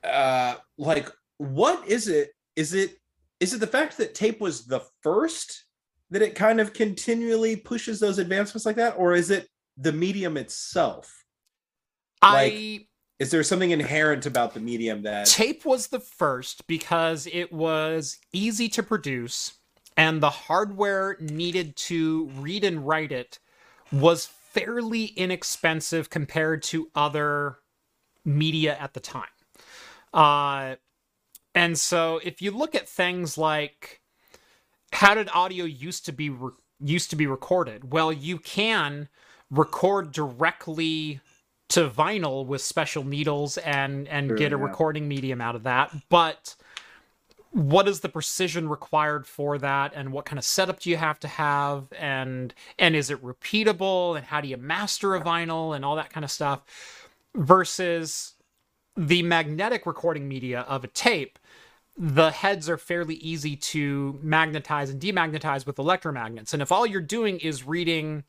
uh 0.03 0.55
like 0.79 1.11
what 1.37 1.87
is 1.87 2.09
it? 2.09 2.31
Is 2.57 2.73
it 2.73 2.97
is 3.41 3.53
it 3.53 3.61
the 3.61 3.67
fact 3.67 3.99
that 3.99 4.15
tape 4.15 4.41
was 4.41 4.65
the 4.65 4.81
first 5.03 5.67
that 6.09 6.23
it 6.23 6.35
kind 6.35 6.63
of 6.63 6.73
continually 6.73 7.57
pushes 7.57 8.01
those 8.01 8.19
advancements 8.19 8.65
like 8.65 8.77
that, 8.77 8.95
or 8.97 9.13
is 9.13 9.31
it 9.31 9.49
the 9.77 9.93
medium 9.93 10.39
itself? 10.39 11.27
I 12.23 12.87
Is 13.25 13.31
there 13.31 13.43
something 13.43 13.71
inherent 13.71 14.27
about 14.27 14.53
the 14.53 14.61
medium 14.61 15.01
that 15.05 15.25
tape 15.25 15.65
was 15.65 15.87
the 15.87 15.99
first 15.99 16.67
because 16.67 17.27
it 17.33 17.51
was 17.51 18.19
easy 18.35 18.69
to 18.69 18.83
produce 18.83 19.55
and 19.97 20.23
the 20.23 20.29
hardware 20.29 21.17
needed 21.19 21.75
to 21.77 22.29
read 22.37 22.65
and 22.65 22.87
write 22.87 23.13
it 23.13 23.39
was 23.91 24.27
fairly 24.27 25.07
inexpensive 25.07 26.11
compared 26.11 26.63
to 26.65 26.91
other 26.95 27.61
media 28.27 28.77
at 28.79 28.93
the 28.93 29.01
time. 29.01 29.25
Uh, 30.13 30.75
and 31.55 31.79
so 31.79 32.21
if 32.23 32.43
you 32.43 32.51
look 32.51 32.75
at 32.75 32.87
things 32.87 33.39
like 33.39 34.03
how 34.93 35.15
did 35.15 35.31
audio 35.33 35.65
used 35.65 36.05
to 36.05 36.13
be 36.13 36.29
re- 36.29 36.53
used 36.79 37.09
to 37.09 37.17
be 37.17 37.27
recorded? 37.27 37.91
Well, 37.91 38.13
you 38.13 38.37
can 38.37 39.09
record 39.51 40.13
directly 40.13 41.21
to 41.71 41.89
vinyl 41.89 42.47
with 42.47 42.61
special 42.63 43.05
needles 43.05 43.59
and 43.59 44.09
and 44.09 44.31
Sure, 44.31 44.37
get 44.37 44.53
a 44.53 44.57
yeah. 44.57 44.63
recording 44.63 45.09
medium 45.09 45.41
out 45.41 45.57
of 45.57 45.65
that, 45.65 45.93
but 46.09 46.57
what 47.55 47.87
is 47.87 48.01
the 48.01 48.09
precision 48.09 48.69
required 48.69 49.27
for 49.27 49.59
that? 49.59 49.93
And 49.95 50.13
what 50.13 50.25
kind 50.25 50.39
of 50.39 50.45
setup 50.45 50.81
do 50.81 50.91
you 50.91 50.97
have 50.97 51.21
to 51.21 51.29
have? 51.29 51.87
And 51.97 52.53
and 52.79 52.97
is 52.97 53.11
it 53.11 53.23
repeatable? 53.23 54.17
And 54.17 54.27
how 54.27 54.41
do 54.41 54.49
you 54.49 54.57
master 54.57 55.15
a 55.15 55.21
vinyl? 55.21 55.75
And 55.75 55.85
all 55.85 55.97
that 55.97 56.11
kind 56.11 56.25
of 56.25 56.33
stuff 56.33 56.63
versus 57.37 58.35
the 58.97 59.23
magnetic 59.23 59.87
recording 59.87 60.29
media 60.29 60.63
of 60.63 60.83
a 60.85 60.89
tape. 60.89 61.39
The 61.97 62.33
heads 62.33 62.69
are 62.69 62.77
fairly 62.77 63.15
easy 63.17 63.55
to 63.57 64.19
magnetize 64.21 64.91
and 64.91 65.01
demagnetize 65.01 65.65
with 65.65 65.77
electromagnets. 65.77 66.53
And 66.53 66.61
if 66.61 66.73
all 66.73 66.85
you're 66.85 67.01
doing 67.01 67.39
is 67.39 67.65
reading 67.65 68.25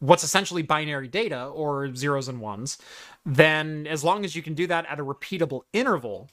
what's 0.00 0.24
essentially 0.24 0.62
binary 0.62 1.08
data 1.08 1.46
or 1.46 1.94
zeros 1.94 2.28
and 2.28 2.40
ones 2.40 2.78
then 3.24 3.86
as 3.86 4.02
long 4.02 4.24
as 4.24 4.34
you 4.34 4.42
can 4.42 4.54
do 4.54 4.66
that 4.66 4.86
at 4.86 4.98
a 5.00 5.04
repeatable 5.04 5.62
interval 5.72 6.28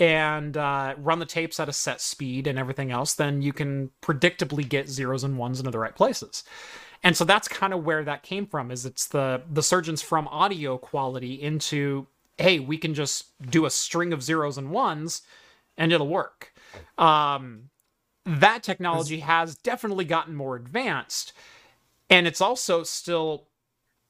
and 0.00 0.56
uh, 0.56 0.94
run 0.98 1.18
the 1.18 1.26
tapes 1.26 1.58
at 1.58 1.68
a 1.68 1.72
set 1.72 2.00
speed 2.00 2.46
and 2.46 2.58
everything 2.58 2.90
else, 2.90 3.14
then 3.14 3.42
you 3.42 3.52
can 3.52 3.90
predictably 4.00 4.68
get 4.68 4.88
zeros 4.88 5.24
and 5.24 5.38
ones 5.38 5.58
into 5.58 5.70
the 5.70 5.78
right 5.78 5.94
places. 5.94 6.44
And 7.02 7.16
so 7.16 7.24
that's 7.24 7.48
kind 7.48 7.72
of 7.72 7.84
where 7.84 8.04
that 8.04 8.22
came 8.22 8.46
from. 8.46 8.70
Is 8.70 8.84
it's 8.84 9.06
the 9.06 9.42
the 9.50 9.62
surgeons 9.62 10.02
from 10.02 10.26
audio 10.28 10.78
quality 10.78 11.34
into 11.40 12.06
hey, 12.38 12.60
we 12.60 12.78
can 12.78 12.94
just 12.94 13.26
do 13.50 13.66
a 13.66 13.70
string 13.70 14.12
of 14.12 14.22
zeros 14.22 14.58
and 14.58 14.70
ones, 14.70 15.22
and 15.76 15.92
it'll 15.92 16.08
work. 16.08 16.52
Um, 16.96 17.70
that 18.24 18.62
technology 18.62 19.20
has 19.20 19.56
definitely 19.56 20.04
gotten 20.04 20.36
more 20.36 20.54
advanced, 20.54 21.32
and 22.10 22.26
it's 22.26 22.40
also 22.40 22.82
still 22.82 23.48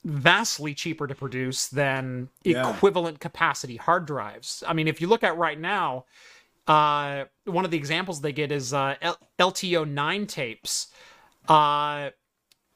vastly 0.05 0.75
cheaper 0.75 1.07
to 1.07 1.15
produce 1.15 1.69
than 1.69 2.29
Yeah. 2.45 2.70
equivalent 2.70 3.20
capacity 3.20 3.77
hard 3.77 4.07
drives. 4.07 4.62
I 4.66 4.73
mean, 4.73 4.89
if 4.89 5.01
you 5.01 5.09
look 5.09 5.25
at 5.25 5.37
right 5.37 5.59
now, 5.59 6.05
uh, 6.66 7.25
one 7.45 7.65
of 7.65 7.70
the 7.70 7.77
examples 7.77 8.20
they 8.20 8.33
get 8.33 8.53
is 8.53 8.73
uh, 8.73 8.95
L- 9.03 9.19
LTO9 9.39 10.29
tapes 10.29 10.89
uh, 11.49 12.11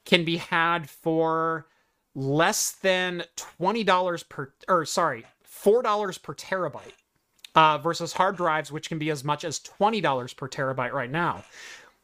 can 0.04 0.24
be 0.24 0.38
had 0.38 0.88
for 0.90 1.68
less 2.14 2.72
than 2.72 3.22
$20 3.36 4.28
per, 4.28 4.52
or 4.68 4.84
sorry, 4.84 5.24
$4 5.46 6.22
per 6.22 6.34
terabyte. 6.34 6.92
Uh, 7.54 7.76
versus 7.76 8.14
hard 8.14 8.34
drives, 8.34 8.72
which 8.72 8.88
can 8.88 8.98
be 8.98 9.10
as 9.10 9.22
much 9.22 9.44
as 9.44 9.60
$20 9.60 10.34
per 10.38 10.48
terabyte 10.48 10.92
right 10.92 11.10
now. 11.10 11.44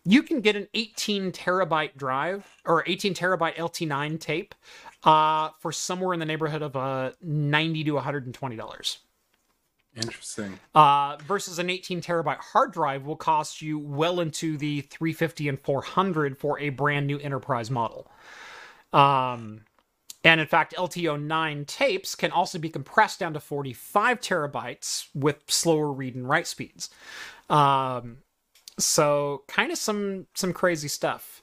You 0.05 0.23
can 0.23 0.41
get 0.41 0.57
an 0.57 0.69
18 0.75 1.33
terabyte 1.33 1.97
drive 1.97 2.47
or 2.65 2.83
18 2.87 3.15
terabyte 3.15 3.57
LT9 3.57 4.19
tape 4.21 4.55
uh, 5.05 5.51
for 5.61 5.73
somewhere 5.73 6.15
in 6.15 6.21
the 6.21 6.27
neighborhood 6.27 6.63
of 6.63 6.77
uh, 6.77 7.13
90 7.23 7.85
to 7.85 7.93
120 7.93 8.57
dollars. 8.57 8.99
interesting? 9.97 10.59
Uh, 10.75 11.17
versus 11.27 11.59
an 11.59 11.71
18 11.71 12.01
terabyte 12.01 12.39
hard 12.39 12.73
drive 12.73 13.05
will 13.07 13.17
cost 13.17 13.61
you 13.63 13.79
well 13.79 14.21
into 14.21 14.57
the 14.57 14.83
350 14.83 15.49
and 15.49 15.61
400 15.61 16.39
for 16.39 16.59
a 16.61 16.71
brand 16.71 17.07
new 17.07 17.19
enterprise 17.19 17.71
model. 17.71 18.11
Um, 18.93 19.63
and 20.25 20.41
in 20.41 20.47
fact, 20.47 20.75
LTO9 20.77 21.67
tapes 21.67 22.15
can 22.15 22.33
also 22.33 22.59
be 22.59 22.69
compressed 22.69 23.21
down 23.21 23.35
to 23.35 23.41
45 23.41 24.21
terabytes 24.21 25.09
with 25.15 25.43
slower 25.49 25.93
read 25.93 26.15
and 26.17 26.29
write 26.29 26.47
speeds. 26.47 26.91
Um, 27.51 28.19
so 28.79 29.43
kind 29.49 29.73
of 29.73 29.79
some 29.79 30.27
some 30.35 30.53
crazy 30.53 30.89
stuff. 30.89 31.43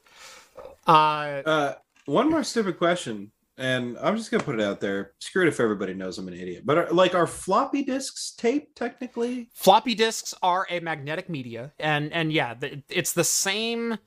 Uh, 0.87 1.41
Uh, 1.45 1.73
one 2.05 2.29
more 2.29 2.43
stupid 2.43 2.77
question, 2.77 3.31
and 3.57 3.97
I'm 3.99 4.15
just 4.17 4.29
gonna 4.31 4.43
put 4.43 4.55
it 4.59 4.61
out 4.63 4.79
there. 4.79 5.13
Screw 5.19 5.43
it 5.43 5.47
if 5.47 5.59
everybody 5.59 5.93
knows 5.93 6.17
I'm 6.17 6.27
an 6.27 6.33
idiot. 6.35 6.63
But 6.65 6.77
are, 6.77 6.89
like, 6.91 7.15
are 7.15 7.27
floppy 7.27 7.83
disks 7.83 8.33
tape 8.37 8.75
technically? 8.75 9.49
floppy 9.53 9.95
disks 9.95 10.33
are 10.43 10.67
a 10.69 10.79
magnetic 10.79 11.29
media 11.29 11.71
and 11.79 12.11
and 12.13 12.31
yeah 12.31 12.53
the, 12.53 12.83
it's 12.89 13.13
the 13.13 13.23
same 13.23 13.97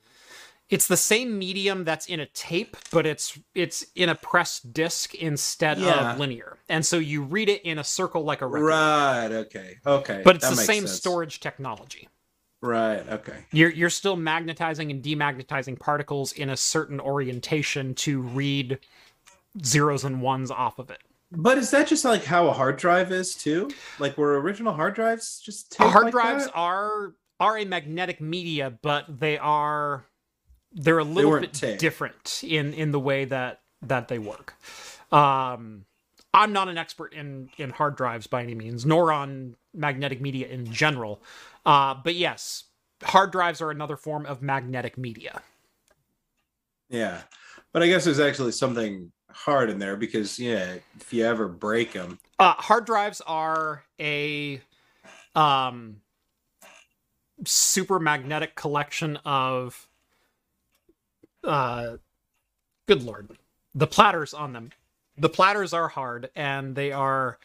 it's 0.69 0.85
the 0.87 0.95
same 0.97 1.37
medium 1.39 1.83
that's 1.83 2.05
in 2.05 2.19
a 2.19 2.27
tape 2.27 2.77
but 2.91 3.05
it's 3.07 3.37
it's 3.55 3.83
in 3.95 4.07
a 4.07 4.15
pressed 4.15 4.71
disc 4.71 5.15
instead 5.15 5.79
Yeah. 5.79 6.13
of 6.13 6.19
linear 6.19 6.59
and 6.69 6.85
so 6.85 6.97
you 6.97 7.23
read 7.23 7.49
it 7.49 7.63
in 7.65 7.79
a 7.79 7.83
circle 7.83 8.23
like 8.23 8.41
a 8.41 8.47
record 8.47 8.65
Right. 8.67 9.31
Okay. 9.31 9.77
Okay. 9.85 10.21
but 10.23 10.35
it's 10.35 10.47
the 10.49 10.55
same 10.55 10.85
sense. 10.85 10.93
storage 10.99 11.39
technology 11.39 12.07
Right. 12.61 13.07
Okay. 13.07 13.45
you're 13.51 13.69
you're 13.71 13.89
still 13.89 14.17
magnetizing 14.17 14.91
and 14.91 15.01
demagnetizing 15.01 15.79
particles 15.79 16.31
in 16.33 16.49
a 16.49 16.57
certain 16.57 16.99
orientation 16.99 17.93
to 17.95 18.21
read 18.21 18.79
zeros 19.63 20.03
and 20.03 20.21
ones 20.21 20.51
off 20.51 20.77
of 20.77 20.89
it 20.91 20.99
But 21.31 21.57
is 21.57 21.71
that 21.71 21.87
just 21.87 22.03
like 22.03 22.25
how 22.25 22.47
a 22.47 22.51
hard 22.53 22.77
drive 22.77 23.11
is 23.11 23.33
too? 23.35 23.69
Like, 23.99 24.17
were 24.17 24.39
original 24.41 24.73
hard 24.73 24.93
drives 24.95 25.39
just 25.39 25.73
hard 25.77 26.05
like 26.05 26.11
drives 26.11 26.45
that? 26.45 26.53
are 26.53 27.13
are 27.39 27.57
a 27.57 27.63
magnetic 27.65 28.19
media 28.19 28.77
but 28.81 29.05
they 29.07 29.37
are 29.37 30.03
they're 30.73 30.99
a 30.99 31.03
little 31.03 31.31
weren't 31.31 31.61
bit 31.61 31.79
different 31.79 32.41
in 32.45 32.73
in 32.73 32.91
the 32.91 32.99
way 32.99 33.23
that 33.25 33.61
that 33.81 34.07
they 34.09 34.19
work 34.19 34.53
um 35.13 35.85
i'm 36.33 36.51
not 36.51 36.67
an 36.67 36.77
expert 36.77 37.13
in 37.13 37.49
in 37.57 37.69
hard 37.69 37.95
drives 37.95 38.27
by 38.27 38.43
any 38.43 38.53
means 38.53 38.85
nor 38.85 39.11
on 39.11 39.55
magnetic 39.73 40.19
media 40.19 40.47
in 40.47 40.69
general 40.71 41.21
uh 41.65 41.95
but 42.03 42.15
yes 42.15 42.65
hard 43.03 43.31
drives 43.31 43.61
are 43.61 43.71
another 43.71 43.97
form 43.97 44.25
of 44.25 44.41
magnetic 44.41 44.97
media 44.97 45.41
Yeah, 46.89 47.21
but 47.71 47.83
I 47.83 47.87
guess 47.87 48.05
there's 48.05 48.19
actually 48.19 48.51
something 48.51 49.11
hard 49.29 49.69
in 49.69 49.79
there 49.79 49.95
because 49.95 50.39
yeah, 50.39 50.75
if 50.99 51.13
you 51.13 51.25
ever 51.25 51.47
break 51.47 51.93
them, 51.93 52.19
Uh, 52.39 52.53
hard 52.53 52.85
drives 52.85 53.21
are 53.21 53.83
a 53.99 54.61
um, 55.35 56.01
super 57.45 57.99
magnetic 57.99 58.55
collection 58.55 59.17
of. 59.25 59.87
Uh, 61.43 61.97
good 62.87 63.03
lord, 63.03 63.37
the 63.73 63.87
platters 63.87 64.33
on 64.33 64.53
them. 64.53 64.71
The 65.17 65.29
platters 65.29 65.73
are 65.73 65.89
hard 65.89 66.29
and 66.35 66.75
they 66.75 66.91
are 66.91 67.37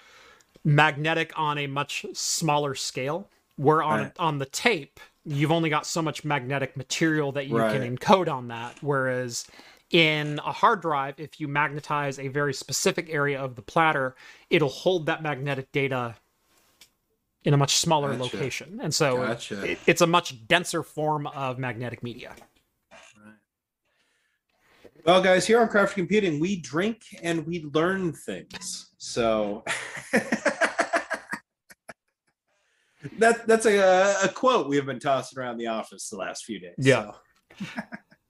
magnetic 0.65 1.33
on 1.37 1.59
a 1.59 1.67
much 1.67 2.07
smaller 2.15 2.75
scale. 2.75 3.29
Where 3.57 3.83
on 3.83 4.01
Right. 4.01 4.13
on 4.19 4.39
the 4.39 4.47
tape, 4.47 4.99
you've 5.25 5.53
only 5.53 5.71
got 5.71 5.87
so 5.87 6.03
much 6.03 6.25
magnetic 6.25 6.77
material 6.77 7.33
that 7.33 7.47
you 7.47 7.57
can 7.57 7.97
encode 7.97 8.29
on 8.29 8.49
that. 8.49 8.77
Whereas 8.83 9.47
in 9.91 10.41
a 10.45 10.53
hard 10.53 10.81
drive, 10.83 11.21
if 11.21 11.39
you 11.41 11.47
magnetize 11.47 12.19
a 12.19 12.29
very 12.29 12.53
specific 12.53 13.09
area 13.11 13.41
of 13.41 13.55
the 13.55 13.63
platter, 13.63 14.17
it'll 14.51 14.69
hold 14.69 15.07
that 15.07 15.23
magnetic 15.23 15.71
data 15.73 16.17
in 17.45 17.55
a 17.55 17.57
much 17.57 17.77
smaller 17.77 18.17
Gotcha. 18.17 18.23
location. 18.37 18.81
And 18.83 18.93
so 18.95 19.19
Gotcha. 19.19 19.63
it- 19.73 19.79
it's 19.87 20.01
a 20.01 20.07
much 20.07 20.47
denser 20.49 20.83
form 20.83 21.27
of 21.29 21.59
magnetic 21.59 22.03
media. 22.03 22.35
Well, 25.05 25.23
guys, 25.23 25.47
here 25.47 25.61
on 25.61 25.69
Craft 25.69 25.95
Computing, 25.95 26.41
we 26.41 26.57
drink 26.57 27.03
and 27.23 27.47
we 27.47 27.63
learn 27.75 28.15
things. 28.15 28.89
So 28.97 29.63
that 33.19 33.47
that's 33.47 33.67
a, 33.67 34.17
a 34.23 34.29
quote 34.29 34.69
we 34.69 34.77
have 34.77 34.87
been 34.87 35.01
tossing 35.01 35.39
around 35.39 35.59
the 35.59 35.67
office 35.67 36.09
the 36.09 36.17
last 36.17 36.45
few 36.45 36.61
days. 36.61 36.75
Yeah. 36.79 37.13
so. 37.59 37.67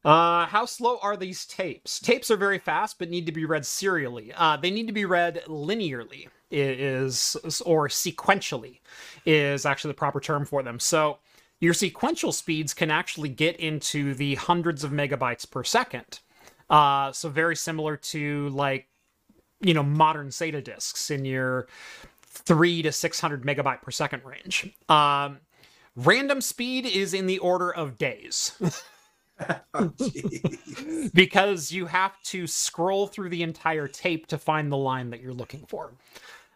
Uh, 0.04 0.44
how 0.44 0.66
slow 0.66 0.98
are 1.00 1.16
these 1.16 1.46
tapes? 1.46 1.98
Tapes 1.98 2.30
are 2.30 2.36
very 2.36 2.58
fast, 2.58 2.98
but 2.98 3.08
need 3.08 3.24
to 3.24 3.32
be 3.32 3.46
read 3.46 3.64
serially. 3.64 4.32
Uh, 4.36 4.56
they 4.56 4.70
need 4.70 4.86
to 4.86 4.92
be 4.92 5.06
read 5.06 5.42
linearly, 5.46 6.28
is 6.50 7.36
or 7.64 7.88
sequentially, 7.88 8.80
is 9.24 9.64
actually 9.64 9.92
the 9.92 9.96
proper 9.96 10.20
term 10.20 10.44
for 10.44 10.62
them. 10.62 10.78
So 10.78 11.20
your 11.58 11.72
sequential 11.72 12.32
speeds 12.32 12.74
can 12.74 12.90
actually 12.90 13.30
get 13.30 13.56
into 13.56 14.12
the 14.14 14.34
hundreds 14.34 14.84
of 14.84 14.90
megabytes 14.90 15.50
per 15.50 15.64
second. 15.64 16.20
Uh, 16.68 17.10
so 17.12 17.30
very 17.30 17.56
similar 17.56 17.96
to 17.96 18.50
like, 18.50 18.88
you 19.60 19.72
know, 19.72 19.82
modern 19.82 20.28
SATA 20.28 20.62
disks 20.62 21.10
in 21.10 21.24
your 21.24 21.66
three 22.34 22.82
to 22.82 22.92
six 22.92 23.20
hundred 23.20 23.44
megabyte 23.44 23.82
per 23.82 23.90
second 23.90 24.22
range. 24.24 24.74
Um, 24.88 25.38
random 25.96 26.40
speed 26.40 26.84
is 26.86 27.14
in 27.14 27.26
the 27.26 27.38
order 27.38 27.72
of 27.72 27.98
days. 27.98 28.52
Oh, 29.74 29.92
because 31.12 31.72
you 31.72 31.86
have 31.86 32.20
to 32.22 32.46
scroll 32.46 33.08
through 33.08 33.30
the 33.30 33.42
entire 33.42 33.88
tape 33.88 34.28
to 34.28 34.38
find 34.38 34.70
the 34.70 34.76
line 34.76 35.10
that 35.10 35.20
you're 35.20 35.32
looking 35.32 35.64
for. 35.66 35.92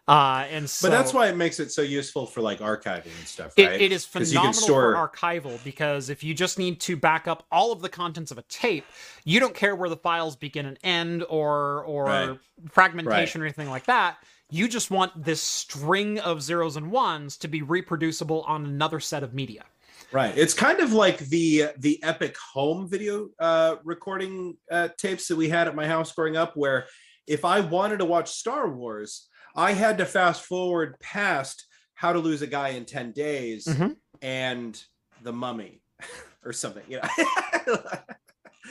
Uh, 0.07 0.45
and 0.49 0.67
so 0.67 0.87
but 0.87 0.91
that's 0.91 1.13
why 1.13 1.27
it 1.27 1.35
makes 1.35 1.59
it 1.59 1.71
so 1.71 1.81
useful 1.83 2.25
for 2.25 2.41
like 2.41 2.59
archiving 2.59 3.15
and 3.17 3.27
stuff, 3.27 3.53
it, 3.57 3.67
right? 3.67 3.81
it 3.81 3.91
is 3.91 4.07
you 4.07 4.19
can 4.21 4.25
phenomenal 4.27 4.53
store- 4.53 4.93
for 4.95 5.09
archival 5.17 5.63
because 5.63 6.09
if 6.09 6.23
you 6.23 6.33
just 6.33 6.57
need 6.57 6.79
to 6.79 6.95
back 6.97 7.27
up 7.27 7.45
all 7.51 7.71
of 7.71 7.81
the 7.81 7.89
contents 7.89 8.31
of 8.31 8.37
a 8.37 8.41
tape, 8.43 8.85
you 9.23 9.39
don't 9.39 9.53
care 9.53 9.75
where 9.75 9.89
the 9.89 9.97
files 9.97 10.35
begin 10.35 10.65
and 10.65 10.79
end 10.83 11.23
or 11.29 11.83
or 11.83 12.05
Right. 12.05 12.39
fragmentation 12.71 13.41
or 13.41 13.45
anything 13.45 13.69
like 13.69 13.85
that. 13.85 14.17
You 14.51 14.67
just 14.67 14.89
want 14.91 15.23
this 15.23 15.41
string 15.41 16.19
of 16.19 16.41
zeros 16.41 16.75
and 16.75 16.91
ones 16.91 17.37
to 17.37 17.47
be 17.47 17.61
reproducible 17.61 18.41
on 18.47 18.65
another 18.65 18.99
set 18.99 19.21
of 19.23 19.33
media. 19.33 19.63
Right. 20.11 20.35
It's 20.35 20.55
kind 20.55 20.79
of 20.79 20.91
like 20.91 21.19
the 21.19 21.65
the 21.77 22.01
epic 22.01 22.35
home 22.53 22.89
video 22.89 23.29
uh, 23.37 23.75
recording 23.83 24.57
uh, 24.71 24.89
tapes 24.97 25.27
that 25.27 25.35
we 25.35 25.49
had 25.49 25.67
at 25.67 25.75
my 25.75 25.85
house 25.87 26.11
growing 26.13 26.35
up, 26.35 26.53
where 26.55 26.87
if 27.27 27.45
I 27.45 27.59
wanted 27.59 27.99
to 27.99 28.05
watch 28.05 28.31
Star 28.31 28.67
Wars, 28.69 29.27
I 29.55 29.73
had 29.73 29.99
to 29.99 30.05
fast 30.05 30.45
forward 30.45 30.95
past 30.99 31.67
How 31.93 32.11
to 32.13 32.19
Lose 32.19 32.41
a 32.41 32.47
Guy 32.47 32.69
in 32.69 32.85
Ten 32.85 33.11
Days 33.11 33.65
Mhm. 33.67 33.97
and 34.23 34.83
The 35.21 35.33
Mummy 35.33 35.83
or 36.43 36.53
something. 36.53 36.83
You 36.87 37.01
know, 37.01 37.77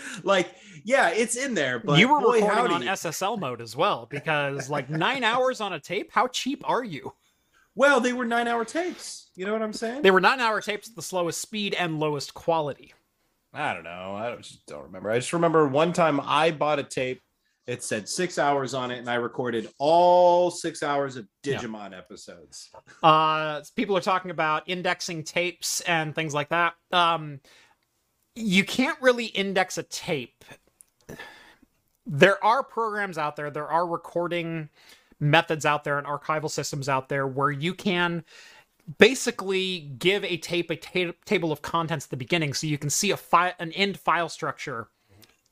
like 0.22 0.54
yeah, 0.84 1.10
it's 1.10 1.36
in 1.36 1.54
there. 1.54 1.78
But 1.78 1.98
you 1.98 2.08
were 2.08 2.20
boy, 2.20 2.40
recording 2.40 2.76
on. 2.76 2.82
SSL 2.82 3.38
mode 3.38 3.60
as 3.60 3.76
well 3.76 4.06
because 4.10 4.70
like 4.70 4.88
nine 4.90 5.24
hours 5.32 5.60
on 5.60 5.72
a 5.72 5.80
tape. 5.80 6.10
How 6.12 6.26
cheap 6.28 6.62
are 6.68 6.84
you? 6.84 7.12
well, 7.74 8.00
they 8.00 8.12
were 8.12 8.24
nine 8.24 8.48
hour 8.48 8.64
tapes. 8.64 9.30
You 9.36 9.46
know 9.46 9.52
what 9.52 9.62
I'm 9.62 9.72
saying? 9.72 10.02
They 10.02 10.10
were 10.10 10.20
nine 10.20 10.40
hour 10.40 10.60
tapes 10.60 10.88
at 10.88 10.96
the 10.96 11.02
slowest 11.02 11.40
speed 11.40 11.74
and 11.74 12.00
lowest 12.00 12.34
quality. 12.34 12.92
I 13.54 13.72
don't 13.72 13.84
know. 13.84 14.14
I 14.16 14.28
don't, 14.30 14.42
just 14.42 14.66
don't 14.66 14.82
remember. 14.82 15.10
I 15.10 15.18
just 15.18 15.32
remember 15.32 15.66
one 15.68 15.92
time 15.92 16.20
I 16.20 16.50
bought 16.50 16.80
a 16.80 16.82
tape. 16.82 17.20
It 17.68 17.82
said 17.84 18.08
six 18.08 18.38
hours 18.38 18.72
on 18.74 18.90
it, 18.90 18.98
and 18.98 19.08
I 19.08 19.14
recorded 19.16 19.68
all 19.78 20.50
six 20.50 20.82
hours 20.82 21.16
of 21.16 21.28
Yeah. 21.44 21.58
Digimon 21.58 21.96
episodes. 21.96 22.70
Uh, 23.02 23.60
people 23.76 23.96
are 23.96 24.00
talking 24.00 24.30
about 24.30 24.62
indexing 24.68 25.22
tapes 25.22 25.80
and 25.82 26.14
things 26.14 26.34
like 26.34 26.48
that. 26.48 26.74
Um, 26.92 27.40
you 28.38 28.64
can't 28.64 29.00
really 29.00 29.26
index 29.26 29.78
a 29.78 29.82
tape. 29.82 30.44
There 32.06 32.42
are 32.44 32.62
programs 32.62 33.18
out 33.18 33.36
there, 33.36 33.50
there 33.50 33.68
are 33.68 33.86
recording 33.86 34.70
methods 35.20 35.66
out 35.66 35.84
there 35.84 35.98
and 35.98 36.06
archival 36.06 36.50
systems 36.50 36.88
out 36.88 37.08
there 37.08 37.26
where 37.26 37.50
you 37.50 37.74
can 37.74 38.24
basically 38.98 39.80
give 39.98 40.24
a 40.24 40.36
tape 40.38 40.70
a 40.70 40.76
ta- 40.76 41.12
table 41.24 41.52
of 41.52 41.60
contents 41.60 42.06
at 42.06 42.10
the 42.10 42.16
beginning 42.16 42.54
so 42.54 42.66
you 42.66 42.78
can 42.78 42.88
see 42.90 43.10
a 43.10 43.16
file 43.16 43.52
an 43.58 43.72
end 43.72 43.98
file 43.98 44.28
structure 44.28 44.88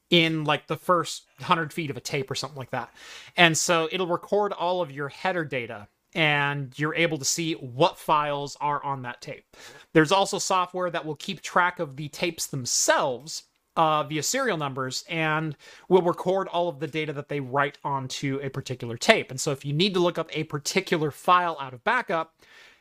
in 0.08 0.44
like 0.44 0.68
the 0.68 0.76
first 0.76 1.26
100 1.38 1.72
feet 1.72 1.90
of 1.90 1.96
a 1.96 2.00
tape 2.00 2.30
or 2.30 2.34
something 2.34 2.56
like 2.56 2.70
that 2.70 2.90
and 3.36 3.58
so 3.58 3.88
it'll 3.92 4.06
record 4.06 4.52
all 4.52 4.80
of 4.80 4.90
your 4.90 5.08
header 5.08 5.44
data 5.44 5.86
and 6.16 6.76
you're 6.76 6.94
able 6.94 7.18
to 7.18 7.24
see 7.24 7.52
what 7.54 7.98
files 7.98 8.56
are 8.60 8.82
on 8.82 9.02
that 9.02 9.20
tape 9.20 9.44
there's 9.92 10.12
also 10.12 10.38
software 10.38 10.90
that 10.90 11.04
will 11.04 11.16
keep 11.16 11.40
track 11.40 11.78
of 11.78 11.96
the 11.96 12.08
tapes 12.08 12.46
themselves 12.46 13.44
uh, 13.76 14.02
via 14.04 14.22
serial 14.22 14.56
numbers 14.56 15.04
and 15.08 15.56
will 15.88 16.02
record 16.02 16.48
all 16.48 16.68
of 16.68 16.80
the 16.80 16.86
data 16.86 17.12
that 17.12 17.28
they 17.28 17.40
write 17.40 17.78
onto 17.84 18.40
a 18.42 18.48
particular 18.48 18.96
tape. 18.96 19.30
And 19.30 19.40
so 19.40 19.52
if 19.52 19.64
you 19.64 19.72
need 19.72 19.94
to 19.94 20.00
look 20.00 20.18
up 20.18 20.28
a 20.32 20.44
particular 20.44 21.10
file 21.10 21.56
out 21.60 21.74
of 21.74 21.84
backup, 21.84 22.34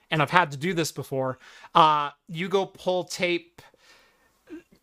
and 0.10 0.22
I've 0.22 0.32
had 0.32 0.52
to 0.52 0.58
do 0.58 0.74
this 0.74 0.92
before, 0.92 1.40
uh, 1.74 2.12
you 2.30 2.48
go 2.48 2.66
pull 2.66 3.04
tape 3.04 3.62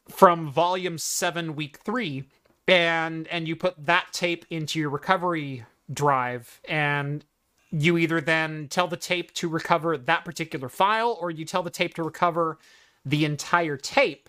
from 0.08 0.50
volume 0.50 0.98
seven, 0.98 1.54
week 1.54 1.78
three, 1.78 2.24
and 2.68 3.26
and 3.28 3.48
you 3.48 3.56
put 3.56 3.74
that 3.86 4.06
tape 4.12 4.44
into 4.50 4.78
your 4.78 4.90
recovery 4.90 5.64
drive, 5.92 6.60
and 6.68 7.24
you 7.72 7.96
either 7.96 8.20
then 8.20 8.68
tell 8.68 8.86
the 8.86 8.96
tape 8.96 9.32
to 9.34 9.48
recover 9.48 9.96
that 9.96 10.24
particular 10.24 10.68
file, 10.68 11.16
or 11.20 11.30
you 11.30 11.44
tell 11.44 11.62
the 11.62 11.70
tape 11.70 11.94
to 11.94 12.02
recover 12.02 12.58
the 13.04 13.24
entire 13.24 13.76
tape 13.76 14.28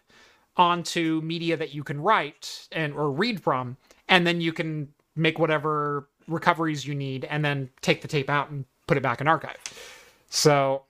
onto 0.56 1.20
media 1.24 1.57
that 1.57 1.74
you 1.74 1.84
can 1.84 2.02
write 2.02 2.68
and 2.72 2.94
or 2.94 3.11
read 3.11 3.44
from, 3.44 3.76
and 4.07 4.26
then 4.26 4.40
you 4.40 4.53
can 4.53 4.88
make 5.15 5.38
whatever 5.38 6.07
recoveries 6.28 6.88
you 6.88 6.95
need, 6.95 7.26
and 7.26 7.44
then 7.44 7.70
take 7.82 8.02
the 8.02 8.07
tape 8.07 8.30
out 8.30 8.49
and 8.49 8.64
put 8.88 8.95
it 8.98 9.03
back 9.03 9.20
in 9.20 9.28
archive. 9.28 9.57
So 10.30 10.84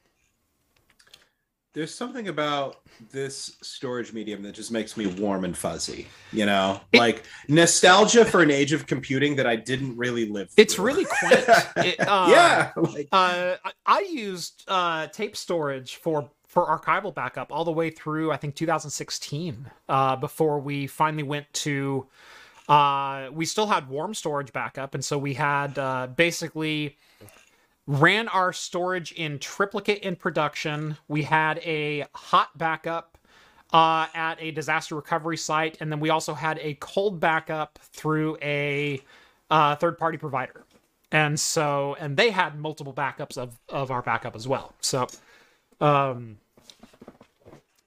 There's 1.74 1.94
something 1.94 2.28
about 2.28 2.82
this 3.12 3.58
storage 3.64 4.14
medium 4.14 4.44
that 4.44 4.52
just 4.54 4.72
makes 4.72 4.96
me 4.96 5.08
warm 5.08 5.44
and 5.44 5.58
fuzzy. 5.58 6.08
You 6.32 6.46
know, 6.46 6.80
It- 6.92 7.00
like 7.00 7.24
nostalgia 7.48 8.26
for 8.26 8.42
an 8.44 8.52
age 8.52 8.74
of 8.74 8.86
computing 8.86 9.36
that 9.38 9.48
I 9.48 9.56
didn't 9.56 9.98
really 9.98 10.28
live. 10.30 10.52
through. 10.52 10.62
it's 10.62 10.78
really 10.78 11.06
quaint. 11.06 11.46
It, 11.78 12.00
uh, 12.00 12.28
yeah. 12.30 12.72
Like, 12.78 13.08
Uh, 13.12 13.56
I- 13.88 14.02
used 14.02 14.64
uh, 14.68 15.08
tape 15.08 15.36
storage 15.36 15.96
for 15.96 16.30
for 16.48 16.68
archival 16.68 17.12
backup 17.14 17.52
all 17.52 17.66
the 17.66 17.72
way 17.72 17.90
through 17.90 18.32
I 18.32 18.38
think 18.38 18.54
2016 18.54 19.72
uh, 19.90 20.16
before 20.18 20.60
we 20.60 20.86
finally 20.86 21.24
went 21.24 21.52
to. 21.54 22.06
Uh, 22.70 23.30
we 23.34 23.46
still 23.46 23.66
had 23.66 23.90
warm 23.90 24.14
storage 24.14 24.54
backup, 24.54 24.94
and 24.94 25.04
so 25.04 25.18
we 25.18 25.34
had 25.34 25.78
uh, 25.80 26.08
basically 26.16 26.98
ran 27.88 28.28
our 28.30 28.54
storage 28.54 29.12
in 29.14 29.40
triplicate 29.40 30.00
in 30.00 30.16
production. 30.16 30.98
We 31.08 31.24
had 31.24 31.60
a 31.60 32.06
hot 32.14 32.58
backup 32.58 33.18
uh, 33.74 34.08
at 34.14 34.36
a 34.40 34.52
disaster 34.52 34.96
recovery 34.96 35.38
site, 35.38 35.78
and 35.82 35.92
then 35.92 36.00
we 36.00 36.10
also 36.10 36.34
had 36.34 36.60
a 36.60 36.76
cold 36.76 37.20
backup 37.20 37.80
through 37.82 38.38
a 38.42 39.02
uh, 39.50 39.76
third 39.76 39.98
party 39.98 40.18
provider. 40.18 40.64
And 41.12 41.40
so, 41.40 41.96
and 42.00 42.18
they 42.18 42.32
had 42.32 42.60
multiple 42.60 42.94
backups 42.94 43.38
of, 43.38 43.60
of 43.70 43.92
our 43.92 44.02
backup 44.02 44.36
as 44.36 44.48
well. 44.48 44.74
So, 44.82 45.08
um, 45.80 46.38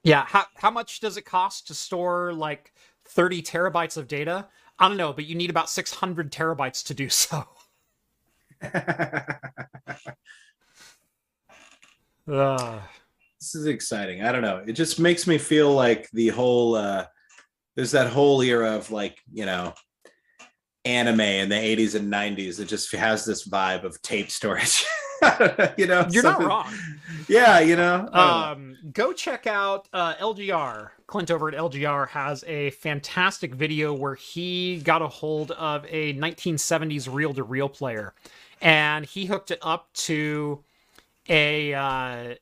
yeah, 0.04 0.24
how, 0.26 0.44
how 0.54 0.70
much 0.70 1.00
does 1.00 1.16
it 1.16 1.22
cost 1.22 1.66
to 1.68 1.74
store 1.74 2.32
like 2.32 2.72
30 3.06 3.42
terabytes 3.42 3.96
of 3.96 4.06
data? 4.06 4.46
I 4.78 4.88
don't 4.88 4.96
know, 4.96 5.12
but 5.12 5.24
you 5.26 5.34
need 5.34 5.50
about 5.50 5.70
600 5.70 6.30
terabytes 6.30 6.84
to 6.86 6.94
do 6.94 7.08
so. 7.10 7.48
Uh, 12.28 12.80
this 13.40 13.54
is 13.54 13.66
exciting. 13.66 14.22
I 14.22 14.32
don't 14.32 14.42
know. 14.42 14.62
It 14.66 14.72
just 14.72 14.98
makes 14.98 15.26
me 15.26 15.38
feel 15.38 15.72
like 15.72 16.10
the 16.12 16.28
whole 16.28 16.74
uh 16.74 17.06
there's 17.76 17.92
that 17.92 18.08
whole 18.08 18.40
era 18.42 18.72
of 18.72 18.90
like, 18.90 19.18
you 19.30 19.44
know, 19.46 19.74
anime 20.84 21.20
in 21.20 21.48
the 21.48 21.54
80s 21.56 21.94
and 21.94 22.10
90s 22.10 22.56
that 22.56 22.68
just 22.68 22.90
has 22.92 23.24
this 23.24 23.46
vibe 23.46 23.84
of 23.84 24.00
tape 24.00 24.30
storage. 24.30 24.84
you 25.76 25.86
know, 25.86 26.06
you're 26.10 26.22
something- 26.22 26.46
not 26.48 26.66
wrong. 26.66 26.74
Yeah, 27.28 27.60
you 27.60 27.76
know. 27.76 27.98
Don't 27.98 28.14
know. 28.14 28.20
Um, 28.20 28.76
go 28.92 29.12
check 29.12 29.46
out 29.46 29.88
uh, 29.92 30.14
LGR. 30.14 30.90
Clint 31.06 31.30
over 31.30 31.48
at 31.48 31.54
LGR 31.54 32.08
has 32.08 32.44
a 32.46 32.70
fantastic 32.70 33.54
video 33.54 33.92
where 33.92 34.14
he 34.14 34.78
got 34.78 35.02
a 35.02 35.08
hold 35.08 35.50
of 35.52 35.84
a 35.88 36.14
1970s 36.14 37.12
reel 37.12 37.34
to 37.34 37.42
reel 37.42 37.68
player 37.68 38.14
and 38.60 39.04
he 39.04 39.26
hooked 39.26 39.50
it 39.50 39.58
up 39.62 39.92
to 39.94 40.64
a. 41.28 41.74
Uh... 41.74 42.34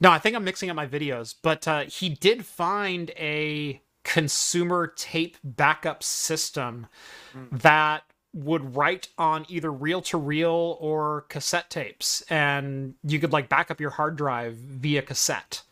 No, 0.00 0.10
I 0.10 0.18
think 0.18 0.34
I'm 0.34 0.44
mixing 0.44 0.70
up 0.70 0.76
my 0.76 0.86
videos, 0.86 1.34
but 1.42 1.68
uh, 1.68 1.80
he 1.84 2.08
did 2.08 2.46
find 2.46 3.10
a 3.18 3.82
consumer 4.02 4.86
tape 4.96 5.36
backup 5.44 6.02
system 6.02 6.86
that 7.52 8.02
would 8.32 8.76
write 8.76 9.08
on 9.18 9.44
either 9.48 9.72
reel 9.72 10.00
to 10.00 10.16
reel 10.16 10.76
or 10.80 11.26
cassette 11.28 11.68
tapes 11.68 12.22
and 12.30 12.94
you 13.02 13.18
could 13.18 13.32
like 13.32 13.48
back 13.48 13.70
up 13.70 13.80
your 13.80 13.90
hard 13.90 14.16
drive 14.16 14.54
via 14.54 15.02
cassette 15.02 15.62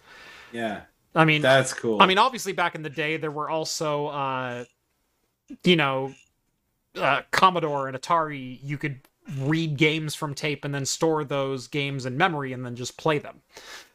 yeah, 0.52 0.82
i 1.14 1.24
mean 1.24 1.40
that's 1.40 1.72
cool. 1.72 2.02
i 2.02 2.06
mean 2.06 2.18
obviously 2.18 2.52
back 2.52 2.74
in 2.74 2.82
the 2.82 2.90
day 2.90 3.16
there 3.16 3.30
were 3.30 3.48
also 3.48 4.06
uh 4.08 4.64
you 5.62 5.76
know 5.76 6.12
uh 6.98 7.22
commodore 7.30 7.88
and 7.88 7.96
atari 7.96 8.58
you 8.62 8.78
could 8.78 9.00
read 9.36 9.76
games 9.76 10.14
from 10.14 10.34
tape 10.34 10.64
and 10.64 10.74
then 10.74 10.86
store 10.86 11.24
those 11.24 11.66
games 11.66 12.06
in 12.06 12.16
memory 12.16 12.52
and 12.52 12.64
then 12.64 12.74
just 12.74 12.96
play 12.96 13.18
them. 13.18 13.40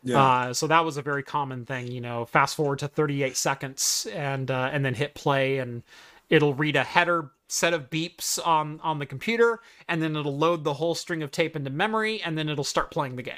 Yeah. 0.03 0.21
Uh, 0.21 0.53
so 0.53 0.67
that 0.67 0.85
was 0.85 0.97
a 0.97 1.01
very 1.01 1.23
common 1.23 1.65
thing, 1.65 1.91
you 1.91 2.01
know. 2.01 2.25
Fast 2.25 2.55
forward 2.55 2.79
to 2.79 2.87
38 2.87 3.35
seconds 3.35 4.07
and 4.13 4.51
uh, 4.51 4.69
and 4.71 4.85
then 4.85 4.93
hit 4.93 5.15
play, 5.15 5.59
and 5.59 5.83
it'll 6.29 6.53
read 6.53 6.75
a 6.75 6.83
header 6.83 7.31
set 7.47 7.73
of 7.73 7.89
beeps 7.89 8.45
on 8.45 8.79
on 8.83 8.99
the 8.99 9.05
computer, 9.05 9.61
and 9.87 10.01
then 10.01 10.15
it'll 10.15 10.37
load 10.37 10.63
the 10.63 10.73
whole 10.73 10.95
string 10.95 11.23
of 11.23 11.31
tape 11.31 11.55
into 11.55 11.69
memory, 11.69 12.21
and 12.21 12.37
then 12.37 12.49
it'll 12.49 12.63
start 12.63 12.91
playing 12.91 13.15
the 13.15 13.23
game. 13.23 13.35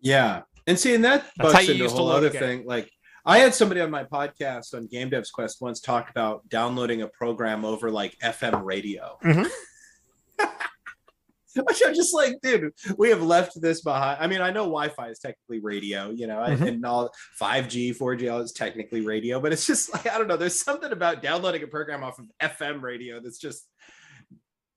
Yeah. 0.00 0.42
And 0.66 0.78
seeing 0.78 1.02
that 1.02 1.24
That's 1.36 1.52
how 1.52 1.58
bucks 1.58 1.68
you 1.68 1.72
into 1.72 1.84
a 1.84 1.84
used 1.84 1.96
to 1.96 2.02
whole 2.02 2.08
load 2.08 2.24
a 2.24 2.28
other 2.28 2.38
thing. 2.38 2.66
Like 2.66 2.90
I 3.26 3.38
had 3.38 3.54
somebody 3.54 3.80
on 3.80 3.90
my 3.90 4.04
podcast 4.04 4.74
on 4.74 4.86
Game 4.86 5.10
Devs 5.10 5.30
Quest 5.32 5.60
once 5.60 5.80
talk 5.80 6.10
about 6.10 6.48
downloading 6.48 7.02
a 7.02 7.08
program 7.08 7.64
over 7.64 7.90
like 7.90 8.16
FM 8.22 8.64
radio. 8.64 9.18
Mhm. 9.22 9.48
Which 11.66 11.82
I'm 11.84 11.94
just 11.94 12.14
like, 12.14 12.36
dude, 12.42 12.72
we 12.96 13.10
have 13.10 13.22
left 13.22 13.60
this 13.60 13.80
behind. 13.82 14.18
I 14.22 14.28
mean, 14.28 14.40
I 14.40 14.50
know 14.50 14.62
Wi-Fi 14.62 15.08
is 15.08 15.18
technically 15.18 15.58
radio, 15.58 16.08
you 16.10 16.28
know, 16.28 16.36
Mhm. 16.38 16.68
and 16.68 16.86
all 16.86 17.10
5G, 17.40 17.90
4G, 17.92 18.32
all 18.32 18.38
is 18.40 18.52
technically 18.52 19.00
radio, 19.00 19.40
but 19.40 19.52
it's 19.52 19.66
just 19.66 19.92
like 19.92 20.06
I 20.08 20.16
don't 20.16 20.28
know. 20.28 20.36
There's 20.36 20.60
something 20.62 20.92
about 20.92 21.22
downloading 21.22 21.62
a 21.64 21.66
program 21.66 22.04
off 22.04 22.20
of 22.20 22.26
FM 22.40 22.80
radio 22.82 23.20
that's 23.20 23.38
just 23.38 23.66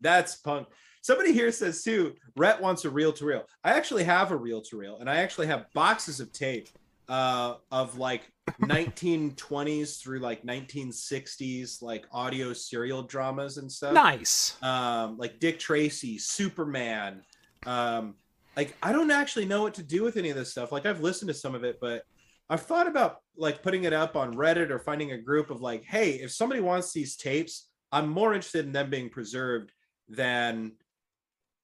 that's 0.01 0.35
punk. 0.37 0.67
Somebody 1.03 1.31
here 1.31 1.51
says 1.51 1.83
too, 1.83 2.15
Rhett 2.35 2.59
wants 2.59 2.85
a 2.85 2.89
reel 2.89 3.13
to 3.13 3.25
reel. 3.25 3.45
I 3.63 3.73
actually 3.73 4.05
have 4.05 4.31
a 4.31 4.35
reel 4.35 4.61
to 4.63 4.77
reel, 4.77 4.97
and 4.99 5.09
I 5.09 5.17
actually 5.17 5.47
have 5.47 5.65
boxes 5.73 6.19
of 6.19 6.31
tape 6.33 6.69
uh, 7.09 7.55
of 7.71 7.97
like 7.97 8.31
1920s 8.61 10.01
through 10.01 10.19
like 10.19 10.43
1960s, 10.45 11.81
like 11.81 12.05
audio 12.11 12.53
serial 12.53 13.03
dramas 13.03 13.57
and 13.57 13.71
stuff. 13.71 13.93
Nice. 13.93 14.57
Um, 14.61 15.17
like 15.17 15.39
Dick 15.39 15.59
Tracy, 15.59 16.17
Superman. 16.17 17.21
Um, 17.65 18.15
like 18.55 18.75
I 18.83 18.91
don't 18.91 19.11
actually 19.11 19.45
know 19.45 19.63
what 19.63 19.73
to 19.75 19.83
do 19.83 20.03
with 20.03 20.17
any 20.17 20.29
of 20.29 20.35
this 20.35 20.51
stuff. 20.51 20.71
Like 20.71 20.85
I've 20.85 21.01
listened 21.01 21.29
to 21.29 21.33
some 21.33 21.55
of 21.55 21.63
it, 21.63 21.77
but 21.81 22.03
I've 22.49 22.61
thought 22.61 22.87
about 22.87 23.17
like 23.37 23.63
putting 23.63 23.85
it 23.85 23.93
up 23.93 24.15
on 24.15 24.33
Reddit 24.33 24.69
or 24.69 24.79
finding 24.79 25.11
a 25.13 25.17
group 25.17 25.49
of 25.49 25.61
like, 25.61 25.83
hey, 25.85 26.11
if 26.15 26.31
somebody 26.31 26.61
wants 26.61 26.93
these 26.93 27.15
tapes, 27.15 27.69
I'm 27.91 28.09
more 28.09 28.33
interested 28.33 28.65
in 28.65 28.71
them 28.71 28.89
being 28.89 29.09
preserved 29.09 29.71
than 30.09 30.73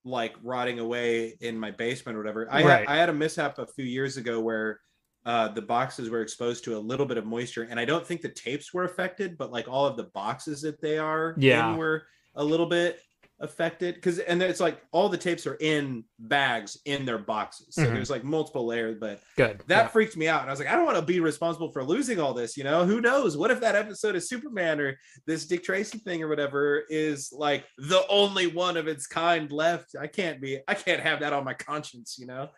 like 0.04 0.34
rotting 0.42 0.78
away 0.78 1.36
in 1.40 1.58
my 1.58 1.70
basement 1.70 2.16
or 2.16 2.20
whatever. 2.20 2.48
I 2.50 2.64
Right. 2.64 2.78
had, 2.80 2.88
I 2.88 2.96
had 2.96 3.08
a 3.10 3.14
mishap 3.14 3.58
a 3.58 3.66
few 3.66 3.84
years 3.84 4.16
ago 4.16 4.40
where 4.40 4.80
uh, 5.26 5.48
the 5.48 5.62
boxes 5.62 6.08
were 6.10 6.22
exposed 6.22 6.64
to 6.64 6.76
a 6.76 6.78
little 6.78 7.06
bit 7.06 7.18
of 7.18 7.26
moisture, 7.26 7.64
and 7.70 7.78
I 7.78 7.84
don't 7.84 8.06
think 8.06 8.20
the 8.22 8.28
tapes 8.30 8.72
were 8.72 8.84
affected, 8.84 9.36
but 9.36 9.52
like 9.52 9.68
all 9.68 9.86
of 9.86 9.96
the 9.96 10.04
boxes 10.14 10.62
that 10.62 10.80
they 10.80 10.98
are 10.98 11.34
Yeah. 11.38 11.72
in 11.72 11.76
were 11.78 12.04
a 12.34 12.44
little 12.44 12.66
bit 12.66 13.00
affected 13.42 13.94
because 13.94 14.18
and 14.18 14.42
it's 14.42 14.60
like 14.60 14.82
all 14.92 15.08
the 15.08 15.16
tapes 15.16 15.46
are 15.46 15.54
in 15.62 16.04
bags 16.18 16.76
in 16.84 17.06
their 17.06 17.16
boxes 17.16 17.74
so 17.74 17.84
Mhm. 17.86 17.94
there's 17.94 18.10
like 18.10 18.22
multiple 18.22 18.66
layers 18.66 18.98
but 19.00 19.22
Good. 19.34 19.62
that 19.66 19.84
Yeah. 19.84 19.88
freaked 19.88 20.14
me 20.14 20.28
out 20.28 20.42
and 20.42 20.50
i 20.50 20.52
was 20.52 20.60
like 20.60 20.68
i 20.68 20.72
don't 20.76 20.84
want 20.84 20.98
to 20.98 21.02
be 21.02 21.20
responsible 21.20 21.72
for 21.72 21.82
losing 21.82 22.20
all 22.20 22.34
this 22.34 22.54
you 22.58 22.64
know 22.64 22.84
who 22.84 23.00
knows 23.00 23.38
what 23.38 23.50
if 23.50 23.58
that 23.60 23.74
episode 23.74 24.14
of 24.14 24.22
superman 24.22 24.78
or 24.78 24.98
this 25.26 25.46
dick 25.46 25.64
tracy 25.64 25.96
thing 25.96 26.22
or 26.22 26.28
whatever 26.28 26.84
is 26.90 27.32
like 27.32 27.64
the 27.78 28.06
only 28.10 28.46
one 28.46 28.76
of 28.76 28.86
its 28.86 29.06
kind 29.06 29.50
left 29.50 29.96
i 29.98 30.06
can't 30.06 30.38
be 30.42 30.60
i 30.68 30.74
can't 30.74 31.00
have 31.00 31.20
that 31.20 31.32
on 31.32 31.42
my 31.42 31.54
conscience 31.54 32.18
you 32.18 32.26
know 32.26 32.50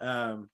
um 0.00 0.48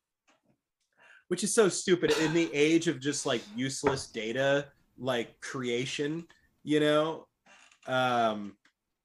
which 1.28 1.44
is 1.44 1.54
so 1.54 1.68
stupid 1.68 2.10
in 2.20 2.34
the 2.34 2.52
age 2.52 2.88
of 2.88 3.00
just 3.00 3.26
like 3.26 3.42
useless 3.56 4.06
data 4.06 4.66
like 4.98 5.40
creation 5.40 6.26
you 6.64 6.80
know 6.80 7.26
um 7.86 8.56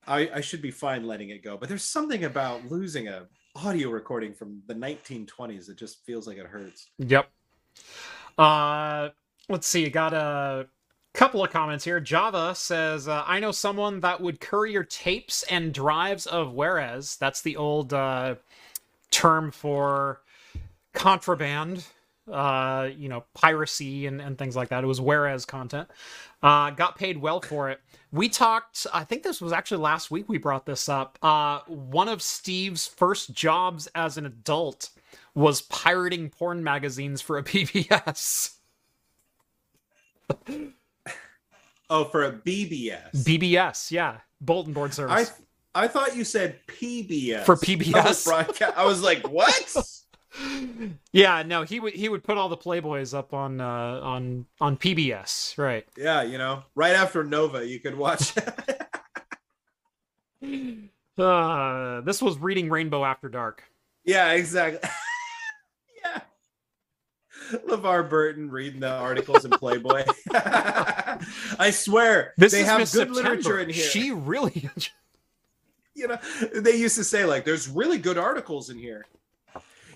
I, 0.05 0.29
I 0.35 0.41
should 0.41 0.61
be 0.61 0.71
fine 0.71 1.05
letting 1.05 1.29
it 1.29 1.43
go 1.43 1.57
but 1.57 1.69
there's 1.69 1.83
something 1.83 2.25
about 2.25 2.69
losing 2.69 3.07
a 3.07 3.27
audio 3.55 3.89
recording 3.89 4.33
from 4.33 4.61
the 4.67 4.73
1920s 4.73 5.67
that 5.67 5.77
just 5.77 6.03
feels 6.05 6.27
like 6.27 6.37
it 6.37 6.47
hurts 6.47 6.89
Yep. 6.97 7.29
Uh, 8.37 9.09
let's 9.49 9.67
see. 9.67 9.89
Got 9.89 10.13
a 10.13 10.67
couple 11.13 11.43
of 11.43 11.51
comments 11.51 11.83
here. 11.83 11.99
Java 11.99 12.55
says, 12.55 13.07
uh, 13.07 13.23
"I 13.25 13.39
know 13.39 13.51
someone 13.51 13.99
that 14.01 14.21
would 14.21 14.39
courier 14.39 14.83
tapes 14.83 15.43
and 15.43 15.73
drives 15.73 16.25
of 16.25 16.53
warez. 16.53 17.17
That's 17.17 17.41
the 17.41 17.55
old 17.57 17.93
uh, 17.93 18.35
term 19.11 19.51
for 19.51 20.21
contraband." 20.93 21.85
Uh, 22.31 22.89
you 22.97 23.09
know, 23.09 23.25
piracy 23.33 24.05
and, 24.07 24.21
and 24.21 24.37
things 24.37 24.55
like 24.55 24.69
that. 24.69 24.83
It 24.83 24.87
was 24.87 24.99
warez 25.01 25.45
content. 25.45 25.89
Uh, 26.41 26.69
got 26.69 26.95
paid 26.97 27.17
well 27.17 27.41
for 27.41 27.69
it. 27.69 27.81
We 28.13 28.29
talked, 28.29 28.87
I 28.93 29.03
think 29.03 29.23
this 29.23 29.41
was 29.41 29.51
actually 29.51 29.81
last 29.81 30.09
week 30.09 30.29
we 30.29 30.37
brought 30.37 30.65
this 30.65 30.87
up. 30.87 31.17
Uh, 31.21 31.59
one 31.67 32.07
of 32.07 32.21
Steve's 32.21 32.87
first 32.87 33.33
jobs 33.33 33.87
as 33.95 34.17
an 34.17 34.25
adult 34.25 34.89
was 35.35 35.61
pirating 35.63 36.29
porn 36.29 36.63
magazines 36.63 37.21
for 37.21 37.37
a 37.37 37.43
PBS. 37.43 38.51
oh 41.89 42.05
for 42.05 42.23
a 42.23 42.31
bbs 42.31 43.11
BBS, 43.13 43.91
yeah. 43.91 44.17
Bulletin 44.41 44.73
board 44.73 44.93
service. 44.93 45.31
i 45.75 45.83
I 45.83 45.87
thought 45.87 46.15
you 46.15 46.23
said 46.23 46.59
pbs 46.67 47.43
For 47.45 47.55
PBS? 47.57 48.73
i 48.75 48.85
was 48.85 49.01
like 49.01 49.27
what 49.29 49.53
yeah, 51.11 51.43
no, 51.43 51.63
he 51.63 51.79
would 51.79 51.93
he 51.93 52.09
would 52.09 52.23
put 52.23 52.37
all 52.37 52.49
the 52.49 52.57
Playboys 52.57 53.13
up 53.17 53.33
on 53.33 53.59
uh 53.61 53.99
on 54.01 54.45
on 54.61 54.77
PBS, 54.77 55.57
right. 55.57 55.85
yeah 55.97 56.21
you 56.23 56.37
know 56.37 56.63
right 56.75 56.95
after 56.95 57.23
nova 57.23 57.65
you 57.67 57.79
could 57.79 57.95
watch 57.97 58.33
Uh 61.17 62.01
this 62.01 62.21
was 62.21 62.37
reading 62.39 62.69
Rainbow 62.69 63.05
After 63.05 63.29
Dark. 63.29 63.63
Yeah, 64.03 64.31
exactly. 64.31 64.79
yeah. 66.03 66.21
LeVar 67.67 68.09
Burton 68.09 68.49
reading 68.49 68.79
the 68.79 68.89
articles 68.89 69.45
in 69.45 69.51
Playboy. 69.51 70.03
I 70.33 71.69
swear, 71.71 72.33
This 72.37 72.51
they 72.53 72.61
is 72.61 72.65
have 72.65 72.79
Miss 72.79 72.93
good 72.93 73.07
September. 73.13 73.29
literature 73.29 73.59
in 73.59 73.69
here. 73.69 73.83
She 73.85 74.11
really 74.11 74.69
you 75.95 76.07
know, 76.07 76.17
they 76.55 76.75
used 76.75 76.97
to 76.97 77.03
say 77.03 77.23
like, 77.25 77.45
"There's 77.45 77.69
really 77.69 77.99
good 77.99 78.17
articles 78.17 78.71
in 78.71 78.79
here." 78.79 79.05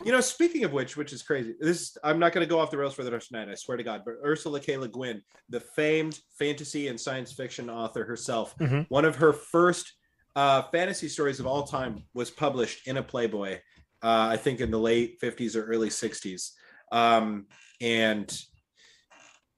You 0.05 0.11
know, 0.11 0.21
speaking 0.21 0.63
of 0.63 0.71
which, 0.73 0.95
which 0.95 1.11
is 1.11 1.21
crazy. 1.21 1.53
This 1.59 1.97
I'm 2.03 2.19
not 2.19 2.31
going 2.31 2.45
to 2.45 2.49
go 2.49 2.59
off 2.59 2.71
the 2.71 2.77
rails 2.77 2.93
for 2.93 3.03
the 3.03 3.11
rest 3.11 3.27
of 3.27 3.31
the 3.33 3.45
night. 3.45 3.51
I 3.51 3.55
swear 3.55 3.77
to 3.77 3.83
God. 3.83 4.03
But 4.05 4.15
Ursula 4.23 4.59
K. 4.59 4.77
Le 4.77 4.87
Guin, 4.87 5.21
the 5.49 5.59
famed 5.59 6.19
fantasy 6.37 6.87
and 6.87 6.99
science 6.99 7.33
fiction 7.33 7.69
author 7.69 8.05
herself, 8.05 8.55
Mhm. 8.59 8.85
one 8.89 9.05
of 9.05 9.15
her 9.17 9.33
first 9.33 9.93
uh, 10.35 10.61
fantasy 10.71 11.09
stories 11.09 11.39
of 11.39 11.47
all 11.47 11.63
time 11.63 12.03
was 12.13 12.29
published 12.29 12.87
in 12.87 12.97
a 12.97 13.03
Playboy. 13.03 13.55
Uh, 14.03 14.27
I 14.31 14.37
think 14.37 14.61
in 14.61 14.69
the 14.69 14.77
late 14.79 15.19
50s 15.19 15.55
or 15.55 15.65
early 15.65 15.89
60s. 15.89 16.51
Um, 16.91 17.47
and 17.81 18.31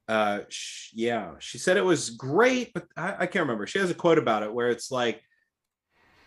uh, 0.08 0.40
sh- 0.48 0.92
yeah, 0.94 1.34
she 1.40 1.58
said 1.58 1.76
it 1.76 1.84
was 1.84 2.12
great, 2.12 2.72
but 2.74 2.86
I, 2.96 3.10
I 3.20 3.26
can't 3.28 3.44
remember. 3.44 3.68
She 3.68 3.80
has 3.80 3.92
a 3.92 3.94
quote 3.94 4.18
about 4.18 4.42
it 4.44 4.54
where 4.54 4.70
it's 4.70 4.90
like 4.90 5.22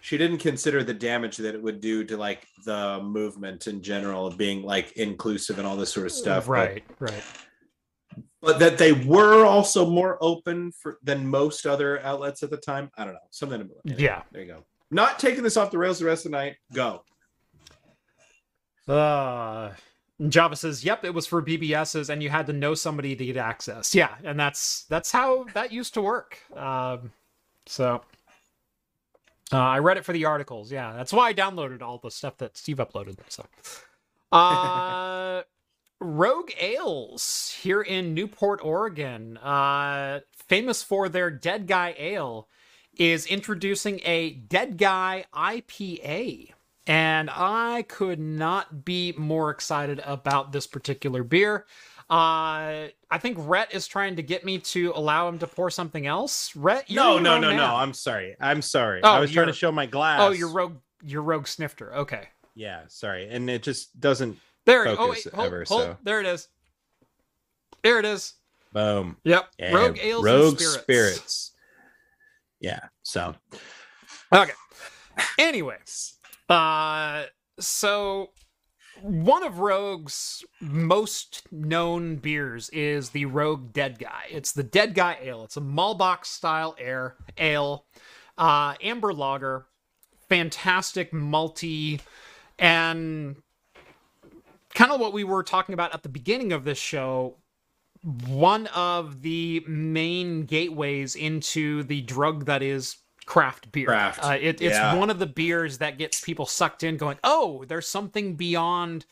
she 0.02 0.18
didn't 0.18 0.38
consider 0.38 0.82
the 0.82 0.92
damage 0.92 1.36
that 1.36 1.54
it 1.54 1.62
would 1.62 1.80
do 1.80 2.02
to 2.04 2.16
like 2.16 2.46
the 2.64 3.00
movement 3.02 3.68
in 3.68 3.80
general 3.80 4.26
of 4.26 4.36
being 4.36 4.62
like 4.64 4.90
inclusive 4.96 5.58
and 5.58 5.66
all 5.66 5.76
this 5.76 5.92
sort 5.92 6.06
of 6.06 6.12
stuff. 6.12 6.46
but- 6.46 6.50
Right, 6.52 6.84
right. 6.98 7.24
But, 8.40 8.58
that 8.58 8.76
they 8.76 8.90
were 8.92 9.44
also 9.46 9.88
more 9.88 10.18
open 10.20 10.72
for 10.72 10.98
than 11.04 11.24
most 11.24 11.64
other 11.64 12.00
outlets 12.02 12.42
at 12.42 12.50
the 12.50 12.56
time. 12.56 12.90
I 12.98 13.04
don't 13.04 13.14
know. 13.14 13.20
Something 13.30 13.60
anyway, 13.60 13.76
Yeah. 14.02 14.22
There 14.32 14.42
you 14.42 14.48
go. 14.48 14.64
Not 14.90 15.20
taking 15.20 15.44
this 15.44 15.56
off 15.56 15.70
the 15.70 15.78
rails 15.78 16.00
the 16.00 16.06
rest 16.06 16.26
of 16.26 16.32
the 16.32 16.38
night. 16.38 16.56
Go. 16.74 17.04
Uh 18.88 19.72
Java 20.28 20.54
says, 20.56 20.84
"Yep, 20.84 21.04
it 21.04 21.14
was 21.14 21.26
for 21.26 21.42
BBSs, 21.42 22.08
and 22.08 22.22
you 22.22 22.30
had 22.30 22.46
to 22.46 22.52
know 22.52 22.74
somebody 22.74 23.16
to 23.16 23.24
get 23.26 23.36
access." 23.36 23.94
Yeah, 23.94 24.14
and 24.24 24.38
that's 24.38 24.84
that's 24.84 25.10
how 25.12 25.44
that 25.54 25.72
used 25.72 25.94
to 25.94 26.02
work. 26.02 26.38
Um, 26.56 27.12
so 27.66 28.02
uh, 29.52 29.58
I 29.58 29.78
read 29.78 29.96
it 29.96 30.04
for 30.04 30.12
the 30.12 30.24
articles. 30.24 30.72
Yeah, 30.72 30.94
that's 30.94 31.12
why 31.12 31.28
I 31.28 31.34
downloaded 31.34 31.82
all 31.82 31.98
the 31.98 32.10
stuff 32.10 32.38
that 32.38 32.56
Steve 32.56 32.78
uploaded. 32.78 33.18
So, 33.28 33.44
uh, 34.32 35.42
Rogue 36.00 36.50
Ales 36.58 37.56
here 37.60 37.82
in 37.82 38.14
Newport, 38.14 38.60
Oregon, 38.62 39.36
uh, 39.38 40.20
famous 40.48 40.82
for 40.82 41.08
their 41.08 41.30
Dead 41.30 41.66
Guy 41.66 41.94
Ale, 41.98 42.48
is 42.96 43.26
introducing 43.26 44.00
a 44.04 44.30
Dead 44.30 44.78
Guy 44.78 45.24
IPA. 45.34 46.50
And 46.86 47.30
I 47.30 47.84
could 47.88 48.18
not 48.18 48.84
be 48.84 49.14
more 49.16 49.50
excited 49.50 50.00
about 50.04 50.50
this 50.50 50.66
particular 50.66 51.22
beer. 51.22 51.66
Uh, 52.12 52.88
I 53.10 53.18
think 53.18 53.38
Rhett 53.40 53.72
is 53.74 53.86
trying 53.86 54.16
to 54.16 54.22
get 54.22 54.44
me 54.44 54.58
to 54.58 54.92
allow 54.94 55.28
him 55.28 55.38
to 55.38 55.46
pour 55.46 55.70
something 55.70 56.06
else. 56.06 56.54
Rhett, 56.54 56.90
you're 56.90 57.02
No, 57.02 57.18
no, 57.18 57.38
no, 57.40 57.48
man. 57.48 57.56
no. 57.56 57.74
I'm 57.74 57.94
sorry. 57.94 58.36
I'm 58.38 58.60
sorry. 58.60 59.00
Oh, 59.02 59.12
I 59.12 59.18
was 59.20 59.32
trying 59.32 59.46
to 59.46 59.52
show 59.54 59.72
my 59.72 59.86
glass. 59.86 60.20
Oh, 60.20 60.30
you're 60.30 60.50
rogue. 60.52 60.76
You're 61.02 61.22
rogue 61.22 61.46
snifter. 61.46 61.94
Okay, 61.94 62.28
Yeah, 62.54 62.82
sorry. 62.88 63.28
And 63.30 63.48
it 63.48 63.62
just 63.62 63.98
doesn't. 63.98 64.36
there. 64.66 64.86
oh 64.88 64.96
Focus 64.96 65.24
wait, 65.24 65.34
hold, 65.34 65.46
ever, 65.46 65.64
hold. 65.66 65.82
so. 65.82 65.96
There 66.02 66.20
it 66.20 66.26
is. 66.26 66.48
There 67.82 67.98
it 67.98 68.04
is. 68.04 68.34
Boom. 68.74 69.16
Yep. 69.24 69.48
Yeah, 69.58 69.74
rogue 69.74 69.98
ales 70.00 70.24
Rogue 70.24 70.52
and 70.52 70.60
spirits. 70.60 70.82
spirits. 70.82 71.52
Yeah. 72.60 72.80
So 73.02 73.34
Okay. 74.34 74.52
Anyways. 75.38 76.14
uh, 76.48 77.24
so 77.58 78.30
one 79.02 79.42
of 79.42 79.58
Rogue's 79.58 80.44
most 80.60 81.42
known 81.50 82.16
beers 82.16 82.68
is 82.70 83.10
the 83.10 83.24
Rogue 83.26 83.72
Dead 83.72 83.98
Guy. 83.98 84.26
It's 84.30 84.52
the 84.52 84.62
Dead 84.62 84.94
Guy 84.94 85.18
Ale. 85.22 85.44
It's 85.44 85.56
a 85.56 85.60
Maibock 85.60 86.24
style 86.24 86.76
air 86.78 87.16
ale, 87.36 87.86
uh, 88.38 88.74
amber 88.80 89.12
lager, 89.12 89.66
fantastic 90.28 91.12
multi, 91.12 92.00
and 92.58 93.36
kind 94.74 94.92
of 94.92 95.00
what 95.00 95.12
we 95.12 95.24
were 95.24 95.42
talking 95.42 95.72
about 95.72 95.94
at 95.94 96.02
the 96.02 96.08
beginning 96.08 96.52
of 96.52 96.64
this 96.64 96.78
show. 96.78 97.36
One 98.26 98.66
of 98.68 99.22
the 99.22 99.64
main 99.66 100.44
gateways 100.44 101.14
into 101.14 101.82
the 101.84 102.02
drug 102.02 102.46
that 102.46 102.62
is 102.62 102.96
craft 103.26 103.72
beer. 103.72 103.86
Craft, 103.86 104.24
Uh, 104.24 104.38
it, 104.40 104.60
it's 104.60 104.74
yeah. 104.74 104.94
one 104.94 105.10
of 105.10 105.18
the 105.18 105.26
beers 105.26 105.78
that 105.78 105.98
gets 105.98 106.20
people 106.20 106.46
sucked 106.46 106.82
in, 106.82 106.96
going, 106.96 107.18
"Oh, 107.24 107.64
there's 107.66 107.88
something 107.88 108.34
beyond 108.36 109.06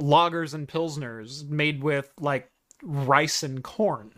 lagers 0.00 0.54
and 0.54 0.68
pilsners 0.68 1.48
made 1.48 1.82
with 1.82 2.12
like 2.20 2.50
rice 2.82 3.42
and 3.42 3.62
corn." 3.62 4.12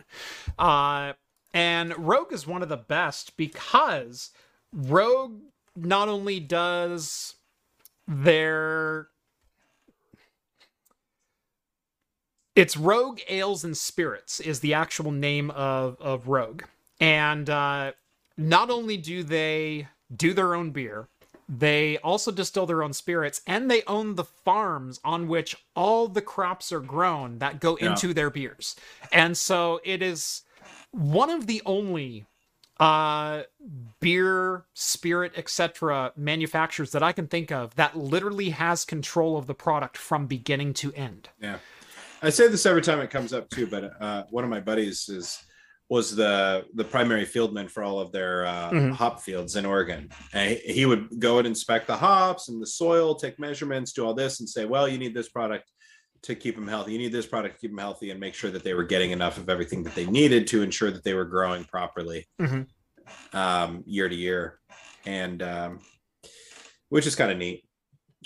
Uh, 0.57 1.13
and 1.53 1.97
Rogue 1.97 2.33
is 2.33 2.45
one 2.45 2.61
of 2.61 2.69
the 2.69 2.77
best 2.77 3.37
because 3.37 4.31
Rogue 4.73 5.39
not 5.75 6.09
only 6.09 6.39
does 6.39 7.35
their 8.07 9.09
it's 12.55 12.75
Rogue 12.75 13.19
Ales 13.29 13.63
and 13.63 13.77
Spirits 13.77 14.39
is 14.39 14.61
the 14.61 14.73
actual 14.73 15.11
name 15.11 15.51
of 15.51 15.95
of 16.01 16.27
Rogue, 16.27 16.63
and 16.99 17.49
uh, 17.49 17.91
not 18.37 18.69
only 18.69 18.97
do 18.97 19.23
they 19.23 19.87
do 20.15 20.33
their 20.33 20.55
own 20.55 20.71
beer, 20.71 21.07
they 21.49 21.97
also 21.99 22.31
distill 22.31 22.65
their 22.65 22.83
own 22.83 22.93
spirits, 22.93 23.41
and 23.47 23.71
they 23.71 23.81
own 23.87 24.15
the 24.15 24.23
farms 24.25 24.99
on 25.03 25.27
which 25.27 25.55
all 25.75 26.07
the 26.07 26.21
crops 26.21 26.71
are 26.71 26.81
grown 26.81 27.39
that 27.39 27.59
go 27.59 27.77
Yeah. 27.79 27.91
into 27.91 28.13
their 28.13 28.29
beers, 28.29 28.75
and 29.11 29.37
so 29.37 29.79
it 29.83 30.01
is 30.01 30.41
one 30.91 31.29
of 31.29 31.47
the 31.47 31.61
only 31.65 32.25
uh 32.79 33.41
beer 33.99 34.63
spirit 34.75 35.31
etc 35.35 36.11
manufacturers 36.15 36.91
that 36.91 37.01
i 37.01 37.11
can 37.11 37.25
think 37.27 37.51
of 37.51 37.73
that 37.75 37.97
literally 37.97 38.51
has 38.51 38.85
control 38.85 39.35
of 39.35 39.47
the 39.47 39.53
product 39.55 39.97
from 39.97 40.27
beginning 40.27 40.73
to 40.75 40.93
end 40.93 41.29
Yeah, 41.41 41.57
I 42.21 42.29
say 42.29 42.47
this 42.47 42.67
every 42.67 42.83
time 42.83 42.99
it 42.99 43.09
comes 43.09 43.33
up 43.33 43.49
too. 43.49 43.65
But 43.65 43.99
uh, 43.99 44.23
one 44.29 44.43
of 44.43 44.49
my 44.51 44.59
buddies 44.59 45.09
is 45.09 45.43
was 45.89 46.15
the 46.15 46.65
the 46.75 46.83
primary 46.83 47.25
fieldman 47.25 47.69
for 47.69 47.81
all 47.83 47.99
of 47.99 48.11
their 48.11 48.45
uh, 48.45 48.69
Mhm. 48.71 48.91
hop 48.93 49.21
fields 49.21 49.55
in 49.55 49.65
Oregon. 49.65 50.09
And 50.33 50.57
he- 50.57 50.85
would 50.85 51.19
go 51.19 51.37
and 51.37 51.47
inspect 51.47 51.87
the 51.87 51.95
hops 51.95 52.49
and 52.49 52.61
the 52.61 52.67
soil, 52.67 53.15
take 53.15 53.39
measurements, 53.39 53.93
do 53.93 54.05
all 54.05 54.13
this, 54.13 54.39
and 54.39 54.49
say, 54.49 54.65
"Well, 54.65 54.87
you 54.87 54.97
need 54.97 55.13
this 55.13 55.29
product 55.29 55.71
to 56.23 56.35
keep 56.35 56.55
them 56.55 56.67
healthy. 56.67 56.91
You 56.93 56.97
need 56.97 57.11
this 57.13 57.25
product 57.27 57.55
to 57.55 57.61
keep 57.61 57.71
them 57.71 57.77
healthy, 57.79 58.09
and 58.11 58.19
make 58.19 58.33
sure 58.33 58.51
that 58.51 58.63
they 58.63 58.73
were 58.73 58.83
getting 58.83 59.11
enough 59.11 59.37
of 59.37 59.49
everything 59.49 59.83
that 59.83 59.95
they 59.95 60.05
needed 60.05 60.47
to 60.47 60.61
ensure 60.61 60.91
that 60.91 61.03
they 61.05 61.13
were 61.13 61.25
growing 61.25 61.63
properly 61.63 62.27
Mhm. 62.41 62.67
um, 63.33 63.83
year 63.85 64.09
to 64.09 64.15
year." 64.15 64.59
And 65.05 65.41
um, 65.41 65.79
which 66.89 67.05
is 67.07 67.15
kind 67.15 67.31
of 67.31 67.37
neat. 67.37 67.63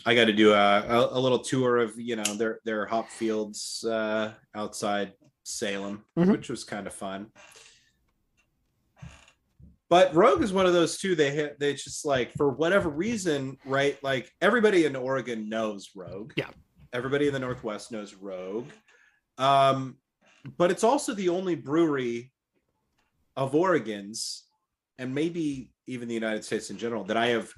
I 0.05 0.15
got 0.15 0.25
to 0.25 0.33
do 0.33 0.53
a, 0.53 0.79
a, 0.81 1.17
a 1.17 1.19
little 1.19 1.39
tour 1.39 1.77
of 1.77 1.99
you 1.99 2.15
know 2.15 2.23
their 2.35 2.59
their 2.65 2.85
hop 2.87 3.09
fields 3.09 3.83
uh, 3.87 4.33
outside 4.55 5.13
Salem, 5.43 6.05
Mhm. 6.17 6.31
which 6.31 6.49
was 6.49 6.63
kind 6.63 6.87
of 6.87 6.93
fun. 6.93 7.31
But 9.89 10.15
Rogue 10.15 10.41
is 10.41 10.53
one 10.53 10.65
of 10.65 10.73
those 10.73 10.97
too. 10.97 11.15
They 11.15 11.31
hit. 11.31 11.59
They 11.59 11.73
just 11.73 12.05
like 12.05 12.31
for 12.33 12.49
whatever 12.49 12.89
reason, 12.89 13.57
right? 13.65 14.01
Like 14.01 14.31
everybody 14.39 14.85
in 14.85 14.95
Oregon 14.95 15.49
knows 15.49 15.89
Rogue. 15.95 16.31
Yeah. 16.37 16.49
Everybody 16.93 17.27
in 17.27 17.33
the 17.33 17.39
Northwest 17.39 17.91
knows 17.91 18.13
Rogue. 18.13 18.69
Um, 19.37 19.97
but 20.57 20.71
it's 20.71 20.83
also 20.85 21.13
the 21.13 21.29
only 21.29 21.55
brewery 21.55 22.31
of 23.35 23.53
Oregon's, 23.53 24.45
and 24.97 25.13
maybe 25.13 25.71
even 25.87 26.07
the 26.07 26.13
United 26.13 26.45
States 26.45 26.69
in 26.69 26.77
general, 26.77 27.03
that 27.05 27.17
I 27.17 27.27
have 27.27 27.51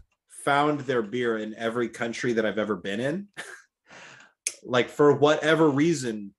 found 0.44 0.82
their 0.82 1.02
beer 1.02 1.38
in 1.38 1.54
every 1.56 1.88
country 1.90 2.34
that 2.34 2.46
I've 2.46 2.58
ever 2.58 2.76
been 2.76 3.00
in. 3.00 3.28
like 4.64 4.90
for 4.90 5.14
whatever 5.14 5.70
reason, 5.70 6.34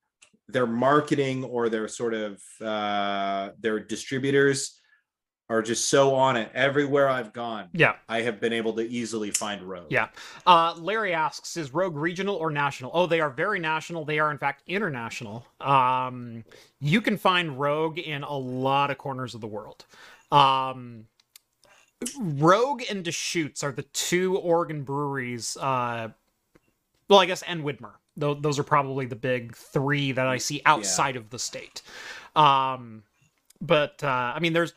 their 0.48 0.66
marketing 0.66 1.44
or 1.44 1.68
their 1.68 1.88
sort 1.88 2.14
of 2.14 2.42
uh, 2.60 3.50
their 3.58 3.80
distributors 3.80 4.80
are 5.50 5.60
just 5.60 5.90
so 5.90 6.14
on 6.14 6.36
it. 6.36 6.50
Everywhere 6.54 7.08
I've 7.08 7.32
gone, 7.32 7.68
yeah 7.72 7.96
I 8.08 8.22
have 8.22 8.40
been 8.40 8.52
able 8.52 8.72
to 8.74 8.82
easily 8.82 9.30
find 9.30 9.62
Rogue. 9.62 9.90
Yeah. 9.90 10.08
Uh, 10.46 10.74
Larry 10.78 11.12
asks, 11.12 11.56
is 11.56 11.74
Rogue 11.74 11.96
regional 11.96 12.36
or 12.36 12.50
national? 12.50 12.90
Oh, 12.94 13.06
they 13.06 13.20
are 13.20 13.30
very 13.30 13.60
national. 13.60 14.04
They 14.04 14.18
are, 14.18 14.30
in 14.30 14.38
fact, 14.38 14.62
international. 14.66 15.46
Um, 15.60 16.44
you 16.80 17.00
can 17.00 17.18
find 17.18 17.60
Rogue 17.60 17.98
in 17.98 18.22
a 18.22 18.36
lot 18.36 18.90
of 18.90 18.98
corners 18.98 19.34
of 19.34 19.42
the 19.42 19.46
world. 19.46 19.84
Um, 20.32 21.06
Rogue 22.18 22.82
and 22.90 23.04
Deschutes 23.04 23.62
are 23.62 23.72
the 23.72 23.82
two 23.82 24.36
Oregon 24.38 24.82
breweries. 24.82 25.56
Uh, 25.58 26.08
well, 27.08 27.20
I 27.20 27.26
guess, 27.26 27.42
and 27.42 27.62
Widmer. 27.62 27.92
Tho- 28.16 28.34
those 28.34 28.58
are 28.58 28.64
probably 28.64 29.06
the 29.06 29.16
big 29.16 29.56
three 29.56 30.12
that 30.12 30.26
I 30.26 30.38
see 30.38 30.62
outside 30.66 31.16
of 31.16 31.30
the 31.30 31.38
state. 31.38 31.82
Um, 32.36 33.02
but 33.60 34.02
uh, 34.02 34.32
I 34.34 34.40
mean, 34.40 34.52
there's 34.52 34.72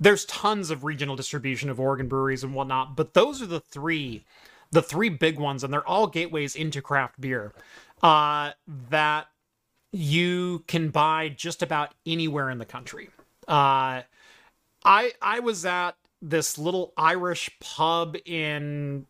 there's 0.00 0.24
tons 0.26 0.70
of 0.70 0.84
regional 0.84 1.16
distribution 1.16 1.70
of 1.70 1.78
Oregon 1.78 2.08
breweries 2.08 2.42
and 2.44 2.54
whatnot, 2.54 2.96
but 2.96 3.14
those 3.14 3.40
are 3.40 3.46
the 3.46 3.60
three, 3.60 4.24
the 4.72 4.82
three 4.82 5.08
big 5.08 5.38
ones, 5.38 5.62
and 5.62 5.72
they're 5.72 5.86
all 5.86 6.06
gateways 6.06 6.56
into 6.56 6.82
craft 6.82 7.20
beer 7.20 7.52
uh, 8.02 8.52
that 8.90 9.28
you 9.92 10.64
can 10.66 10.88
buy 10.88 11.28
just 11.28 11.62
about 11.62 11.94
anywhere 12.06 12.50
in 12.50 12.58
the 12.58 12.64
country. 12.64 13.10
Uh, 13.46 14.02
I 14.84 15.12
I 15.20 15.40
was 15.40 15.64
at 15.64 15.92
this 16.20 16.58
little 16.58 16.92
Irish 16.96 17.50
pub 17.60 18.16
in 18.24 19.06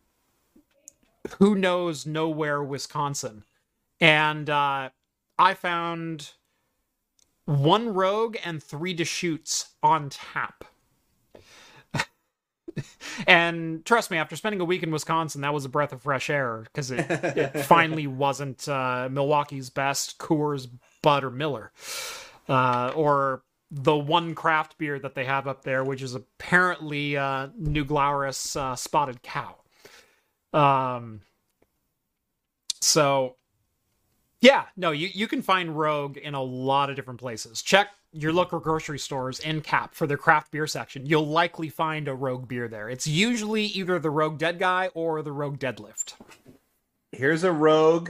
who 1.39 1.55
knows 1.55 2.05
nowhere, 2.05 2.63
Wisconsin, 2.63 3.43
and 3.99 4.49
uh, 4.49 4.89
I 5.37 5.53
found 5.53 6.31
one 7.45 7.93
Rogue 7.93 8.37
and 8.43 8.61
three 8.61 8.93
Deschutes 8.93 9.73
on 9.81 10.09
tap. 10.09 10.65
and 13.27 13.85
trust 13.85 14.11
me, 14.11 14.17
after 14.17 14.35
spending 14.35 14.61
a 14.61 14.65
week 14.65 14.83
in 14.83 14.91
Wisconsin, 14.91 15.41
that 15.41 15.53
was 15.53 15.65
a 15.65 15.69
breath 15.69 15.93
of 15.93 16.01
fresh 16.01 16.29
air 16.29 16.63
because 16.63 16.91
it, 16.91 17.05
it 17.09 17.57
finally 17.65 18.07
wasn't 18.07 18.67
uh, 18.67 19.09
Milwaukee's 19.11 19.69
best 19.69 20.17
Coors, 20.17 20.67
Bud, 21.01 21.23
or 21.23 21.31
Miller, 21.31 21.71
uh, 22.47 22.91
or 22.95 23.43
the 23.69 23.95
one 23.95 24.35
craft 24.35 24.77
beer 24.77 24.99
that 24.99 25.15
they 25.15 25.25
have 25.25 25.47
up 25.47 25.63
there, 25.63 25.83
which 25.83 26.01
is 26.01 26.15
apparently 26.15 27.17
uh, 27.17 27.47
New 27.57 27.83
Glarus 27.83 28.55
uh, 28.55 28.75
Spotted 28.75 29.21
Cow. 29.23 29.55
Um, 30.53 31.21
so 32.81 33.35
yeah, 34.41 34.65
no, 34.75 34.91
you, 34.91 35.09
you 35.13 35.27
can 35.27 35.41
find 35.41 35.77
Rogue 35.77 36.17
in 36.17 36.33
a 36.33 36.41
lot 36.41 36.89
of 36.89 36.95
different 36.95 37.19
places. 37.19 37.61
Check 37.61 37.87
your 38.11 38.33
local 38.33 38.59
grocery 38.59 38.99
stores 38.99 39.39
in 39.39 39.61
Cap 39.61 39.95
for 39.95 40.05
their 40.05 40.17
craft 40.17 40.51
beer 40.51 40.67
section. 40.67 41.05
You'll 41.05 41.27
likely 41.27 41.69
find 41.69 42.07
a 42.07 42.13
Rogue 42.13 42.47
beer 42.47 42.67
there. 42.67 42.89
It's 42.89 43.07
usually 43.07 43.65
either 43.65 43.99
the 43.99 44.09
Rogue 44.09 44.37
Dead 44.37 44.59
Guy 44.59 44.89
or 44.93 45.21
the 45.21 45.31
Rogue 45.31 45.59
Deadlift. 45.59 46.15
Here's 47.11 47.43
a 47.43 47.51
Rogue 47.51 48.09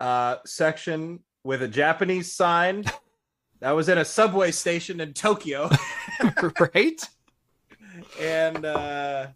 uh, 0.00 0.36
section 0.46 1.20
with 1.42 1.62
a 1.62 1.68
Japanese 1.68 2.32
sign. 2.32 2.84
That 3.60 3.72
was 3.72 3.88
in 3.88 3.98
a 3.98 4.04
subway 4.04 4.52
station 4.52 5.00
in 5.00 5.14
Tokyo. 5.14 5.68
right? 6.60 7.02
and 8.20 8.64
uh 8.64 9.26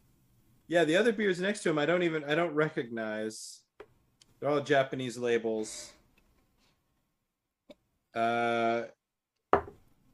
yeah 0.73 0.85
the 0.85 0.97
other 0.97 1.13
beers 1.13 1.39
next 1.39 1.63
to 1.63 1.69
him 1.69 1.79
i 1.79 1.85
don't 1.85 2.03
even 2.03 2.25
i 2.25 2.35
don't 2.35 2.55
recognize. 2.55 3.61
They're 4.41 4.49
all 4.49 4.61
japanese 4.63 5.19
labels. 5.19 5.93
Uh 8.15 8.85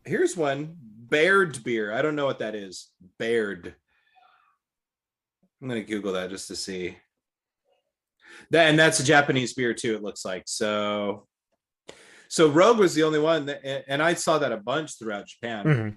here's 0.04 0.36
one 0.36 0.76
baird 0.80 1.62
beer. 1.64 1.92
I 1.92 2.02
don't 2.02 2.16
know 2.16 2.26
what 2.26 2.40
that 2.40 2.54
is. 2.54 2.88
Baird. 3.18 3.74
I'm 5.62 5.68
gonna 5.68 5.82
google 5.84 6.12
that 6.14 6.30
just 6.30 6.48
to 6.48 6.56
see. 6.56 6.96
That 8.50 8.68
and 8.68 8.78
that's 8.78 8.98
a 9.00 9.04
japanese 9.04 9.54
beer 9.54 9.74
too 9.74 9.94
it 9.94 10.02
looks 10.02 10.24
like 10.24 10.42
so. 10.46 11.26
So 12.28 12.48
rogue 12.48 12.78
was 12.78 12.94
the 12.94 13.04
only 13.04 13.20
one 13.20 13.46
that 13.46 13.84
and 13.88 14.02
i 14.02 14.12
saw 14.14 14.38
that 14.38 14.52
a 14.52 14.56
bunch 14.58 14.98
throughout 14.98 15.28
japan. 15.28 15.64
Mhm. 15.64 15.96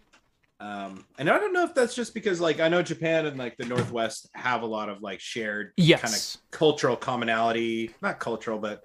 Um 0.61 1.03
and 1.17 1.29
i 1.29 1.39
don't 1.39 1.53
know 1.53 1.63
if 1.63 1.73
that's 1.73 1.95
just 1.95 2.13
because 2.13 2.39
like 2.39 2.59
i 2.59 2.67
know 2.69 2.81
japan 2.83 3.25
and 3.25 3.38
like 3.38 3.57
the 3.57 3.65
northwest 3.65 4.29
have 4.35 4.61
a 4.61 4.65
lot 4.65 4.88
of 4.89 5.01
like 5.01 5.19
shared 5.19 5.71
Yes. 5.75 6.01
kind 6.01 6.13
of 6.13 6.57
cultural 6.57 6.95
commonality 6.95 7.93
not 8.01 8.19
cultural 8.19 8.59
but 8.59 8.81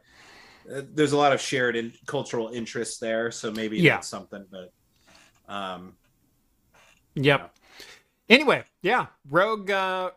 uh, 0.75 0.83
there's 0.95 1.13
a 1.13 1.17
lot 1.17 1.33
of 1.33 1.41
shared 1.41 1.77
in 1.77 1.93
cultural 2.07 2.49
interests 2.49 2.99
there 2.99 3.31
so 3.31 3.53
maybe 3.53 3.81
Yeah. 3.81 3.97
that's 3.97 4.09
something 4.09 4.45
but 4.51 5.53
um 5.53 5.95
Yep. 7.17 7.51
Anyway, 8.29 8.63
yeah, 8.83 9.07
Rogue 9.31 9.71
uh 9.71 10.11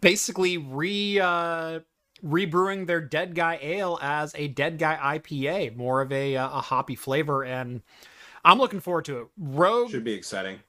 basically 0.00 0.58
re 0.58 1.18
uh, 1.20 1.80
rebrewing 2.24 2.86
their 2.86 3.00
Dead 3.00 3.34
Guy 3.34 3.58
Ale 3.62 3.98
as 4.02 4.34
a 4.36 4.48
Dead 4.48 4.78
Guy 4.78 5.18
IPA, 5.18 5.76
more 5.76 6.00
of 6.00 6.12
a 6.12 6.36
uh, 6.36 6.46
a 6.46 6.60
hoppy 6.60 6.94
flavor, 6.96 7.44
and 7.44 7.82
I'm 8.44 8.58
looking 8.58 8.80
forward 8.80 9.04
to 9.06 9.18
it. 9.20 9.26
Rogue 9.38 9.90
Should 9.90 10.04
be 10.04 10.14
exciting. 10.14 10.60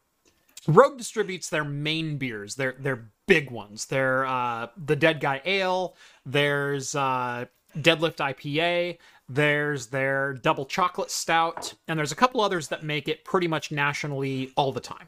Rogue 0.67 0.97
distributes 0.97 1.49
their 1.49 1.65
main 1.65 2.17
beers, 2.17 2.55
their 2.55 2.75
their 2.79 3.09
big 3.27 3.51
ones. 3.51 3.85
They're 3.85 4.25
uh, 4.25 4.67
the 4.77 4.95
Dead 4.95 5.19
Guy 5.19 5.41
Ale. 5.45 5.95
There's 6.25 6.95
uh, 6.95 7.45
Deadlift 7.77 8.17
IPA. 8.17 8.97
There's 9.27 9.87
their 9.87 10.33
Double 10.33 10.65
Chocolate 10.65 11.11
Stout, 11.11 11.73
and 11.87 11.97
there's 11.97 12.11
a 12.11 12.15
couple 12.15 12.41
others 12.41 12.67
that 12.69 12.83
make 12.83 13.07
it 13.07 13.25
pretty 13.25 13.47
much 13.47 13.71
nationally 13.71 14.51
all 14.55 14.71
the 14.71 14.79
time. 14.81 15.07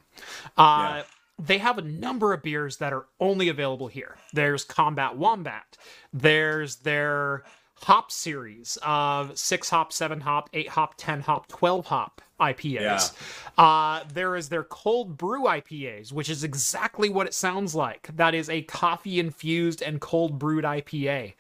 Uh, 0.58 0.96
Yeah. 0.98 1.04
They 1.38 1.58
have 1.58 1.78
a 1.78 1.82
number 1.82 2.32
of 2.32 2.42
beers 2.44 2.78
that 2.78 2.94
are 2.94 3.08
only 3.20 3.50
available 3.50 3.88
here. 3.90 4.16
There's 4.32 4.64
Combat 4.64 5.18
Wombat. 5.18 5.78
There's 6.14 6.78
their 6.78 7.44
hop 7.82 8.10
series 8.10 8.78
of 8.82 9.38
six 9.38 9.70
hop, 9.70 9.92
seven 9.92 10.22
hop, 10.22 10.50
eight 10.54 10.70
hop, 10.70 10.94
ten 10.96 11.20
hop, 11.20 11.50
twelve 11.50 11.88
hop 11.88 12.22
IPAs. 12.40 13.14
Uh, 13.58 14.04
there 14.14 14.36
is 14.36 14.50
their 14.50 14.64
cold 14.64 15.18
brew 15.18 15.44
IPAs, 15.44 16.12
which 16.12 16.30
is 16.30 16.44
exactly 16.44 17.10
what 17.10 17.28
it 17.28 17.34
sounds 17.34 17.74
like. 17.76 18.10
That 18.16 18.36
is 18.36 18.50
a 18.50 18.62
coffee 18.64 19.20
infused 19.20 19.82
and 19.82 20.02
cold 20.02 20.38
brewed 20.40 20.66
IPA. 20.66 21.34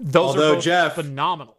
Those 0.00 0.30
Although, 0.30 0.50
are 0.50 0.54
both 0.56 0.64
Jeff- 0.64 0.94
phenomenal. 0.94 1.54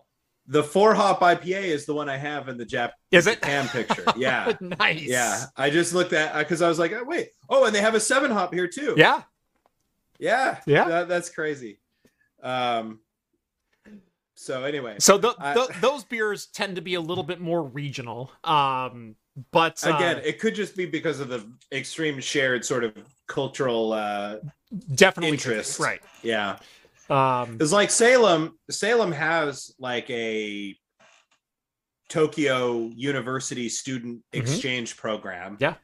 The 0.51 0.63
four 0.63 0.95
hop 0.95 1.19
IPA 1.19 1.61
is 1.65 1.85
the 1.85 1.93
one 1.93 2.09
I 2.09 2.17
have 2.17 2.49
in 2.49 2.57
the 2.57 2.65
Jap 2.65 2.93
Is 3.11 3.27
it? 3.27 3.35
Japan 3.35 3.67
picture. 3.67 4.03
Yeah. 4.17 4.53
nice. 4.59 5.03
Yeah. 5.03 5.43
I 5.55 5.69
just 5.69 5.93
looked 5.93 6.11
at 6.11 6.35
because 6.39 6.63
I 6.63 6.67
was 6.67 6.79
like, 6.79 6.91
oh, 6.91 7.03
wait. 7.03 7.29
Oh, 7.49 7.65
and 7.65 7.75
they 7.75 7.81
have 7.81 7.93
a 7.93 7.99
seven 7.99 8.31
hop 8.31 8.51
here 8.51 8.67
too. 8.67 8.95
Yeah. 8.97 9.21
Yeah. 10.17 10.59
Yeah. 10.65 10.85
That, 10.87 11.07
that's 11.07 11.29
crazy. 11.29 11.79
Um 12.41 12.99
so 14.41 14.63
anyway. 14.63 14.95
So 14.99 15.17
th- 15.19 15.35
I- 15.39 15.67
those 15.81 16.03
beers 16.05 16.47
tend 16.47 16.75
to 16.77 16.81
be 16.81 16.93
a 16.95 17.01
little 17.01 17.23
bit 17.25 17.39
more 17.41 17.63
regional. 17.63 18.31
Um, 18.43 19.15
but 19.51 19.85
uh, 19.85 19.95
Again, 19.95 20.21
it 20.23 20.39
could 20.39 20.55
just 20.55 20.75
be 20.77 20.85
because 20.85 21.19
of 21.19 21.27
the 21.29 21.45
extreme 21.73 22.19
shared 22.21 22.63
sort 22.65 22.83
of 22.83 22.93
cultural 23.27 23.93
uh 23.93 24.37
definitely 24.95 25.31
interest. 25.31 25.79
right. 25.79 26.01
yeah. 26.23 26.57
Um, 27.09 27.57
It's 27.59 27.71
like 27.71 27.89
Salem. 27.91 28.57
Salem 28.69 29.11
has 29.11 29.73
like 29.79 30.09
a 30.09 30.75
Tokyo 32.07 32.89
University 32.95 33.69
student 33.69 34.23
Mhm. 34.33 34.39
exchange 34.41 34.97
program. 34.97 35.57
Yeah. 35.59 35.75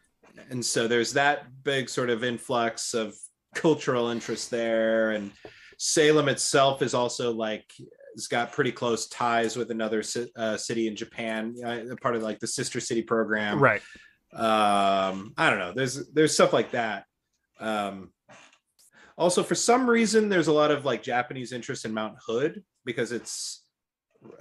And 0.50 0.66
so 0.66 0.88
there's 0.88 1.14
that 1.14 1.46
big 1.64 1.90
sort 1.90 2.10
of 2.10 2.24
influx 2.24 2.94
of 2.94 3.16
cultural 3.54 4.10
interest 4.10 4.50
there. 4.52 5.12
And 5.12 5.32
Salem 5.78 6.28
itself 6.30 6.82
is 6.82 6.94
also 6.94 7.32
like, 7.32 7.72
it's 8.16 8.28
got 8.28 8.54
pretty 8.54 8.72
close 8.72 9.08
ties 9.08 9.58
with 9.58 9.72
another 9.72 10.02
uh, 10.38 10.56
city 10.56 10.88
in 10.88 10.96
Japan, 10.96 11.54
uh, 11.66 11.82
part 12.02 12.16
of 12.16 12.24
like 12.24 12.40
the 12.40 12.48
sister 12.48 12.80
city 12.80 13.02
program. 13.02 13.60
Right. 13.60 13.82
um 14.34 15.34
i 15.38 15.50
don't 15.50 15.60
know. 15.60 15.74
There's 15.74 16.10
there's 16.12 16.34
stuff 16.34 16.52
like 16.54 16.72
that. 16.72 17.06
Um 17.60 18.12
also 19.18 19.44
for 19.44 19.56
some 19.56 19.90
reason 19.90 20.28
there's 20.30 20.48
a 20.48 20.52
lot 20.54 20.72
of 20.72 20.84
like 20.84 21.02
japanese 21.02 21.54
interest 21.54 21.86
in 21.86 21.94
mount 21.94 22.18
hood 22.26 22.64
because 22.84 23.14
it's 23.14 23.64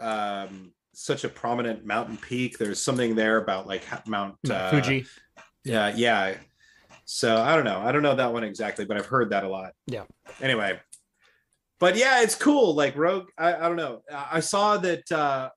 um 0.00 0.72
such 0.94 1.24
a 1.24 1.28
prominent 1.28 1.84
mountain 1.84 2.16
peak. 2.16 2.58
There's 2.58 2.80
something 2.82 3.14
there 3.14 3.36
about 3.36 3.66
like 3.66 3.82
mount 4.06 4.36
uh, 4.50 4.70
Fuji. 4.70 5.06
yeah 5.64 5.92
yeah. 5.94 6.36
So 7.04 7.36
i 7.36 7.54
don't 7.54 7.64
know. 7.64 7.80
I 7.80 7.90
don't 7.92 8.02
know 8.02 8.14
that 8.14 8.32
one 8.32 8.44
exactly 8.44 8.84
but 8.84 8.96
i've 8.96 9.06
heard 9.06 9.30
that 9.30 9.44
a 9.44 9.48
lot. 9.48 9.72
Yeah. 9.86 10.04
anyway 10.40 10.80
but 11.80 11.96
yeah 11.96 12.22
it's 12.22 12.34
cool 12.34 12.74
like 12.74 12.96
rogue 12.96 13.28
i, 13.38 13.54
I 13.54 13.60
don't 13.60 13.76
know 13.76 14.02
I, 14.10 14.40
saw 14.40 14.76
that 14.78 15.10
uh 15.12 15.50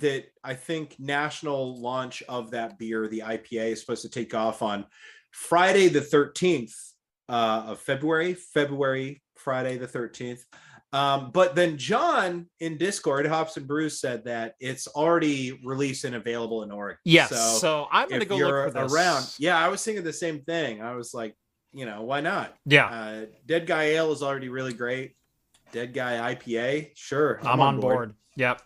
that 0.00 0.24
I 0.44 0.54
think 0.54 0.96
national 0.98 1.80
launch 1.80 2.22
of 2.28 2.50
that 2.50 2.78
beer, 2.78 3.08
the 3.08 3.20
IPA, 3.20 3.72
is 3.72 3.80
supposed 3.80 4.02
to 4.02 4.08
take 4.08 4.34
off 4.34 4.62
on 4.62 4.86
Friday 5.30 5.88
the 5.88 6.00
13th 6.00 6.74
uh, 7.28 7.64
of 7.66 7.80
February, 7.80 8.34
February, 8.34 9.22
Friday 9.36 9.78
the 9.78 9.86
13th. 9.86 10.40
Um, 10.92 11.30
but 11.32 11.54
then 11.54 11.76
John 11.78 12.46
in 12.60 12.78
Discord, 12.78 13.26
Hops 13.26 13.56
and 13.56 13.66
Brews 13.66 14.00
said 14.00 14.24
that 14.24 14.54
it's 14.60 14.86
already 14.86 15.58
released 15.64 16.04
and 16.04 16.14
available 16.14 16.62
in 16.62 16.70
Oregon. 16.70 16.98
Yes. 17.04 17.30
So, 17.30 17.36
So, 17.36 17.88
I'm 17.90 18.08
going 18.08 18.20
to 18.20 18.26
go 18.26 18.36
look 18.36 18.72
for 18.72 18.82
this. 18.82 18.92
around, 18.92 19.34
yeah, 19.38 19.58
I 19.58 19.68
was 19.68 19.82
thinking 19.82 20.04
the 20.04 20.12
same 20.12 20.42
thing. 20.42 20.80
I 20.80 20.94
was 20.94 21.12
like, 21.12 21.34
you 21.72 21.84
know, 21.86 22.02
why 22.02 22.20
not? 22.20 22.54
Yeah. 22.64 22.86
Uh, 22.86 23.26
Dead 23.44 23.66
Guy 23.66 23.84
Ale 23.84 24.12
is 24.12 24.22
already 24.22 24.48
really 24.48 24.72
great. 24.72 25.16
Dead 25.72 25.92
Guy 25.92 26.34
IPA, 26.34 26.90
sure, 26.94 27.40
I'm, 27.42 27.60
on 27.60 27.80
board. 27.80 28.14
Yep. 28.36 28.62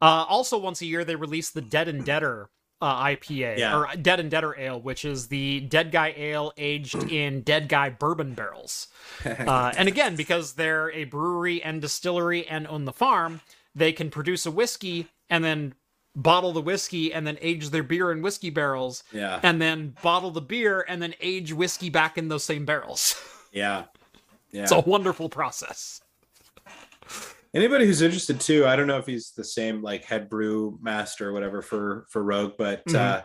Uh, 0.00 0.24
also, 0.28 0.58
once 0.58 0.80
a 0.82 0.86
year, 0.86 1.04
they 1.04 1.16
release 1.16 1.50
the 1.50 1.60
Dead 1.60 1.88
and 1.88 2.04
Deader 2.04 2.50
uh, 2.80 3.04
IPA 3.04 3.58
Yeah. 3.58 3.76
or 3.76 3.88
Dead 3.96 4.18
and 4.18 4.30
Deader 4.30 4.58
Ale, 4.58 4.80
which 4.80 5.04
is 5.04 5.28
the 5.28 5.60
Dead 5.60 5.92
Guy 5.92 6.12
Ale 6.16 6.52
aged 6.56 6.96
in 7.12 7.42
Dead 7.42 7.68
Guy 7.68 7.88
bourbon 7.90 8.34
barrels. 8.34 8.88
Uh, 9.24 9.72
and 9.76 9.88
again, 9.88 10.16
because 10.16 10.54
they're 10.54 10.90
a 10.90 11.04
brewery 11.04 11.62
and 11.62 11.80
distillery 11.80 12.46
and 12.46 12.66
own 12.66 12.84
the 12.84 12.92
farm, 12.92 13.40
they 13.74 13.92
can 13.92 14.10
produce 14.10 14.44
a 14.46 14.50
whiskey 14.50 15.06
and 15.30 15.44
then 15.44 15.74
bottle 16.14 16.52
the 16.52 16.60
whiskey 16.60 17.12
and 17.12 17.26
then 17.26 17.38
age 17.40 17.70
their 17.70 17.82
beer 17.82 18.12
in 18.12 18.20
whiskey 18.20 18.50
barrels 18.50 19.02
yeah, 19.12 19.40
and 19.42 19.62
then 19.62 19.94
bottle 20.02 20.30
the 20.30 20.40
beer 20.42 20.84
and 20.88 21.00
then 21.00 21.14
age 21.20 21.52
whiskey 21.52 21.88
back 21.88 22.18
in 22.18 22.28
those 22.28 22.44
same 22.44 22.64
barrels. 22.64 23.14
yeah, 23.52 23.84
yeah. 24.50 24.62
it's 24.62 24.72
a 24.72 24.80
wonderful 24.80 25.28
process. 25.28 26.01
Anybody 27.54 27.84
who's 27.86 28.00
interested 28.02 28.40
too, 28.40 28.66
I 28.66 28.76
don't 28.76 28.86
know 28.86 28.98
if 28.98 29.06
he's 29.06 29.32
the 29.36 29.44
same 29.44 29.82
like 29.82 30.04
head 30.04 30.28
brew 30.30 30.78
master 30.80 31.28
or 31.28 31.32
whatever 31.32 31.60
for 31.62 32.06
for 32.10 32.22
Rogue, 32.22 32.54
but 32.58 32.84
Mhm. 32.86 32.94
uh 32.96 33.22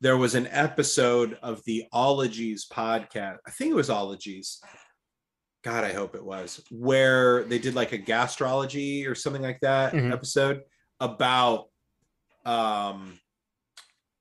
there 0.00 0.16
was 0.16 0.34
an 0.34 0.48
episode 0.48 1.38
of 1.42 1.62
the 1.64 1.84
Ologies 1.92 2.66
podcast. 2.68 3.38
I 3.46 3.52
think 3.52 3.70
it 3.70 3.74
was 3.74 3.88
Ologies. 3.88 4.60
God, 5.62 5.84
I 5.84 5.92
hope 5.92 6.16
it 6.16 6.24
was 6.24 6.60
where 6.72 7.44
they 7.44 7.60
did 7.60 7.76
like 7.76 7.92
a 7.92 7.98
gastrology 7.98 9.06
or 9.08 9.14
something 9.14 9.42
like 9.42 9.60
that 9.60 9.92
Mhm. 9.92 10.12
episode 10.12 10.62
about 11.00 11.68
um 12.44 13.18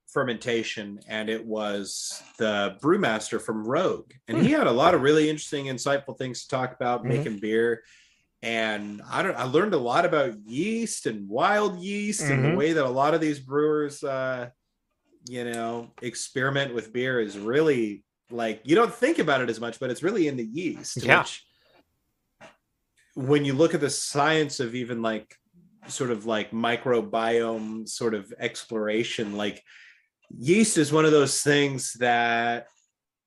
fermentation 0.08 1.00
and 1.08 1.30
it 1.30 1.44
was 1.46 2.22
the 2.38 2.78
brewmaster 2.82 3.42
from 3.42 3.64
Rogue 3.66 4.12
and 4.28 4.38
he 4.46 4.52
had 4.52 4.68
a 4.68 4.72
lot 4.72 4.94
of 4.94 5.02
really 5.02 5.30
interesting 5.30 5.66
insightful 5.66 6.18
things 6.18 6.42
to 6.44 6.48
talk 6.50 6.74
about 6.76 7.04
Mhm. 7.04 7.08
making 7.08 7.40
beer 7.40 7.82
and 8.44 9.02
I 9.10 9.22
don't 9.22 9.36
I 9.38 9.44
learned 9.44 9.74
a 9.74 9.78
lot 9.78 10.06
about 10.06 10.36
yeast 10.46 11.06
and 11.06 11.28
wild 11.30 11.80
yeast 11.80 12.22
and 12.22 12.44
the 12.44 12.50
Mhm. 12.50 12.56
way 12.58 12.74
that 12.74 12.84
a 12.86 12.90
lot 12.90 13.14
of 13.14 13.22
these 13.22 13.40
brewers 13.40 14.04
uh 14.04 14.50
you 15.28 15.44
know 15.44 15.92
experiment 16.02 16.74
with 16.74 16.92
beer 16.92 17.20
is 17.20 17.38
really 17.38 18.04
like 18.32 18.62
you 18.64 18.76
don't 18.76 18.94
think 18.94 19.20
about 19.20 19.42
it 19.42 19.50
as 19.50 19.60
much 19.60 19.80
but 19.80 19.92
it's 19.92 20.02
really 20.02 20.28
in 20.28 20.38
the 20.38 20.46
yeast 20.46 20.98
Yeah. 21.04 21.20
which 21.22 21.46
when 23.14 23.46
you 23.46 23.54
look 23.54 23.74
at 23.76 23.82
the 23.82 23.90
science 23.90 24.60
of 24.60 24.74
even 24.74 25.02
like 25.02 25.36
sort 25.88 26.10
of 26.12 26.26
like 26.26 26.52
microbiome 26.52 27.88
sort 27.88 28.14
of 28.16 28.34
exploration 28.40 29.38
like 29.38 29.62
yeast 30.36 30.78
is 30.78 30.92
one 30.92 31.06
of 31.06 31.12
those 31.12 31.42
things 31.44 31.94
that 32.00 32.68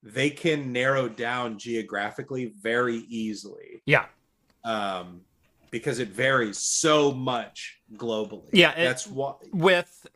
they 0.03 0.31
can 0.31 0.73
narrow 0.73 1.09
down 1.09 1.59
geographically 1.59 2.53
very 2.61 2.97
easily 3.09 3.83
Yeah. 3.87 4.07
Um 4.65 5.21
because 5.71 5.99
it 5.99 6.11
varies 6.11 6.59
so 6.59 7.11
much 7.11 7.81
globally. 7.97 8.49
Yeah, 8.53 8.73
that's 8.77 9.09
what 9.09 9.39
with 9.53 10.07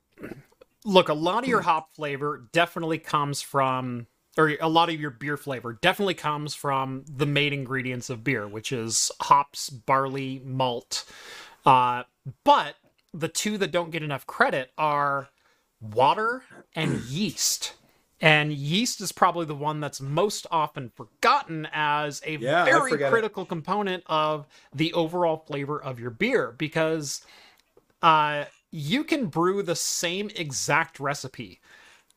look 0.85 1.09
a 1.09 1.15
lot 1.15 1.43
of 1.43 1.49
your 1.49 1.62
hop 1.62 1.93
flavor 1.95 2.49
definitely 2.53 2.99
comes 2.99 3.43
from 3.43 4.07
or 4.37 4.55
a 4.61 4.69
lot 4.69 4.89
of 4.89 5.01
your 5.01 5.11
beer 5.11 5.37
flavor 5.37 5.73
definitely 5.83 6.15
comes 6.15 6.55
from 6.55 7.05
the 7.09 7.27
main 7.27 7.53
ingredients 7.53 8.09
of 8.09 8.23
beer 8.23 8.47
which 8.47 8.70
is 8.73 9.11
hops 9.20 9.69
barley 9.69 10.41
malt. 10.45 11.05
Uh, 11.66 12.05
but 12.45 12.77
the 13.12 13.29
two 13.29 13.59
that 13.59 13.73
don't 13.73 13.91
get 13.91 14.03
enough 14.03 14.27
credit 14.27 14.70
are 14.79 15.29
water 15.81 16.43
and 16.75 17.01
yeast 17.01 17.75
and 18.20 18.53
yeast 18.53 19.01
is 19.01 19.12
probably 19.12 19.47
the 19.47 19.55
one 19.55 19.81
that's 19.81 20.01
most 20.01 20.47
often 20.51 20.90
forgotten 20.90 21.69
as 21.73 22.20
a 22.27 22.36
Yeah, 22.36 22.65
very 22.65 22.90
forget 22.90 23.09
it. 23.09 23.11
critical 23.11 23.45
component 23.45 24.03
of 24.07 24.47
the 24.74 24.93
overall 24.93 25.36
flavor 25.47 25.81
of 25.82 26.01
your 26.01 26.11
beer 26.11 26.55
because 26.59 27.24
uh, 28.03 28.45
you 28.70 29.05
can 29.05 29.27
brew 29.27 29.62
the 29.62 29.77
same 29.77 30.31
exact 30.36 30.99
recipe 31.01 31.61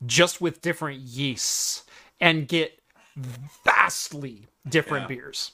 just 0.06 0.41
with 0.41 0.61
different 0.61 0.99
yeasts 0.99 1.84
and 2.19 2.48
get 2.48 2.80
vastly 3.15 4.48
different 4.68 5.03
Yeah. 5.03 5.07
beers. 5.07 5.52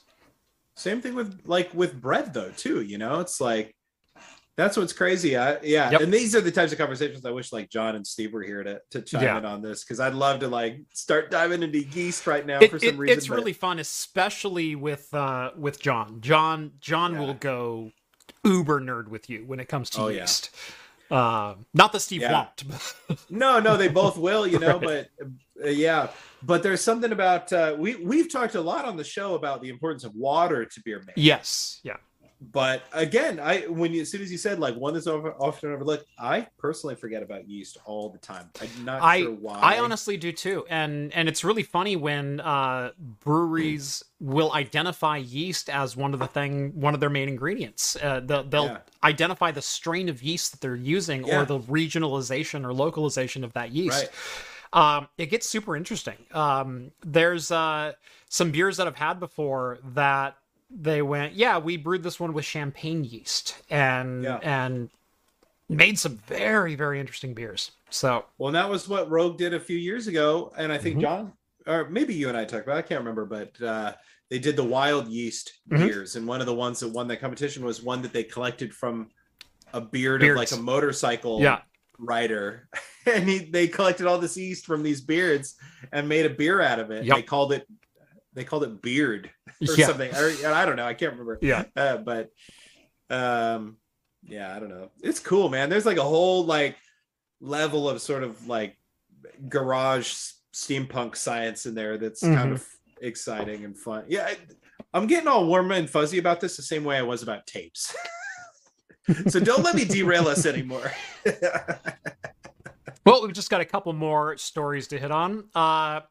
same 0.75 1.01
thing 1.01 1.15
with 1.15 1.41
like 1.45 1.73
with 1.73 1.99
bread 1.99 2.33
though 2.33 2.51
too 2.51 2.81
you 2.81 2.97
know 2.97 3.19
it's 3.19 3.41
like 3.41 3.71
That's 4.57 4.75
what's 4.75 4.91
crazy. 4.91 5.37
I, 5.37 5.59
yeah, 5.61 5.91
Yep. 5.91 6.01
and 6.01 6.11
these 6.13 6.35
are 6.35 6.41
the 6.41 6.51
types 6.51 6.71
of 6.71 6.79
conversations 6.79 7.23
I 7.25 7.29
wish 7.29 7.53
like 7.53 7.69
John 7.69 7.95
and 7.95 8.05
Steve 8.05 8.33
were 8.33 8.41
here 8.41 8.63
to 8.63 8.81
to 8.91 9.01
chime 9.03 9.21
Yeah. 9.23 9.37
in 9.37 9.45
on 9.45 9.61
this 9.61 9.83
because 9.83 9.99
I'd 9.99 10.15
love 10.15 10.39
to 10.39 10.47
like 10.47 10.79
start 10.93 11.29
diving 11.29 11.61
into 11.61 11.83
yeast 11.83 12.25
right 12.25 12.43
now 12.45 12.59
It- 12.59 12.71
for 12.71 12.79
some 12.79 12.89
it- 12.89 12.97
reason. 12.97 13.17
it's 13.17 13.27
but- 13.27 13.35
really 13.35 13.53
fun, 13.53 13.77
especially 13.79 14.75
with 14.75 15.13
uh, 15.13 15.51
with 15.55 15.79
John. 15.79 16.21
John 16.21 16.71
John 16.81 17.13
Yeah. 17.13 17.19
will 17.19 17.33
go 17.35 17.91
uber 18.43 18.81
nerd 18.81 19.09
with 19.09 19.29
you 19.29 19.43
when 19.45 19.59
it 19.59 19.67
comes 19.69 19.89
to 19.91 20.01
Oh, 20.01 20.07
yeah. 20.07 20.21
yeast. 20.21 20.49
Uh, 21.11 21.55
not 21.73 21.93
that 21.93 21.99
Steve 22.01 22.21
Yeah. 22.21 22.33
won't. 22.33 23.29
no, 23.29 23.59
no, 23.59 23.77
they 23.77 23.87
both 23.87 24.17
will, 24.17 24.45
you 24.47 24.59
know, 24.59 24.79
Right. 24.79 25.07
but 25.57 25.65
uh, 25.65 25.69
yeah, 25.69 26.09
but 26.43 26.63
there's 26.63 26.81
something 26.81 27.11
about 27.11 27.53
uh, 27.53 27.75
we 27.77 27.95
we've 27.95 28.29
talked 28.31 28.55
a 28.55 28.61
lot 28.61 28.85
on 28.85 28.97
the 28.97 29.03
show 29.03 29.35
about 29.35 29.61
the 29.61 29.69
importance 29.69 30.03
of 30.03 30.15
water 30.15 30.65
to 30.65 30.81
beer 30.83 30.99
making. 31.05 31.23
yes, 31.23 31.79
yeah. 31.83 31.97
But 32.39 32.83
again, 32.93 33.39
I 33.39 33.61
when 33.61 33.91
you 33.93 34.01
as 34.01 34.11
soon 34.11 34.21
as 34.21 34.31
you 34.31 34.37
said 34.37 34.59
like 34.59 34.75
one 34.75 34.93
that's 34.93 35.07
over, 35.07 35.33
often 35.33 35.71
overlooked, 35.71 36.05
I 36.19 36.47
personally 36.59 36.93
forget 36.93 37.23
about 37.23 37.49
yeast 37.49 37.77
all 37.85 38.09
the 38.09 38.19
time. 38.19 38.51
I'm 38.61 38.85
not 38.85 39.01
I- 39.01 39.21
sure 39.21 39.31
why. 39.31 39.59
I 39.59 39.79
honestly 39.79 40.17
do 40.17 40.31
too, 40.31 40.63
and 40.69 41.11
and 41.13 41.27
it's 41.27 41.43
really 41.43 41.63
funny 41.63 41.95
when 41.95 42.39
uh, 42.39 42.91
breweries 43.23 44.03
will 44.19 44.53
identify 44.53 45.17
yeast 45.17 45.67
as 45.69 45.97
one 45.97 46.13
of 46.13 46.19
the 46.19 46.27
thing, 46.27 46.79
one 46.79 46.93
of 46.93 46.99
their 46.99 47.09
main 47.09 47.27
ingredients. 47.27 47.95
Uh, 48.01 48.19
they'll 48.23 48.43
they'll 48.43 48.65
Yeah. 48.65 48.77
identify 49.03 49.49
the 49.49 49.61
strain 49.61 50.07
of 50.07 50.21
yeast 50.21 50.51
that 50.51 50.61
they're 50.61 50.75
using 50.75 51.25
Yeah. 51.25 51.41
or 51.41 51.45
the 51.45 51.59
regionalization 51.59 52.65
or 52.65 52.71
localization 52.73 53.43
of 53.43 53.53
that 53.53 53.71
yeast. 53.71 54.09
Right. 54.73 54.97
Um, 54.97 55.07
it 55.17 55.27
gets 55.27 55.49
super 55.49 55.75
interesting. 55.75 56.17
Um, 56.31 56.91
there's 57.03 57.49
uh, 57.51 57.93
some 58.29 58.51
beers 58.51 58.77
that 58.77 58.85
I've 58.85 58.95
had 58.97 59.19
before 59.19 59.79
that 59.95 60.35
they 60.69 61.01
went, 61.01 61.33
yeah, 61.33 61.57
we 61.57 61.77
brewed 61.77 62.03
this 62.03 62.19
one 62.19 62.33
with 62.33 62.45
champagne 62.45 63.03
yeast 63.03 63.55
and 63.69 64.23
Yeah. 64.23 64.39
and 64.43 64.89
made 65.69 65.99
some 65.99 66.17
very 66.27 66.75
very 66.75 66.99
interesting 66.99 67.33
beers. 67.33 67.71
So 67.89 68.25
Well, 68.37 68.51
that 68.53 68.69
was 68.69 68.87
what 68.87 69.09
Rogue 69.09 69.37
did 69.37 69.53
a 69.53 69.59
few 69.59 69.77
years 69.77 70.07
ago, 70.07 70.53
and 70.57 70.71
I 70.71 70.77
think 70.77 70.97
Mhm. 70.97 71.01
John, 71.01 71.33
or 71.65 71.89
maybe 71.89 72.13
you 72.13 72.27
and 72.29 72.37
I 72.37 72.45
talked 72.45 72.63
about. 72.65 72.77
it, 72.77 72.79
I 72.79 72.87
can't 72.87 72.99
remember, 73.01 73.25
but 73.25 73.61
uh, 73.61 73.93
they 74.29 74.39
did 74.39 74.55
the 74.57 74.63
wild 74.63 75.07
yeast 75.07 75.53
Mhm. 75.69 75.79
beers, 75.87 76.15
and 76.15 76.27
one 76.27 76.39
of 76.41 76.47
the 76.47 76.53
ones 76.53 76.79
that 76.81 76.89
won 76.89 77.07
that 77.09 77.19
competition 77.21 77.63
was 77.65 77.81
one 77.81 78.01
that 78.01 78.13
they 78.13 78.23
collected 78.23 78.73
from 78.73 79.09
a 79.73 79.81
beard 79.81 80.21
Beards. 80.21 80.31
of 80.51 80.57
like 80.57 80.59
a 80.59 80.63
motorcycle 80.63 81.41
yeah, 81.41 81.61
rider, 81.97 82.69
and 83.05 83.27
he, 83.27 83.39
they 83.39 83.67
collected 83.67 84.05
all 84.07 84.17
this 84.19 84.37
yeast 84.37 84.65
from 84.65 84.83
these 84.83 85.01
beards 85.01 85.55
and 85.91 86.07
made 86.07 86.25
a 86.25 86.29
beer 86.29 86.61
out 86.61 86.79
of 86.79 86.91
it. 86.91 87.03
Yep. 87.05 87.15
They 87.15 87.23
called 87.23 87.51
it 87.53 87.67
they 88.33 88.43
called 88.45 88.63
it 88.63 88.81
beard 88.81 89.31
or 89.61 89.73
yeah, 89.75 89.85
something. 89.87 90.13
Or, 90.13 90.53
I 90.53 90.65
don't 90.65 90.75
know. 90.75 90.85
I 90.85 90.93
can't 90.93 91.13
remember. 91.13 91.39
yeah. 91.41 91.63
Uh, 91.75 91.97
but 91.97 92.29
um 93.09 93.77
yeah 94.23 94.53
i 94.53 94.59
don't 94.59 94.67
know 94.67 94.89
it's 95.01 95.19
cool 95.21 95.47
man 95.47 95.69
there's 95.69 95.85
like 95.85 95.95
a 95.95 96.03
whole 96.03 96.43
like 96.45 96.75
level 97.39 97.87
of 97.87 98.01
sort 98.01 98.21
of 98.21 98.45
like 98.47 98.75
garage 99.47 100.11
steampunk 100.53 101.15
science 101.15 101.65
in 101.65 101.73
there 101.73 101.97
that's 101.97 102.21
Mm-hmm. 102.21 102.35
kind 102.35 102.51
of 102.51 102.67
exciting 103.01 103.63
and 103.63 103.77
fun 103.77 104.03
yeah 104.09 104.25
I, 104.25 104.37
i'm 104.93 105.07
getting 105.07 105.29
all 105.29 105.45
warm 105.47 105.71
and 105.71 105.89
fuzzy 105.89 106.17
about 106.17 106.41
this 106.41 106.57
the 106.57 106.63
same 106.63 106.83
way 106.83 106.97
i 106.97 107.01
was 107.01 107.23
about 107.23 107.47
tapes 107.47 107.95
so 109.27 109.39
don't 109.39 109.63
let 109.63 109.75
me 109.75 109.85
derail 109.85 110.27
us 110.27 110.45
anymore 110.45 110.91
Well, 113.05 113.21
we've 113.25 113.31
just 113.33 113.49
got 113.49 113.61
a 113.61 113.65
couple 113.65 113.93
more 113.93 114.35
stories 114.35 114.89
to 114.89 114.99
hit 114.99 115.11
on. 115.11 115.45
Uh, 115.55 116.01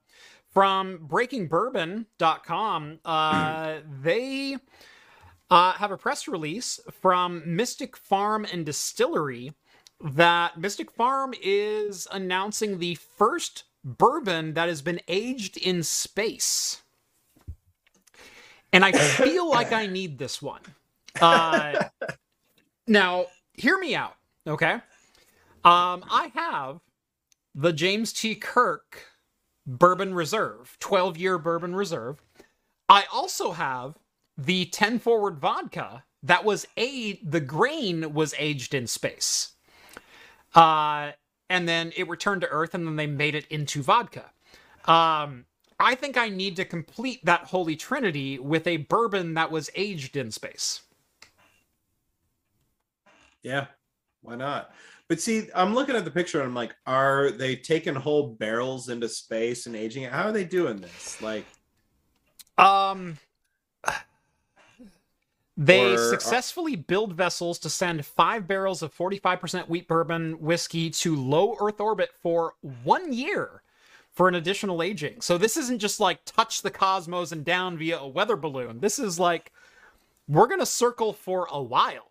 from 0.57 0.99
breakingbourbon.com, 1.07 2.99
uh, 3.05 3.75
they 4.03 4.57
uh, 5.51 5.73
have 5.73 5.91
a 5.91 5.99
press 5.99 6.27
release 6.27 6.81
from 7.03 7.43
Mystic 7.45 7.95
Farm 7.95 8.47
and 8.51 8.65
Distillery 8.65 9.53
that 10.01 10.59
Mystic 10.59 10.91
Farm 10.91 11.35
is 11.43 12.09
announcing 12.11 12.79
the 12.79 12.95
first 12.95 13.65
bourbon 13.85 14.55
that 14.55 14.69
has 14.69 14.81
been 14.81 14.99
aged 15.09 15.59
in 15.59 15.83
space. 15.83 16.81
And 18.73 18.83
I 18.83 18.93
feel 18.93 19.51
like 19.51 19.73
I 19.73 19.87
need 19.87 20.17
this 20.17 20.41
one. 20.41 20.63
Uh, 21.21 21.85
now, 22.87 23.27
hear 23.53 23.79
me 23.79 23.95
out, 23.95 24.17
okay? 24.47 24.81
Um, 25.67 26.03
I 26.11 26.33
have 26.35 26.81
the 27.55 27.75
James 27.75 28.11
T. 28.15 28.35
Kirk 28.35 29.03
Bourbon 29.67 30.15
Reserve, 30.15 30.77
12 30.81 31.17
year 31.17 31.39
Bourbon 31.39 31.75
Reserve. 31.75 32.23
I 32.89 33.05
also 33.13 33.53
have 33.53 33.99
the 34.39 34.67
10 34.67 34.99
Forward 34.99 35.39
Vodka 35.39 36.05
that 36.23 36.45
was 36.45 36.67
a 36.77 37.15
the 37.23 37.41
grain 37.41 38.13
was 38.15 38.35
aged 38.39 38.75
in 38.75 38.87
space. 38.87 39.53
Uh, 40.55 41.13
and 41.51 41.69
then 41.69 41.93
it 41.97 42.09
returned 42.09 42.41
to 42.41 42.49
Earth, 42.49 42.75
and 42.75 42.87
then 42.87 42.97
they 42.97 43.07
made 43.07 43.35
it 43.35 43.47
into 43.49 43.83
vodka. 43.83 44.33
Um, 44.87 45.45
I 45.79 45.95
think 45.95 46.17
I 46.17 46.29
need 46.29 46.57
to 46.57 46.65
complete 46.65 47.25
that 47.25 47.45
holy 47.45 47.77
trinity 47.77 48.39
with 48.39 48.67
a 48.67 48.79
bourbon 48.79 49.35
that 49.35 49.51
was 49.51 49.71
aged 49.75 50.17
in 50.17 50.31
space. 50.31 50.83
yeah 53.43 53.67
why 54.23 54.35
not 54.35 54.71
but 55.09 55.21
see 55.21 55.49
i'm 55.55 55.75
looking 55.75 55.95
at 55.97 56.05
the 56.05 56.11
picture 56.11 56.41
and 56.41 56.49
i'm 56.49 56.55
like 56.55 56.75
are 56.87 57.31
they 57.31 57.55
taking 57.57 57.95
whole 57.95 58.29
barrels 58.29 58.89
into 58.89 59.09
space 59.09 59.67
and 59.67 59.77
aging 59.77 60.03
it 60.05 60.13
how 60.13 60.25
are 60.25 60.33
they 60.33 60.45
doing 60.45 60.77
this 60.81 61.21
like 61.23 61.45
Um, 62.59 63.19
they 65.57 65.95
Or- 65.95 66.11
successfully 66.11 66.77
build 66.77 67.15
vessels 67.15 67.59
to 67.61 67.71
send 67.71 68.05
five 68.05 68.47
barrels 68.47 68.83
of 68.83 68.95
45% 68.95 69.69
wheat 69.69 69.89
bourbon 69.89 70.41
whiskey 70.41 70.91
to 70.91 71.17
low 71.17 71.57
Earth 71.61 71.81
orbit 71.81 72.11
for 72.23 72.55
one 72.85 73.13
year 73.13 73.63
for 74.13 74.29
an 74.29 74.35
additional 74.35 74.83
aging. 74.83 75.21
So 75.21 75.39
this 75.39 75.57
isn't 75.57 75.79
just 75.79 75.99
like 76.01 76.21
touch 76.25 76.63
the 76.63 76.71
cosmos 76.71 77.33
and 77.33 77.45
down 77.45 77.79
via 77.79 77.99
a 77.99 78.09
weather 78.09 78.37
balloon. 78.37 78.81
This 78.81 78.99
is 78.99 79.19
like 79.19 79.53
we're 80.29 80.47
gonna 80.47 80.67
circle 80.67 81.13
for 81.13 81.47
a 81.51 81.63
while. 81.63 82.11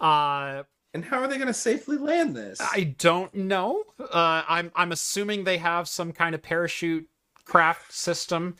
Uh, 0.00 0.64
and 0.94 1.04
how 1.04 1.18
are 1.18 1.28
they 1.28 1.36
going 1.36 1.48
to 1.48 1.52
safely 1.54 1.96
land 1.96 2.34
this 2.36 2.60
I 2.60 2.94
don't 2.98 3.34
know. 3.34 3.82
Uh, 3.98 4.44
I'm 4.48 4.72
I'm 4.74 4.92
assuming 4.92 5.44
they 5.44 5.58
have 5.58 5.88
some 5.88 6.12
kind 6.12 6.34
of 6.34 6.42
parachute 6.42 7.08
craft 7.44 7.92
system. 7.92 8.56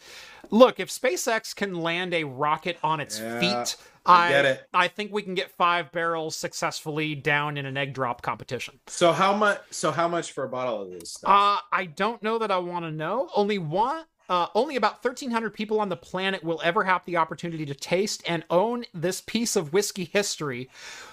Look, 0.50 0.78
if 0.78 0.90
SpaceX 0.90 1.56
can 1.56 1.74
land 1.74 2.12
a 2.12 2.24
rocket 2.24 2.78
on 2.82 3.00
its 3.00 3.18
Yeah, 3.18 3.40
feet, 3.40 3.76
I 4.04 4.26
I 4.26 4.28
get 4.28 4.44
it. 4.44 4.68
I 4.74 4.88
think 4.88 5.12
we 5.12 5.22
can 5.22 5.34
get 5.34 5.50
five 5.50 5.90
barrels 5.92 6.36
successfully 6.36 7.14
down 7.14 7.56
in 7.56 7.64
an 7.64 7.76
egg 7.76 7.94
drop 7.94 8.20
competition. 8.20 8.78
So 8.86 9.12
how 9.12 9.34
much? 9.34 9.60
So 9.70 9.90
how 9.90 10.08
much 10.08 10.32
for 10.32 10.44
a 10.44 10.48
bottle 10.48 10.82
of 10.82 10.90
this 10.90 11.12
stuff? 11.12 11.30
Uh, 11.30 11.60
I 11.72 11.86
don't 11.86 12.22
know 12.22 12.38
that 12.38 12.50
I 12.50 12.58
want 12.58 12.84
to 12.84 12.90
know. 12.90 13.30
Only 13.34 13.58
one. 13.58 14.04
Uh, 14.28 14.48
only 14.54 14.76
about 14.76 15.02
1,300 15.04 15.52
people 15.52 15.80
on 15.80 15.90
the 15.90 15.96
planet 15.96 16.42
will 16.42 16.60
ever 16.64 16.84
have 16.84 17.04
the 17.04 17.16
opportunity 17.16 17.66
to 17.66 17.74
taste 17.74 18.22
and 18.26 18.44
own 18.48 18.84
this 18.94 19.20
piece 19.20 19.56
of 19.56 19.72
whiskey 19.72 20.04
history. 20.04 20.70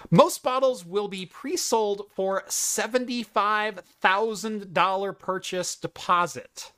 Most 0.10 0.44
bottles 0.44 0.86
will 0.86 1.08
be 1.08 1.26
pre 1.26 1.58
sold 1.58 2.08
for 2.16 2.44
$75,000 2.48 5.20
purchase 5.20 5.76
deposit. 5.76 6.72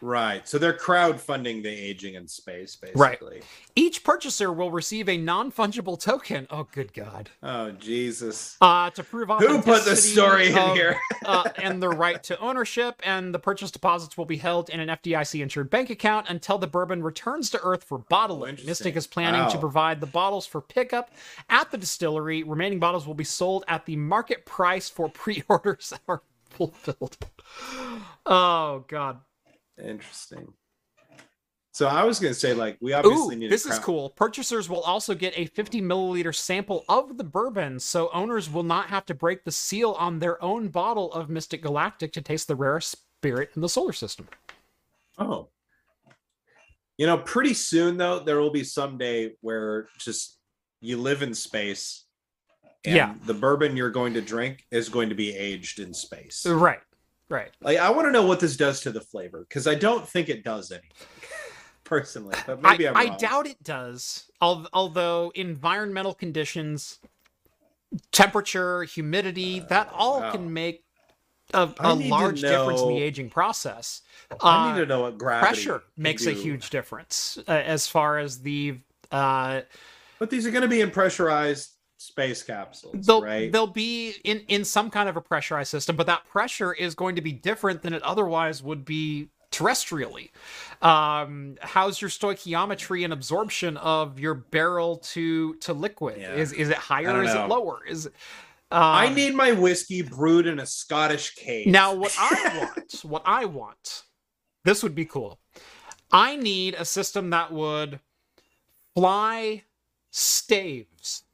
Right. 0.00 0.46
So 0.48 0.58
they're 0.58 0.72
crowdfunding 0.76 1.62
the 1.62 1.68
aging 1.68 2.14
in 2.14 2.26
space, 2.28 2.76
basically. 2.76 3.00
Right. 3.00 3.42
Each 3.76 4.02
purchaser 4.04 4.52
will 4.52 4.70
receive 4.70 5.08
a 5.08 5.16
non 5.16 5.50
fungible 5.52 5.98
token. 5.98 6.46
Oh, 6.50 6.68
good 6.72 6.92
God. 6.92 7.30
Oh 7.42 7.70
Jesus! 7.72 8.56
Uh, 8.60 8.90
to 8.90 9.02
prove 9.02 9.28
Who 9.28 9.62
put 9.62 9.84
the 9.84 9.96
story 9.96 10.48
in 10.50 10.58
of- 10.58 10.74
here? 10.76 10.96
uh, 11.24 11.48
and 11.56 11.82
the 11.82 11.88
right 11.88 12.22
to 12.24 12.38
ownership, 12.40 13.00
and 13.04 13.34
the 13.34 13.38
purchase 13.38 13.70
deposits 13.70 14.16
will 14.18 14.24
be 14.24 14.36
held 14.36 14.70
in 14.70 14.80
an 14.80 14.88
FDIC 14.88 15.42
insured 15.42 15.70
bank 15.70 15.90
account 15.90 16.28
until 16.28 16.58
the 16.58 16.66
bourbon 16.66 17.02
returns 17.02 17.50
to 17.50 17.60
Earth 17.62 17.84
for 17.84 17.98
bottling. 17.98 18.56
Oh. 18.60 18.66
Mystic 18.66 18.96
is 18.96 19.06
planning 19.06 19.50
to 19.50 19.58
provide 19.58 20.00
the 20.00 20.06
bottles 20.06 20.46
for 20.46 20.60
pickup 20.60 21.10
at 21.48 21.70
the 21.70 21.78
distillery. 21.78 22.42
Remaining 22.42 22.78
bottles 22.80 23.06
will 23.06 23.14
be 23.14 23.24
sold 23.24 23.64
at 23.68 23.86
the 23.86 23.96
market 23.96 24.44
price 24.46 24.88
for 24.88 25.08
pre 25.08 25.42
orders 25.48 25.90
that 25.90 26.00
are 26.08 26.22
fulfilled. 26.50 27.16
Oh, 28.26 28.84
God. 28.88 29.20
Interesting. 29.82 30.52
So 31.72 31.86
I 31.86 32.02
was 32.04 32.18
going 32.18 32.34
to 32.34 32.38
say, 32.38 32.52
like, 32.52 32.76
we 32.80 32.92
obviously 32.92 33.36
Ooh, 33.36 33.38
need. 33.38 33.50
this 33.50 33.64
is 33.64 33.78
cool. 33.78 34.10
Purchasers 34.10 34.68
will 34.68 34.80
also 34.80 35.14
get 35.14 35.32
a 35.38 35.46
50 35.46 35.80
milliliter 35.80 36.34
sample 36.34 36.84
of 36.88 37.16
the 37.16 37.24
bourbon, 37.24 37.78
so 37.78 38.10
owners 38.12 38.50
will 38.50 38.64
not 38.64 38.88
have 38.88 39.06
to 39.06 39.14
break 39.14 39.44
the 39.44 39.52
seal 39.52 39.92
on 39.92 40.18
their 40.18 40.42
own 40.42 40.68
bottle 40.68 41.12
of 41.12 41.30
Mystic 41.30 41.62
Galactic 41.62 42.12
to 42.14 42.20
taste 42.20 42.48
the 42.48 42.56
rarest 42.56 42.96
spirit 43.20 43.50
in 43.54 43.62
the 43.62 43.68
solar 43.68 43.92
system. 43.92 44.28
Oh. 45.16 45.48
You 46.98 47.06
know, 47.06 47.18
pretty 47.18 47.54
soon 47.54 47.96
though, 47.96 48.18
there 48.18 48.40
will 48.40 48.50
be 48.50 48.64
some 48.64 48.98
day 48.98 49.32
where 49.40 49.86
just 49.98 50.38
you 50.80 50.96
live 50.96 51.22
in 51.22 51.34
space. 51.34 52.04
And 52.84 52.96
Yeah. 52.96 53.14
The 53.26 53.34
bourbon 53.34 53.76
you're 53.76 53.90
going 53.90 54.14
to 54.14 54.20
drink 54.20 54.64
is 54.70 54.88
going 54.88 55.08
to 55.08 55.14
be 55.14 55.34
aged 55.34 55.78
in 55.78 55.94
space. 55.94 56.44
Right, 56.46 56.80
right. 57.30 57.50
Like, 57.62 57.78
I 57.78 57.90
want 57.90 58.06
to 58.08 58.12
know 58.12 58.26
what 58.26 58.40
this 58.40 58.56
does 58.56 58.80
to 58.82 58.90
the 58.90 59.00
flavor 59.00 59.46
because 59.48 59.66
I 59.66 59.74
don't 59.74 60.06
think 60.06 60.28
it 60.28 60.44
does 60.44 60.70
anything 60.70 60.90
personally, 61.84 62.36
but 62.46 62.60
maybe 62.60 62.86
I, 62.86 62.92
I 62.92 63.16
doubt 63.16 63.46
it 63.46 63.62
does. 63.62 64.30
Although 64.42 65.32
environmental 65.34 66.12
conditions 66.12 66.98
temperature, 68.12 68.84
humidity, 68.84 69.60
that 69.60 69.90
all 69.92 70.20
wow. 70.20 70.32
can 70.32 70.52
make 70.52 70.84
a, 71.52 71.66
to 71.66 71.94
large 71.94 72.40
difference 72.40 72.80
in 72.80 72.88
the 72.88 73.02
aging 73.02 73.30
process. 73.30 74.02
I 74.40 74.70
Uh, 74.70 74.72
need 74.72 74.80
to 74.80 74.86
know 74.86 75.02
what 75.02 75.18
gravity 75.18 75.46
pressure 75.46 75.82
makes 75.96 76.26
a 76.26 76.32
huge 76.32 76.70
difference 76.70 77.38
uh, 77.48 77.52
as 77.52 77.86
far 77.86 78.18
as 78.18 78.40
the 78.42 78.78
uh, 79.10 79.62
But 80.18 80.30
these 80.30 80.46
are 80.46 80.50
going 80.50 80.62
to 80.62 80.68
be 80.68 80.80
in 80.80 80.90
pressurized 80.90 81.70
space 82.00 82.42
capsules, 82.42 83.06
they'll 83.06 83.22
right? 83.22 83.52
they'll 83.52 83.66
be 83.66 84.14
in 84.24 84.40
in 84.48 84.64
some 84.64 84.90
kind 84.90 85.08
of 85.08 85.16
a 85.16 85.20
pressurized 85.20 85.70
system, 85.70 85.96
but 85.96 86.06
that 86.06 86.26
pressure 86.26 86.72
is 86.72 86.94
going 86.94 87.14
to 87.16 87.22
be 87.22 87.32
different 87.32 87.82
than 87.82 87.92
it 87.92 88.02
otherwise 88.02 88.62
would 88.62 88.84
be 88.84 89.28
terrestrially. 89.52 90.30
Um, 90.80 91.56
how's 91.60 92.00
your 92.00 92.08
stoichiometry 92.08 93.04
and 93.04 93.12
absorption 93.12 93.76
of 93.76 94.18
your 94.18 94.34
barrel 94.34 94.96
to 94.96 95.54
to 95.56 95.74
liquid? 95.74 96.20
Yeah. 96.20 96.34
Is 96.34 96.52
is 96.52 96.70
it 96.70 96.78
higher? 96.78 97.22
Is 97.22 97.34
know. 97.34 97.44
it 97.44 97.48
lower? 97.48 97.80
Is 97.86 98.06
it, 98.06 98.14
I 98.70 99.08
um, 99.08 99.14
need 99.14 99.34
my 99.34 99.52
whiskey 99.52 100.00
brewed 100.00 100.46
in 100.46 100.60
a 100.60 100.66
Scottish 100.66 101.34
cave. 101.34 101.66
Now, 101.66 101.92
what 101.94 102.16
I 102.18 102.58
want, 102.76 103.00
what 103.02 103.22
I 103.26 103.44
want, 103.44 104.04
this 104.64 104.82
would 104.82 104.94
be 104.94 105.04
cool. 105.04 105.38
I 106.12 106.36
need 106.36 106.74
a 106.74 106.84
system 106.84 107.30
that 107.30 107.52
would 107.52 108.00
fly 108.94 109.64
staves 110.10 111.24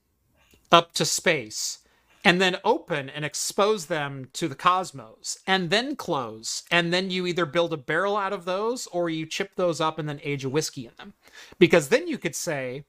up 0.73 0.93
to 0.93 1.05
space 1.05 1.79
and 2.25 2.41
then 2.41 2.57
open 2.65 3.09
and 3.09 3.25
expose 3.25 3.87
them 3.87 4.29
to 4.33 4.49
the 4.49 4.57
cosmos 4.57 5.39
and 5.47 5.71
then 5.71 5.95
close. 5.95 6.65
And 6.71 6.93
then 6.93 7.11
you 7.11 7.27
either 7.27 7.47
build 7.47 7.73
a 7.73 7.77
barrel 7.77 8.17
out 8.17 8.33
of 8.33 8.45
those 8.45 8.87
or 8.89 9.09
you 9.09 9.27
chip 9.27 9.53
those 9.55 9.81
up 9.81 9.99
and 9.99 10.09
then 10.09 10.21
age 10.25 10.45
a 10.45 10.49
whiskey 10.49 10.87
in 10.87 10.93
them. 10.97 11.15
Because 11.59 11.89
then 11.89 12.09
you 12.09 12.19
could 12.19 12.35
say 12.35 12.85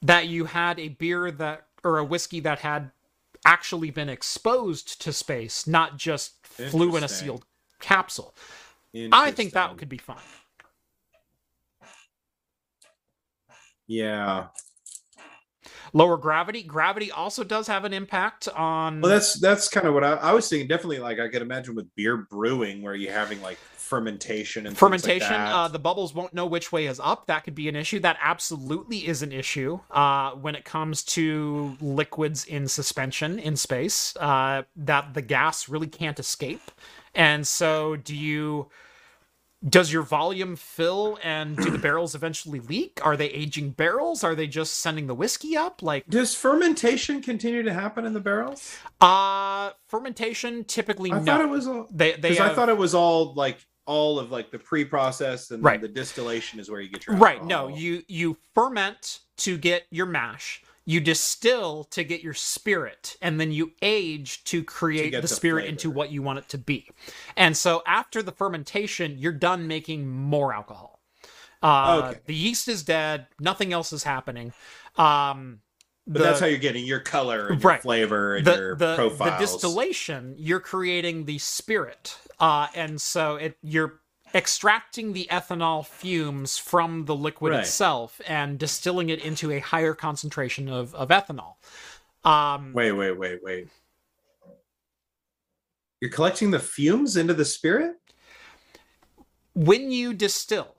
that 0.00 0.28
you 0.28 0.44
had 0.44 0.78
a 0.78 0.90
beer 0.90 1.30
that, 1.32 1.66
or 1.82 1.98
a 1.98 2.04
whiskey 2.04 2.38
that 2.40 2.60
had 2.60 2.92
actually 3.44 3.90
been 3.90 4.08
exposed 4.08 5.00
to 5.02 5.12
space, 5.12 5.66
not 5.66 5.96
just 5.96 6.46
flew 6.46 6.96
in 6.96 7.02
a 7.02 7.08
sealed 7.08 7.44
capsule. 7.80 8.34
I 9.12 9.32
think 9.32 9.54
that 9.54 9.76
could 9.76 9.88
be 9.88 9.98
fun. 9.98 10.18
Yeah. 13.88 14.48
Lower 15.92 16.16
gravity. 16.16 16.62
Gravity 16.62 17.10
also 17.10 17.44
does 17.44 17.66
have 17.66 17.84
an 17.84 17.92
impact 17.92 18.48
on. 18.48 19.00
Well, 19.00 19.10
that's 19.10 19.38
that's 19.40 19.68
kind 19.68 19.86
of 19.86 19.94
what 19.94 20.04
I, 20.04 20.14
I 20.14 20.32
was 20.32 20.48
thinking. 20.48 20.68
Definitely, 20.68 20.98
like 20.98 21.18
I 21.18 21.28
could 21.28 21.42
imagine 21.42 21.74
with 21.74 21.94
beer 21.94 22.16
brewing, 22.16 22.82
where 22.82 22.94
you're 22.94 23.12
having 23.12 23.40
like 23.42 23.58
fermentation 23.88 24.66
and 24.66 24.74
like 24.74 24.78
fermentation. 24.78 25.30
that. 25.30 25.54
uh, 25.54 25.68
the 25.68 25.78
bubbles 25.78 26.14
won't 26.14 26.34
know 26.34 26.46
which 26.46 26.70
way 26.70 26.86
is 26.86 27.00
up. 27.00 27.26
That 27.26 27.44
could 27.44 27.54
be 27.54 27.68
an 27.68 27.76
issue. 27.76 27.98
That 28.00 28.18
absolutely 28.20 29.06
is 29.06 29.22
an 29.22 29.32
issue 29.32 29.80
uh, 29.90 30.32
when 30.32 30.54
it 30.54 30.64
comes 30.64 31.02
to 31.04 31.76
liquids 31.80 32.44
in 32.44 32.68
suspension 32.68 33.38
in 33.38 33.56
space. 33.56 34.14
Uh, 34.16 34.62
that 34.76 35.14
the 35.14 35.22
gas 35.22 35.68
really 35.68 35.86
can't 35.86 36.18
escape, 36.18 36.70
and 37.14 37.46
so 37.46 37.96
do 37.96 38.14
you. 38.14 38.68
Does 39.66 39.92
your 39.92 40.02
volume 40.02 40.54
fill 40.54 41.18
and 41.22 41.56
do 41.56 41.70
the 41.70 41.78
barrels 41.78 42.14
eventually 42.14 42.60
leak? 42.60 43.00
Are 43.02 43.16
they 43.16 43.26
aging 43.30 43.70
barrels? 43.70 44.22
Are 44.22 44.36
they 44.36 44.46
just 44.46 44.74
sending 44.74 45.08
the 45.08 45.14
whiskey 45.16 45.56
up? 45.56 45.82
Like 45.82 46.06
Does 46.08 46.32
fermentation 46.34 47.20
continue 47.20 47.64
to 47.64 47.72
happen 47.72 48.06
in 48.06 48.12
the 48.12 48.20
barrels? 48.20 48.76
Uh 49.00 49.70
fermentation 49.88 50.62
typically 50.64 51.10
I 51.10 51.18
no. 51.18 51.24
thought 51.24 51.40
it 51.40 51.48
was 51.48 51.66
all 51.66 51.88
they 51.90 52.12
they 52.12 52.30
because 52.30 52.38
I 52.40 52.54
thought 52.54 52.68
it 52.68 52.76
was 52.78 52.94
all 52.94 53.34
like 53.34 53.58
all 53.84 54.18
of 54.20 54.30
like 54.30 54.50
the 54.52 54.58
pre-process 54.58 55.50
and 55.50 55.58
then 55.60 55.64
Right. 55.64 55.80
the 55.80 55.88
distillation 55.88 56.60
is 56.60 56.70
where 56.70 56.80
you 56.80 56.88
get 56.90 57.06
your 57.06 57.16
right. 57.16 57.42
No, 57.44 57.66
you 57.68 58.02
you 58.06 58.36
ferment 58.54 59.20
to 59.38 59.58
get 59.58 59.86
your 59.90 60.06
mash. 60.06 60.62
You 60.88 61.00
distill 61.00 61.84
to 61.90 62.02
get 62.02 62.22
your 62.22 62.32
spirit, 62.32 63.18
and 63.20 63.38
then 63.38 63.52
you 63.52 63.72
age 63.82 64.42
to 64.44 64.64
create 64.64 65.10
get 65.10 65.18
the 65.18 65.28
the 65.28 65.34
spirit 65.34 65.66
into 65.66 65.90
what 65.90 66.10
you 66.10 66.22
want 66.22 66.38
it 66.38 66.48
to 66.48 66.56
be. 66.58 66.88
And 67.36 67.54
so 67.54 67.82
after 67.86 68.22
the 68.22 68.32
fermentation, 68.32 69.18
you're 69.18 69.32
done 69.32 69.66
making 69.66 70.08
more 70.08 70.54
alcohol. 70.54 71.00
Uh, 71.62 72.06
Okay. 72.08 72.20
The 72.24 72.34
yeast 72.34 72.68
is 72.68 72.82
dead. 72.84 73.26
Nothing 73.38 73.72
else 73.74 73.92
is 73.92 74.02
happening. 74.04 74.54
Um, 74.96 75.60
But 76.06 76.20
the- 76.20 76.24
that's 76.24 76.40
how 76.40 76.46
you're 76.46 76.56
getting 76.58 76.86
your 76.86 77.00
color 77.00 77.48
and 77.48 77.60
your 77.60 77.68
Right. 77.72 77.82
flavor 77.82 78.36
and 78.36 78.46
the 78.46 78.56
your 78.56 78.76
the, 78.76 78.96
the 78.96 79.36
distillation 79.38 80.36
you're 80.38 80.58
creating 80.60 81.26
the 81.26 81.36
spirit 81.38 82.16
uh 82.40 82.68
and 82.74 82.98
so 82.98 83.36
it 83.36 83.58
you're 83.62 84.00
extracting 84.34 85.12
the 85.12 85.26
ethanol 85.30 85.84
fumes 85.86 86.58
from 86.58 87.04
the 87.06 87.14
liquid 87.16 87.52
Right. 87.52 87.60
itself 87.60 88.20
and 88.26 88.58
distilling 88.58 89.08
it 89.10 89.20
into 89.24 89.50
a 89.50 89.58
higher 89.60 89.94
concentration 89.94 90.68
of 90.68 90.94
of 90.94 91.08
ethanol 91.08 91.54
um 92.24 92.72
Wait, 92.72 92.92
wait, 92.92 93.18
wait, 93.18 93.40
wait. 93.42 93.68
You're 96.00 96.10
collecting 96.10 96.50
the 96.50 96.60
fumes 96.60 97.16
into 97.16 97.34
the 97.34 97.44
spirit? 97.44 97.96
when 99.54 99.90
you 99.90 100.14
distill 100.14 100.76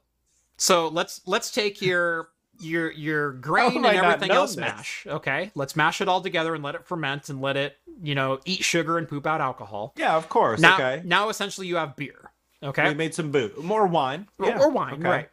so 0.56 0.88
let's 0.88 1.20
let's 1.26 1.52
take 1.52 1.82
your 1.82 2.30
your 2.62 2.92
your 2.92 3.34
grain 3.34 3.84
have 3.84 3.86
and 3.94 3.98
everything 4.06 4.32
else 4.32 4.52
this? 4.52 4.62
mash 4.62 5.06
okay 5.08 5.52
let's 5.54 5.76
mash 5.76 6.00
it 6.00 6.08
all 6.08 6.22
together 6.22 6.56
and 6.56 6.64
let 6.64 6.76
it 6.76 6.86
ferment 6.86 7.28
and 7.28 7.42
let 7.42 7.58
it 7.58 7.76
you 8.02 8.16
know 8.16 8.40
eat 8.46 8.64
sugar 8.64 8.98
and 8.98 9.10
poop 9.10 9.28
out 9.28 9.42
alcohol 9.42 9.94
Yeah, 9.98 10.16
of 10.16 10.30
course. 10.30 10.62
now 10.62 10.76
okay. 10.76 11.02
now 11.04 11.28
essentially 11.28 11.68
you 11.68 11.76
have 11.76 11.98
beer 11.98 12.32
okay 12.64 12.90
We 12.90 12.94
made 12.96 13.14
some 13.14 13.32
boo. 13.32 13.52
More 13.62 13.88
wine. 13.88 14.28
Yeah, 14.42 14.60
or 14.60 14.70
wine, 14.70 14.94
okay. 14.96 15.04
right? 15.10 15.30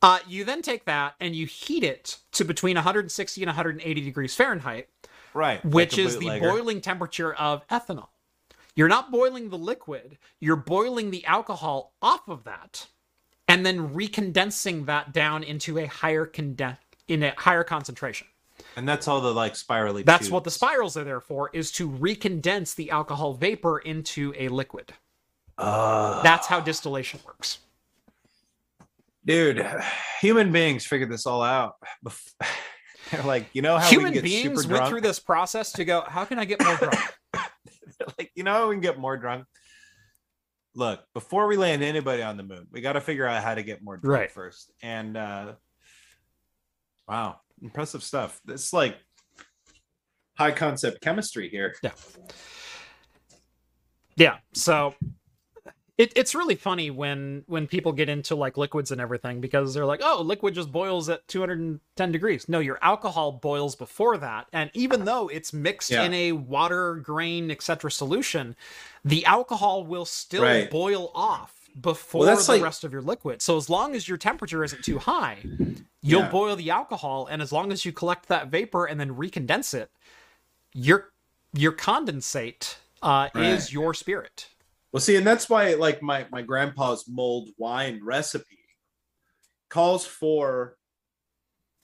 Uh, 0.00 0.18
you 0.28 0.44
then 0.44 0.62
take 0.62 0.84
that 0.84 1.14
and 1.20 1.34
you 1.34 1.46
heat 1.46 1.82
it 1.82 2.18
to 2.32 2.44
between 2.44 2.76
160 2.76 3.42
and 3.42 3.48
180 3.48 4.00
degrees 4.00 4.34
Fahrenheit, 4.34 4.88
Right. 5.34 5.64
which 5.64 5.98
a 5.98 6.02
is 6.02 6.18
the 6.18 6.38
boiling 6.38 6.80
temperature 6.80 7.34
of 7.34 7.66
ethanol. 7.68 8.08
You're 8.76 8.88
not 8.88 9.10
boiling 9.10 9.50
the 9.50 9.58
liquid; 9.58 10.18
you're 10.38 10.54
boiling 10.56 11.10
the 11.10 11.24
alcohol 11.26 11.94
off 12.00 12.28
of 12.28 12.44
that, 12.44 12.86
and 13.48 13.66
then 13.66 13.88
recondensing 13.92 14.86
that 14.86 15.12
down 15.12 15.42
into 15.42 15.78
a 15.78 15.86
higher 15.86 16.26
conden- 16.26 16.78
in 17.08 17.24
a 17.24 17.34
higher 17.36 17.64
concentration. 17.64 18.28
And 18.76 18.88
that's 18.88 19.08
all 19.08 19.20
the 19.20 19.34
like 19.34 19.56
spirally. 19.56 20.04
That's 20.04 20.30
what 20.30 20.44
the 20.44 20.52
spirals 20.52 20.96
are 20.96 21.02
there 21.02 21.20
for: 21.20 21.50
is 21.52 21.72
to 21.72 21.90
recondense 21.90 22.76
the 22.76 22.90
alcohol 22.92 23.34
vapor 23.34 23.80
into 23.80 24.32
a 24.36 24.46
liquid. 24.48 24.94
Uh, 25.58 26.22
That's 26.22 26.46
how 26.46 26.60
distillation 26.60 27.20
works. 27.26 27.58
dude, 29.26 29.66
human 30.20 30.52
beings 30.52 30.86
figured 30.86 31.10
this 31.10 31.26
all 31.26 31.42
out. 31.42 31.74
They're 33.10 33.22
like, 33.24 33.46
you 33.54 33.62
know 33.62 33.76
how 33.78 33.88
Human 33.88 34.10
we 34.12 34.14
get 34.14 34.24
beings 34.24 34.62
super 34.62 34.74
went 34.74 34.88
through 34.88 35.00
this 35.00 35.18
process 35.18 35.72
to 35.72 35.84
go, 35.84 36.02
how 36.06 36.24
can 36.24 36.38
I 36.38 36.44
get 36.44 36.62
more 36.62 36.76
drunk? 36.76 36.98
like, 38.18 38.30
you 38.34 38.44
know 38.44 38.52
how 38.52 38.68
we 38.68 38.74
can 38.74 38.82
get 38.82 38.98
more 38.98 39.16
drunk? 39.16 39.46
Look, 40.74 41.02
before 41.14 41.46
we 41.48 41.56
land 41.56 41.82
anybody 41.82 42.22
on 42.22 42.36
the 42.36 42.42
moon, 42.42 42.66
we 42.70 42.80
got 42.82 42.92
to 42.92 43.00
figure 43.00 43.26
out 43.26 43.42
how 43.42 43.54
to 43.54 43.62
get 43.62 43.82
more 43.82 43.96
drunk 43.96 44.20
Right. 44.20 44.30
first. 44.30 44.70
And 44.82 45.16
uh 45.16 45.54
wow, 47.08 47.40
impressive 47.62 48.02
stuff. 48.04 48.40
This 48.44 48.72
like 48.72 48.96
High 50.36 50.52
concept 50.52 51.00
chemistry 51.00 51.48
here. 51.48 51.74
Yeah. 51.82 51.90
Yeah. 54.16 54.36
So 54.54 54.94
it, 55.98 56.12
it's 56.16 56.34
really 56.34 56.54
funny 56.54 56.90
when 56.90 57.42
when 57.48 57.66
people 57.66 57.92
get 57.92 58.08
into 58.08 58.34
like 58.36 58.56
liquids 58.56 58.90
and 58.92 59.00
everything 59.00 59.40
because 59.40 59.74
they're 59.74 59.84
like, 59.84 60.00
oh, 60.02 60.22
liquid 60.22 60.54
just 60.54 60.70
boils 60.72 61.08
at 61.08 61.26
210 61.28 62.12
degrees. 62.12 62.48
No, 62.48 62.60
your 62.60 62.78
alcohol 62.82 63.32
boils 63.32 63.74
before 63.76 64.16
that, 64.18 64.46
and 64.52 64.70
even 64.74 65.04
though 65.04 65.28
it's 65.28 65.52
mixed 65.52 65.90
Yeah. 65.90 66.04
in 66.04 66.14
a 66.14 66.32
water, 66.32 66.94
grain, 66.96 67.50
etc. 67.50 67.90
solution, 67.90 68.54
the 69.04 69.24
alcohol 69.26 69.84
will 69.84 70.04
still 70.04 70.44
Right. 70.44 70.70
boil 70.70 71.10
off 71.14 71.68
before 71.80 72.26
Well, 72.26 72.36
the 72.36 72.52
like- 72.52 72.62
rest 72.62 72.84
of 72.84 72.92
your 72.92 73.02
liquid. 73.02 73.42
So 73.42 73.56
as 73.56 73.68
long 73.68 73.94
as 73.94 74.08
your 74.08 74.18
temperature 74.18 74.64
isn't 74.64 74.84
too 74.84 74.98
high, 74.98 75.38
you'll 76.00 76.22
Yeah. 76.22 76.30
boil 76.30 76.56
the 76.56 76.70
alcohol, 76.70 77.26
and 77.30 77.42
as 77.42 77.52
long 77.52 77.70
as 77.72 77.84
you 77.84 77.92
collect 77.92 78.28
that 78.28 78.48
vapor 78.48 78.86
and 78.86 78.98
then 79.00 79.14
recondense 79.16 79.74
it, 79.74 79.90
your 80.72 81.10
your 81.54 81.72
condensate 81.72 82.76
uh, 83.02 83.30
is 83.34 83.72
your 83.72 83.94
spirit. 83.94 84.48
Well, 84.92 85.00
see, 85.00 85.16
and 85.16 85.26
that's 85.26 85.50
why 85.50 85.74
like 85.74 86.02
my 86.02 86.26
my 86.30 86.42
grandpa's 86.42 87.04
mulled 87.08 87.50
wine 87.58 88.00
recipe 88.02 88.58
calls 89.68 90.06
for 90.06 90.76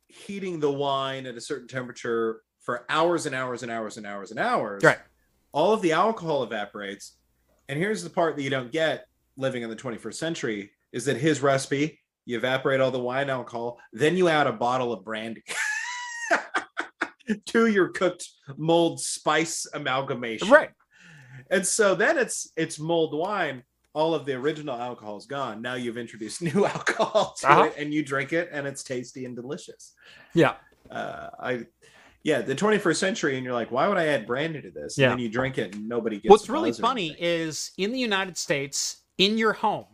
heating 0.08 0.60
the 0.60 0.70
wine 0.70 1.26
at 1.26 1.36
a 1.36 1.40
certain 1.40 1.68
temperature 1.68 2.40
for 2.60 2.86
hours 2.88 3.26
and 3.26 3.34
hours 3.34 3.62
and 3.62 3.70
hours 3.70 3.96
and 3.96 4.06
hours 4.06 4.30
and 4.30 4.40
hours. 4.40 4.82
Right. 4.82 4.98
All 5.52 5.72
of 5.72 5.82
the 5.82 5.92
alcohol 5.92 6.42
evaporates. 6.42 7.16
And 7.68 7.78
here's 7.78 8.02
the 8.02 8.10
part 8.10 8.36
that 8.36 8.42
you 8.42 8.50
don't 8.50 8.72
get 8.72 9.06
living 9.36 9.62
in 9.62 9.70
the 9.70 9.76
21st 9.76 10.14
century 10.14 10.70
is 10.92 11.04
that 11.04 11.16
his 11.16 11.40
recipe, 11.40 12.00
you 12.24 12.36
evaporate 12.36 12.80
all 12.80 12.90
the 12.90 12.98
wine 12.98 13.28
alcohol, 13.28 13.78
then 13.92 14.16
you 14.16 14.28
add 14.28 14.46
a 14.46 14.52
bottle 14.52 14.92
of 14.92 15.04
brandy 15.04 15.42
to 17.46 17.66
your 17.66 17.88
cooked 17.88 18.28
mulled 18.56 19.00
spice 19.00 19.66
amalgamation. 19.74 20.48
Right. 20.48 20.70
And 21.50 21.66
so 21.66 21.94
then 21.94 22.18
it's 22.18 22.50
it's 22.56 22.78
mulled 22.78 23.14
wine. 23.14 23.62
All 23.92 24.14
of 24.14 24.26
the 24.26 24.32
original 24.34 24.74
alcohol 24.76 25.16
is 25.16 25.26
gone. 25.26 25.62
Now 25.62 25.74
you've 25.74 25.98
introduced 25.98 26.42
new 26.54 26.64
alcohol 26.66 27.34
to 27.40 27.48
Uh-huh. 27.50 27.62
it, 27.64 27.74
and 27.78 27.94
you 27.94 28.04
drink 28.04 28.32
it, 28.32 28.48
and 28.52 28.66
it's 28.66 28.82
tasty 28.82 29.24
and 29.24 29.36
delicious. 29.36 29.92
Yeah. 30.34 30.54
Uh, 30.90 31.28
I, 31.38 31.66
yeah, 32.24 32.40
the 32.40 32.54
21st 32.56 32.96
century, 32.96 33.36
and 33.36 33.44
you're 33.44 33.54
like, 33.54 33.70
why 33.70 33.86
would 33.86 33.98
I 33.98 34.06
add 34.06 34.26
brandy 34.26 34.60
to 34.62 34.70
this? 34.70 34.96
Yeah. 34.98 35.10
And 35.10 35.12
then 35.12 35.18
you 35.20 35.28
drink 35.28 35.58
it 35.58 35.74
and 35.74 35.88
nobody 35.88 36.16
gets. 36.16 36.30
What's 36.30 36.48
really 36.48 36.72
funny 36.72 37.14
is 37.18 37.70
in 37.78 37.92
the 37.92 37.98
United 37.98 38.36
States, 38.36 39.02
in 39.18 39.38
your 39.38 39.52
home, 39.52 39.86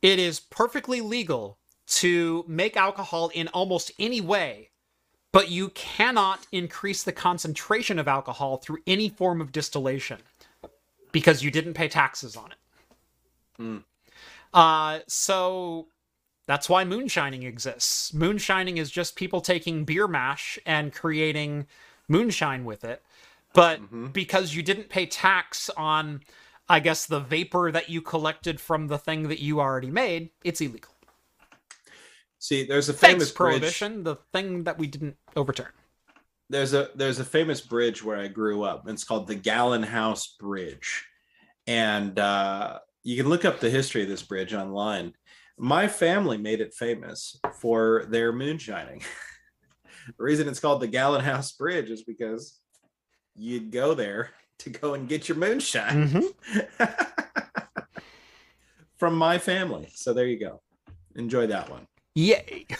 it 0.00 0.18
is 0.18 0.40
perfectly 0.40 1.00
legal 1.00 1.58
to 1.88 2.44
make 2.46 2.76
alcohol 2.76 3.30
in 3.34 3.48
almost 3.48 3.90
any 3.98 4.20
way, 4.20 4.70
but 5.32 5.48
you 5.50 5.70
cannot 5.70 6.46
increase 6.52 7.02
the 7.02 7.12
concentration 7.12 7.98
of 7.98 8.06
alcohol 8.08 8.58
through 8.58 8.78
any 8.86 9.08
form 9.08 9.40
of 9.40 9.50
distillation 9.52 10.18
because 11.12 11.42
you 11.42 11.50
didn't 11.50 11.74
pay 11.74 11.88
taxes 11.88 12.36
on 12.36 12.52
it. 12.52 12.58
Hmm. 13.56 13.76
Uh, 14.54 15.00
so 15.06 15.88
that's 16.46 16.68
why 16.68 16.84
moonshining 16.84 17.42
exists. 17.42 18.12
Moonshining 18.12 18.78
is 18.78 18.90
just 18.90 19.16
people 19.16 19.40
taking 19.40 19.84
beer 19.84 20.08
mash 20.08 20.58
and 20.64 20.92
creating 20.92 21.66
moonshine 22.08 22.64
with 22.64 22.84
it. 22.84 23.02
But 23.52 23.80
Mhm. 23.80 24.12
because 24.12 24.54
you 24.54 24.62
didn't 24.62 24.88
pay 24.88 25.06
tax 25.06 25.68
on, 25.70 26.22
I 26.68 26.80
guess, 26.80 27.06
the 27.06 27.20
vapor 27.20 27.70
that 27.72 27.88
you 27.88 28.00
collected 28.00 28.60
from 28.60 28.88
the 28.88 28.98
thing 28.98 29.28
that 29.28 29.40
you 29.40 29.60
already 29.60 29.90
made, 29.90 30.30
it's 30.44 30.60
illegal. 30.60 30.94
See, 32.38 32.64
there's 32.64 32.88
a 32.88 32.92
Thanks, 32.92 33.14
famous 33.14 33.30
bridge. 33.32 33.34
prohibition, 33.34 34.04
the 34.04 34.16
thing 34.32 34.64
that 34.64 34.78
we 34.78 34.86
didn't 34.86 35.16
overturn. 35.34 35.72
There's 36.50 36.72
a 36.74 36.90
there's 36.94 37.18
a 37.18 37.24
famous 37.24 37.60
bridge 37.60 38.02
where 38.02 38.16
I 38.16 38.28
grew 38.28 38.62
up. 38.62 38.82
and 38.86 38.94
It's 38.94 39.04
called 39.04 39.26
the 39.26 39.34
Gallon 39.34 39.82
House 39.82 40.36
Bridge, 40.38 41.04
and 41.66 42.18
uh, 42.18 42.78
you 43.02 43.16
can 43.16 43.28
look 43.28 43.44
up 43.44 43.60
the 43.60 43.70
history 43.70 44.02
of 44.02 44.08
this 44.08 44.22
bridge 44.22 44.54
online. 44.54 45.12
My 45.58 45.88
family 45.88 46.38
made 46.38 46.60
it 46.60 46.72
famous 46.74 47.38
for 47.60 48.06
their 48.08 48.32
moonshining. 48.32 49.02
the 50.06 50.22
reason 50.24 50.48
it's 50.48 50.60
called 50.60 50.80
the 50.80 50.86
Gallon 50.86 51.24
House 51.24 51.52
Bridge 51.52 51.90
is 51.90 52.02
because 52.04 52.58
you'd 53.34 53.70
go 53.72 53.94
there 53.94 54.30
to 54.60 54.70
go 54.70 54.94
and 54.94 55.08
get 55.08 55.28
your 55.28 55.36
moonshine 55.38 56.08
Mm-hmm. 56.08 56.84
from 58.96 59.14
my 59.16 59.38
family. 59.38 59.88
So 59.94 60.12
there 60.12 60.26
you 60.26 60.38
go. 60.40 60.60
Enjoy 61.14 61.46
that 61.48 61.70
one. 61.70 61.86
Yay. 62.14 62.66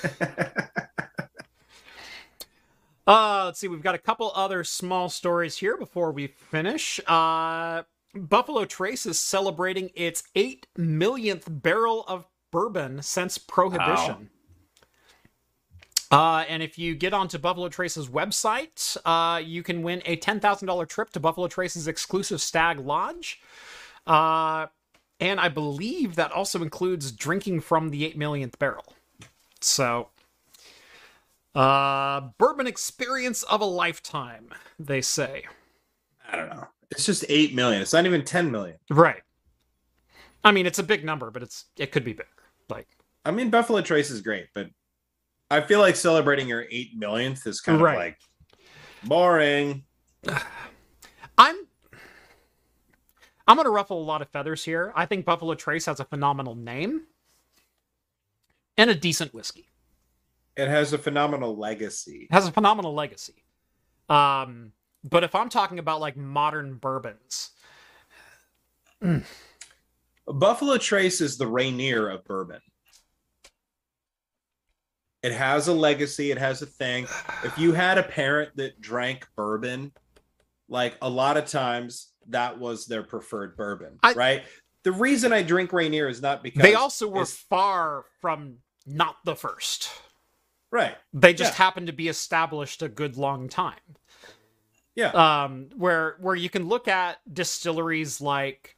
Uh, 3.09 3.45
let's 3.47 3.59
see. 3.59 3.69
We've 3.69 3.83
got 3.83 3.95
a 3.95 3.99
couple 3.99 4.31
other 4.35 4.63
small 4.63 5.09
stories 5.09 5.57
here 5.57 5.79
before 5.79 6.13
we 6.13 6.27
finish. 6.27 7.01
Uh, 7.07 7.85
Buffalo 8.15 8.67
Trace 8.67 9.07
is 9.07 9.19
celebrating 9.19 9.91
its 9.95 10.25
eight 10.35 10.67
millionth 10.77 11.47
barrel 11.49 12.05
of 12.07 12.27
bourbon 12.51 13.03
since 13.03 13.39
Prohibition. 13.39 14.29
Uh, 16.11 16.45
and 16.49 16.63
if 16.63 16.79
you 16.79 16.95
get 16.95 17.15
onto 17.15 17.39
Buffalo 17.39 17.69
Trace's 17.69 18.09
website, 18.09 18.97
uh, 19.07 19.39
you 19.39 19.63
can 19.63 19.83
win 19.83 20.03
a 20.05 20.17
$10,000 20.19 20.89
trip 20.89 21.11
to 21.11 21.21
Buffalo 21.21 21.49
Trace's 21.49 21.89
exclusive 21.89 22.43
Stag 22.43 22.79
Lodge. 22.79 23.41
Uh, 24.07 24.67
and 25.21 25.41
I 25.41 25.49
believe 25.49 26.15
that 26.17 26.31
also 26.33 26.63
includes 26.63 27.11
drinking 27.11 27.61
from 27.61 27.89
the 27.89 28.05
8 28.05 28.19
millionth 28.19 28.59
barrel. 28.59 28.95
So, 29.61 30.09
uh, 31.55 32.20
bourbon 32.39 32.66
experience 32.66 33.43
of 33.45 33.61
a 33.61 33.65
lifetime, 33.65 34.49
they 34.79 35.01
say. 35.01 35.45
I 36.31 36.37
don't 36.37 36.49
know. 36.51 36.66
It's 36.91 37.05
just 37.07 37.25
eight 37.29 37.55
million. 37.55 37.83
It's 37.83 37.93
not 37.93 38.07
even 38.07 38.25
ten 38.25 38.51
million. 38.51 38.77
Right. 38.91 39.23
I 40.45 40.53
mean, 40.53 40.66
it's 40.66 40.79
a 40.79 40.83
big 40.83 41.05
number, 41.05 41.31
but 41.31 41.43
it's 41.43 41.66
it 41.77 41.91
could 41.93 42.05
be 42.05 42.12
bigger. 42.12 42.29
Like, 42.69 42.89
I 43.25 43.31
mean, 43.31 43.51
Buffalo 43.51 43.81
Trace 43.81 44.11
is 44.11 44.20
great, 44.20 44.47
but 44.55 44.69
I 45.51 45.61
feel 45.61 45.81
like 45.81 45.97
celebrating 45.97 46.47
your 46.49 46.66
eight 46.70 46.91
millionth 46.97 47.47
is 47.47 47.61
kind 47.61 47.81
Right. 47.81 47.93
of 47.95 47.99
like 47.99 48.19
boring. 49.05 49.85
I'm 51.39 51.57
I'm 53.47 53.57
gonna 53.57 53.70
ruffle 53.70 54.01
a 54.01 54.05
lot 54.05 54.23
of 54.23 54.29
feathers 54.29 54.65
here. 54.65 54.93
I 54.95 55.07
think 55.07 55.25
Buffalo 55.25 55.55
Trace 55.55 55.87
has 55.87 56.01
a 56.01 56.05
phenomenal 56.05 56.55
name 56.55 57.03
and 58.77 58.91
a 58.91 58.95
decent 58.95 59.33
whiskey. 59.35 59.69
It 60.59 60.69
has 60.69 60.93
a 60.93 60.99
phenomenal 60.99 61.57
legacy. 61.57 62.27
It 62.29 62.35
has 62.35 62.49
a 62.49 62.53
phenomenal 62.53 62.93
legacy. 62.93 63.45
Um, 64.09 64.73
but 65.05 65.23
if 65.23 65.37
I'm 65.37 65.49
talking 65.49 65.79
about 65.79 66.01
like 66.01 66.17
modern 66.17 66.75
bourbons, 66.75 67.51
Buffalo 70.27 70.77
Trace 70.77 71.21
is 71.21 71.39
the 71.39 71.47
Rainier 71.47 72.09
of 72.09 72.25
bourbon. 72.25 72.61
It 75.23 75.31
has 75.33 75.69
a 75.69 75.73
legacy. 75.73 76.33
It 76.33 76.39
has 76.39 76.61
a 76.63 76.67
thing. 76.67 77.05
If 77.45 77.57
you 77.57 77.73
had 77.73 77.97
a 77.97 78.03
parent 78.03 78.51
that 78.57 78.81
drank 78.81 79.27
bourbon, 79.37 79.93
like 80.69 80.97
a 81.03 81.09
lot 81.09 81.37
of 81.37 81.47
times 81.47 82.09
that 82.29 82.59
was 82.59 82.87
their 82.87 83.05
preferred 83.05 83.57
bourbon, 83.57 83.99
I- 84.03 84.13
right? 84.15 84.43
The 84.83 84.93
reason 84.93 85.33
I 85.33 85.43
drink 85.43 85.73
Rainier 85.73 86.09
is 86.09 86.21
not 86.21 86.43
because 86.43 86.63
they 86.63 86.75
also 86.75 87.07
were 87.09 87.25
far 87.27 88.05
from 88.21 88.57
not 88.87 89.17
the 89.25 89.37
first. 89.37 89.91
Right. 90.70 90.97
They 91.12 91.35
just 91.35 91.55
Yeah. 91.55 91.65
happened 91.65 91.86
to 91.89 91.93
be 91.93 92.09
established 92.09 92.82
a 92.82 92.89
good 92.89 93.16
long 93.16 93.49
time. 93.49 93.97
Yeah. 94.95 95.11
um 95.43 95.69
where 95.77 96.16
where 96.20 96.35
you 96.35 96.51
can 96.51 96.69
look 96.69 96.89
at 96.89 97.19
distilleries 97.32 98.20
like 98.20 98.74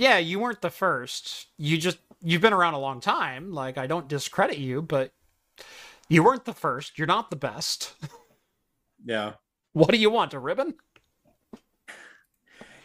yeah, 0.00 0.18
you 0.18 0.38
weren't 0.38 0.60
the 0.60 0.70
first. 0.70 1.46
You 1.58 1.78
just 1.78 1.98
you've 2.22 2.42
been 2.42 2.52
around 2.52 2.74
a 2.74 2.78
long 2.78 3.00
time. 3.00 3.52
Like 3.52 3.78
I 3.78 3.86
don't 3.86 4.08
discredit 4.08 4.58
you, 4.58 4.82
but 4.82 5.12
you 6.08 6.22
weren't 6.22 6.44
the 6.44 6.52
first. 6.52 6.98
You're 6.98 7.06
not 7.06 7.30
the 7.30 7.36
best. 7.36 7.94
Yeah. 9.04 9.34
What 9.72 9.90
do 9.90 9.98
you 9.98 10.10
want? 10.10 10.34
A 10.34 10.38
ribbon? 10.38 10.74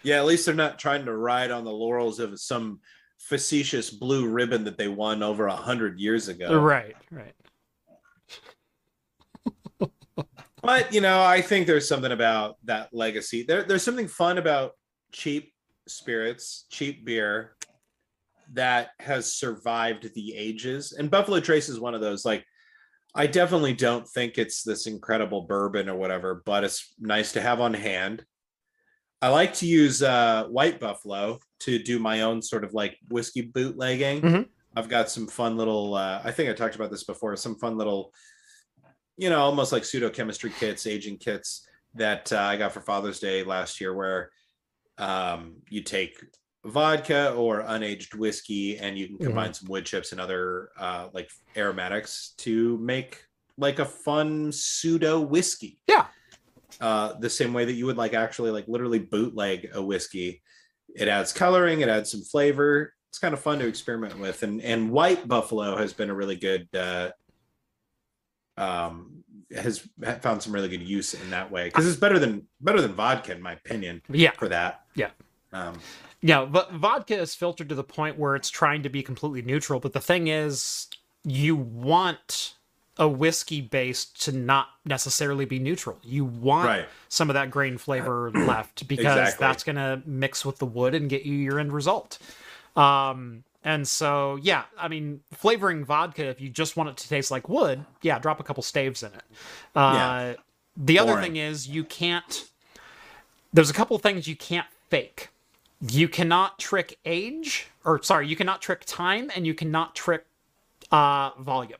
Yeah, 0.03 0.17
at 0.17 0.25
least 0.25 0.45
they're 0.45 0.53
not 0.53 0.77
trying 0.77 1.05
to 1.05 1.15
ride 1.15 1.49
on 1.49 1.63
the 1.63 1.71
laurels 1.71 2.19
of 2.19 2.39
some 2.39 2.79
facetious 3.17 3.89
blue 3.89 4.27
ribbon 4.27 4.63
that 4.65 4.77
they 4.77 4.87
won 4.87 5.23
over 5.23 5.47
a 5.47 5.55
hundred 5.55 5.99
years 5.99 6.27
ago. 6.27 6.59
Right, 6.59 6.95
right. 7.09 7.33
But 10.63 10.93
you 10.93 11.01
know, 11.01 11.23
I 11.23 11.41
think 11.41 11.65
there's 11.65 11.87
something 11.87 12.11
about 12.11 12.57
that 12.65 12.89
legacy. 12.93 13.41
There, 13.41 13.63
there's 13.63 13.81
something 13.81 14.07
fun 14.07 14.37
about 14.37 14.73
cheap 15.11 15.53
spirits, 15.91 16.65
cheap 16.69 17.05
beer 17.05 17.55
that 18.53 18.89
has 18.99 19.33
survived 19.33 20.13
the 20.13 20.35
ages. 20.35 20.91
And 20.93 21.09
Buffalo 21.09 21.39
Trace 21.39 21.69
is 21.69 21.79
one 21.79 21.95
of 21.95 22.01
those. 22.01 22.25
Like, 22.25 22.45
I 23.15 23.27
definitely 23.27 23.73
don't 23.73 24.07
think 24.07 24.37
it's 24.37 24.63
this 24.63 24.87
incredible 24.87 25.41
bourbon 25.41 25.89
or 25.89 25.95
whatever, 25.95 26.41
but 26.45 26.63
it's 26.63 26.93
nice 26.99 27.33
to 27.33 27.41
have 27.41 27.59
on 27.59 27.73
hand. 27.73 28.25
I 29.21 29.29
like 29.29 29.53
to 29.55 29.67
use 29.67 30.01
uh, 30.01 30.45
White 30.45 30.79
Buffalo 30.79 31.39
to 31.61 31.77
do 31.77 31.99
my 31.99 32.21
own 32.21 32.41
sort 32.41 32.63
of 32.63 32.73
like 32.73 32.97
whiskey 33.09 33.41
bootlegging. 33.41 34.21
Mhm. 34.21 34.47
I've 34.75 34.89
got 34.89 35.09
some 35.09 35.27
fun 35.27 35.57
little. 35.57 35.95
Uh, 35.95 36.21
I 36.23 36.31
think 36.31 36.49
I 36.49 36.53
talked 36.53 36.75
about 36.75 36.91
this 36.91 37.03
before. 37.03 37.35
Some 37.35 37.55
fun 37.55 37.77
little 37.77 38.13
you 39.17 39.29
know, 39.29 39.39
almost 39.39 39.71
like 39.71 39.85
pseudo 39.85 40.09
chemistry 40.09 40.49
kits, 40.49 40.87
aging 40.87 41.17
kits 41.17 41.67
that 41.93 42.31
uh, 42.33 42.39
I 42.39 42.57
got 42.57 42.71
for 42.71 42.81
Father's 42.81 43.19
Day 43.19 43.43
last 43.43 43.79
year, 43.79 43.93
where 43.93 44.31
um, 44.97 45.55
you 45.69 45.81
take 45.81 46.17
vodka 46.65 47.33
or 47.33 47.63
unaged 47.63 48.13
whiskey 48.13 48.77
and 48.77 48.97
you 48.97 49.07
can 49.07 49.17
combine 49.17 49.53
some 49.53 49.67
wood 49.67 49.85
chips 49.85 50.11
and 50.11 50.21
other 50.21 50.69
uh, 50.77 51.07
like 51.13 51.29
aromatics 51.57 52.33
to 52.37 52.77
make 52.77 53.23
like 53.57 53.79
a 53.79 53.85
fun 53.85 54.51
pseudo 54.51 55.19
whiskey. 55.19 55.79
Yeah. 55.87 56.05
Uh, 56.79 57.13
the 57.19 57.29
same 57.29 57.53
way 57.53 57.65
that 57.65 57.73
you 57.73 57.85
would 57.85 57.97
like 57.97 58.13
actually 58.13 58.51
like 58.51 58.67
literally 58.67 58.99
bootleg 58.99 59.69
a 59.73 59.81
whiskey. 59.81 60.41
It 60.95 61.07
adds 61.07 61.33
coloring, 61.33 61.81
it 61.81 61.89
adds 61.89 62.11
some 62.11 62.21
flavor. 62.21 62.93
It's 63.09 63.19
kind 63.19 63.33
of 63.33 63.39
fun 63.39 63.59
to 63.59 63.67
experiment 63.67 64.17
with. 64.19 64.43
And 64.43 64.61
and 64.61 64.91
white 64.91 65.27
buffalo 65.27 65.75
has 65.77 65.93
been 65.93 66.09
a 66.09 66.15
really 66.15 66.37
good 66.37 66.67
uh, 66.75 67.11
um 68.57 69.23
has 69.55 69.87
found 70.21 70.41
some 70.41 70.53
really 70.53 70.69
good 70.69 70.81
use 70.81 71.13
in 71.13 71.29
that 71.29 71.51
way 71.51 71.65
because 71.65 71.87
it's 71.87 71.99
better 71.99 72.19
than 72.19 72.47
better 72.61 72.81
than 72.81 72.93
vodka 72.93 73.33
in 73.33 73.41
my 73.41 73.53
opinion 73.53 74.01
Yeah. 74.09 74.31
for 74.31 74.47
that 74.49 74.85
Yeah. 74.95 75.09
Um, 75.53 75.79
Yeah, 76.21 76.45
but 76.45 76.71
vodka 76.73 77.17
is 77.17 77.33
filtered 77.35 77.69
to 77.69 77.75
the 77.75 77.83
point 77.83 78.17
where 78.17 78.35
it's 78.35 78.49
trying 78.49 78.83
to 78.83 78.89
be 78.89 79.01
completely 79.03 79.41
neutral. 79.41 79.79
But 79.79 79.93
the 79.93 79.99
thing 79.99 80.27
is, 80.27 80.87
you 81.23 81.55
want 81.55 82.53
a 82.97 83.07
whiskey 83.07 83.59
base 83.61 84.05
to 84.05 84.31
not 84.31 84.67
necessarily 84.85 85.45
be 85.45 85.57
neutral. 85.59 85.97
You 86.03 86.25
want 86.25 86.67
Right. 86.67 86.89
some 87.09 87.29
of 87.29 87.33
that 87.33 87.49
grain 87.49 87.77
flavor 87.77 88.29
left 88.35 88.87
because 88.87 89.05
Exactly. 89.05 89.45
that's 89.47 89.63
going 89.63 89.77
to 89.77 90.01
mix 90.05 90.45
with 90.45 90.59
the 90.59 90.65
wood 90.65 90.93
and 90.93 91.09
get 91.09 91.23
you 91.23 91.33
your 91.35 91.59
end 91.59 91.73
result. 91.73 92.19
Um, 92.75 93.43
and 93.63 93.87
so, 93.87 94.37
yeah, 94.41 94.63
I 94.77 94.87
mean, 94.87 95.21
flavoring 95.31 95.85
vodka, 95.85 96.25
if 96.25 96.41
you 96.41 96.49
just 96.49 96.75
want 96.77 96.89
it 96.89 96.97
to 96.97 97.07
taste 97.09 97.29
like 97.31 97.47
wood, 97.47 97.85
yeah, 98.01 98.17
drop 98.19 98.39
a 98.39 98.43
couple 98.43 98.63
staves 98.63 99.03
in 99.03 99.13
it. 99.13 99.23
Uh, 99.75 99.93
Yeah. 99.95 100.33
The 100.77 100.99
other 100.99 101.13
thing 101.21 101.35
is, 101.35 101.67
you 101.67 101.83
can't, 101.83 102.49
there's 103.53 103.69
a 103.69 103.73
couple 103.73 103.97
things 103.99 104.27
you 104.27 104.35
can't 104.37 104.67
fake. 104.89 105.29
You 105.81 106.07
cannot 106.07 106.59
trick 106.59 106.97
age, 107.05 107.67
or 107.83 108.01
sorry, 108.01 108.27
you 108.27 108.35
cannot 108.35 108.61
trick 108.61 108.83
time, 108.85 109.29
and 109.35 109.45
you 109.45 109.53
cannot 109.53 109.95
trick 109.95 110.25
uh, 110.91 111.31
volume. 111.39 111.79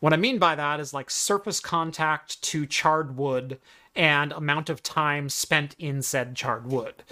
What 0.00 0.12
I 0.12 0.16
mean 0.16 0.38
by 0.38 0.54
that 0.56 0.80
is 0.80 0.92
like 0.92 1.10
surface 1.10 1.60
contact 1.60 2.42
to 2.42 2.66
charred 2.66 3.16
wood 3.16 3.58
and 3.94 4.32
amount 4.32 4.68
of 4.68 4.82
time 4.82 5.28
spent 5.28 5.76
in 5.78 6.02
said 6.02 6.34
charred 6.34 6.66
wood. 6.66 7.02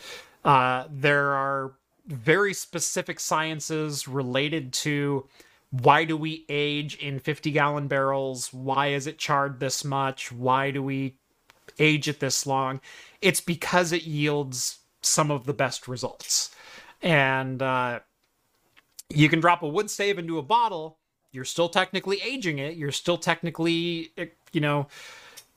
Uh, 0.44 0.84
there 0.90 1.30
are 1.30 1.72
very 2.06 2.54
specific 2.54 3.20
sciences 3.20 4.08
related 4.08 4.72
to 4.72 5.26
why 5.70 6.04
do 6.04 6.16
we 6.16 6.44
age 6.48 6.96
in 6.96 7.18
50 7.18 7.50
gallon 7.50 7.88
barrels? 7.88 8.52
Why 8.52 8.88
is 8.88 9.06
it 9.06 9.18
charred 9.18 9.58
this 9.58 9.84
much? 9.84 10.30
Why 10.30 10.70
do 10.70 10.82
we 10.82 11.16
age 11.78 12.08
it 12.08 12.20
this 12.20 12.46
long? 12.46 12.80
It's 13.22 13.40
because 13.40 13.92
it 13.92 14.02
yields 14.02 14.78
some 15.00 15.30
of 15.30 15.46
the 15.46 15.54
best 15.54 15.88
results. 15.88 16.54
And 17.00 17.62
uh, 17.62 18.00
you 19.08 19.28
can 19.28 19.40
drop 19.40 19.62
a 19.62 19.68
wood 19.68 19.90
stave 19.90 20.18
into 20.18 20.38
a 20.38 20.42
bottle 20.42 20.98
you're 21.32 21.44
still 21.44 21.68
technically 21.68 22.20
aging 22.22 22.58
it 22.58 22.76
you're 22.76 22.92
still 22.92 23.18
technically 23.18 24.12
you 24.52 24.60
know 24.60 24.86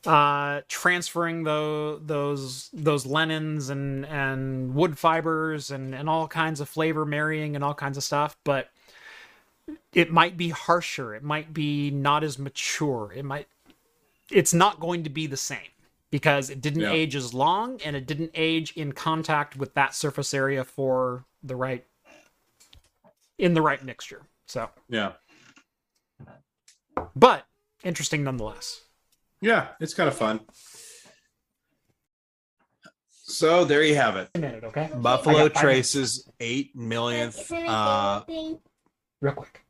uh 0.06 0.62
transferring 0.68 1.44
the, 1.44 2.00
those 2.04 2.70
those 2.74 3.06
linens 3.06 3.70
and 3.70 4.06
and 4.06 4.76
wood 4.76 4.98
fibers 4.98 5.72
and 5.72 5.96
and 5.96 6.08
all 6.10 6.28
kinds 6.28 6.60
of 6.62 6.70
flavor 6.70 7.06
marrying 7.06 7.56
and 7.56 7.64
all 7.64 7.74
kinds 7.74 7.98
of 7.98 8.04
stuff 8.04 8.38
but 8.44 8.70
it 9.94 10.12
might 10.12 10.38
be 10.38 10.50
harsher 10.50 11.16
it 11.16 11.24
might 11.24 11.54
be 11.54 11.90
not 11.90 12.24
as 12.24 12.38
mature 12.38 13.12
it 13.16 13.26
might 13.26 13.48
it's 14.32 14.54
not 14.54 14.80
going 14.80 15.04
to 15.04 15.10
be 15.10 15.28
the 15.28 15.38
same 15.38 15.72
because 16.12 16.50
it 16.50 16.62
didn't 16.62 16.82
Yeah. 16.82 16.92
age 16.92 17.16
as 17.16 17.34
long 17.34 17.82
and 17.84 17.96
it 17.96 18.06
didn't 18.06 18.32
age 18.36 18.74
in 18.76 18.92
contact 18.92 19.56
with 19.56 19.74
that 19.74 19.96
surface 19.96 20.34
area 20.34 20.64
for 20.64 21.26
the 21.44 21.56
right 21.56 21.86
in 23.38 23.54
the 23.54 23.62
right 23.62 23.84
mixture 23.84 24.22
so 24.46 24.70
yeah. 24.88 25.14
but 27.16 27.46
interesting 27.84 28.24
nonetheless. 28.24 28.82
Yeah, 29.42 29.68
it's 29.80 29.94
kind 29.94 30.08
of 30.08 30.16
fun. 30.16 30.40
So 33.28 33.66
there 33.66 33.84
you 33.84 33.96
have 33.96 34.16
it. 34.18 34.30
A 34.36 34.40
minute, 34.40 34.64
okay? 34.66 34.90
Buffalo 34.96 35.48
got 35.48 35.54
five 35.54 35.62
Trace's 35.62 36.30
eight 36.40 36.76
millionth, 36.76 37.48
Can 37.48 37.68
I 37.68 37.74
uh, 37.74 38.26
say 38.26 38.34
anything? 38.34 38.60
Real 39.22 39.34
quick. 39.34 39.62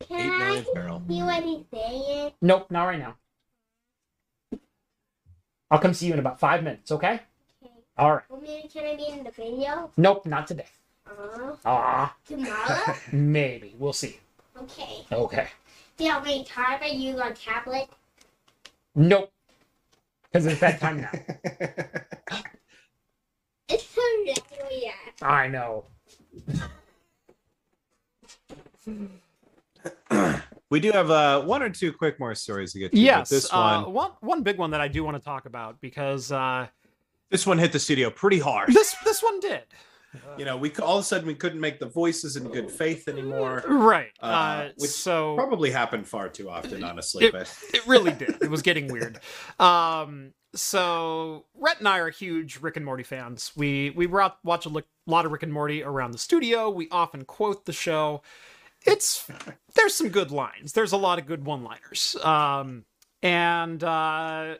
Can 0.00 0.20
eight 0.20 0.30
I 0.32 0.38
millionth 0.46 0.74
barrel. 0.74 1.02
see 1.08 1.22
what 1.22 1.42
he's 1.44 1.64
saying? 1.72 2.32
Nope, 2.42 2.70
not 2.70 2.84
right 2.84 2.98
now. 2.98 3.16
I'll 5.70 5.78
come 5.78 5.94
see 5.94 6.06
you 6.06 6.12
in 6.12 6.18
about 6.18 6.38
five 6.40 6.62
minutes, 6.62 6.90
okay? 6.92 7.20
Okay. 7.62 7.72
All 7.96 8.12
right. 8.12 8.22
Well, 8.28 8.40
maybe 8.40 8.68
can 8.68 8.84
I 8.84 8.96
be 8.96 9.06
in 9.08 9.24
the 9.24 9.30
video? 9.30 9.90
Nope, 9.96 10.26
not 10.26 10.46
today. 10.46 10.66
Uh, 11.06 11.54
Ah, 11.64 12.14
tomorrow? 12.26 12.94
maybe. 13.12 13.74
We'll 13.78 13.92
see. 13.92 14.18
okay. 14.60 15.06
Okay. 15.12 15.48
Do 15.96 16.04
you 16.04 16.10
want 16.10 16.24
me 16.26 16.44
to 16.44 16.50
type 16.50 16.82
it 16.82 16.94
use 16.94 17.18
on 17.20 17.34
tablet? 17.34 17.88
Nope. 18.94 19.30
Because 20.24 20.46
it's 20.46 20.60
bedtime 20.60 21.00
now. 21.02 21.10
It's 23.68 23.86
so 23.88 24.02
late. 24.26 24.42
Yeah. 24.70 24.92
I 25.26 25.48
know. 25.48 25.84
we 30.70 30.80
do 30.80 30.92
have 30.92 31.10
uh, 31.10 31.40
one 31.42 31.62
or 31.62 31.70
two 31.70 31.92
quick 31.92 32.20
more 32.20 32.34
stories 32.34 32.72
to 32.74 32.78
get 32.80 32.92
to. 32.92 32.98
Yes. 32.98 33.30
this 33.30 33.50
one, 33.50 33.74
uh, 33.74 33.82
one, 33.82 33.92
one 33.92 34.10
one 34.20 34.42
big 34.42 34.58
one 34.58 34.70
that 34.72 34.82
I 34.82 34.88
do 34.88 35.02
want 35.04 35.16
to 35.16 35.22
talk 35.22 35.46
about 35.46 35.80
because 35.80 36.30
uh, 36.32 36.66
this 37.30 37.46
one 37.46 37.58
hit 37.58 37.72
the 37.72 37.78
studio 37.78 38.10
pretty 38.10 38.38
hard. 38.40 38.68
this 38.74 38.94
this 39.04 39.22
one 39.22 39.40
did. 39.40 39.64
You 40.38 40.44
know, 40.44 40.56
we 40.56 40.70
all 40.76 40.98
of 40.98 41.02
a 41.02 41.04
sudden 41.04 41.26
we 41.26 41.34
couldn't 41.34 41.60
make 41.60 41.78
the 41.78 41.86
voices 41.88 42.36
in 42.36 42.48
good 42.48 42.70
faith 42.70 43.08
anymore. 43.08 43.62
Right. 43.66 44.10
Uh, 44.22 44.26
Uh, 44.26 44.68
which 44.76 44.90
so 44.90 45.34
Probably 45.36 45.70
happened 45.70 46.06
far 46.06 46.28
too 46.28 46.50
often, 46.50 46.82
honestly. 46.84 47.26
It- 47.26 47.32
but 47.32 47.54
it 47.74 47.86
really 47.86 48.12
did. 48.12 48.36
It 48.42 48.50
was 48.50 48.62
getting 48.62 48.88
weird. 48.92 49.18
Um, 49.58 50.32
so 50.54 51.46
Rhett 51.54 51.78
and 51.78 51.88
I 51.88 51.98
are 51.98 52.10
huge 52.10 52.58
Rick 52.60 52.76
and 52.76 52.84
Morty 52.84 53.02
fans. 53.04 53.52
We 53.56 53.90
we 53.90 54.06
watch 54.06 54.66
a 54.66 54.70
lot 55.06 55.24
of 55.24 55.32
Rick 55.32 55.42
and 55.44 55.52
Morty 55.52 55.82
around 55.82 56.12
the 56.12 56.18
studio. 56.18 56.68
We 56.68 56.88
often 56.90 57.24
quote 57.24 57.64
the 57.64 57.72
show. 57.72 58.22
It's 58.84 59.26
there's 59.74 59.94
some 59.94 60.08
good 60.10 60.30
lines. 60.30 60.72
There's 60.72 60.92
a 60.92 60.96
lot 60.96 61.18
of 61.18 61.26
good 61.26 61.44
one-liners. 61.44 62.16
Um, 62.22 62.84
and 63.22 63.82
uh, 63.82 64.56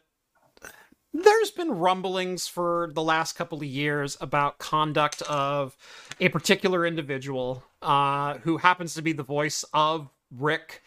there's 1.12 1.50
been 1.50 1.70
rumblings 1.70 2.46
for 2.46 2.90
the 2.94 3.02
last 3.02 3.34
couple 3.34 3.58
of 3.58 3.64
years 3.64 4.16
about 4.20 4.58
conduct 4.58 5.22
of 5.22 5.76
a 6.20 6.28
particular 6.28 6.86
individual 6.86 7.62
uh, 7.82 8.38
who 8.38 8.56
happens 8.58 8.94
to 8.94 9.02
be 9.02 9.12
the 9.12 9.22
voice 9.22 9.64
of 9.74 10.08
Rick 10.30 10.82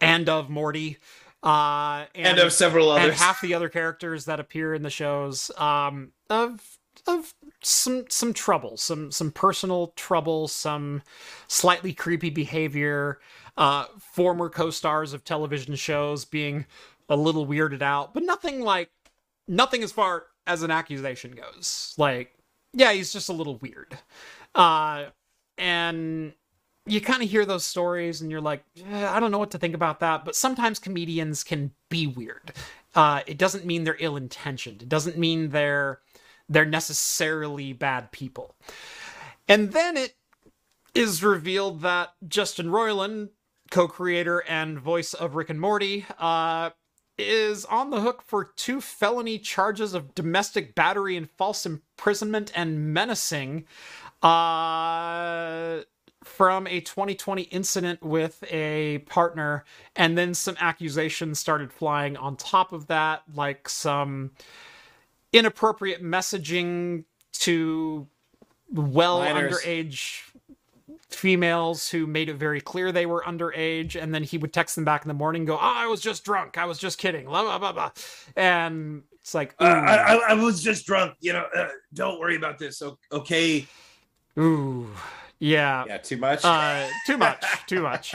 and 0.00 0.28
of 0.28 0.48
Morty. 0.48 0.98
Uh, 1.42 2.06
and 2.14 2.38
of 2.38 2.52
several 2.52 2.92
and 2.96 3.12
half 3.12 3.40
the 3.40 3.54
other 3.54 3.68
characters 3.68 4.24
that 4.24 4.40
appear 4.40 4.74
in 4.74 4.82
the 4.82 4.90
shows 4.90 5.52
um, 5.56 6.10
of 6.28 6.78
of 7.06 7.32
some 7.62 8.06
some 8.08 8.32
trouble, 8.32 8.76
some 8.76 9.12
some 9.12 9.30
personal 9.30 9.92
trouble, 9.94 10.48
some 10.48 11.02
slightly 11.46 11.92
creepy 11.92 12.30
behavior. 12.30 13.20
Uh, 13.56 13.86
former 13.98 14.48
co-stars 14.48 15.12
of 15.12 15.24
television 15.24 15.74
shows 15.74 16.24
being 16.24 16.64
a 17.08 17.16
little 17.16 17.46
weirded 17.46 17.82
out, 17.82 18.14
but 18.14 18.22
nothing 18.22 18.60
like 18.60 18.90
nothing 19.48 19.82
as 19.82 19.92
far 19.92 20.26
as 20.46 20.62
an 20.62 20.70
accusation 20.70 21.32
goes. 21.32 21.94
Like, 21.98 22.34
yeah, 22.72 22.92
he's 22.92 23.12
just 23.12 23.28
a 23.28 23.32
little 23.32 23.56
weird. 23.56 23.98
Uh, 24.54 25.06
and 25.56 26.32
you 26.86 27.00
kind 27.00 27.22
of 27.22 27.28
hear 27.28 27.44
those 27.44 27.64
stories 27.64 28.20
and 28.20 28.30
you're 28.30 28.40
like, 28.40 28.62
"Eh, 28.90 29.08
I 29.08 29.20
don't 29.20 29.30
know 29.30 29.38
what 29.38 29.50
to 29.52 29.58
think 29.58 29.74
about 29.74 30.00
that. 30.00 30.24
But 30.24 30.36
sometimes 30.36 30.78
comedians 30.78 31.44
can 31.44 31.72
be 31.88 32.06
weird. 32.06 32.52
Uh, 32.94 33.22
it 33.26 33.38
doesn't 33.38 33.64
mean 33.64 33.84
they're 33.84 33.96
ill 34.00 34.16
intentioned. 34.16 34.82
It 34.82 34.88
doesn't 34.88 35.18
mean 35.18 35.50
they're 35.50 36.00
they're 36.48 36.64
necessarily 36.64 37.72
bad 37.72 38.10
people. 38.10 38.54
And 39.46 39.72
then 39.72 39.96
it 39.96 40.14
is 40.94 41.22
revealed 41.22 41.82
that 41.82 42.14
Justin 42.26 42.68
Roiland, 42.68 43.30
co-creator 43.70 44.42
and 44.48 44.78
voice 44.78 45.12
of 45.12 45.34
Rick 45.34 45.50
and 45.50 45.60
Morty, 45.60 46.06
uh, 46.18 46.70
is 47.18 47.64
on 47.64 47.90
the 47.90 48.00
hook 48.00 48.22
for 48.22 48.44
two 48.44 48.80
felony 48.80 49.38
charges 49.38 49.94
of 49.94 50.14
domestic 50.14 50.74
battery 50.74 51.16
and 51.16 51.28
false 51.30 51.66
imprisonment 51.66 52.52
and 52.54 52.92
menacing. 52.94 53.64
Uh 54.22 55.82
from 56.24 56.66
a 56.66 56.80
2020 56.80 57.42
incident 57.42 58.02
with 58.02 58.44
a 58.50 58.98
partner, 59.06 59.64
and 59.96 60.18
then 60.18 60.34
some 60.34 60.56
accusations 60.60 61.38
started 61.38 61.72
flying 61.72 62.16
on 62.16 62.36
top 62.36 62.72
of 62.72 62.88
that, 62.88 63.22
like 63.34 63.68
some 63.68 64.32
inappropriate 65.32 66.02
messaging 66.02 67.04
to 67.32 68.06
well 68.70 69.20
Minors. 69.20 69.60
underage 69.60 70.27
females 71.10 71.88
who 71.90 72.06
made 72.06 72.28
it 72.28 72.34
very 72.34 72.60
clear 72.60 72.92
they 72.92 73.06
were 73.06 73.22
underage, 73.26 74.00
and 74.00 74.14
then 74.14 74.22
he 74.22 74.38
would 74.38 74.52
text 74.52 74.74
them 74.74 74.84
back 74.84 75.02
in 75.02 75.08
the 75.08 75.14
morning, 75.14 75.40
and 75.40 75.46
go, 75.46 75.54
"Oh, 75.56 75.58
I 75.60 75.86
was 75.86 76.00
just 76.00 76.24
drunk. 76.24 76.58
I 76.58 76.64
was 76.66 76.78
just 76.78 76.98
kidding." 76.98 77.26
Blah 77.26 77.42
blah 77.42 77.58
blah 77.58 77.72
blah, 77.72 77.90
and 78.36 79.02
it's 79.20 79.34
like, 79.34 79.54
Uh, 79.58 79.64
I, 79.64 79.96
I, 79.96 80.14
I 80.30 80.34
was 80.34 80.62
just 80.62 80.86
drunk. 80.86 81.14
You 81.20 81.34
know, 81.34 81.46
uh, 81.56 81.68
don't 81.94 82.18
worry 82.20 82.36
about 82.36 82.58
this. 82.58 82.80
O- 82.82 82.98
Okay. 83.12 83.66
ooh, 84.38 84.42
ooh, 84.42 84.88
yeah, 85.38 85.84
Yeah, 85.86 85.98
too 85.98 86.16
much. 86.16 86.44
uh 86.44 86.88
too 87.06 87.16
much 87.18 87.44
too 87.66 87.82
much 87.82 88.14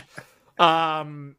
um 0.60 1.36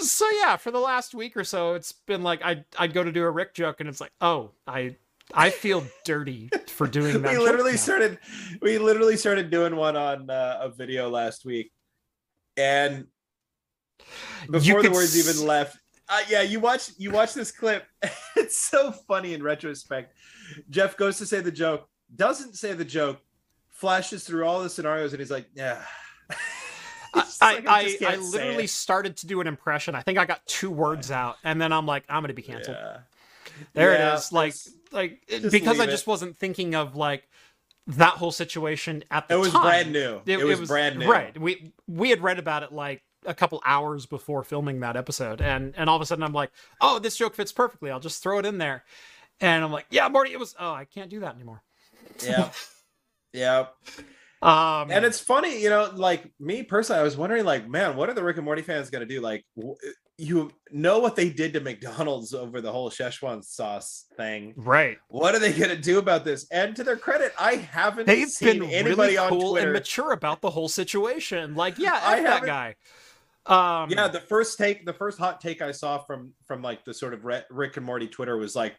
so 0.00 0.28
yeah 0.30 0.56
for 0.56 0.70
the 0.70 0.78
last 0.80 1.14
week 1.14 1.36
or 1.36 1.44
so 1.44 1.74
it's 1.74 1.92
been 1.92 2.22
like 2.22 2.44
i'd, 2.44 2.64
I'd 2.78 2.92
go 2.92 3.02
to 3.04 3.12
do 3.12 3.22
a 3.22 3.30
rick 3.30 3.54
joke 3.54 3.80
and 3.80 3.88
it's 3.88 4.00
like 4.00 4.12
oh 4.20 4.50
i 4.66 4.96
i 5.36 5.50
feel 5.50 5.84
dirty 6.04 6.48
for 6.68 6.86
doing 6.86 7.22
that 7.22 7.32
we 7.32 7.38
literally 7.38 7.72
now. 7.72 7.76
started. 7.76 8.18
We 8.60 8.78
literally 8.78 9.16
started 9.16 9.50
doing 9.50 9.76
one 9.76 9.96
on 9.96 10.30
uh, 10.30 10.58
a 10.62 10.68
video 10.68 11.08
last 11.08 11.44
week, 11.44 11.72
and 12.56 13.06
before 14.50 14.82
the 14.82 14.90
words 14.90 15.16
s- 15.16 15.28
even 15.28 15.46
left. 15.46 15.78
Uh, 16.08 16.20
yeah, 16.28 16.42
you 16.42 16.60
watch 16.60 16.90
you 16.98 17.10
watch 17.10 17.32
this 17.34 17.50
clip. 17.50 17.86
it's 18.36 18.58
so 18.58 18.92
funny 18.92 19.34
in 19.34 19.42
retrospect. 19.42 20.14
Jeff 20.70 20.96
goes 20.96 21.16
to 21.18 21.26
say 21.26 21.40
the 21.40 21.50
joke. 21.52 21.88
doesn't 22.14 22.54
say 22.56 22.72
the 22.74 22.84
joke, 22.84 23.20
flashes 23.70 24.24
through 24.24 24.44
all 24.44 24.62
the 24.62 24.68
scenarios, 24.70 25.12
and 25.12 25.20
he's 25.20 25.30
like, 25.30 25.46
"Yeah." 25.54 25.82
I, 27.14 27.54
like, 27.54 27.68
I, 27.68 27.80
I, 27.80 28.12
I 28.14 28.16
literally 28.16 28.64
it. 28.64 28.70
started 28.70 29.16
to 29.18 29.26
do 29.26 29.40
an 29.40 29.46
impression. 29.46 29.94
I 29.94 30.02
think 30.02 30.18
I 30.18 30.24
got 30.24 30.44
two 30.46 30.70
words 30.70 31.10
out, 31.10 31.36
and 31.44 31.60
then 31.60 31.72
I'm 31.72 31.86
like, 31.86 32.04
I'm 32.08 32.22
gonna 32.22 32.34
be 32.34 32.42
canceled. 32.42 32.76
Yeah. 32.78 32.98
There 33.72 33.92
Yeah, 33.92 34.14
it 34.14 34.18
is. 34.18 34.32
Like, 34.32 34.54
like 34.94 35.26
just 35.28 35.50
because 35.50 35.80
I 35.80 35.86
just 35.86 36.04
it. 36.04 36.06
wasn't 36.06 36.36
thinking 36.36 36.74
of 36.74 36.96
like 36.96 37.28
that 37.86 38.14
whole 38.14 38.32
situation 38.32 39.04
at 39.10 39.28
the 39.28 39.34
time. 39.34 39.38
it 39.38 39.40
was 39.44 39.52
time. 39.52 39.62
brand 39.62 39.92
new. 39.92 40.20
It, 40.26 40.44
was, 40.44 40.68
brand 40.68 40.98
new. 40.98 41.10
Right. 41.10 41.38
We 41.38 41.72
we 41.86 42.10
had 42.10 42.22
read 42.22 42.38
about 42.38 42.62
it 42.62 42.72
like 42.72 43.02
a 43.26 43.34
couple 43.34 43.60
hours 43.64 44.06
before 44.06 44.42
filming 44.42 44.80
that 44.80 44.96
episode, 44.96 45.40
and 45.40 45.74
and 45.76 45.90
all 45.90 45.96
of 45.96 46.02
a 46.02 46.06
sudden 46.06 46.24
I'm 46.24 46.32
like, 46.32 46.50
oh, 46.80 46.98
this 46.98 47.16
joke 47.16 47.34
fits 47.34 47.52
perfectly. 47.52 47.90
I'll 47.90 48.00
just 48.00 48.22
throw 48.22 48.38
it 48.38 48.46
in 48.46 48.58
there, 48.58 48.84
and 49.40 49.64
I'm 49.64 49.72
like, 49.72 49.86
yeah, 49.90 50.08
Morty, 50.08 50.32
it 50.32 50.38
was. 50.38 50.54
Oh, 50.58 50.72
I 50.72 50.84
can't 50.84 51.10
do 51.10 51.20
that 51.20 51.34
anymore. 51.34 51.62
Yeah. 52.24 52.50
yeah. 53.32 53.66
Um, 54.42 54.90
And 54.90 55.06
it's 55.06 55.20
funny, 55.20 55.62
you 55.62 55.70
know, 55.70 55.90
like 55.94 56.30
me 56.38 56.62
personally, 56.62 57.00
I 57.00 57.02
was 57.02 57.16
wondering, 57.16 57.46
like, 57.46 57.66
man, 57.66 57.96
what 57.96 58.10
are 58.10 58.14
the 58.14 58.22
Rick 58.22 58.36
and 58.36 58.44
Morty 58.44 58.60
fans 58.60 58.90
going 58.90 59.00
to 59.00 59.06
do? 59.06 59.22
Like, 59.22 59.42
w- 59.56 59.76
you 60.16 60.52
know 60.70 61.00
what 61.00 61.16
they 61.16 61.28
did 61.28 61.52
to 61.54 61.60
McDonald's 61.60 62.34
over 62.34 62.60
the 62.60 62.70
whole 62.70 62.88
Szechuan 62.90 63.44
sauce 63.44 64.04
thing. 64.16 64.54
right. 64.56 64.96
What 65.08 65.34
are 65.34 65.38
they 65.40 65.52
going 65.52 65.70
to 65.70 65.76
do 65.80 65.98
about 65.98 66.24
this? 66.24 66.46
And 66.52 66.76
to 66.76 66.84
their 66.84 66.96
credit, 66.96 67.32
I 67.38 67.56
haven't 67.56 68.06
They've 68.06 68.28
seen 68.28 68.60
been 68.60 68.70
anybody 68.70 69.12
really 69.14 69.16
on 69.18 69.28
cool 69.30 69.50
Twitter. 69.52 69.66
and 69.68 69.72
mature 69.72 70.12
about 70.12 70.40
the 70.40 70.50
whole 70.50 70.68
situation. 70.68 71.54
Like, 71.56 71.78
yeah, 71.78 71.94
I 72.02 72.18
F 72.18 72.22
that 72.24 72.32
haven't- 72.32 72.46
guy. 72.46 72.74
Um, 73.46 73.90
yeah, 73.90 74.08
the 74.08 74.20
first 74.20 74.56
take, 74.56 74.86
the 74.86 74.92
first 74.94 75.18
hot 75.18 75.40
take 75.40 75.60
I 75.60 75.70
saw 75.72 75.98
from 75.98 76.32
from 76.46 76.62
like 76.62 76.84
the 76.86 76.94
sort 76.94 77.12
of 77.12 77.24
Rick 77.26 77.76
and 77.76 77.84
Morty 77.84 78.08
Twitter 78.08 78.38
was 78.38 78.56
like, 78.56 78.74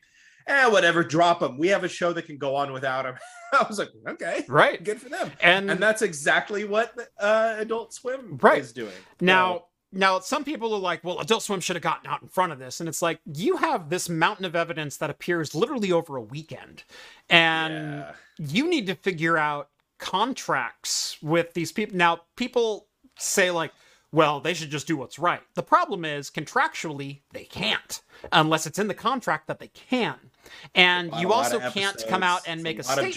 "Eh, 0.47 0.67
whatever, 0.69 1.03
drop 1.03 1.41
them. 1.41 1.59
We 1.59 1.67
have 1.67 1.83
a 1.83 1.87
show 1.87 2.13
that 2.13 2.25
can 2.25 2.39
go 2.39 2.55
on 2.55 2.73
without 2.73 3.05
him." 3.05 3.13
I 3.53 3.63
was 3.69 3.77
like, 3.77 3.89
"Okay, 4.07 4.43
right. 4.47 4.83
good 4.83 4.99
for 4.99 5.09
them." 5.09 5.31
And, 5.39 5.69
And 5.69 5.79
that's 5.79 6.01
exactly 6.01 6.63
what 6.63 6.97
uh, 7.19 7.55
Adult 7.59 7.93
Swim 7.93 8.39
Right. 8.41 8.59
is 8.59 8.73
doing 8.73 8.91
Now, 9.21 9.65
now 9.91 10.19
some 10.19 10.43
people 10.43 10.73
are 10.73 10.79
like, 10.79 11.03
well, 11.03 11.19
Adult 11.19 11.43
Swim 11.43 11.59
should 11.61 11.75
have 11.75 11.83
gotten 11.83 12.09
out 12.09 12.21
in 12.21 12.27
front 12.27 12.51
of 12.51 12.59
this, 12.59 12.79
and 12.79 12.89
it's 12.89 13.01
like 13.01 13.19
you 13.25 13.57
have 13.57 13.89
this 13.89 14.09
mountain 14.09 14.45
of 14.45 14.55
evidence 14.55 14.97
that 14.97 15.09
appears 15.09 15.55
literally 15.55 15.91
over 15.91 16.15
a 16.17 16.21
weekend, 16.21 16.83
and 17.29 17.73
Yeah. 17.99 18.11
you 18.37 18.69
need 18.69 18.87
to 18.87 18.95
figure 18.95 19.37
out 19.37 19.69
contracts 19.97 21.17
with 21.21 21.53
these 21.53 21.71
people. 21.71 21.95
Now, 21.95 22.21
people 22.35 22.87
say 23.17 23.51
like, 23.51 23.71
well, 24.11 24.39
they 24.39 24.53
should 24.53 24.69
just 24.69 24.87
do 24.87 24.95
what's 24.97 25.19
right. 25.19 25.41
The 25.55 25.63
problem 25.63 26.05
is 26.05 26.29
contractually 26.29 27.19
they 27.33 27.43
can't 27.43 28.01
unless 28.31 28.65
it's 28.65 28.79
in 28.79 28.87
the 28.87 28.93
contract 28.93 29.47
that 29.47 29.59
they 29.59 29.67
can, 29.69 30.15
and 30.73 31.13
you 31.19 31.31
also 31.33 31.59
can't 31.71 32.03
come 32.07 32.23
out 32.23 32.41
and 32.47 32.63
make 32.63 32.79
a, 32.79 32.83
lot 32.83 32.97
statement. 32.97 33.13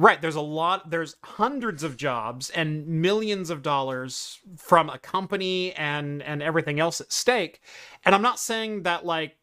Right, 0.00 0.22
there's 0.22 0.36
a 0.36 0.40
lot 0.40 0.90
there's 0.90 1.16
hundreds 1.24 1.82
of 1.82 1.96
jobs 1.96 2.50
and 2.50 2.86
millions 2.86 3.50
of 3.50 3.64
dollars 3.64 4.38
from 4.56 4.88
a 4.88 4.98
company 4.98 5.72
and 5.72 6.22
and 6.22 6.40
everything 6.40 6.78
else 6.78 7.00
at 7.00 7.12
stake. 7.12 7.60
And 8.04 8.14
I'm 8.14 8.22
not 8.22 8.38
saying 8.38 8.84
that 8.84 9.04
like 9.04 9.36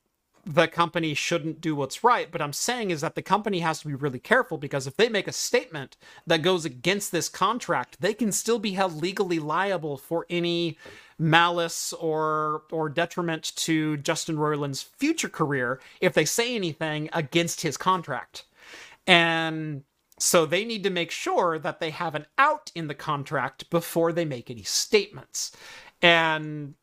the 0.45 0.68
company 0.68 1.14
shouldn't 1.14 1.60
do 1.60 1.76
what's 1.76 2.06
right, 2.06 2.32
but 2.32 2.41
I'm 2.41 2.53
saying 2.53 2.91
is 2.91 3.02
that 3.02 3.15
the 3.15 3.22
company 3.22 3.60
has 3.60 3.82
to 3.82 3.88
be 3.88 3.95
really 3.95 4.19
careful 4.19 4.57
because 4.57 4.88
if 4.88 4.95
they 4.95 5.10
make 5.10 5.27
a 5.27 5.34
statement 5.34 5.98
that 6.26 6.44
goes 6.44 6.64
against 6.64 7.11
this 7.11 7.27
contract, 7.27 7.99
they 7.99 8.14
can 8.14 8.32
still 8.32 8.60
be 8.60 8.73
held 8.73 9.02
legally 9.02 9.40
liable 9.40 9.98
for 9.98 10.26
any 10.30 10.77
malice 11.19 11.91
or 11.94 12.64
or 12.72 12.88
detriment 12.88 13.52
to 13.57 13.98
Justin 13.98 14.38
Roiland's 14.38 14.84
future 14.84 15.30
career 15.30 15.82
if 15.99 16.14
they 16.14 16.26
say 16.26 16.56
anything 16.56 17.10
against 17.11 17.60
his 17.61 17.76
contract. 17.76 18.45
And 19.06 19.84
so 20.17 20.45
they 20.45 20.63
need 20.65 20.83
to 20.83 20.89
make 20.89 21.11
sure 21.11 21.59
that 21.59 21.79
they 21.79 21.89
have 21.89 22.15
an 22.15 22.25
out 22.37 22.71
in 22.75 22.87
the 22.87 22.95
contract 22.95 23.69
before 23.69 24.13
they 24.13 24.25
make 24.25 24.49
any 24.49 24.63
statements. 24.63 25.51
And 26.01 26.75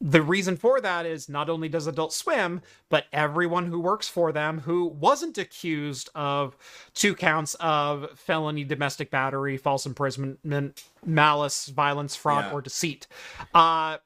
the 0.00 0.20
reason 0.22 0.56
for 0.56 0.80
that 0.80 1.06
is 1.06 1.28
not 1.28 1.48
only 1.48 1.68
does 1.68 1.86
Adult 1.86 2.12
Swim, 2.12 2.60
but 2.90 3.06
everyone 3.12 3.66
who 3.66 3.80
works 3.80 4.08
for 4.08 4.30
them 4.30 4.60
who 4.60 4.86
wasn't 4.86 5.38
accused 5.38 6.10
of 6.14 6.56
two 6.92 7.14
counts 7.14 7.54
of 7.60 8.18
felony 8.18 8.64
domestic 8.64 9.10
battery, 9.10 9.56
false 9.56 9.86
imprisonment, 9.86 10.84
malice, 11.04 11.68
violence, 11.68 12.14
fraud, 12.14 12.44
Yeah. 12.46 12.52
or 12.52 12.60
deceit, 12.60 13.06
uh, 13.54 13.98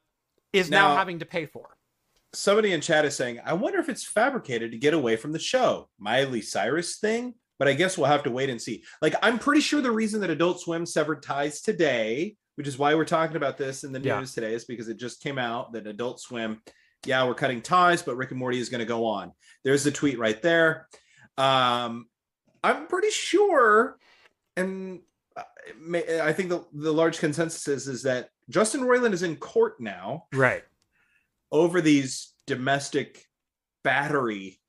is 0.52 0.70
now, 0.70 0.88
Now- 0.88 0.96
having 0.96 1.18
to 1.20 1.26
pay 1.26 1.46
for. 1.46 1.76
Somebody 2.32 2.70
in 2.70 2.80
chat 2.80 3.04
is 3.04 3.16
saying, 3.16 3.40
"I 3.44 3.54
wonder 3.54 3.80
if 3.80 3.88
it's 3.88 4.04
fabricated 4.04 4.70
to 4.70 4.78
get 4.78 4.94
away 4.94 5.16
from 5.16 5.32
the 5.32 5.40
show." 5.40 5.88
Miley 5.98 6.40
Cyrus 6.40 6.96
thing, 6.96 7.34
but 7.60 7.68
I 7.68 7.74
guess 7.74 7.98
we'll 7.98 8.06
have 8.06 8.22
to 8.22 8.30
wait 8.30 8.48
and 8.48 8.60
see. 8.60 8.82
Like, 9.02 9.14
I'm 9.22 9.38
pretty 9.38 9.60
sure 9.60 9.82
the 9.82 9.90
reason 9.90 10.22
that 10.22 10.30
Adult 10.30 10.62
Swim 10.62 10.86
severed 10.86 11.22
ties 11.22 11.60
today, 11.60 12.34
which 12.54 12.66
is 12.66 12.78
why 12.78 12.94
we're 12.94 13.04
talking 13.04 13.36
about 13.36 13.58
this 13.58 13.84
in 13.84 13.92
the 13.92 14.00
Yeah. 14.00 14.18
news 14.18 14.32
today, 14.32 14.54
is 14.54 14.64
because 14.64 14.88
it 14.88 14.96
just 14.96 15.22
came 15.22 15.36
out 15.38 15.74
that 15.74 15.86
Adult 15.86 16.20
Swim, 16.22 16.62
yeah, 17.04 17.22
we're 17.26 17.34
cutting 17.34 17.60
ties, 17.60 18.00
but 18.00 18.16
Rick 18.16 18.30
and 18.30 18.38
Morty 18.38 18.58
is 18.58 18.70
going 18.70 18.78
to 18.78 18.86
go 18.86 19.04
on. 19.04 19.32
There's 19.62 19.84
the 19.84 19.90
tweet 19.90 20.18
right 20.18 20.40
there. 20.40 20.88
Um, 21.36 22.06
I'm 22.64 22.86
pretty 22.86 23.10
sure, 23.10 23.98
and 24.56 25.00
uh, 25.36 25.42
I 26.22 26.32
think 26.32 26.48
the, 26.48 26.64
the 26.72 26.92
large 26.94 27.18
consensus 27.18 27.68
is, 27.68 27.88
is 27.88 28.02
that 28.04 28.30
Justin 28.48 28.80
Roiland 28.80 29.12
is 29.12 29.22
in 29.22 29.36
court 29.36 29.80
now 29.82 30.24
Right. 30.32 30.64
over 31.52 31.82
these 31.82 32.32
domestic 32.46 33.26
battery 33.84 34.60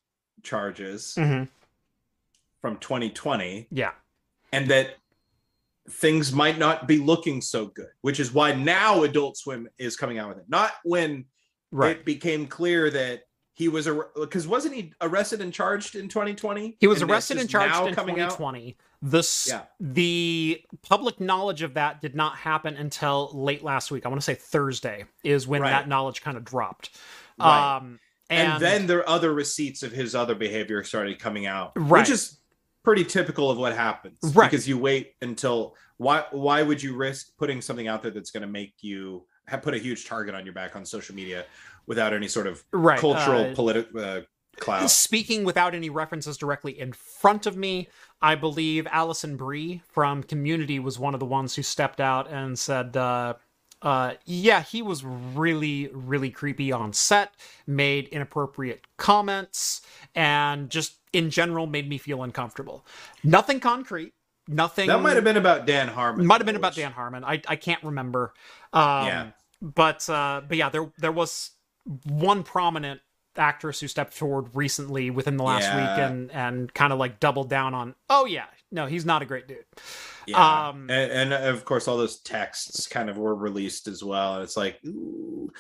charges 0.44 1.16
hmm 1.16 1.44
from 2.62 2.78
2020 2.78 3.68
Yeah. 3.72 3.92
and 4.54 4.68
that 4.70 4.96
things 5.90 6.32
might 6.32 6.58
not 6.60 6.88
be 6.88 6.98
looking 7.00 7.42
so 7.42 7.66
good 7.66 7.90
which 8.02 8.20
is 8.20 8.32
why 8.32 8.54
now 8.54 9.04
adult 9.04 9.36
swim 9.36 9.68
is 9.80 9.98
coming 9.98 10.20
out 10.20 10.30
with 10.30 10.38
it 10.38 10.46
not 10.48 10.72
when 10.84 11.26
Right. 11.74 11.98
it 11.98 12.06
became 12.06 12.48
clear 12.48 12.90
that 12.92 13.24
he 13.54 13.68
was 13.70 13.88
a 13.88 14.04
because 14.20 14.46
wasn't 14.48 14.76
he 14.76 14.94
arrested 15.02 15.42
and 15.42 15.54
charged 15.54 15.96
in 15.96 16.08
2020 16.08 16.78
He 16.80 16.88
was 16.88 17.02
And 17.02 17.10
arrested 17.10 17.38
and 17.38 17.50
charged 17.50 17.88
in 17.88 17.96
coming 17.96 18.20
out? 18.20 18.32
2020. 18.32 18.78
The 19.02 19.20
s- 19.20 19.48
Yeah. 19.50 19.64
the 19.80 20.64
public 20.82 21.20
knowledge 21.20 21.62
of 21.62 21.74
that 21.76 22.02
did 22.02 22.14
not 22.16 22.36
happen 22.38 22.76
until 22.76 23.30
late 23.34 23.64
last 23.64 23.90
week. 23.90 24.06
I 24.06 24.10
want 24.10 24.20
to 24.22 24.26
say 24.26 24.36
Thursday 24.36 25.06
is 25.24 25.48
when 25.48 25.62
Right. 25.62 25.72
that 25.72 25.88
knowledge 25.88 26.22
kind 26.22 26.36
of 26.38 26.44
dropped. 26.44 26.92
Right. 27.40 27.78
Um, 27.78 28.00
and, 28.30 28.54
and, 28.54 28.62
then 28.62 28.88
there 28.88 29.00
are 29.00 29.10
other 29.10 29.34
receipts 29.34 29.82
of 29.84 29.92
his 29.92 30.14
other 30.14 30.36
behavior 30.36 30.84
started 30.84 31.20
coming 31.20 31.46
out 31.46 31.72
Right. 31.76 32.02
which 32.02 32.10
is 32.10 32.38
pretty 32.84 33.04
typical 33.04 33.50
of 33.52 33.58
what 33.58 33.74
happens 33.76 34.18
Right. 34.36 34.50
because 34.50 34.68
you 34.68 34.78
wait 34.78 35.14
until 35.22 35.76
why 35.98 36.26
why 36.32 36.62
would 36.64 36.82
you 36.82 36.96
risk 36.96 37.38
putting 37.38 37.62
something 37.62 37.88
out 37.88 38.02
there 38.02 38.12
that's 38.12 38.32
going 38.32 38.42
to 38.42 38.48
make 38.48 38.76
you 38.82 39.26
have 39.48 39.62
put 39.62 39.74
a 39.74 39.78
huge 39.78 40.06
target 40.06 40.34
on 40.36 40.46
your 40.46 40.54
back 40.54 40.76
on 40.76 40.86
social 40.86 41.14
media 41.16 41.46
without 41.88 42.14
any 42.14 42.28
sort 42.28 42.48
of 42.48 42.64
right, 42.72 43.00
cultural 43.00 43.52
uh, 43.52 43.56
political 43.56 44.00
uh, 44.00 44.22
clout 44.58 44.90
Speaking 44.90 45.44
without 45.44 45.74
any 45.74 45.90
references 45.90 46.38
directly 46.38 46.80
in 46.80 46.92
front 46.94 47.46
of 47.46 47.56
me, 47.58 47.88
I 48.22 48.36
believe 48.36 48.88
Alison 48.92 49.36
Brie 49.38 49.82
from 49.92 50.24
Community 50.24 50.78
was 50.80 51.00
one 51.00 51.14
of 51.14 51.20
the 51.20 51.26
ones 51.26 51.56
who 51.56 51.64
stepped 51.64 52.00
out 52.02 52.30
and 52.30 52.58
said, 52.58 52.96
uh, 52.98 53.36
uh, 53.82 54.14
yeah, 54.26 54.62
he 54.62 54.82
was 54.82 55.04
really, 55.04 55.90
really 55.94 56.30
creepy 56.30 56.72
on 56.72 56.94
set, 56.94 57.34
made 57.66 58.08
inappropriate 58.10 58.86
comments, 58.98 59.82
and 60.16 60.70
just 60.70 60.96
in 61.14 61.30
general 61.30 61.68
made 61.68 61.90
me 61.90 61.98
feel 61.98 62.24
uncomfortable. 62.24 62.86
Nothing 63.24 63.60
concrete. 63.60 64.14
Nothing. 64.48 64.88
that 64.88 65.02
might 65.02 65.16
have 65.16 65.24
been 65.24 65.38
about 65.38 65.66
dan 65.66 65.88
harmon 65.88 66.26
might 66.26 66.42
have 66.42 66.46
been 66.46 66.56
about 66.56 66.76
Dan 66.76 66.92
Harmon. 66.92 67.24
I 67.24 67.42
I 67.48 67.56
can't 67.56 67.82
remember. 67.84 68.34
Um, 68.74 69.06
Yeah. 69.06 69.28
But 69.62 70.10
uh, 70.10 70.42
but 70.48 70.58
yeah, 70.58 70.70
there 70.70 70.92
there 70.98 71.12
was 71.12 71.52
one 72.06 72.44
prominent 72.44 73.02
actress 73.38 73.80
who 73.80 73.88
stepped 73.88 74.14
forward 74.14 74.50
recently 74.56 75.10
within 75.12 75.38
the 75.38 75.44
last 75.44 75.64
Yeah. 75.64 75.78
week 75.78 76.04
and 76.04 76.32
and 76.32 76.74
kind 76.74 76.92
of 76.92 77.00
like 77.00 77.20
doubled 77.20 77.50
down 77.50 77.74
on. 77.76 77.96
Oh 78.10 78.26
yeah, 78.26 78.46
no, 78.72 78.86
he's 78.86 79.06
not 79.06 79.22
a 79.22 79.26
great 79.26 79.48
dude. 79.48 79.66
yeah. 80.26 80.68
Um, 80.70 80.90
and, 80.90 81.32
and 81.34 81.34
of 81.34 81.66
course 81.66 81.88
all 81.88 81.98
those 81.98 82.22
texts 82.22 82.88
kind 82.88 83.10
of 83.10 83.18
were 83.18 83.36
released 83.36 83.88
as 83.88 84.04
well 84.04 84.36
and 84.36 84.44
it's 84.44 84.56
like 84.58 84.80
ooh. 84.86 85.52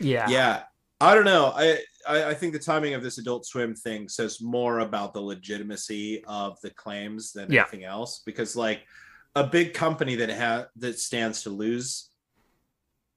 Yeah. 0.00 0.28
yeah 0.28 0.62
i 1.00 1.14
don't 1.14 1.24
know 1.24 1.52
I, 1.54 1.78
I 2.08 2.24
i 2.30 2.34
think 2.34 2.52
the 2.52 2.58
timing 2.58 2.94
of 2.94 3.02
this 3.02 3.18
adult 3.18 3.46
swim 3.46 3.74
thing 3.74 4.08
says 4.08 4.40
more 4.40 4.80
about 4.80 5.12
the 5.14 5.20
legitimacy 5.20 6.24
of 6.26 6.58
the 6.62 6.70
claims 6.70 7.32
than 7.32 7.50
Yeah. 7.52 7.62
anything 7.62 7.84
else 7.84 8.22
because 8.24 8.54
like 8.56 8.82
a 9.34 9.44
big 9.44 9.74
company 9.74 10.14
that 10.16 10.30
ha- 10.30 10.66
that 10.76 10.98
stands 10.98 11.42
to 11.44 11.50
lose 11.50 12.10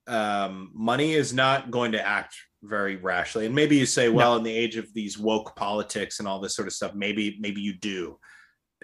um 0.07 0.71
money 0.73 1.13
is 1.13 1.33
not 1.33 1.71
going 1.71 1.91
to 1.93 2.05
act 2.07 2.35
very 2.63 2.95
rashly 2.97 3.45
and 3.45 3.55
maybe 3.55 3.75
you 3.75 3.85
say 3.85 4.09
well 4.09 4.35
in 4.37 4.43
the 4.43 4.51
age 4.55 4.75
of 4.75 4.91
these 4.93 5.17
woke 5.17 5.55
politics 5.55 6.19
and 6.19 6.27
all 6.27 6.39
this 6.39 6.55
sort 6.55 6.67
of 6.67 6.73
stuff 6.73 6.93
maybe 6.93 7.37
maybe 7.39 7.61
you 7.61 7.73
do 7.73 8.17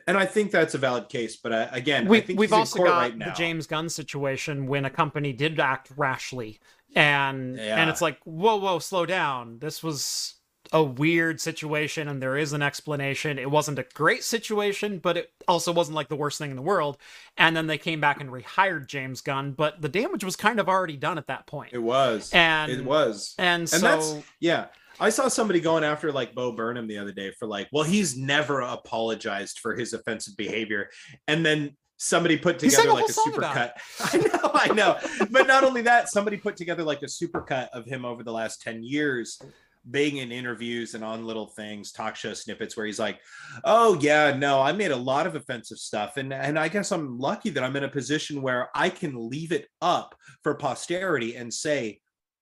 and 0.07 0.17
i 0.17 0.25
think 0.25 0.51
that's 0.51 0.73
a 0.73 0.77
valid 0.77 1.09
case 1.09 1.35
but 1.35 1.51
uh, 1.51 1.67
again 1.71 2.07
We, 2.07 2.17
I 2.17 2.21
think 2.21 2.39
we've 2.39 2.53
also 2.53 2.83
got 2.83 2.97
right 2.97 3.19
the. 3.19 3.31
James 3.35 3.67
Gunn 3.67 3.89
situation 3.89 4.67
when 4.67 4.85
a 4.85 4.89
company 4.89 5.33
did 5.33 5.59
act 5.59 5.91
rashly, 5.95 6.59
and 6.95 7.57
Yeah. 7.57 7.79
and 7.79 7.89
it's 7.89 8.01
like, 8.01 8.19
whoa, 8.23 8.57
whoa, 8.57 8.79
slow 8.79 9.05
down. 9.05 9.59
This 9.59 9.83
was 9.83 10.35
a 10.73 10.81
weird 10.83 11.41
situation 11.41 12.07
and 12.07 12.21
there 12.21 12.37
is 12.37 12.53
an 12.53 12.61
explanation. 12.61 13.37
It 13.37 13.51
wasn't 13.51 13.77
a 13.79 13.85
great 13.93 14.23
situation, 14.23 14.99
but 14.99 15.17
it 15.17 15.31
also 15.47 15.71
wasn't 15.73 15.95
like 15.95 16.07
the 16.07 16.15
worst 16.15 16.37
thing 16.37 16.49
in 16.49 16.55
the 16.55 16.61
world. 16.61 16.97
And 17.37 17.55
then 17.57 17.67
they 17.67 17.77
came 17.77 17.99
back 17.99 18.21
and 18.21 18.29
rehired 18.29 18.87
James 18.87 19.19
Gunn, 19.19 19.51
but 19.51 19.81
the 19.81 19.89
damage 19.89 20.23
was 20.23 20.35
kind 20.37 20.59
of 20.61 20.69
already 20.69 20.95
done 20.95 21.17
at 21.17 21.27
that 21.27 21.45
point. 21.45 21.73
It 21.73 21.79
was. 21.83 22.31
And 22.33 22.71
it 22.71 22.85
was. 22.85 23.35
And, 23.37 23.61
And 23.61 23.69
so 23.69 23.79
that's 23.79 24.15
yeah. 24.39 24.67
I 25.01 25.09
saw 25.09 25.27
somebody 25.27 25.59
going 25.59 25.83
after 25.83 26.11
like 26.11 26.35
Bo 26.35 26.51
Burnham 26.51 26.87
the 26.87 26.99
other 26.99 27.11
day 27.11 27.31
for 27.39 27.47
like, 27.47 27.67
well, 27.71 27.83
he's 27.83 28.15
never 28.15 28.61
apologized 28.61 29.59
for 29.59 29.75
his 29.75 29.93
offensive 29.93 30.37
behavior. 30.37 30.89
And 31.27 31.43
then 31.43 31.75
somebody 31.97 32.37
put 32.37 32.59
together 32.59 32.89
a 32.89 32.93
like 32.93 33.09
a 33.09 33.13
super 33.13 33.41
cut. 33.41 33.77
I 33.99 34.17
know, 34.17 34.51
I 34.53 34.67
know. 34.67 34.97
But 35.31 35.47
not 35.47 35.63
only 35.63 35.81
that, 35.81 36.09
somebody 36.09 36.37
put 36.37 36.55
together 36.55 36.83
like 36.83 37.01
a 37.01 37.09
super 37.09 37.41
cut 37.41 37.69
of 37.73 37.85
him 37.85 38.05
over 38.05 38.23
the 38.23 38.31
last 38.31 38.61
10 38.61 38.83
years 38.83 39.41
being 39.89 40.17
in 40.17 40.31
interviews 40.31 40.93
and 40.93 41.03
on 41.03 41.25
little 41.25 41.47
things, 41.47 41.91
talk 41.91 42.15
show 42.15 42.33
snippets 42.33 42.77
where 42.77 42.85
he's 42.85 42.99
like, 42.99 43.19
"Oh 43.63 43.97
yeah, 43.99 44.35
no, 44.37 44.61
I 44.61 44.71
made 44.73 44.91
a 44.91 44.95
lot 44.95 45.25
of 45.25 45.35
offensive 45.35 45.79
stuff, 45.79 46.17
and 46.17 46.31
and 46.31 46.59
I 46.59 46.67
guess 46.67 46.91
I'm 46.91 47.17
lucky 47.17 47.49
that 47.49 47.63
I'm 47.63 47.75
in 47.75 47.83
a 47.83 47.89
position 47.89 48.43
where 48.43 48.69
I 48.75 48.89
can 48.89 49.29
leave 49.29 49.51
it 49.51 49.67
up 49.81 50.13
for 50.43 50.53
posterity 50.53 51.35
and 51.35 51.51
say, 51.51 51.99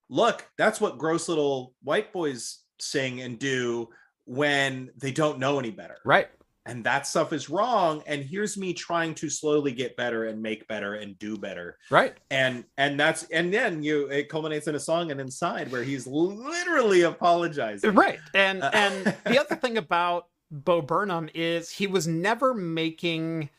look, 0.10 0.48
that's 0.58 0.82
what 0.82 0.98
gross 0.98 1.30
little 1.30 1.74
white 1.84 2.12
boys 2.12 2.60
sing 2.80 3.22
and 3.22 3.38
do 3.40 3.90
when 4.26 4.90
they 4.98 5.12
don't 5.12 5.40
know 5.40 5.60
any 5.60 5.72
better, 5.72 5.98
right. 6.06 6.28
and 6.66 6.84
that 6.84 7.08
stuff 7.08 7.34
is 7.34 7.50
wrong. 7.50 8.04
And 8.06 8.24
here's 8.24 8.58
me 8.58 8.74
trying 8.74 9.16
to 9.16 9.30
slowly 9.30 9.72
get 9.72 9.96
better 9.98 10.26
and 10.26 10.42
make 10.42 10.68
better 10.68 10.96
and 10.96 11.18
do 11.20 11.38
better." 11.38 11.78
Right. 11.90 12.16
and 12.30 12.64
and 12.78 13.00
that's 13.00 13.24
and 13.32 13.54
then 13.54 13.82
you 13.84 14.08
it 14.08 14.30
culminates 14.30 14.68
in 14.68 14.76
a 14.76 14.80
song 14.80 15.12
and 15.12 15.20
inside 15.20 15.72
where 15.72 15.84
he's 15.84 16.06
literally 16.08 17.02
apologizing 17.04 17.96
Right. 17.96 18.20
And 18.34 18.62
Uh, 18.64 18.72
and 18.74 19.16
the 19.26 19.40
other 19.40 19.56
thing 19.64 19.78
about 19.78 20.28
Bo 20.52 20.82
Burnham 20.82 21.30
is 21.34 21.70
he 21.70 21.88
was 21.88 22.08
never 22.08 22.54
making 22.54 23.50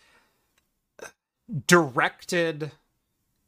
directed 1.67 2.71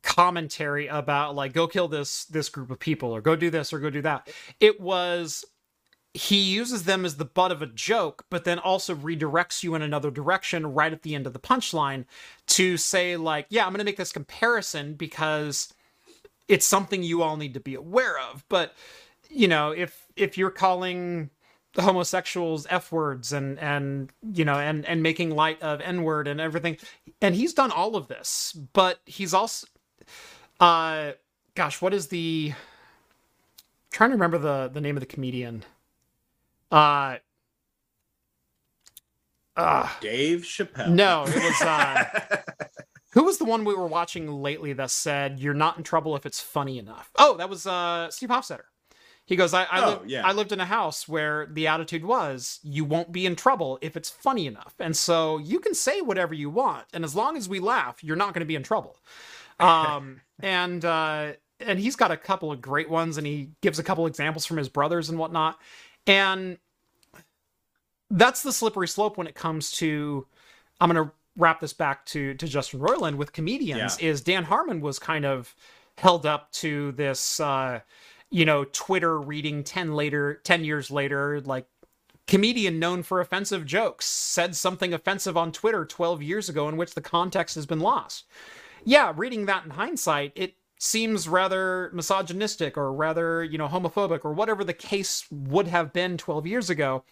commentary 0.02 0.86
about 0.88 1.34
like 1.34 1.52
go 1.52 1.66
kill 1.66 1.88
this 1.88 2.24
this 2.26 2.48
group 2.48 2.70
of 2.70 2.78
people 2.78 3.12
or 3.12 3.20
go 3.20 3.36
do 3.36 3.50
this 3.50 3.72
or 3.72 3.78
go 3.78 3.90
do 3.90 4.02
that. 4.02 4.28
It 4.60 4.80
was 4.80 5.44
he 6.14 6.36
uses 6.36 6.84
them 6.84 7.04
as 7.04 7.16
the 7.16 7.24
butt 7.24 7.52
of 7.52 7.62
a 7.62 7.66
joke, 7.66 8.26
but 8.28 8.44
then 8.44 8.58
also 8.58 8.94
redirects 8.94 9.62
you 9.62 9.74
in 9.74 9.82
another 9.82 10.10
direction 10.10 10.66
right 10.66 10.92
at 10.92 11.02
the 11.02 11.14
end 11.14 11.26
of 11.26 11.32
the 11.32 11.38
punchline 11.38 12.04
to 12.48 12.76
say, 12.76 13.16
like, 13.16 13.46
yeah, 13.48 13.64
I'm 13.64 13.72
going 13.72 13.78
to 13.78 13.84
make 13.84 13.96
this 13.96 14.12
comparison 14.12 14.94
because 14.94 15.72
it's 16.48 16.66
something 16.66 17.02
you 17.02 17.22
all 17.22 17.38
need 17.38 17.54
to 17.54 17.60
be 17.60 17.74
aware 17.74 18.18
of. 18.18 18.44
But, 18.50 18.74
you 19.30 19.48
know, 19.48 19.70
if 19.70 20.06
if 20.16 20.36
you're 20.36 20.50
calling 20.50 21.30
the 21.74 21.82
homosexuals 21.82 22.66
F 22.68 22.92
words 22.92 23.32
and 23.32 23.58
and 23.58 24.12
you 24.34 24.44
know 24.44 24.58
and 24.58 24.84
and 24.84 25.02
making 25.02 25.30
light 25.30 25.62
of 25.62 25.80
N 25.80 26.02
word 26.02 26.28
and 26.28 26.40
everything, 26.40 26.76
and 27.22 27.34
he's 27.34 27.54
done 27.54 27.70
all 27.70 27.96
of 27.96 28.08
this, 28.08 28.54
but 28.74 29.00
he's 29.06 29.32
also, 29.32 29.66
uh, 30.60 31.12
gosh, 31.54 31.80
what 31.82 31.94
is 31.94 32.08
the? 32.08 32.52
trying 33.90 34.10
to 34.10 34.14
remember 34.16 34.38
the 34.38 34.70
the 34.72 34.80
name 34.80 34.96
of 34.96 35.00
the 35.00 35.06
comedian. 35.06 35.64
Uh, 36.70 37.16
uh 39.54 39.86
dave 40.00 40.40
chappelle 40.40 40.88
no, 40.88 41.24
it 41.26 41.34
was 41.36 41.60
uh 41.60 42.04
who 43.10 43.24
was 43.24 43.36
the 43.36 43.44
one 43.44 43.64
we 43.64 43.74
were 43.74 43.86
watching 43.86 44.26
lately 44.40 44.72
that 44.72 44.90
said 44.90 45.38
you're 45.38 45.52
not 45.52 45.76
in 45.76 45.82
trouble 45.82 46.16
if 46.16 46.24
it's 46.24 46.40
funny 46.40 46.78
enough? 46.78 47.10
Oh, 47.16 47.36
that 47.36 47.50
was 47.50 47.66
uh 47.66 48.10
Steve 48.10 48.30
Hofstetter. 48.30 48.64
He 49.26 49.36
goes, 49.36 49.52
I 49.54 49.64
I, 49.64 49.84
Oh, 49.84 49.88
lived, 49.90 50.10
yeah. 50.10 50.26
I 50.26 50.32
lived 50.32 50.52
in 50.52 50.60
a 50.60 50.64
house 50.64 51.06
where 51.06 51.46
the 51.46 51.66
attitude 51.66 52.04
was 52.04 52.58
you 52.62 52.84
won't 52.84 53.12
be 53.12 53.26
in 53.26 53.36
trouble 53.36 53.78
if 53.82 53.96
it's 53.96 54.08
funny 54.10 54.46
enough. 54.46 54.74
And 54.80 54.96
so 54.96 55.36
you 55.38 55.60
can 55.60 55.74
say 55.74 56.00
whatever 56.00 56.32
you 56.34 56.48
want, 56.50 56.86
and 56.94 57.04
as 57.04 57.14
long 57.14 57.36
as 57.36 57.48
we 57.48 57.60
laugh, 57.60 58.02
you're 58.02 58.16
not 58.16 58.32
going 58.32 58.40
to 58.40 58.46
be 58.46 58.56
in 58.56 58.62
trouble. 58.62 58.96
Um 59.60 60.20
and 60.40 60.84
uh 60.84 61.32
and 61.60 61.78
he's 61.78 61.96
got 61.96 62.10
a 62.10 62.16
couple 62.16 62.50
of 62.50 62.60
great 62.60 62.90
ones 62.90 63.18
and 63.18 63.26
he 63.26 63.50
gives 63.60 63.78
a 63.78 63.82
couple 63.82 64.06
examples 64.06 64.44
from 64.46 64.56
his 64.56 64.68
brothers 64.68 65.08
and 65.08 65.18
whatnot. 65.18 65.58
And 66.06 66.58
that's 68.10 68.42
the 68.42 68.52
slippery 68.52 68.88
slope 68.88 69.16
when 69.16 69.26
it 69.26 69.34
comes 69.34 69.70
to 69.72 70.26
I'm 70.80 70.90
going 70.90 71.06
to 71.06 71.12
wrap 71.36 71.60
this 71.60 71.72
back 71.72 72.04
to 72.06 72.34
to 72.34 72.46
Justin 72.46 72.80
Roiland 72.80 73.16
with 73.16 73.32
comedians 73.32 73.98
is 73.98 74.20
Dan 74.20 74.44
Harmon 74.44 74.80
was 74.80 74.98
kind 74.98 75.24
of 75.24 75.54
held 75.96 76.26
up 76.26 76.50
to 76.52 76.92
this 76.92 77.40
uh 77.40 77.80
you 78.30 78.44
know 78.44 78.64
Twitter 78.64 79.20
reading 79.20 79.64
10 79.64 79.94
later 79.94 80.40
10 80.44 80.64
years 80.64 80.90
later 80.90 81.40
like 81.40 81.66
comedian 82.26 82.78
known 82.78 83.02
for 83.02 83.20
offensive 83.20 83.64
jokes 83.66 84.06
said 84.06 84.54
something 84.54 84.92
offensive 84.92 85.36
on 85.36 85.52
Twitter 85.52 85.84
12 85.84 86.22
years 86.22 86.48
ago 86.48 86.68
in 86.68 86.76
which 86.76 86.94
the 86.94 87.00
context 87.00 87.54
has 87.54 87.66
been 87.66 87.80
lost. 87.80 88.26
Yeah, 88.84 89.12
reading 89.16 89.46
that 89.46 89.64
in 89.64 89.70
hindsight, 89.70 90.32
it 90.34 90.54
seems 90.78 91.28
rather 91.28 91.90
misogynistic 91.94 92.76
or 92.76 92.92
rather, 92.92 93.44
you 93.44 93.56
know, 93.58 93.68
homophobic 93.68 94.24
or 94.24 94.32
whatever 94.32 94.64
the 94.64 94.72
case 94.72 95.24
would 95.30 95.68
have 95.68 95.92
been 95.92 96.18
12 96.18 96.46
years 96.46 96.70
ago. 96.70 97.04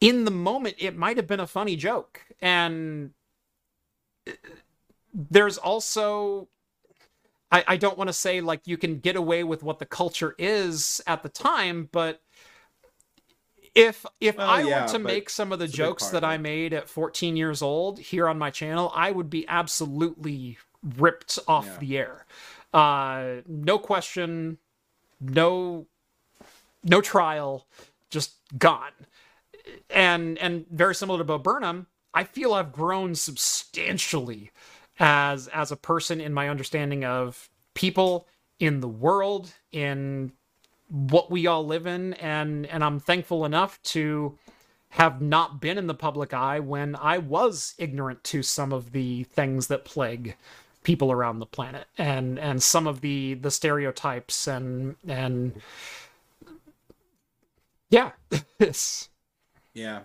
In 0.00 0.24
the 0.24 0.30
moment 0.30 0.76
it 0.78 0.96
might 0.96 1.16
have 1.16 1.26
been 1.26 1.40
a 1.40 1.46
funny 1.46 1.76
joke. 1.76 2.22
And 2.40 3.12
uh, 4.26 4.32
there's 5.14 5.58
also 5.58 6.48
I, 7.50 7.64
I 7.66 7.76
don't 7.76 7.96
want 7.98 8.08
to 8.08 8.14
say 8.14 8.40
like 8.40 8.66
you 8.66 8.76
can 8.76 8.98
get 8.98 9.16
away 9.16 9.44
with 9.44 9.62
what 9.62 9.78
the 9.78 9.86
culture 9.86 10.34
is 10.38 11.00
at 11.06 11.22
the 11.22 11.28
time 11.28 11.88
but 11.92 12.20
if 13.78 14.06
if 14.20 14.36
Well, 14.36 14.48
i 14.48 14.64
yeah, 14.64 14.64
were 14.64 14.82
to 14.82 14.98
make 15.00 15.30
some 15.30 15.52
of 15.52 15.60
the 15.60 15.68
it's 15.68 15.74
a 15.74 15.78
big 15.78 15.96
jokes 15.96 16.10
that 16.10 16.24
i 16.24 16.38
made 16.38 16.74
at 16.74 16.90
14 16.90 17.36
years 17.36 17.62
old 17.62 18.00
here 18.00 18.28
on 18.28 18.38
my 18.38 18.50
channel 18.50 18.92
i 18.96 19.12
would 19.12 19.30
be 19.30 19.46
absolutely 19.48 20.58
ripped 20.98 21.38
off 21.48 21.66
Yeah. 21.66 21.78
the 21.78 21.98
air. 21.98 22.26
Uh 22.74 23.42
no 23.48 23.78
question 23.78 24.58
no 25.20 25.86
no 26.84 27.00
trial 27.02 27.66
just 28.10 28.36
gone. 28.58 28.92
And 29.90 30.38
and 30.38 30.66
very 30.70 30.94
similar 30.94 31.18
to 31.18 31.24
Bo 31.24 31.38
Burnham, 31.38 31.88
I 32.14 32.24
feel 32.24 32.54
I've 32.54 32.72
grown 32.72 33.14
substantially 33.14 34.52
as 34.98 35.48
as 35.48 35.72
a 35.72 35.76
person 35.76 36.20
in 36.20 36.34
my 36.34 36.48
understanding 36.48 37.04
of 37.04 37.50
people 37.74 38.28
in 38.60 38.80
the 38.80 38.88
world, 38.88 39.52
in 39.72 40.32
what 40.88 41.30
we 41.30 41.46
all 41.46 41.64
live 41.66 41.86
in, 41.86 42.14
and 42.14 42.66
and 42.66 42.82
I'm 42.84 43.00
thankful 43.00 43.44
enough 43.44 43.80
to 43.84 44.38
have 44.90 45.20
not 45.20 45.60
been 45.60 45.76
in 45.78 45.86
the 45.86 45.94
public 45.94 46.32
eye 46.32 46.60
when 46.60 46.96
I 46.96 47.18
was 47.18 47.74
ignorant 47.78 48.24
to 48.24 48.42
some 48.42 48.72
of 48.72 48.92
the 48.92 49.24
things 49.24 49.66
that 49.66 49.84
plague 49.84 50.36
people 50.82 51.12
around 51.12 51.40
the 51.40 51.46
planet 51.46 51.86
and 51.98 52.38
and 52.38 52.62
some 52.62 52.86
of 52.86 53.02
the 53.02 53.34
the 53.34 53.50
stereotypes 53.50 54.46
and 54.46 54.96
and 55.06 55.60
yeah 57.90 58.12
it's 58.58 59.08
Yeah. 59.74 60.00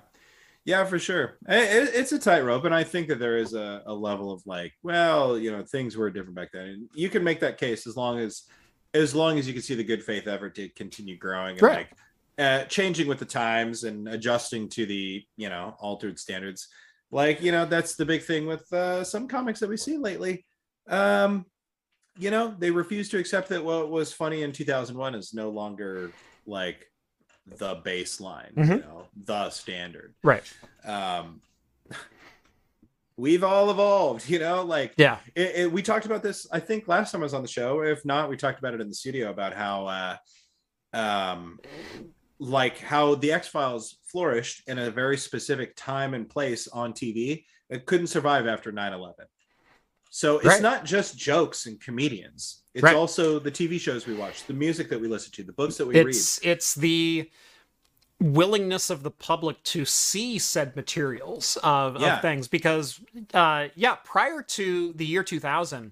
Yeah, 0.66 0.86
for 0.86 0.98
sure. 1.00 1.38
It- 1.48 1.94
it's 1.94 2.12
a 2.14 2.20
tightrope, 2.20 2.64
and 2.66 2.74
I 2.76 2.84
think 2.86 3.08
that 3.10 3.20
there 3.20 3.38
is 3.38 3.54
a, 3.54 3.84
a 3.86 3.94
level 3.94 4.32
of 4.32 4.42
like, 4.46 4.74
well, 4.82 5.38
you 5.38 5.52
know, 5.52 5.64
things 5.64 5.98
were 5.98 6.10
different 6.10 6.36
back 6.36 6.52
then. 6.54 6.68
And 6.68 6.90
you 6.94 7.10
can 7.10 7.24
make 7.24 7.42
that 7.42 7.58
case 7.58 7.86
as 7.86 7.98
long 7.98 8.18
as, 8.20 8.44
as 8.94 9.16
long 9.16 9.40
as 9.40 9.48
you 9.48 9.54
can 9.54 9.62
see 9.62 9.76
the 9.76 9.84
good 9.84 10.04
faith 10.04 10.28
effort 10.28 10.56
to 10.56 10.70
continue 10.70 11.18
growing 11.18 11.54
and 11.54 11.62
Right. 11.62 11.88
like 11.90 11.98
uh, 12.38 12.66
changing 12.66 13.08
with 13.08 13.20
the 13.20 13.26
times 13.26 13.84
and 13.84 14.08
adjusting 14.08 14.68
to 14.70 14.86
the 14.86 15.24
you 15.38 15.50
know 15.50 15.76
altered 15.80 16.18
standards. 16.20 16.68
Like 17.12 17.42
you 17.42 17.52
know, 17.52 17.66
that's 17.66 17.96
the 17.96 18.06
big 18.06 18.24
thing 18.24 18.48
with 18.48 18.72
uh, 18.74 19.04
some 19.04 19.28
comics 19.28 19.60
that 19.60 19.70
we 19.70 19.78
see 19.78 19.98
lately. 19.98 20.46
Um, 20.88 21.46
you 22.18 22.32
know, 22.32 22.56
they 22.58 22.72
refuse 22.72 23.10
to 23.10 23.18
accept 23.18 23.50
that 23.50 23.64
what 23.64 23.90
was 23.90 24.14
funny 24.14 24.44
in 24.44 24.52
2001 24.52 25.16
is 25.16 25.34
no 25.34 25.50
longer 25.50 26.12
like 26.46 26.88
the 27.46 27.76
baseline, 27.78 28.56
you 28.56 28.64
Mhm. 28.64 28.82
know, 28.82 29.08
the 29.26 29.50
standard. 29.50 30.16
right 30.24 30.44
Um, 30.86 31.42
we've 33.18 33.44
all 33.44 33.70
evolved, 33.70 34.28
you 34.34 34.40
know, 34.40 34.64
like 34.64 34.94
yeah 34.98 35.20
it, 35.36 35.56
it- 35.56 35.72
we 35.72 35.82
talked 35.82 36.06
about 36.06 36.24
this, 36.24 36.48
I 36.52 36.60
think 36.60 36.88
last 36.88 37.12
time 37.12 37.22
I 37.22 37.26
was 37.26 37.34
on 37.34 37.42
the 37.42 37.48
show. 37.48 37.82
If 37.82 38.06
not, 38.06 38.30
we 38.30 38.38
talked 38.38 38.60
about 38.60 38.74
it 38.74 38.82
in 38.82 38.90
the 38.90 38.96
studio 38.96 39.30
about 39.30 39.54
how, 39.54 39.88
uh, 39.88 40.18
um, 40.98 41.60
like 42.40 42.78
how 42.80 43.16
the 43.16 43.32
X 43.32 43.48
Files 43.48 43.98
flourished 44.06 44.68
in 44.68 44.78
a 44.80 44.92
very 44.92 45.18
specific 45.18 45.76
time 45.76 46.14
and 46.14 46.30
place 46.30 46.68
on 46.68 46.94
TV. 46.94 47.46
It 47.70 47.86
couldn't 47.86 48.08
survive 48.08 48.48
after 48.48 48.72
9 48.72 48.94
11. 48.94 49.26
So 50.10 50.38
it's 50.38 50.46
Right. 50.46 50.62
not 50.62 50.86
just 50.86 51.18
jokes 51.18 51.66
and 51.66 51.80
comedians, 51.82 52.64
it's 52.76 52.84
Right. 52.84 52.96
also 52.96 53.40
the 53.40 53.50
TV 53.52 53.80
shows 53.80 54.06
we 54.06 54.14
watch, 54.14 54.46
the 54.46 54.54
music 54.54 54.90
that 54.90 55.00
we 55.00 55.08
listen 55.08 55.32
to, 55.34 55.44
the 55.44 55.54
books 55.54 55.78
that 55.78 55.86
we 55.88 55.96
read. 55.96 56.08
it's 56.10 56.40
it's 56.44 56.76
the 56.76 57.32
willingness 58.22 58.90
of 58.90 59.04
the 59.04 59.12
public 59.12 59.62
to 59.64 59.84
see 59.86 60.40
said 60.40 60.76
materials 60.76 61.58
of, 61.64 62.00
Yeah. 62.00 62.16
of 62.16 62.22
things 62.22 62.48
because 62.48 63.00
uh 63.34 63.68
yeah 63.76 63.96
prior 64.04 64.42
to 64.42 64.94
the 64.94 65.06
year 65.06 65.24
2000 65.24 65.92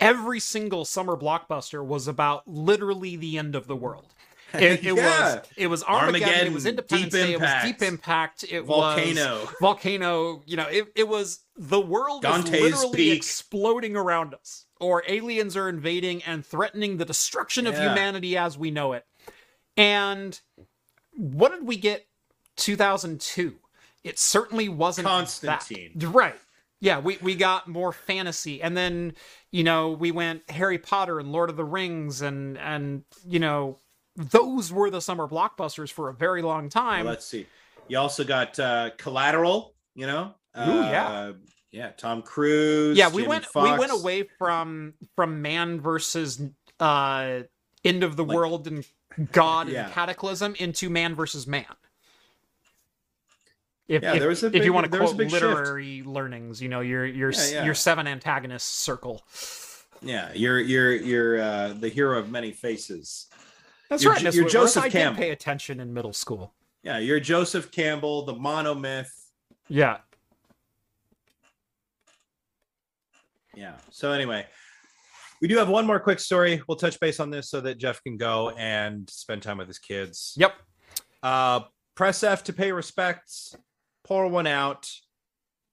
every 0.00 0.40
single 0.40 0.84
summer 0.84 1.16
blockbuster 1.16 1.84
was 1.84 2.08
about 2.08 2.46
literally 2.48 3.16
the 3.16 3.38
end 3.38 3.54
of 3.54 3.66
the 3.66 3.76
world 3.76 4.14
It, 4.54 4.84
it 4.86 4.96
Yeah. 4.96 5.34
was 5.36 5.46
it 5.58 5.66
was 5.68 5.84
Armageddon, 5.84 6.46
it 6.48 6.52
was 6.54 6.64
Independence 6.66 7.12
Deep 7.12 7.22
Day, 7.22 7.32
it 7.34 7.40
was 7.40 7.50
Deep 7.62 7.82
Impact, 7.82 8.42
Impact, 8.42 8.44
it 8.50 8.66
was 8.66 8.96
Volcano. 8.96 9.48
volcano 9.60 10.42
you 10.46 10.56
know 10.56 10.66
it, 10.68 10.86
it 10.96 11.06
was 11.06 11.40
the 11.56 11.80
world 11.80 12.24
is 12.24 12.50
literally 12.50 12.96
Peak. 12.96 13.16
exploding 13.16 13.94
around 13.94 14.32
us 14.34 14.64
or 14.80 15.04
aliens 15.06 15.56
are 15.56 15.68
invading 15.68 16.22
and 16.24 16.44
threatening 16.46 16.96
the 16.96 17.04
destruction 17.04 17.66
of 17.66 17.74
Yeah. 17.74 17.90
humanity 17.90 18.36
as 18.38 18.56
we 18.58 18.70
know 18.70 18.94
it 18.94 19.04
and 19.76 20.40
what 21.18 21.50
did 21.52 21.66
we 21.66 21.76
get 21.76 22.06
2002 22.56 23.56
it 24.04 24.18
certainly 24.18 24.68
wasn't 24.68 25.04
that. 25.06 25.10
Constantine. 25.10 25.92
right 26.12 26.36
yeah 26.80 26.98
we, 27.00 27.18
we 27.20 27.34
got 27.34 27.66
more 27.68 27.92
fantasy 27.92 28.62
and 28.62 28.76
then 28.76 29.12
you 29.50 29.64
know 29.64 29.90
we 29.90 30.10
went 30.12 30.48
harry 30.50 30.78
potter 30.78 31.18
and 31.18 31.32
lord 31.32 31.50
of 31.50 31.56
the 31.56 31.64
rings 31.64 32.22
and 32.22 32.56
and 32.58 33.02
you 33.26 33.38
know 33.38 33.78
those 34.16 34.72
were 34.72 34.90
the 34.90 35.00
summer 35.00 35.26
blockbusters 35.28 35.90
for 35.92 36.08
a 36.08 36.14
very 36.14 36.42
long 36.42 36.68
time 36.68 37.04
Well, 37.04 37.14
let's 37.14 37.26
see. 37.26 37.46
You 37.86 37.98
also 37.98 38.22
got 38.24 38.58
uh, 38.58 38.90
Collateral. 38.98 39.74
You 39.94 40.06
know. 40.06 40.34
Ooh, 40.58 40.60
yeah. 40.82 41.06
Uh, 41.08 41.32
yeah. 41.70 41.90
Tom 41.96 42.22
Cruise. 42.22 42.98
yeah 42.98 43.08
we 43.08 43.22
Jamie 43.22 43.28
went 43.28 43.46
we 43.54 43.78
went 43.78 43.92
away 43.92 44.24
from 44.38 44.94
from 45.16 45.40
man 45.40 45.80
versus 45.80 46.40
uh 46.80 47.40
end 47.84 48.02
of 48.02 48.16
the 48.16 48.24
Like- 48.24 48.36
world 48.36 48.66
and 48.66 48.84
god 49.32 49.68
Yeah. 49.68 49.84
and 49.84 49.92
cataclysm 49.92 50.54
into 50.56 50.88
man 50.90 51.14
versus 51.14 51.46
man 51.46 51.64
if, 53.88 54.02
Yeah, 54.02 54.12
if, 54.14 54.20
there 54.20 54.28
was 54.28 54.42
a 54.42 54.54
if 54.54 54.64
you 54.64 54.72
want 54.72 54.84
to 54.84 54.90
there 54.90 55.00
was 55.00 55.10
a 55.12 55.14
quote 55.14 55.18
big 55.18 55.30
shift. 55.30 55.42
literary 55.42 56.02
learnings 56.04 56.60
you 56.62 56.68
know 56.68 56.80
your 56.80 57.04
your 57.06 57.30
Yeah, 57.32 57.46
yeah. 57.50 57.64
your 57.64 57.74
seven 57.74 58.06
antagonists 58.06 58.68
circle 58.68 59.24
Yeah, 60.02 60.30
you're 60.34 60.60
you're 60.60 60.94
you're 60.94 61.40
uh, 61.40 61.72
the 61.72 61.88
hero 61.88 62.18
of 62.18 62.30
many 62.30 62.52
faces. 62.52 63.26
that's 63.88 64.02
You're 64.04 64.12
right 64.12 64.22
you're 64.22 64.32
Whitworth. 64.44 64.52
Joseph 64.52 64.84
i 64.84 64.88
Campbell. 64.90 65.18
pay 65.22 65.30
attention 65.30 65.80
in 65.80 65.92
middle 65.94 66.12
school 66.12 66.52
Yeah, 66.82 66.98
you're 66.98 67.18
Joseph 67.20 67.70
Campbell, 67.72 68.22
the 68.24 68.34
monomyth. 68.34 69.10
yeah 69.68 69.98
Yeah. 73.54 73.74
So 73.90 74.12
anyway, 74.12 74.46
we 75.40 75.48
do 75.48 75.56
have 75.56 75.68
one 75.68 75.86
more 75.86 76.00
quick 76.00 76.18
story. 76.20 76.62
We'll 76.68 76.76
touch 76.76 76.98
base 77.00 77.20
on 77.20 77.30
this 77.30 77.50
so 77.50 77.60
that 77.62 77.78
Jeff 77.78 78.02
can 78.02 78.16
go 78.16 78.50
and 78.50 79.08
spend 79.10 79.42
time 79.42 79.58
with 79.58 79.68
his 79.68 79.78
kids. 79.78 80.34
yep 80.36 80.54
Uh, 81.22 81.60
press 81.94 82.22
F 82.22 82.44
to 82.44 82.52
pay 82.52 82.72
respects. 82.72 83.54
Pour 84.04 84.28
one 84.28 84.46
out. 84.46 84.88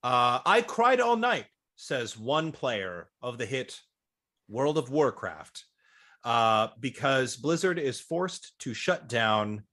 Uh, 0.04 0.40
I 0.46 0.62
cried 0.62 1.00
all 1.00 1.16
night, 1.16 1.46
says 1.78 2.18
one 2.18 2.52
player 2.52 3.10
of 3.22 3.38
the 3.38 3.46
hit 3.46 3.80
World 4.50 4.78
of 4.78 4.90
Warcraft, 4.92 5.66
uh, 6.24 6.68
because 6.80 7.36
Blizzard 7.38 7.80
is 7.80 8.00
forced 8.00 8.54
to 8.60 8.74
shut 8.74 9.08
down 9.08 9.64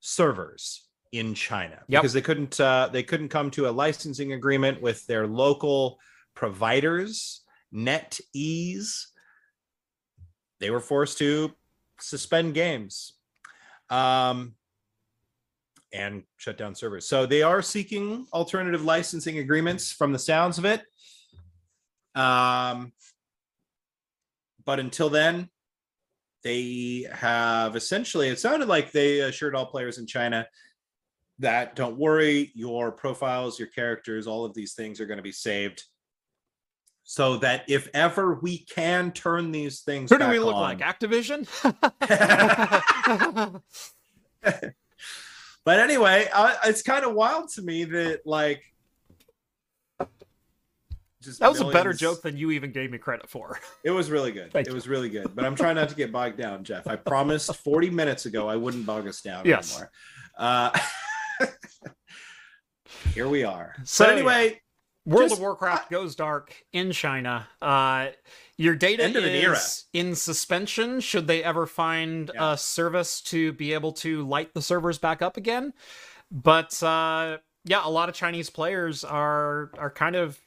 servers 0.00 0.88
in 1.12 1.34
China 1.34 1.78
Yep. 1.88 2.02
because 2.02 2.12
they 2.12 2.22
couldn't 2.22 2.58
uh, 2.58 2.88
they 2.90 3.02
couldn't 3.02 3.28
come 3.28 3.50
to 3.52 3.68
a 3.68 3.70
licensing 3.70 4.32
agreement 4.32 4.80
with 4.80 5.04
their 5.06 5.26
local 5.26 5.98
providers, 6.34 7.42
NetEase. 7.74 9.06
They 10.62 10.70
were 10.70 10.80
forced 10.80 11.18
to 11.18 11.52
suspend 12.00 12.54
games. 12.54 13.14
Um, 13.90 14.54
and 15.92 16.22
shut 16.36 16.56
down 16.56 16.76
servers. 16.76 17.06
So 17.06 17.26
they 17.26 17.42
are 17.42 17.60
seeking 17.60 18.26
alternative 18.32 18.84
licensing 18.84 19.38
agreements 19.38 19.90
from 19.90 20.12
the 20.12 20.20
sounds 20.20 20.58
of 20.58 20.64
it. 20.64 20.82
Um, 22.14 22.92
but 24.64 24.78
until 24.78 25.10
then, 25.10 25.50
they 26.44 27.08
have 27.12 27.74
essentially, 27.74 28.28
it 28.28 28.38
sounded 28.38 28.68
like 28.68 28.92
they 28.92 29.20
assured 29.20 29.56
all 29.56 29.66
players 29.66 29.98
in 29.98 30.06
China 30.06 30.46
that 31.40 31.74
don't 31.74 31.98
worry, 31.98 32.52
your 32.54 32.92
profiles, 32.92 33.58
your 33.58 33.68
characters, 33.68 34.28
all 34.28 34.44
of 34.44 34.54
these 34.54 34.74
things 34.74 35.00
are 35.00 35.06
going 35.06 35.18
to 35.18 35.22
be 35.24 35.32
saved. 35.32 35.82
So 37.04 37.36
that 37.38 37.64
if 37.68 37.88
ever 37.94 38.34
we 38.40 38.58
can 38.58 39.12
turn 39.12 39.50
these 39.52 39.80
things, 39.80 40.10
who 40.10 40.18
do 40.18 40.28
we 40.28 40.38
look 40.38 40.54
on- 40.54 40.62
like 40.62 40.78
activision 40.78 41.46
but 45.64 45.78
anyway, 45.80 46.28
I, 46.34 46.56
it's 46.66 46.82
kind 46.82 47.04
of 47.04 47.14
wild 47.14 47.48
to 47.50 47.62
me 47.62 47.84
that 47.84 48.20
like 48.26 48.62
just 51.20 51.38
that 51.40 51.50
was 51.50 51.60
a 51.60 51.66
better 51.66 51.92
joke 51.92 52.20
than 52.22 52.36
you 52.36 52.50
even 52.50 52.72
gave 52.72 52.90
me 52.90 52.98
credit 52.98 53.28
for 53.30 53.58
It 53.84 53.90
was 53.92 54.10
really 54.10 54.32
good. 54.32 54.52
Thank 54.52 54.66
it 54.66 54.70
you. 54.70 54.74
was 54.74 54.88
really 54.88 55.08
good. 55.08 55.34
But 55.36 55.44
I'm 55.44 55.54
trying 55.54 55.76
not 55.76 55.88
to 55.90 55.94
get 55.94 56.10
bogged 56.10 56.36
down, 56.36 56.64
Jeff. 56.64 56.86
I 56.88 56.96
promised 56.96 57.54
40 57.56 57.90
minutes 57.90 58.26
ago 58.26 58.48
I 58.48 58.56
wouldn't 58.56 58.86
bog 58.86 59.06
us 59.06 59.20
down 59.22 59.44
Yes. 59.44 59.72
anymore. 59.72 59.90
Uh, 60.36 60.78
here 63.14 63.28
we 63.28 63.44
are. 63.44 63.74
So, 63.84 64.04
So 64.04 64.10
anyway, 64.10 64.60
World 65.04 65.30
Just- 65.30 65.34
of 65.34 65.40
Warcraft 65.40 65.90
goes 65.90 66.14
dark 66.14 66.54
in 66.72 66.92
China. 66.92 67.48
Uh, 67.60 68.08
your 68.56 68.76
data 68.76 69.04
is 69.04 69.86
in 69.92 70.14
suspension. 70.14 71.00
Should 71.00 71.26
they 71.26 71.42
ever 71.42 71.66
find 71.66 72.30
Yeah. 72.32 72.52
a 72.52 72.58
service 72.58 73.20
to 73.22 73.52
be 73.52 73.72
able 73.72 73.92
to 73.94 74.26
light 74.26 74.54
the 74.54 74.62
servers 74.62 74.98
back 74.98 75.20
up 75.20 75.36
again? 75.36 75.72
But 76.30 76.80
uh, 76.82 77.38
yeah, 77.64 77.82
a 77.84 77.90
lot 77.90 78.08
of 78.08 78.14
Chinese 78.14 78.48
players 78.50 79.02
are 79.04 79.72
are 79.76 79.90
kind 79.90 80.14
of 80.16 80.38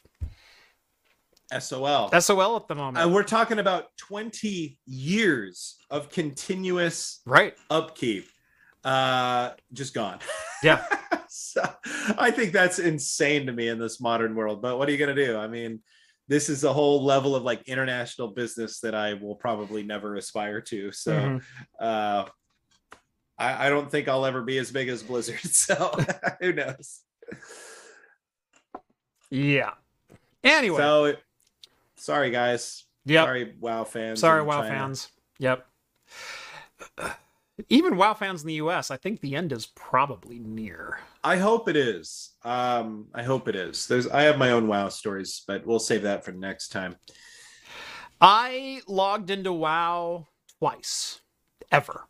SOL. 1.59 2.09
SOL 2.19 2.55
at 2.55 2.67
the 2.67 2.75
moment. 2.75 3.03
And 3.03 3.13
we're 3.13 3.23
talking 3.23 3.59
about 3.59 3.95
20 3.97 4.79
years 4.85 5.75
of 5.91 6.09
continuous 6.09 7.21
right? 7.25 7.55
upkeep. 7.69 8.27
Uh, 8.85 9.51
just 9.73 9.93
gone. 9.93 10.19
Yeah. 10.63 10.85
so 11.27 11.61
I 12.17 12.29
think 12.31 12.53
that's 12.53 12.79
insane 12.79 13.47
to 13.47 13.51
me 13.51 13.67
in 13.67 13.79
this 13.79 13.99
modern 13.99 14.35
world. 14.35 14.61
But 14.61 14.77
what 14.77 14.87
are 14.87 14.91
you 14.91 14.97
going 14.99 15.13
to 15.15 15.25
do? 15.25 15.37
I 15.37 15.47
mean, 15.47 15.81
this 16.27 16.49
is 16.49 16.63
a 16.63 16.71
whole 16.71 17.03
level 17.03 17.35
of 17.35 17.43
like 17.43 17.67
international 17.67 18.29
business 18.29 18.79
that 18.81 18.93
I 18.95 19.15
will 19.15 19.35
probably 19.35 19.83
never 19.83 20.15
aspire 20.15 20.61
to. 20.61 20.91
So 20.91 21.11
Mhm. 21.13 21.41
uh, 21.79 22.25
I, 23.37 23.65
I 23.67 23.69
don't 23.69 23.89
think 23.91 24.07
I'll 24.07 24.25
ever 24.25 24.41
be 24.43 24.57
as 24.59 24.71
big 24.71 24.87
as 24.87 25.03
Blizzard. 25.03 25.39
So 25.43 25.91
who 26.39 26.53
knows? 26.53 27.01
Yeah. 29.31 29.71
Anyway. 30.43 30.77
So 30.77 31.13
sorry, 31.97 32.29
guys. 32.31 32.85
yep. 33.05 33.25
Sorry, 33.25 33.53
WoW 33.59 33.83
fans. 33.83 34.19
Sorry, 34.19 34.43
WoW 34.43 34.61
China. 34.61 34.69
fans. 34.75 35.09
Yep. 35.39 35.65
Even 37.69 37.95
WoW 37.95 38.13
fans 38.13 38.41
in 38.41 38.47
the 38.47 38.55
US, 38.55 38.91
I 38.91 38.97
think 38.97 39.21
the 39.21 39.35
end 39.35 39.53
is 39.53 39.67
probably 39.67 40.39
near. 40.39 40.99
I 41.23 41.37
hope 41.37 41.69
it 41.69 41.77
is. 41.77 42.31
Um, 42.43 43.07
I 43.13 43.23
hope 43.23 43.47
it 43.47 43.55
is. 43.55 43.87
There's 43.87 44.07
I 44.07 44.23
have 44.23 44.37
my 44.37 44.51
own 44.51 44.67
WoW 44.67 44.89
stories, 44.89 45.43
but 45.47 45.65
we'll 45.65 45.79
save 45.79 46.01
that 46.03 46.25
for 46.25 46.31
next 46.31 46.69
time. 46.69 46.97
I 48.19 48.81
logged 48.87 49.29
into 49.29 49.53
WoW 49.53 50.27
twice, 50.59 51.21
ever. 51.71 52.07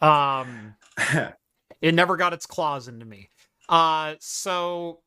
Um, 0.00 0.74
it 1.80 1.94
never 1.94 2.16
got 2.16 2.32
its 2.32 2.46
claws 2.46 2.88
into 2.88 3.06
me. 3.06 3.30
Uh, 3.68 4.14
so 4.20 5.00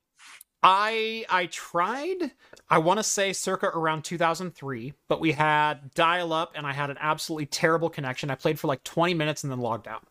I 0.63 1.25
I 1.29 1.47
tried. 1.47 2.31
I 2.69 2.79
want 2.79 2.99
to 2.99 3.03
say 3.03 3.33
circa 3.33 3.67
around 3.67 4.03
2003, 4.03 4.93
but 5.07 5.19
we 5.19 5.31
had 5.31 5.93
dial 5.93 6.33
up, 6.33 6.53
and 6.55 6.67
I 6.67 6.73
had 6.73 6.89
an 6.89 6.97
absolutely 6.99 7.45
terrible 7.45 7.89
connection. 7.89 8.29
I 8.29 8.35
played 8.35 8.59
for 8.59 8.67
like 8.67 8.83
20 8.83 9.13
minutes 9.13 9.43
and 9.43 9.51
then 9.51 9.59
logged 9.59 9.87
out. 9.87 10.03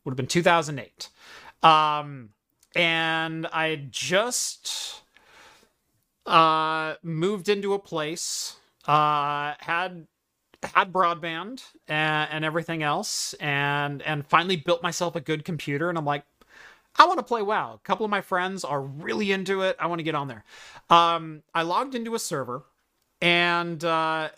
Would 0.04 0.10
have 0.10 0.16
been 0.16 0.26
2008. 0.26 1.08
Um, 1.62 2.30
and 2.74 3.46
I 3.46 3.86
just 3.90 5.02
uh 6.26 6.94
moved 7.02 7.48
into 7.48 7.72
a 7.72 7.78
place 7.78 8.56
uh 8.86 9.54
had 9.60 10.06
had 10.62 10.92
broadband 10.92 11.62
and, 11.86 12.28
and 12.30 12.44
everything 12.44 12.82
else 12.82 13.34
and 13.34 14.02
and 14.02 14.26
finally 14.26 14.56
built 14.56 14.82
myself 14.82 15.14
a 15.16 15.20
good 15.20 15.44
computer 15.44 15.88
and 15.88 15.96
i'm 15.96 16.04
like 16.04 16.24
i 16.98 17.06
want 17.06 17.18
to 17.18 17.24
play 17.24 17.42
wow. 17.42 17.74
A 17.74 17.78
couple 17.86 18.04
of 18.04 18.10
my 18.10 18.20
friends 18.20 18.64
are 18.64 18.82
really 18.82 19.30
into 19.30 19.62
it. 19.62 19.76
I 19.78 19.86
want 19.86 20.00
to 20.00 20.02
get 20.02 20.16
on 20.16 20.28
there. 20.28 20.44
Um 20.90 21.42
i 21.54 21.62
logged 21.62 21.94
into 21.94 22.14
a 22.14 22.18
server 22.18 22.64
and 23.20 23.84
uh 23.84 24.30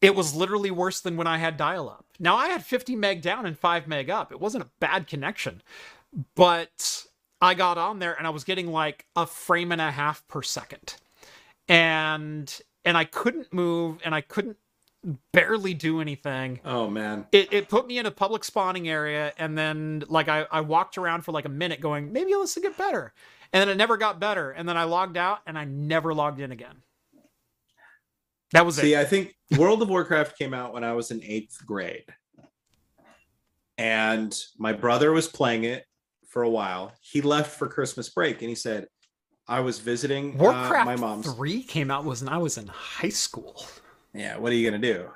it 0.00 0.14
was 0.14 0.34
literally 0.34 0.70
worse 0.70 1.00
than 1.00 1.16
when 1.16 1.26
i 1.26 1.38
had 1.38 1.56
dial 1.56 1.88
up 1.88 2.04
now 2.20 2.36
i 2.36 2.48
had 2.48 2.64
50 2.64 2.94
meg 2.96 3.22
down 3.22 3.46
and 3.46 3.58
5 3.58 3.88
meg 3.88 4.08
up. 4.10 4.30
It 4.30 4.40
wasn't 4.40 4.64
a 4.64 4.70
bad 4.78 5.06
connection 5.06 5.62
but 6.34 7.06
I 7.40 7.54
got 7.54 7.78
on 7.78 7.98
there 7.98 8.14
and 8.14 8.26
I 8.26 8.30
was 8.30 8.44
getting 8.44 8.68
like 8.68 9.06
a 9.14 9.26
frame 9.26 9.72
and 9.72 9.80
a 9.80 9.90
half 9.90 10.26
per 10.28 10.42
second. 10.42 10.96
And 11.68 12.60
and 12.84 12.96
I 12.96 13.04
couldn't 13.04 13.52
move 13.52 14.00
and 14.04 14.14
I 14.14 14.20
couldn't 14.20 14.56
barely 15.32 15.74
do 15.74 16.00
anything. 16.00 16.60
Oh 16.64 16.88
man. 16.88 17.26
It, 17.32 17.52
it 17.52 17.68
put 17.68 17.86
me 17.86 17.98
in 17.98 18.06
a 18.06 18.10
public 18.10 18.44
spawning 18.44 18.88
area, 18.88 19.32
and 19.38 19.56
then 19.56 20.04
like 20.08 20.28
I, 20.28 20.46
I 20.50 20.60
walked 20.60 20.98
around 20.98 21.22
for 21.22 21.32
like 21.32 21.44
a 21.44 21.50
minute, 21.50 21.80
going 21.80 22.12
maybe 22.12 22.32
this 22.32 22.56
will 22.56 22.62
get 22.62 22.76
better, 22.76 23.12
and 23.52 23.60
then 23.60 23.68
it 23.68 23.76
never 23.76 23.96
got 23.96 24.20
better, 24.20 24.50
and 24.50 24.68
then 24.68 24.76
I 24.76 24.84
logged 24.84 25.16
out, 25.16 25.40
and 25.46 25.58
I 25.58 25.64
never 25.64 26.12
logged 26.14 26.40
in 26.40 26.52
again. 26.52 26.82
That 28.52 28.64
was 28.64 28.78
it. 28.78 28.82
See, 28.82 28.94
it. 28.94 28.98
I 28.98 29.04
think 29.04 29.34
World 29.58 29.82
of 29.82 29.88
Warcraft 29.88 30.38
came 30.38 30.54
out 30.54 30.72
when 30.72 30.84
I 30.84 30.92
was 30.92 31.10
in 31.10 31.22
eighth 31.22 31.64
grade. 31.66 32.04
And 33.78 34.34
my 34.56 34.72
brother 34.72 35.12
was 35.12 35.28
playing 35.28 35.64
it 35.64 35.84
for 36.28 36.42
a 36.42 36.48
while. 36.48 36.92
He 37.00 37.20
left 37.20 37.58
for 37.58 37.68
Christmas 37.68 38.08
break 38.08 38.40
and 38.40 38.48
he 38.48 38.54
said, 38.54 38.86
I 39.48 39.60
was 39.60 39.78
visiting 39.80 40.34
uh, 40.34 40.44
Warcraft 40.44 40.86
my 40.86 40.96
mom's. 40.96 41.34
three 41.34 41.62
came 41.62 41.90
out 41.90 42.04
was 42.04 42.22
when 42.22 42.32
I 42.32 42.38
was 42.38 42.56
in 42.56 42.66
high 42.68 43.10
school. 43.10 43.66
Yeah, 44.16 44.38
what 44.38 44.52
are 44.52 44.54
you 44.54 44.68
going 44.70 44.80
to 44.80 44.92
do? 44.94 45.08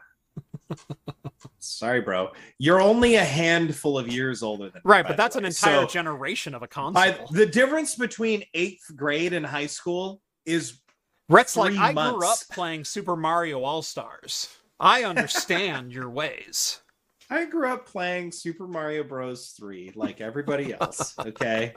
Sorry, 1.59 2.01
bro. 2.01 2.31
You're 2.59 2.81
only 2.81 3.17
a 3.17 3.25
handful 3.25 3.99
of 3.99 4.09
years 4.09 4.43
older 4.43 4.65
than 4.65 4.75
me, 4.77 4.81
Right, 4.85 5.07
but 5.07 5.17
that's 5.17 5.37
an 5.37 5.45
entire 5.45 5.83
So, 5.83 5.87
generation 5.87 6.55
of 6.55 6.63
a 6.63 6.69
console. 6.69 7.27
the 7.33 7.47
difference 7.47 7.95
between 7.97 8.45
eighth 8.55 8.85
grade 8.97 9.33
and 9.33 9.45
high 9.45 9.67
school 9.67 10.21
is 10.47 10.81
Rhett's 11.29 11.57
like, 11.57 11.73
three 11.73 11.79
I 11.81 11.93
grew 11.93 12.27
up 12.27 12.39
playing 12.53 12.85
Super 12.85 13.17
Mario 13.17 13.63
All 13.63 13.83
Stars. 13.83 14.49
I 14.79 15.05
understand 15.05 15.93
your 15.93 16.11
ways. 16.11 16.81
I 17.31 17.45
grew 17.45 17.69
up 17.69 17.87
playing 17.87 18.33
Super 18.33 18.67
Mario 18.67 19.05
Bros. 19.05 19.51
3 19.57 19.93
like 19.95 20.21
everybody 20.21 20.75
else. 20.81 21.15
Okay. 21.19 21.75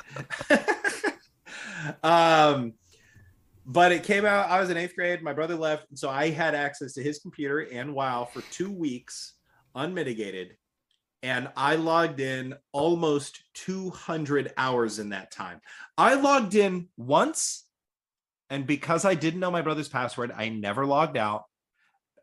um, 2.03 2.73
but 3.65 3.91
it 3.91 4.03
came 4.03 4.25
out, 4.25 4.49
I 4.49 4.59
was 4.59 4.69
in 4.69 4.77
eighth 4.77 4.95
grade. 4.95 5.23
My 5.23 5.33
brother 5.33 5.55
left. 5.55 5.87
So 5.95 6.09
I 6.09 6.29
had 6.29 6.55
access 6.55 6.93
to 6.93 7.03
his 7.03 7.19
computer 7.19 7.59
and 7.71 7.93
WoW 7.93 8.25
for 8.25 8.41
two 8.51 8.71
weeks, 8.71 9.33
unmitigated. 9.75 10.57
And 11.21 11.49
I 11.55 11.75
logged 11.75 12.19
in 12.19 12.55
almost 12.73 13.43
200 13.53 14.51
hours 14.57 14.99
in 14.99 15.09
that 15.09 15.31
time. 15.31 15.61
I 15.97 16.15
logged 16.15 16.55
in 16.55 16.89
once. 16.97 17.65
And 18.49 18.67
because 18.67 19.05
I 19.05 19.15
didn't 19.15 19.39
know 19.39 19.49
my 19.49 19.61
brother's 19.61 19.87
password, 19.87 20.33
I 20.35 20.49
never 20.49 20.85
logged 20.85 21.17
out 21.17 21.43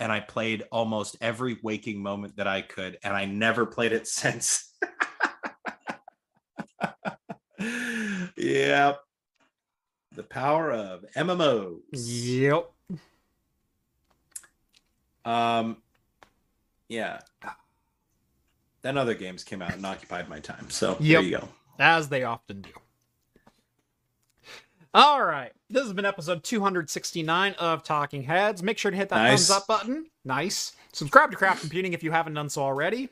and 0.01 0.11
I 0.11 0.19
played 0.21 0.65
almost 0.73 1.17
every 1.21 1.59
waking 1.62 2.03
moment 2.03 2.37
that 2.37 2.47
I 2.47 2.62
could, 2.62 2.99
and 3.05 3.15
I 3.15 3.27
never 3.27 3.67
played 3.67 3.93
it 3.93 4.07
since. 4.09 4.75
yep. 8.37 8.99
The 10.20 10.26
power 10.26 10.70
of 10.70 11.06
MMOs. 11.16 11.80
Yep. 11.94 12.70
Um 15.24 15.78
yeah. 16.90 17.20
Then 18.82 18.98
other 18.98 19.14
games 19.14 19.44
came 19.44 19.62
out 19.62 19.72
and 19.72 19.86
occupied 19.86 20.28
my 20.28 20.38
time. 20.38 20.68
So 20.68 20.90
Yep. 21.01 21.01
there 21.01 21.22
you 21.22 21.38
go. 21.38 21.48
As 21.78 22.10
they 22.10 22.24
often 22.24 22.60
do. 22.60 22.70
All 24.92 25.24
right. 25.24 25.52
This 25.70 25.84
has 25.84 25.94
been 25.94 26.05
episode 26.05 26.44
269 26.44 27.55
of 27.55 27.82
Talking 27.82 28.22
Heads. 28.24 28.62
Make 28.62 28.76
sure 28.76 28.90
to 28.90 28.97
hit 28.98 29.09
that 29.09 29.22
Nice. 29.22 29.48
thumbs 29.48 29.62
up 29.62 29.66
button. 29.66 30.10
Nice. 30.26 30.76
Subscribe 30.92 31.30
to 31.30 31.36
Craft 31.38 31.62
Computing 31.62 31.94
if 31.94 32.02
you 32.02 32.10
haven't 32.10 32.34
done 32.34 32.51
so 32.51 32.60
already. 32.60 33.09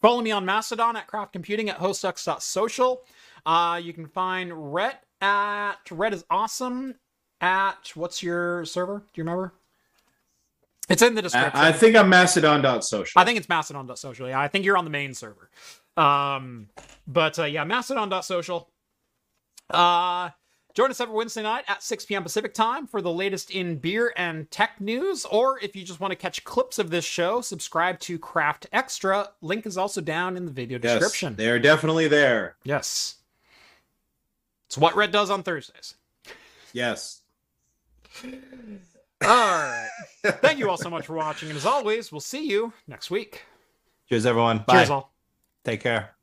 Follow 0.00 0.22
me 0.22 0.30
on 0.30 0.46
Mastodon 0.46 0.96
at 0.96 1.06
Craft 1.06 1.34
Computing 1.34 1.68
at 1.68 1.80
hostux.social. 1.80 3.02
Uh, 3.44 3.78
you 3.82 3.92
can 3.92 4.06
find 4.06 4.72
Rhett 4.72 5.03
at 5.20 5.76
Rhett 5.90 6.14
is 6.14 6.24
awesome 6.30 6.94
at 7.40 7.92
what's 7.94 8.22
your 8.22 8.64
server? 8.64 8.98
Do 8.98 9.20
you 9.20 9.24
remember? 9.24 9.54
It's 10.88 11.02
in 11.02 11.14
the 11.14 11.22
description. 11.22 11.52
I, 11.54 11.72
think 11.72 11.96
I'm 11.96 12.08
mastodon.social. 12.08 13.20
I 13.20 13.24
think 13.24 13.38
it's 13.38 13.48
mastodon.social. 13.48 14.28
Yeah, 14.28 14.40
I 14.40 14.48
think 14.48 14.64
you're 14.64 14.76
on 14.76 14.84
the 14.84 14.90
main 14.90 15.14
server. 15.14 15.50
Um, 15.96 16.68
but 17.06 17.38
uh, 17.38 17.44
yeah, 17.44 17.64
mastodon.social. 17.64 18.68
Uh, 19.70 20.28
join 20.74 20.90
us 20.90 21.00
every 21.00 21.14
Wednesday 21.14 21.42
night 21.42 21.64
at 21.68 21.82
6 21.82 22.04
p.m. 22.04 22.22
Pacific 22.22 22.52
time 22.52 22.86
for 22.86 23.00
the 23.00 23.12
latest 23.12 23.50
in 23.50 23.76
beer 23.78 24.12
and 24.16 24.50
tech 24.50 24.78
news. 24.78 25.24
Or 25.24 25.58
if 25.60 25.74
you 25.74 25.84
just 25.84 26.00
want 26.00 26.10
to 26.10 26.16
catch 26.16 26.44
clips 26.44 26.78
of 26.78 26.90
this 26.90 27.04
show, 27.04 27.40
subscribe 27.40 27.98
to 28.00 28.18
Craft 28.18 28.66
Extra. 28.70 29.30
Link 29.40 29.64
is 29.64 29.78
also 29.78 30.02
down 30.02 30.36
in 30.36 30.44
the 30.44 30.52
video 30.52 30.78
yes, 30.82 30.98
description. 30.98 31.34
they're 31.36 31.58
definitely 31.58 32.08
there. 32.08 32.56
Yes. 32.64 33.16
It's 34.74 34.78
what 34.80 34.96
Rhett 34.96 35.12
does 35.12 35.30
on 35.30 35.44
Thursdays. 35.44 35.94
Yes. 36.72 37.20
All 38.24 38.28
right. 39.22 39.88
Thank 40.24 40.58
you 40.58 40.68
all 40.68 40.76
so 40.76 40.90
much 40.90 41.06
for 41.06 41.14
watching. 41.14 41.48
And 41.48 41.56
as 41.56 41.64
always, 41.64 42.10
we'll 42.10 42.20
see 42.20 42.48
you 42.50 42.72
next 42.88 43.08
week. 43.08 43.44
Cheers, 44.08 44.26
everyone. 44.26 44.64
Bye. 44.66 44.78
Cheers, 44.78 44.90
all. 44.90 45.14
Take 45.64 45.80
care. 45.80 46.13